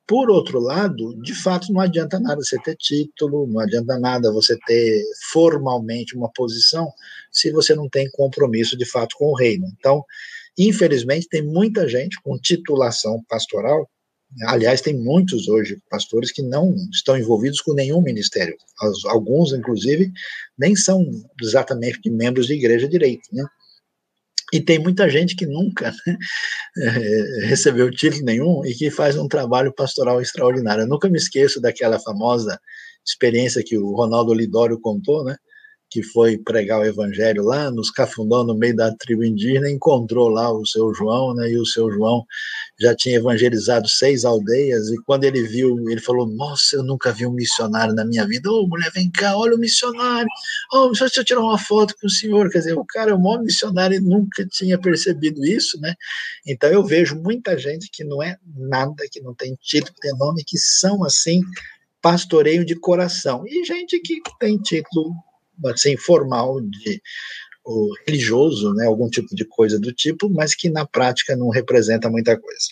Por 0.07 0.31
outro 0.31 0.59
lado, 0.59 1.15
de 1.23 1.35
fato, 1.35 1.73
não 1.73 1.81
adianta 1.81 2.19
nada 2.19 2.43
você 2.43 2.59
ter 2.63 2.77
título, 2.77 3.47
não 3.47 3.61
adianta 3.61 3.99
nada 3.99 4.33
você 4.33 4.59
ter 4.67 5.03
formalmente 5.31 6.17
uma 6.17 6.31
posição, 6.33 6.91
se 7.31 7.53
você 7.53 7.75
não 7.75 7.89
tem 7.89 8.11
compromisso 8.11 8.77
de 8.77 8.87
fato 8.87 9.15
com 9.19 9.27
o 9.27 9.37
reino. 9.37 9.67
Então, 9.79 10.03
Infelizmente, 10.59 11.29
tem 11.29 11.41
muita 11.41 11.89
gente 11.89 12.21
com 12.21 12.37
titulação 12.37 13.23
pastoral 13.29 13.89
Aliás, 14.47 14.81
tem 14.81 14.95
muitos 14.95 15.49
hoje 15.49 15.79
pastores 15.91 16.31
que 16.31 16.43
não 16.43 16.75
estão 16.93 17.17
envolvidos 17.17 17.61
com 17.61 17.73
nenhum 17.73 18.03
ministério. 18.03 18.57
Alguns, 19.07 19.53
inclusive, 19.53 20.13
nem 20.59 20.77
são 20.77 21.05
exatamente 21.43 22.11
membros 22.11 22.47
de 22.47 22.55
igreja 22.55 22.89
direito, 22.89 23.29
né? 23.33 23.45
E 24.53 24.61
tem 24.61 24.79
muita 24.79 25.09
gente 25.11 25.37
que 25.37 25.47
nunca 25.47 25.93
né, 26.77 26.91
recebeu 27.47 27.91
título 27.91 28.25
nenhum 28.25 28.65
e 28.65 28.75
que 28.75 28.91
faz 28.91 29.17
um 29.17 29.29
trabalho 29.29 29.73
pastoral 29.75 30.23
extraordinário. 30.23 30.83
Eu 30.85 30.89
nunca 30.89 31.09
me 31.09 31.19
esqueço 31.19 31.61
daquela 31.61 31.99
famosa 31.99 32.59
experiência 33.07 33.63
que 33.65 33.77
o 33.77 33.95
Ronaldo 33.95 34.33
Lidório 34.33 34.81
contou, 34.81 35.25
né? 35.25 35.37
Que 35.91 36.03
foi 36.03 36.37
pregar 36.37 36.81
o 36.81 36.85
evangelho 36.85 37.43
lá 37.43 37.71
nos 37.71 37.91
Cafundó, 37.91 38.45
no 38.45 38.55
meio 38.55 38.77
da 38.77 38.95
tribo 38.95 39.25
indígena, 39.25 39.71
encontrou 39.71 40.29
lá 40.29 40.53
o 40.53 40.67
seu 40.67 40.93
João, 40.93 41.35
né, 41.35 41.51
e 41.51 41.59
o 41.59 41.65
seu 41.65 41.91
João 41.91 42.25
já 42.79 42.95
tinha 42.95 43.17
evangelizado 43.17 43.89
seis 43.89 44.25
aldeias, 44.25 44.89
e 44.89 44.97
quando 45.05 45.25
ele 45.25 45.43
viu, 45.43 45.89
ele 45.89 46.01
falou, 46.01 46.27
nossa, 46.27 46.77
eu 46.77 46.83
nunca 46.83 47.13
vi 47.13 47.27
um 47.27 47.33
missionário 47.33 47.95
na 47.95 48.05
minha 48.05 48.27
vida, 48.27 48.51
ô, 48.51 48.63
oh, 48.63 48.69
mulher, 48.69 48.91
vem 48.93 49.11
cá, 49.11 49.37
olha 49.37 49.55
o 49.55 49.59
missionário, 49.59 50.29
oh, 50.73 50.91
deixa 50.91 51.21
eu 51.21 51.25
tirar 51.25 51.41
uma 51.41 51.59
foto 51.59 51.95
com 52.01 52.07
o 52.07 52.11
senhor, 52.11 52.51
quer 52.51 52.59
dizer, 52.59 52.75
o 52.77 52.85
cara 52.85 53.11
é 53.11 53.15
o 53.15 53.21
maior 53.21 53.43
missionário 53.43 53.97
e 53.97 54.01
nunca 54.01 54.47
tinha 54.47 54.79
percebido 54.79 55.45
isso, 55.45 55.81
né, 55.81 55.95
então 56.47 56.71
eu 56.71 56.85
vejo 56.85 57.17
muita 57.17 57.57
gente 57.57 57.89
que 57.91 58.05
não 58.05 58.23
é 58.23 58.37
nada, 58.57 59.05
que 59.11 59.21
não 59.21 59.35
tem 59.35 59.57
título, 59.61 59.95
tem 60.01 60.17
nome, 60.19 60.45
que 60.47 60.59
são, 60.59 61.03
assim, 61.03 61.41
pastoreio 62.03 62.65
de 62.65 62.77
coração, 62.77 63.45
e 63.47 63.65
gente 63.65 63.99
que 64.01 64.21
tem 64.39 64.59
título 64.59 65.15
assim, 65.67 65.97
formal 65.97 66.61
de 66.61 67.01
o 67.65 67.93
religioso, 68.07 68.73
né, 68.73 68.87
algum 68.87 69.11
tipo 69.11 69.35
de 69.35 69.45
coisa 69.45 69.79
do 69.79 69.93
tipo, 69.93 70.31
mas 70.31 70.55
que 70.55 70.71
na 70.71 70.87
prática 70.87 71.37
não 71.37 71.51
representa 71.51 72.09
muita 72.09 72.39
coisa. 72.39 72.69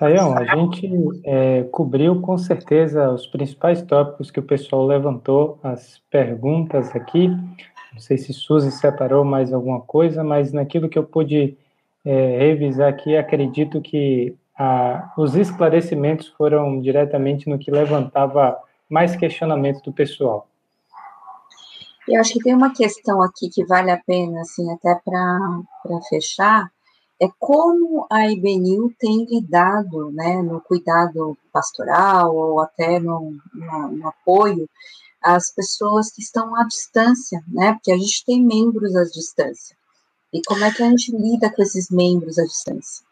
Saião, 0.00 0.36
a 0.36 0.44
gente 0.44 0.90
é, 1.24 1.62
cobriu 1.64 2.20
com 2.20 2.36
certeza 2.38 3.10
os 3.10 3.26
principais 3.26 3.82
tópicos 3.82 4.30
que 4.30 4.40
o 4.40 4.42
pessoal 4.42 4.86
levantou, 4.86 5.58
as 5.62 6.00
perguntas 6.10 6.94
aqui. 6.94 7.28
Não 7.28 8.00
sei 8.00 8.16
se 8.16 8.32
Suzy 8.32 8.70
separou 8.70 9.24
mais 9.24 9.52
alguma 9.52 9.80
coisa, 9.80 10.24
mas 10.24 10.52
naquilo 10.52 10.88
que 10.88 10.98
eu 10.98 11.04
pude 11.04 11.56
é, 12.04 12.38
revisar 12.38 12.88
aqui, 12.88 13.16
acredito 13.16 13.80
que 13.80 14.34
a, 14.58 15.12
os 15.18 15.34
esclarecimentos 15.34 16.28
foram 16.28 16.80
diretamente 16.80 17.48
no 17.48 17.58
que 17.58 17.70
levantava 17.70 18.58
mais 18.90 19.14
questionamento 19.14 19.82
do 19.82 19.92
pessoal. 19.92 20.46
Eu 22.08 22.20
acho 22.20 22.32
que 22.32 22.40
tem 22.40 22.54
uma 22.54 22.74
questão 22.74 23.22
aqui 23.22 23.48
que 23.48 23.64
vale 23.64 23.90
a 23.90 23.96
pena, 23.96 24.40
assim, 24.40 24.70
até 24.72 24.94
para 24.96 26.00
fechar, 26.08 26.70
é 27.22 27.28
como 27.38 28.06
a 28.10 28.28
IBNU 28.30 28.92
tem 28.98 29.26
lidado, 29.26 30.10
né, 30.10 30.42
no 30.42 30.60
cuidado 30.60 31.36
pastoral 31.52 32.34
ou 32.34 32.60
até 32.60 32.98
no, 32.98 33.36
no, 33.54 33.88
no 33.88 34.08
apoio 34.08 34.68
às 35.22 35.50
pessoas 35.50 36.10
que 36.10 36.22
estão 36.22 36.56
à 36.56 36.64
distância, 36.64 37.44
né, 37.46 37.74
porque 37.74 37.92
a 37.92 37.96
gente 37.96 38.24
tem 38.24 38.42
membros 38.42 38.96
à 38.96 39.04
distância. 39.04 39.76
E 40.32 40.40
como 40.46 40.64
é 40.64 40.72
que 40.72 40.82
a 40.82 40.88
gente 40.88 41.12
lida 41.14 41.50
com 41.50 41.62
esses 41.62 41.90
membros 41.90 42.38
à 42.38 42.44
distância? 42.44 43.04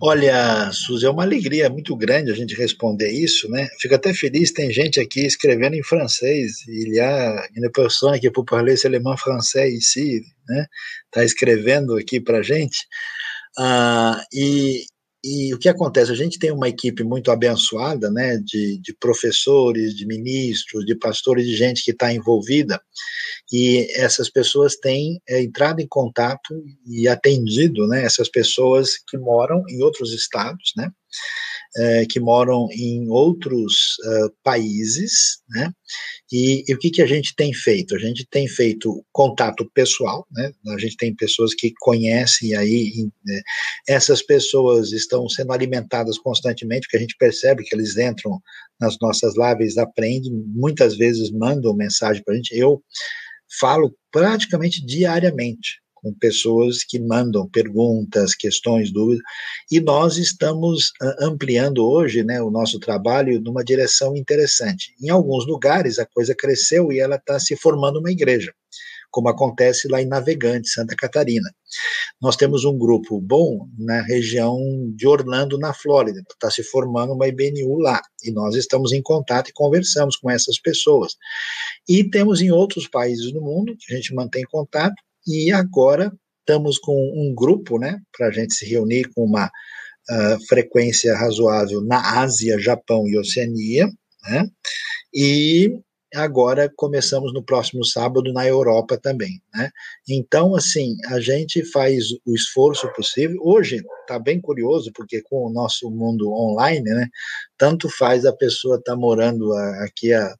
Olha, 0.00 0.70
Suzy, 0.72 1.06
é 1.06 1.10
uma 1.10 1.22
alegria 1.22 1.70
muito 1.70 1.96
grande 1.96 2.30
a 2.30 2.34
gente 2.34 2.54
responder 2.54 3.10
isso, 3.10 3.48
né? 3.50 3.66
Fico 3.80 3.94
até 3.94 4.12
feliz, 4.12 4.52
tem 4.52 4.70
gente 4.70 5.00
aqui 5.00 5.24
escrevendo 5.24 5.74
em 5.74 5.82
francês, 5.82 6.66
il 6.68 6.94
y 6.94 7.00
a 7.00 7.48
une 7.56 7.70
personne 7.70 8.20
qui 8.20 8.30
peut 8.30 8.44
parler 8.44 8.76
alemão 8.84 9.16
francês 9.16 9.72
ici, 9.72 10.22
né? 10.48 10.66
Tá 11.10 11.24
escrevendo 11.24 11.96
aqui 11.96 12.20
para 12.20 12.42
gente. 12.42 12.86
Ah, 13.58 14.22
e, 14.34 14.84
e 15.26 15.52
o 15.52 15.58
que 15.58 15.68
acontece? 15.68 16.12
A 16.12 16.14
gente 16.14 16.38
tem 16.38 16.52
uma 16.52 16.68
equipe 16.68 17.02
muito 17.02 17.32
abençoada, 17.32 18.08
né, 18.10 18.36
de, 18.38 18.78
de 18.78 18.94
professores, 18.94 19.92
de 19.92 20.06
ministros, 20.06 20.86
de 20.86 20.94
pastores, 20.94 21.44
de 21.44 21.56
gente 21.56 21.82
que 21.82 21.90
está 21.90 22.12
envolvida, 22.12 22.80
e 23.52 23.88
essas 23.94 24.30
pessoas 24.30 24.76
têm 24.76 25.20
é, 25.28 25.42
entrado 25.42 25.80
em 25.80 25.86
contato 25.88 26.54
e 26.86 27.08
atendido, 27.08 27.88
né, 27.88 28.04
essas 28.04 28.28
pessoas 28.28 28.92
que 29.08 29.18
moram 29.18 29.64
em 29.68 29.82
outros 29.82 30.12
estados, 30.12 30.72
né, 30.76 30.88
é, 31.78 32.06
que 32.06 32.18
moram 32.18 32.68
em 32.72 33.08
outros 33.08 33.96
uh, 34.04 34.32
países, 34.42 35.42
né? 35.50 35.70
E, 36.32 36.64
e, 36.66 36.74
o 36.74 36.78
que, 36.78 36.90
que 36.90 37.02
a 37.02 37.06
gente 37.06 37.34
tem 37.36 37.52
feito? 37.52 37.94
A 37.94 37.98
gente 37.98 38.26
tem 38.30 38.48
feito 38.48 39.04
contato 39.12 39.70
pessoal, 39.74 40.26
né? 40.32 40.52
A 40.68 40.78
gente 40.78 40.96
tem 40.96 41.14
pessoas 41.14 41.54
que 41.54 41.72
conhecem 41.80 42.54
aí, 42.56 43.08
né? 43.24 43.40
essas 43.86 44.22
pessoas 44.22 44.92
estão 44.92 45.28
sendo 45.28 45.52
alimentadas 45.52 46.18
constantemente, 46.18 46.86
porque 46.86 46.96
a 46.96 47.00
gente 47.00 47.16
percebe 47.18 47.62
que 47.62 47.74
eles 47.74 47.96
entram 47.96 48.40
nas 48.80 48.96
nossas 49.00 49.34
lives, 49.36 49.78
aprendem, 49.78 50.32
muitas 50.32 50.96
vezes 50.96 51.30
mandam 51.30 51.74
mensagem 51.74 52.22
para 52.24 52.34
a 52.34 52.36
gente. 52.36 52.56
Eu 52.56 52.82
falo 53.60 53.94
praticamente 54.10 54.84
diariamente 54.84 55.80
com 56.06 56.14
pessoas 56.14 56.84
que 56.84 57.00
mandam 57.00 57.48
perguntas, 57.48 58.34
questões, 58.34 58.92
dúvidas, 58.92 59.22
e 59.70 59.80
nós 59.80 60.18
estamos 60.18 60.92
ah, 61.02 61.16
ampliando 61.22 61.84
hoje 61.84 62.22
né, 62.22 62.40
o 62.40 62.50
nosso 62.50 62.78
trabalho 62.78 63.40
numa 63.40 63.64
direção 63.64 64.16
interessante. 64.16 64.94
Em 65.02 65.08
alguns 65.08 65.44
lugares 65.46 65.98
a 65.98 66.06
coisa 66.06 66.32
cresceu 66.32 66.92
e 66.92 67.00
ela 67.00 67.16
está 67.16 67.40
se 67.40 67.56
formando 67.56 67.98
uma 67.98 68.12
igreja, 68.12 68.52
como 69.10 69.28
acontece 69.28 69.88
lá 69.88 70.00
em 70.00 70.06
Navegante, 70.06 70.68
Santa 70.68 70.94
Catarina. 70.96 71.50
Nós 72.22 72.36
temos 72.36 72.64
um 72.64 72.78
grupo 72.78 73.20
bom 73.20 73.66
na 73.76 74.00
região 74.02 74.60
de 74.94 75.08
Orlando, 75.08 75.58
na 75.58 75.74
Flórida, 75.74 76.22
está 76.30 76.50
se 76.52 76.62
formando 76.62 77.14
uma 77.14 77.26
IBNU 77.26 77.78
lá, 77.80 78.00
e 78.22 78.30
nós 78.30 78.54
estamos 78.54 78.92
em 78.92 79.02
contato 79.02 79.48
e 79.48 79.52
conversamos 79.52 80.14
com 80.16 80.30
essas 80.30 80.60
pessoas. 80.60 81.16
E 81.88 82.08
temos 82.08 82.40
em 82.40 82.52
outros 82.52 82.86
países 82.86 83.32
do 83.32 83.40
mundo, 83.40 83.76
que 83.76 83.92
a 83.92 83.96
gente 83.96 84.14
mantém 84.14 84.44
contato, 84.44 84.94
e 85.26 85.52
agora 85.52 86.12
estamos 86.40 86.78
com 86.78 86.94
um 86.94 87.34
grupo, 87.34 87.78
né, 87.78 88.00
para 88.16 88.28
a 88.28 88.30
gente 88.30 88.54
se 88.54 88.64
reunir 88.64 89.10
com 89.14 89.24
uma 89.24 89.46
uh, 89.46 90.46
frequência 90.48 91.16
razoável 91.16 91.82
na 91.82 92.20
Ásia, 92.20 92.58
Japão 92.58 93.06
e 93.08 93.18
Oceania, 93.18 93.88
né, 94.28 94.48
e 95.12 95.80
agora 96.14 96.70
começamos 96.76 97.32
no 97.32 97.42
próximo 97.42 97.84
sábado 97.84 98.32
na 98.32 98.46
Europa 98.46 98.96
também, 98.96 99.40
né? 99.54 99.70
Então, 100.08 100.54
assim, 100.54 100.96
a 101.08 101.20
gente 101.20 101.64
faz 101.70 102.10
o 102.24 102.34
esforço 102.34 102.88
possível. 102.94 103.36
Hoje 103.42 103.82
está 104.02 104.18
bem 104.18 104.40
curioso 104.40 104.90
porque 104.94 105.20
com 105.22 105.46
o 105.46 105.52
nosso 105.52 105.90
mundo 105.90 106.30
online, 106.32 106.88
né? 106.88 107.08
Tanto 107.58 107.88
faz 107.88 108.24
a 108.24 108.32
pessoa 108.32 108.76
estar 108.76 108.92
tá 108.92 108.98
morando 108.98 109.52
aqui 109.82 110.12
a 110.12 110.34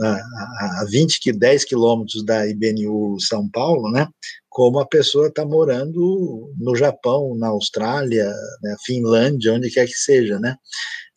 a, 0.00 0.82
a 0.82 0.86
20, 0.90 1.32
10 1.32 1.64
quilômetros 1.64 2.24
da 2.24 2.46
IBNU 2.46 3.18
São 3.20 3.48
Paulo, 3.48 3.90
né, 3.90 4.08
como 4.48 4.78
a 4.78 4.86
pessoa 4.86 5.28
está 5.28 5.44
morando 5.44 6.52
no 6.58 6.74
Japão, 6.74 7.36
na 7.36 7.48
Austrália, 7.48 8.26
na 8.62 8.70
né, 8.70 8.76
Finlândia, 8.84 9.54
onde 9.54 9.70
quer 9.70 9.86
que 9.86 9.96
seja, 9.96 10.38
né, 10.38 10.56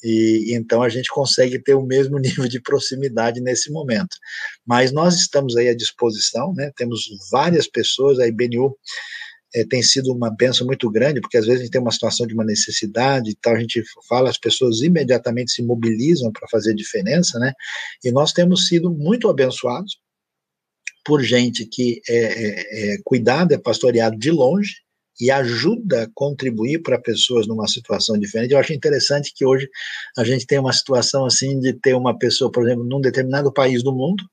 e 0.03 0.53
então 0.55 0.81
a 0.81 0.89
gente 0.89 1.09
consegue 1.09 1.59
ter 1.59 1.75
o 1.75 1.85
mesmo 1.85 2.17
nível 2.19 2.47
de 2.47 2.61
proximidade 2.61 3.39
nesse 3.39 3.71
momento. 3.71 4.17
Mas 4.65 4.91
nós 4.91 5.15
estamos 5.15 5.55
aí 5.55 5.69
à 5.69 5.75
disposição, 5.75 6.53
né, 6.53 6.71
temos 6.75 7.05
várias 7.31 7.67
pessoas, 7.67 8.19
a 8.19 8.27
IBNU 8.27 8.75
é, 9.53 9.65
tem 9.65 9.81
sido 9.81 10.13
uma 10.13 10.29
benção 10.29 10.65
muito 10.65 10.89
grande, 10.89 11.21
porque 11.21 11.37
às 11.37 11.45
vezes 11.45 11.61
a 11.61 11.63
gente 11.63 11.71
tem 11.71 11.81
uma 11.81 11.91
situação 11.91 12.25
de 12.25 12.33
uma 12.33 12.45
necessidade 12.45 13.31
e 13.31 13.35
tal, 13.35 13.55
a 13.55 13.59
gente 13.59 13.83
fala, 14.07 14.29
as 14.29 14.37
pessoas 14.37 14.81
imediatamente 14.81 15.51
se 15.51 15.63
mobilizam 15.63 16.31
para 16.31 16.47
fazer 16.47 16.73
diferença, 16.73 17.39
né? 17.39 17.53
E 18.03 18.11
nós 18.11 18.31
temos 18.33 18.67
sido 18.67 18.91
muito 18.91 19.29
abençoados 19.29 19.99
por 21.03 21.21
gente 21.23 21.65
que 21.65 22.01
é, 22.07 22.15
é, 22.15 22.93
é 22.93 22.97
cuidado, 23.03 23.53
é 23.53 23.57
pastoreado 23.57 24.17
de 24.17 24.31
longe, 24.31 24.75
e 25.21 25.29
ajuda 25.29 26.03
a 26.03 26.09
contribuir 26.15 26.81
para 26.81 26.99
pessoas 26.99 27.45
numa 27.45 27.67
situação 27.67 28.17
diferente. 28.17 28.53
Eu 28.53 28.57
acho 28.57 28.73
interessante 28.73 29.31
que 29.35 29.45
hoje 29.45 29.69
a 30.17 30.23
gente 30.23 30.47
tem 30.47 30.57
uma 30.57 30.73
situação 30.73 31.25
assim 31.25 31.59
de 31.59 31.73
ter 31.73 31.93
uma 31.93 32.17
pessoa, 32.17 32.51
por 32.51 32.65
exemplo, 32.65 32.83
num 32.83 32.99
determinado 32.99 33.53
país 33.53 33.83
do 33.83 33.93
mundo, 33.93 34.23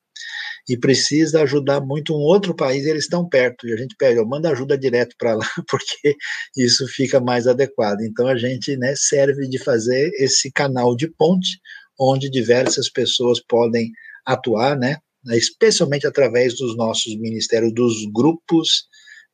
e 0.69 0.77
precisa 0.77 1.43
ajudar 1.43 1.81
muito 1.81 2.15
um 2.15 2.21
outro 2.21 2.55
país, 2.55 2.85
eles 2.85 3.05
estão 3.05 3.27
perto, 3.27 3.67
e 3.67 3.73
a 3.73 3.77
gente 3.77 3.97
pede, 3.97 4.23
manda 4.25 4.51
ajuda 4.51 4.77
direto 4.77 5.17
para 5.19 5.35
lá, 5.35 5.47
porque 5.69 6.15
isso 6.57 6.87
fica 6.89 7.19
mais 7.19 7.47
adequado. 7.47 8.03
Então 8.03 8.27
a 8.27 8.37
gente 8.37 8.77
né, 8.77 8.95
serve 8.97 9.49
de 9.49 9.59
fazer 9.59 10.11
esse 10.15 10.53
canal 10.53 10.95
de 10.95 11.09
ponte, 11.09 11.59
onde 11.99 12.31
diversas 12.31 12.91
pessoas 12.91 13.41
podem 13.41 13.91
atuar, 14.27 14.77
né, 14.77 14.99
especialmente 15.31 16.07
através 16.07 16.57
dos 16.57 16.77
nossos 16.77 17.19
ministérios, 17.19 17.73
dos 17.73 18.05
grupos 18.13 18.87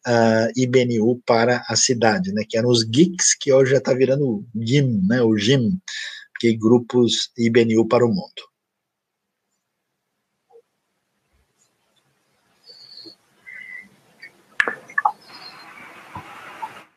uh, 0.07 0.49
IBNU 0.57 1.21
para 1.27 1.65
a 1.69 1.77
cidade, 1.77 2.33
né, 2.33 2.45
que 2.49 2.57
eram 2.57 2.71
os 2.71 2.83
GICs, 2.83 3.35
que 3.41 3.53
hoje 3.53 3.73
já 3.73 3.79
está 3.79 3.93
virando 3.93 4.47
GIM, 4.55 5.01
né, 5.09 5.21
o 5.21 5.37
GIM, 5.37 5.79
que 6.39 6.57
grupos 6.57 7.31
IBNU 7.37 7.87
para 7.89 8.05
o 8.05 8.09
mundo. 8.09 8.54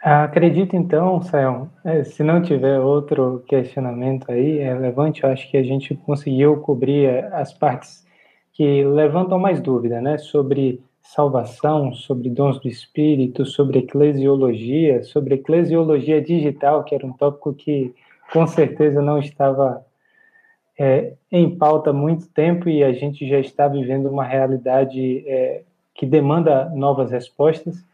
Acredito 0.10 0.74
então, 0.74 1.22
Sayão, 1.22 1.70
é, 1.84 2.02
se 2.02 2.24
não 2.24 2.42
tiver 2.42 2.80
outro 2.80 3.44
questionamento 3.46 4.32
aí 4.32 4.60
relevante, 4.60 5.22
eu 5.22 5.30
acho 5.30 5.52
que 5.52 5.58
a 5.58 5.64
gente 5.64 5.94
conseguiu 5.96 6.62
cobrir 6.62 7.26
as 7.34 7.52
partes 7.52 8.08
que 8.54 8.86
levantam 8.86 9.38
mais 9.38 9.60
dúvida, 9.60 10.00
né, 10.00 10.18
sobre 10.18 10.82
salvação, 11.02 11.94
sobre 11.94 12.30
dons 12.30 12.58
do 12.58 12.70
Espírito, 12.70 13.46
sobre 13.46 13.80
eclesiologia, 13.80 15.04
sobre 15.04 15.36
eclesiologia 15.36 16.22
digital, 16.22 16.86
que 16.86 16.96
era 16.96 17.06
um 17.06 17.12
tópico 17.12 17.54
que 17.54 17.94
com 18.32 18.48
certeza 18.48 19.02
não 19.02 19.20
estava 19.20 19.86
é, 20.80 21.16
em 21.30 21.54
pauta 21.54 21.90
há 21.90 21.94
muito 21.94 22.30
tempo 22.30 22.70
e 22.70 22.82
a 22.82 22.94
gente 22.94 23.28
já 23.28 23.40
está 23.40 23.68
vivendo 23.68 24.06
uma 24.10 24.24
realidade 24.24 25.28
é, 25.28 25.64
que 25.94 26.06
demanda 26.06 26.70
novas 26.74 27.12
respostas. 27.12 27.86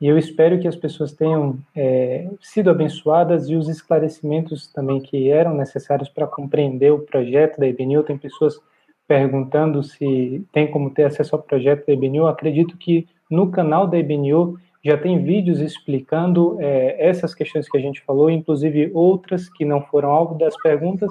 E 0.00 0.06
eu 0.06 0.16
espero 0.16 0.60
que 0.60 0.68
as 0.68 0.76
pessoas 0.76 1.12
tenham 1.12 1.58
é, 1.74 2.28
sido 2.40 2.70
abençoadas 2.70 3.48
e 3.48 3.56
os 3.56 3.68
esclarecimentos 3.68 4.68
também 4.68 5.00
que 5.00 5.28
eram 5.28 5.56
necessários 5.56 6.08
para 6.08 6.26
compreender 6.26 6.92
o 6.92 7.00
projeto 7.00 7.58
da 7.58 7.66
IBNU. 7.66 8.04
Tem 8.04 8.16
pessoas 8.16 8.60
perguntando 9.08 9.82
se 9.82 10.44
tem 10.52 10.70
como 10.70 10.90
ter 10.90 11.04
acesso 11.04 11.34
ao 11.34 11.42
projeto 11.42 11.86
da 11.86 11.92
IBNU. 11.92 12.28
Acredito 12.28 12.76
que 12.76 13.08
no 13.28 13.50
canal 13.50 13.88
da 13.88 13.98
IBNU 13.98 14.56
já 14.84 14.96
tem 14.96 15.22
vídeos 15.22 15.58
explicando 15.58 16.56
é, 16.60 17.08
essas 17.08 17.34
questões 17.34 17.68
que 17.68 17.76
a 17.76 17.80
gente 17.80 18.00
falou, 18.02 18.30
inclusive 18.30 18.92
outras 18.94 19.48
que 19.48 19.64
não 19.64 19.82
foram 19.82 20.10
alvo 20.10 20.38
das 20.38 20.56
perguntas, 20.62 21.10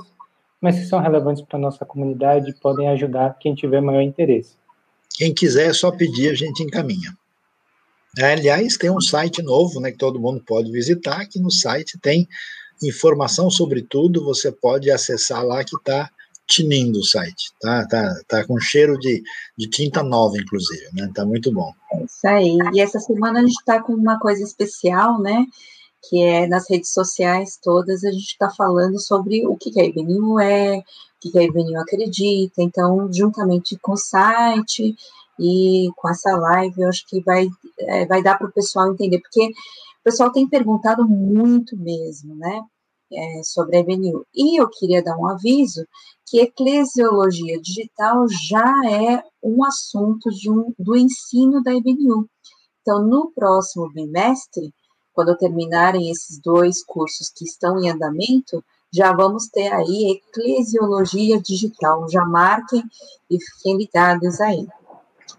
mas 0.61 0.79
que 0.79 0.85
são 0.85 0.99
relevantes 0.99 1.43
para 1.43 1.57
a 1.57 1.61
nossa 1.61 1.85
comunidade 1.85 2.49
e 2.49 2.53
podem 2.53 2.87
ajudar 2.89 3.37
quem 3.37 3.53
tiver 3.53 3.81
maior 3.81 4.01
interesse. 4.01 4.55
Quem 5.17 5.33
quiser 5.33 5.69
é 5.69 5.73
só 5.73 5.91
pedir, 5.91 6.29
a 6.29 6.35
gente 6.35 6.63
encaminha. 6.63 7.11
Aliás, 8.19 8.77
tem 8.77 8.89
um 8.89 9.01
site 9.01 9.41
novo, 9.41 9.79
né, 9.79 9.91
que 9.91 9.97
todo 9.97 10.19
mundo 10.19 10.41
pode 10.45 10.71
visitar, 10.71 11.25
que 11.27 11.39
no 11.39 11.51
site 11.51 11.99
tem 11.99 12.27
informação 12.81 13.49
sobre 13.49 13.81
tudo, 13.81 14.23
você 14.23 14.51
pode 14.51 14.89
acessar 14.91 15.43
lá 15.43 15.63
que 15.63 15.75
está 15.75 16.09
tinindo 16.47 16.99
o 16.99 17.03
site, 17.03 17.51
tá, 17.59 17.85
tá, 17.87 18.21
tá 18.27 18.45
com 18.45 18.57
cheiro 18.59 18.97
de, 18.97 19.21
de 19.57 19.69
tinta 19.69 20.01
nova, 20.01 20.37
inclusive, 20.37 20.87
né, 20.93 21.09
tá 21.13 21.25
muito 21.25 21.51
bom. 21.51 21.71
É 21.91 22.03
isso 22.03 22.27
aí, 22.27 22.57
e 22.73 22.79
essa 22.79 22.99
semana 22.99 23.39
a 23.39 23.41
gente 23.41 23.57
está 23.59 23.81
com 23.81 23.93
uma 23.93 24.17
coisa 24.19 24.43
especial, 24.43 25.19
né, 25.21 25.45
que 26.09 26.21
é 26.21 26.47
nas 26.47 26.69
redes 26.69 26.93
sociais 26.93 27.59
todas, 27.61 28.03
a 28.03 28.11
gente 28.11 28.27
está 28.27 28.49
falando 28.49 28.99
sobre 28.99 29.45
o 29.45 29.57
que, 29.57 29.71
que 29.71 29.81
a 29.81 29.85
IBNU 29.85 30.39
é, 30.39 30.77
o 30.77 30.83
que, 31.19 31.31
que 31.31 31.39
a 31.39 31.43
IBNU 31.43 31.79
acredita, 31.79 32.61
então, 32.61 33.11
juntamente 33.11 33.77
com 33.81 33.93
o 33.93 33.97
site 33.97 34.95
e 35.39 35.89
com 35.95 36.09
essa 36.09 36.35
live, 36.35 36.81
eu 36.81 36.89
acho 36.89 37.05
que 37.07 37.21
vai, 37.21 37.47
é, 37.79 38.05
vai 38.05 38.21
dar 38.21 38.37
para 38.37 38.47
o 38.47 38.51
pessoal 38.51 38.91
entender, 38.91 39.19
porque 39.19 39.47
o 39.47 40.03
pessoal 40.03 40.31
tem 40.31 40.47
perguntado 40.47 41.07
muito 41.07 41.77
mesmo, 41.77 42.35
né, 42.35 42.61
é, 43.11 43.41
sobre 43.43 43.77
a 43.77 43.79
IBNU. 43.79 44.25
E 44.33 44.59
eu 44.59 44.69
queria 44.69 45.03
dar 45.03 45.17
um 45.17 45.27
aviso 45.27 45.85
que 46.25 46.39
eclesiologia 46.39 47.59
digital 47.61 48.25
já 48.47 48.73
é 48.89 49.23
um 49.41 49.63
assunto 49.63 50.29
um, 50.49 50.73
do 50.77 50.95
ensino 50.95 51.63
da 51.63 51.73
IBNU. 51.73 52.27
Então, 52.81 53.05
no 53.05 53.31
próximo 53.31 53.89
bimestre, 53.91 54.73
quando 55.13 55.37
terminarem 55.37 56.11
esses 56.11 56.39
dois 56.39 56.83
cursos 56.85 57.29
que 57.29 57.43
estão 57.43 57.79
em 57.79 57.89
andamento, 57.89 58.63
já 58.93 59.13
vamos 59.13 59.47
ter 59.47 59.71
aí 59.73 60.11
eclesiologia 60.11 61.41
digital. 61.41 62.09
Já 62.09 62.23
marquem 62.25 62.83
e 63.29 63.37
fiquem 63.41 63.77
ligados 63.77 64.39
aí. 64.39 64.67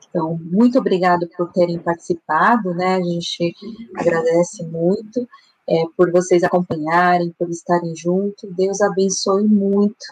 Então, 0.09 0.39
muito 0.51 0.79
obrigado 0.79 1.29
por 1.37 1.53
terem 1.53 1.79
participado, 1.79 2.75
né? 2.75 2.97
A 2.97 3.03
gente 3.03 3.55
agradece 3.97 4.65
muito 4.65 5.29
é, 5.69 5.85
por 5.97 6.11
vocês 6.11 6.43
acompanharem, 6.43 7.35
por 7.39 7.51
estarem 7.51 7.95
juntos. 7.95 8.51
Deus 8.57 8.81
abençoe 8.81 9.45
muito 9.45 10.07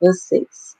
vocês. 0.00 0.76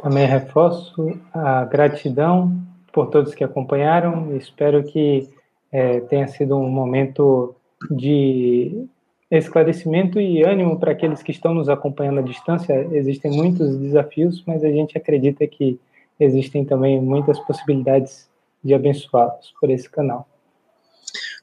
Também 0.00 0.26
reforço 0.26 1.18
a 1.32 1.64
gratidão 1.64 2.60
por 2.92 3.06
todos 3.06 3.34
que 3.34 3.42
acompanharam. 3.42 4.36
Espero 4.36 4.84
que 4.84 5.28
é, 5.72 6.00
tenha 6.00 6.28
sido 6.28 6.56
um 6.56 6.68
momento 6.68 7.54
de 7.90 8.86
esclarecimento 9.30 10.20
e 10.20 10.42
ânimo 10.42 10.78
para 10.78 10.92
aqueles 10.92 11.22
que 11.22 11.32
estão 11.32 11.54
nos 11.54 11.68
acompanhando 11.68 12.20
à 12.20 12.22
distância. 12.22 12.86
Existem 12.92 13.32
muitos 13.32 13.76
desafios, 13.76 14.42
mas 14.46 14.64
a 14.64 14.70
gente 14.70 14.96
acredita 14.96 15.46
que 15.46 15.78
existem 16.18 16.64
também 16.64 17.00
muitas 17.00 17.38
possibilidades 17.40 18.28
de 18.62 18.74
abençoá-los 18.74 19.52
por 19.60 19.70
esse 19.70 19.88
canal. 19.88 20.28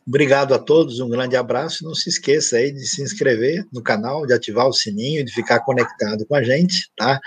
Obrigado 0.08 0.54
a 0.54 0.60
todos, 0.60 1.00
um 1.00 1.10
grande 1.10 1.36
abraço. 1.36 1.84
Não 1.84 1.96
se 1.96 2.10
esqueça 2.10 2.58
aí 2.58 2.72
de 2.72 2.86
se 2.86 3.02
inscrever 3.02 3.66
no 3.74 3.82
canal, 3.82 4.26
de 4.26 4.34
ativar 4.34 4.68
o 4.68 4.74
sininho, 4.74 5.26
de 5.26 5.34
ficar 5.34 5.62
conectado 5.62 6.26
com 6.28 6.36
a 6.36 6.44
gente, 6.44 6.92
tá? 6.96 7.20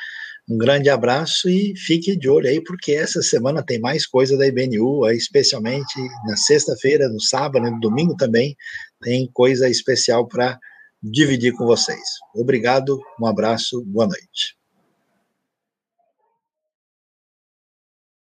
Um 0.49 0.57
grande 0.57 0.89
abraço 0.89 1.49
e 1.49 1.75
fique 1.77 2.17
de 2.17 2.29
olho 2.29 2.49
aí, 2.49 2.63
porque 2.63 2.93
essa 2.93 3.21
semana 3.21 3.63
tem 3.63 3.79
mais 3.79 4.07
coisa 4.07 4.37
da 4.37 4.47
IBNU, 4.47 5.07
especialmente 5.11 5.95
na 6.27 6.37
sexta-feira, 6.37 7.09
no 7.09 7.21
sábado 7.21 7.71
no 7.71 7.81
domingo 7.81 8.17
também, 8.17 8.57
tem 9.03 9.29
coisa 9.35 9.69
especial 9.69 10.27
para 10.27 10.59
dividir 11.03 11.53
com 11.53 11.67
vocês. 11.67 12.01
Obrigado, 12.35 12.99
um 13.21 13.27
abraço, 13.27 13.85
boa 13.85 14.07
noite. 14.07 14.58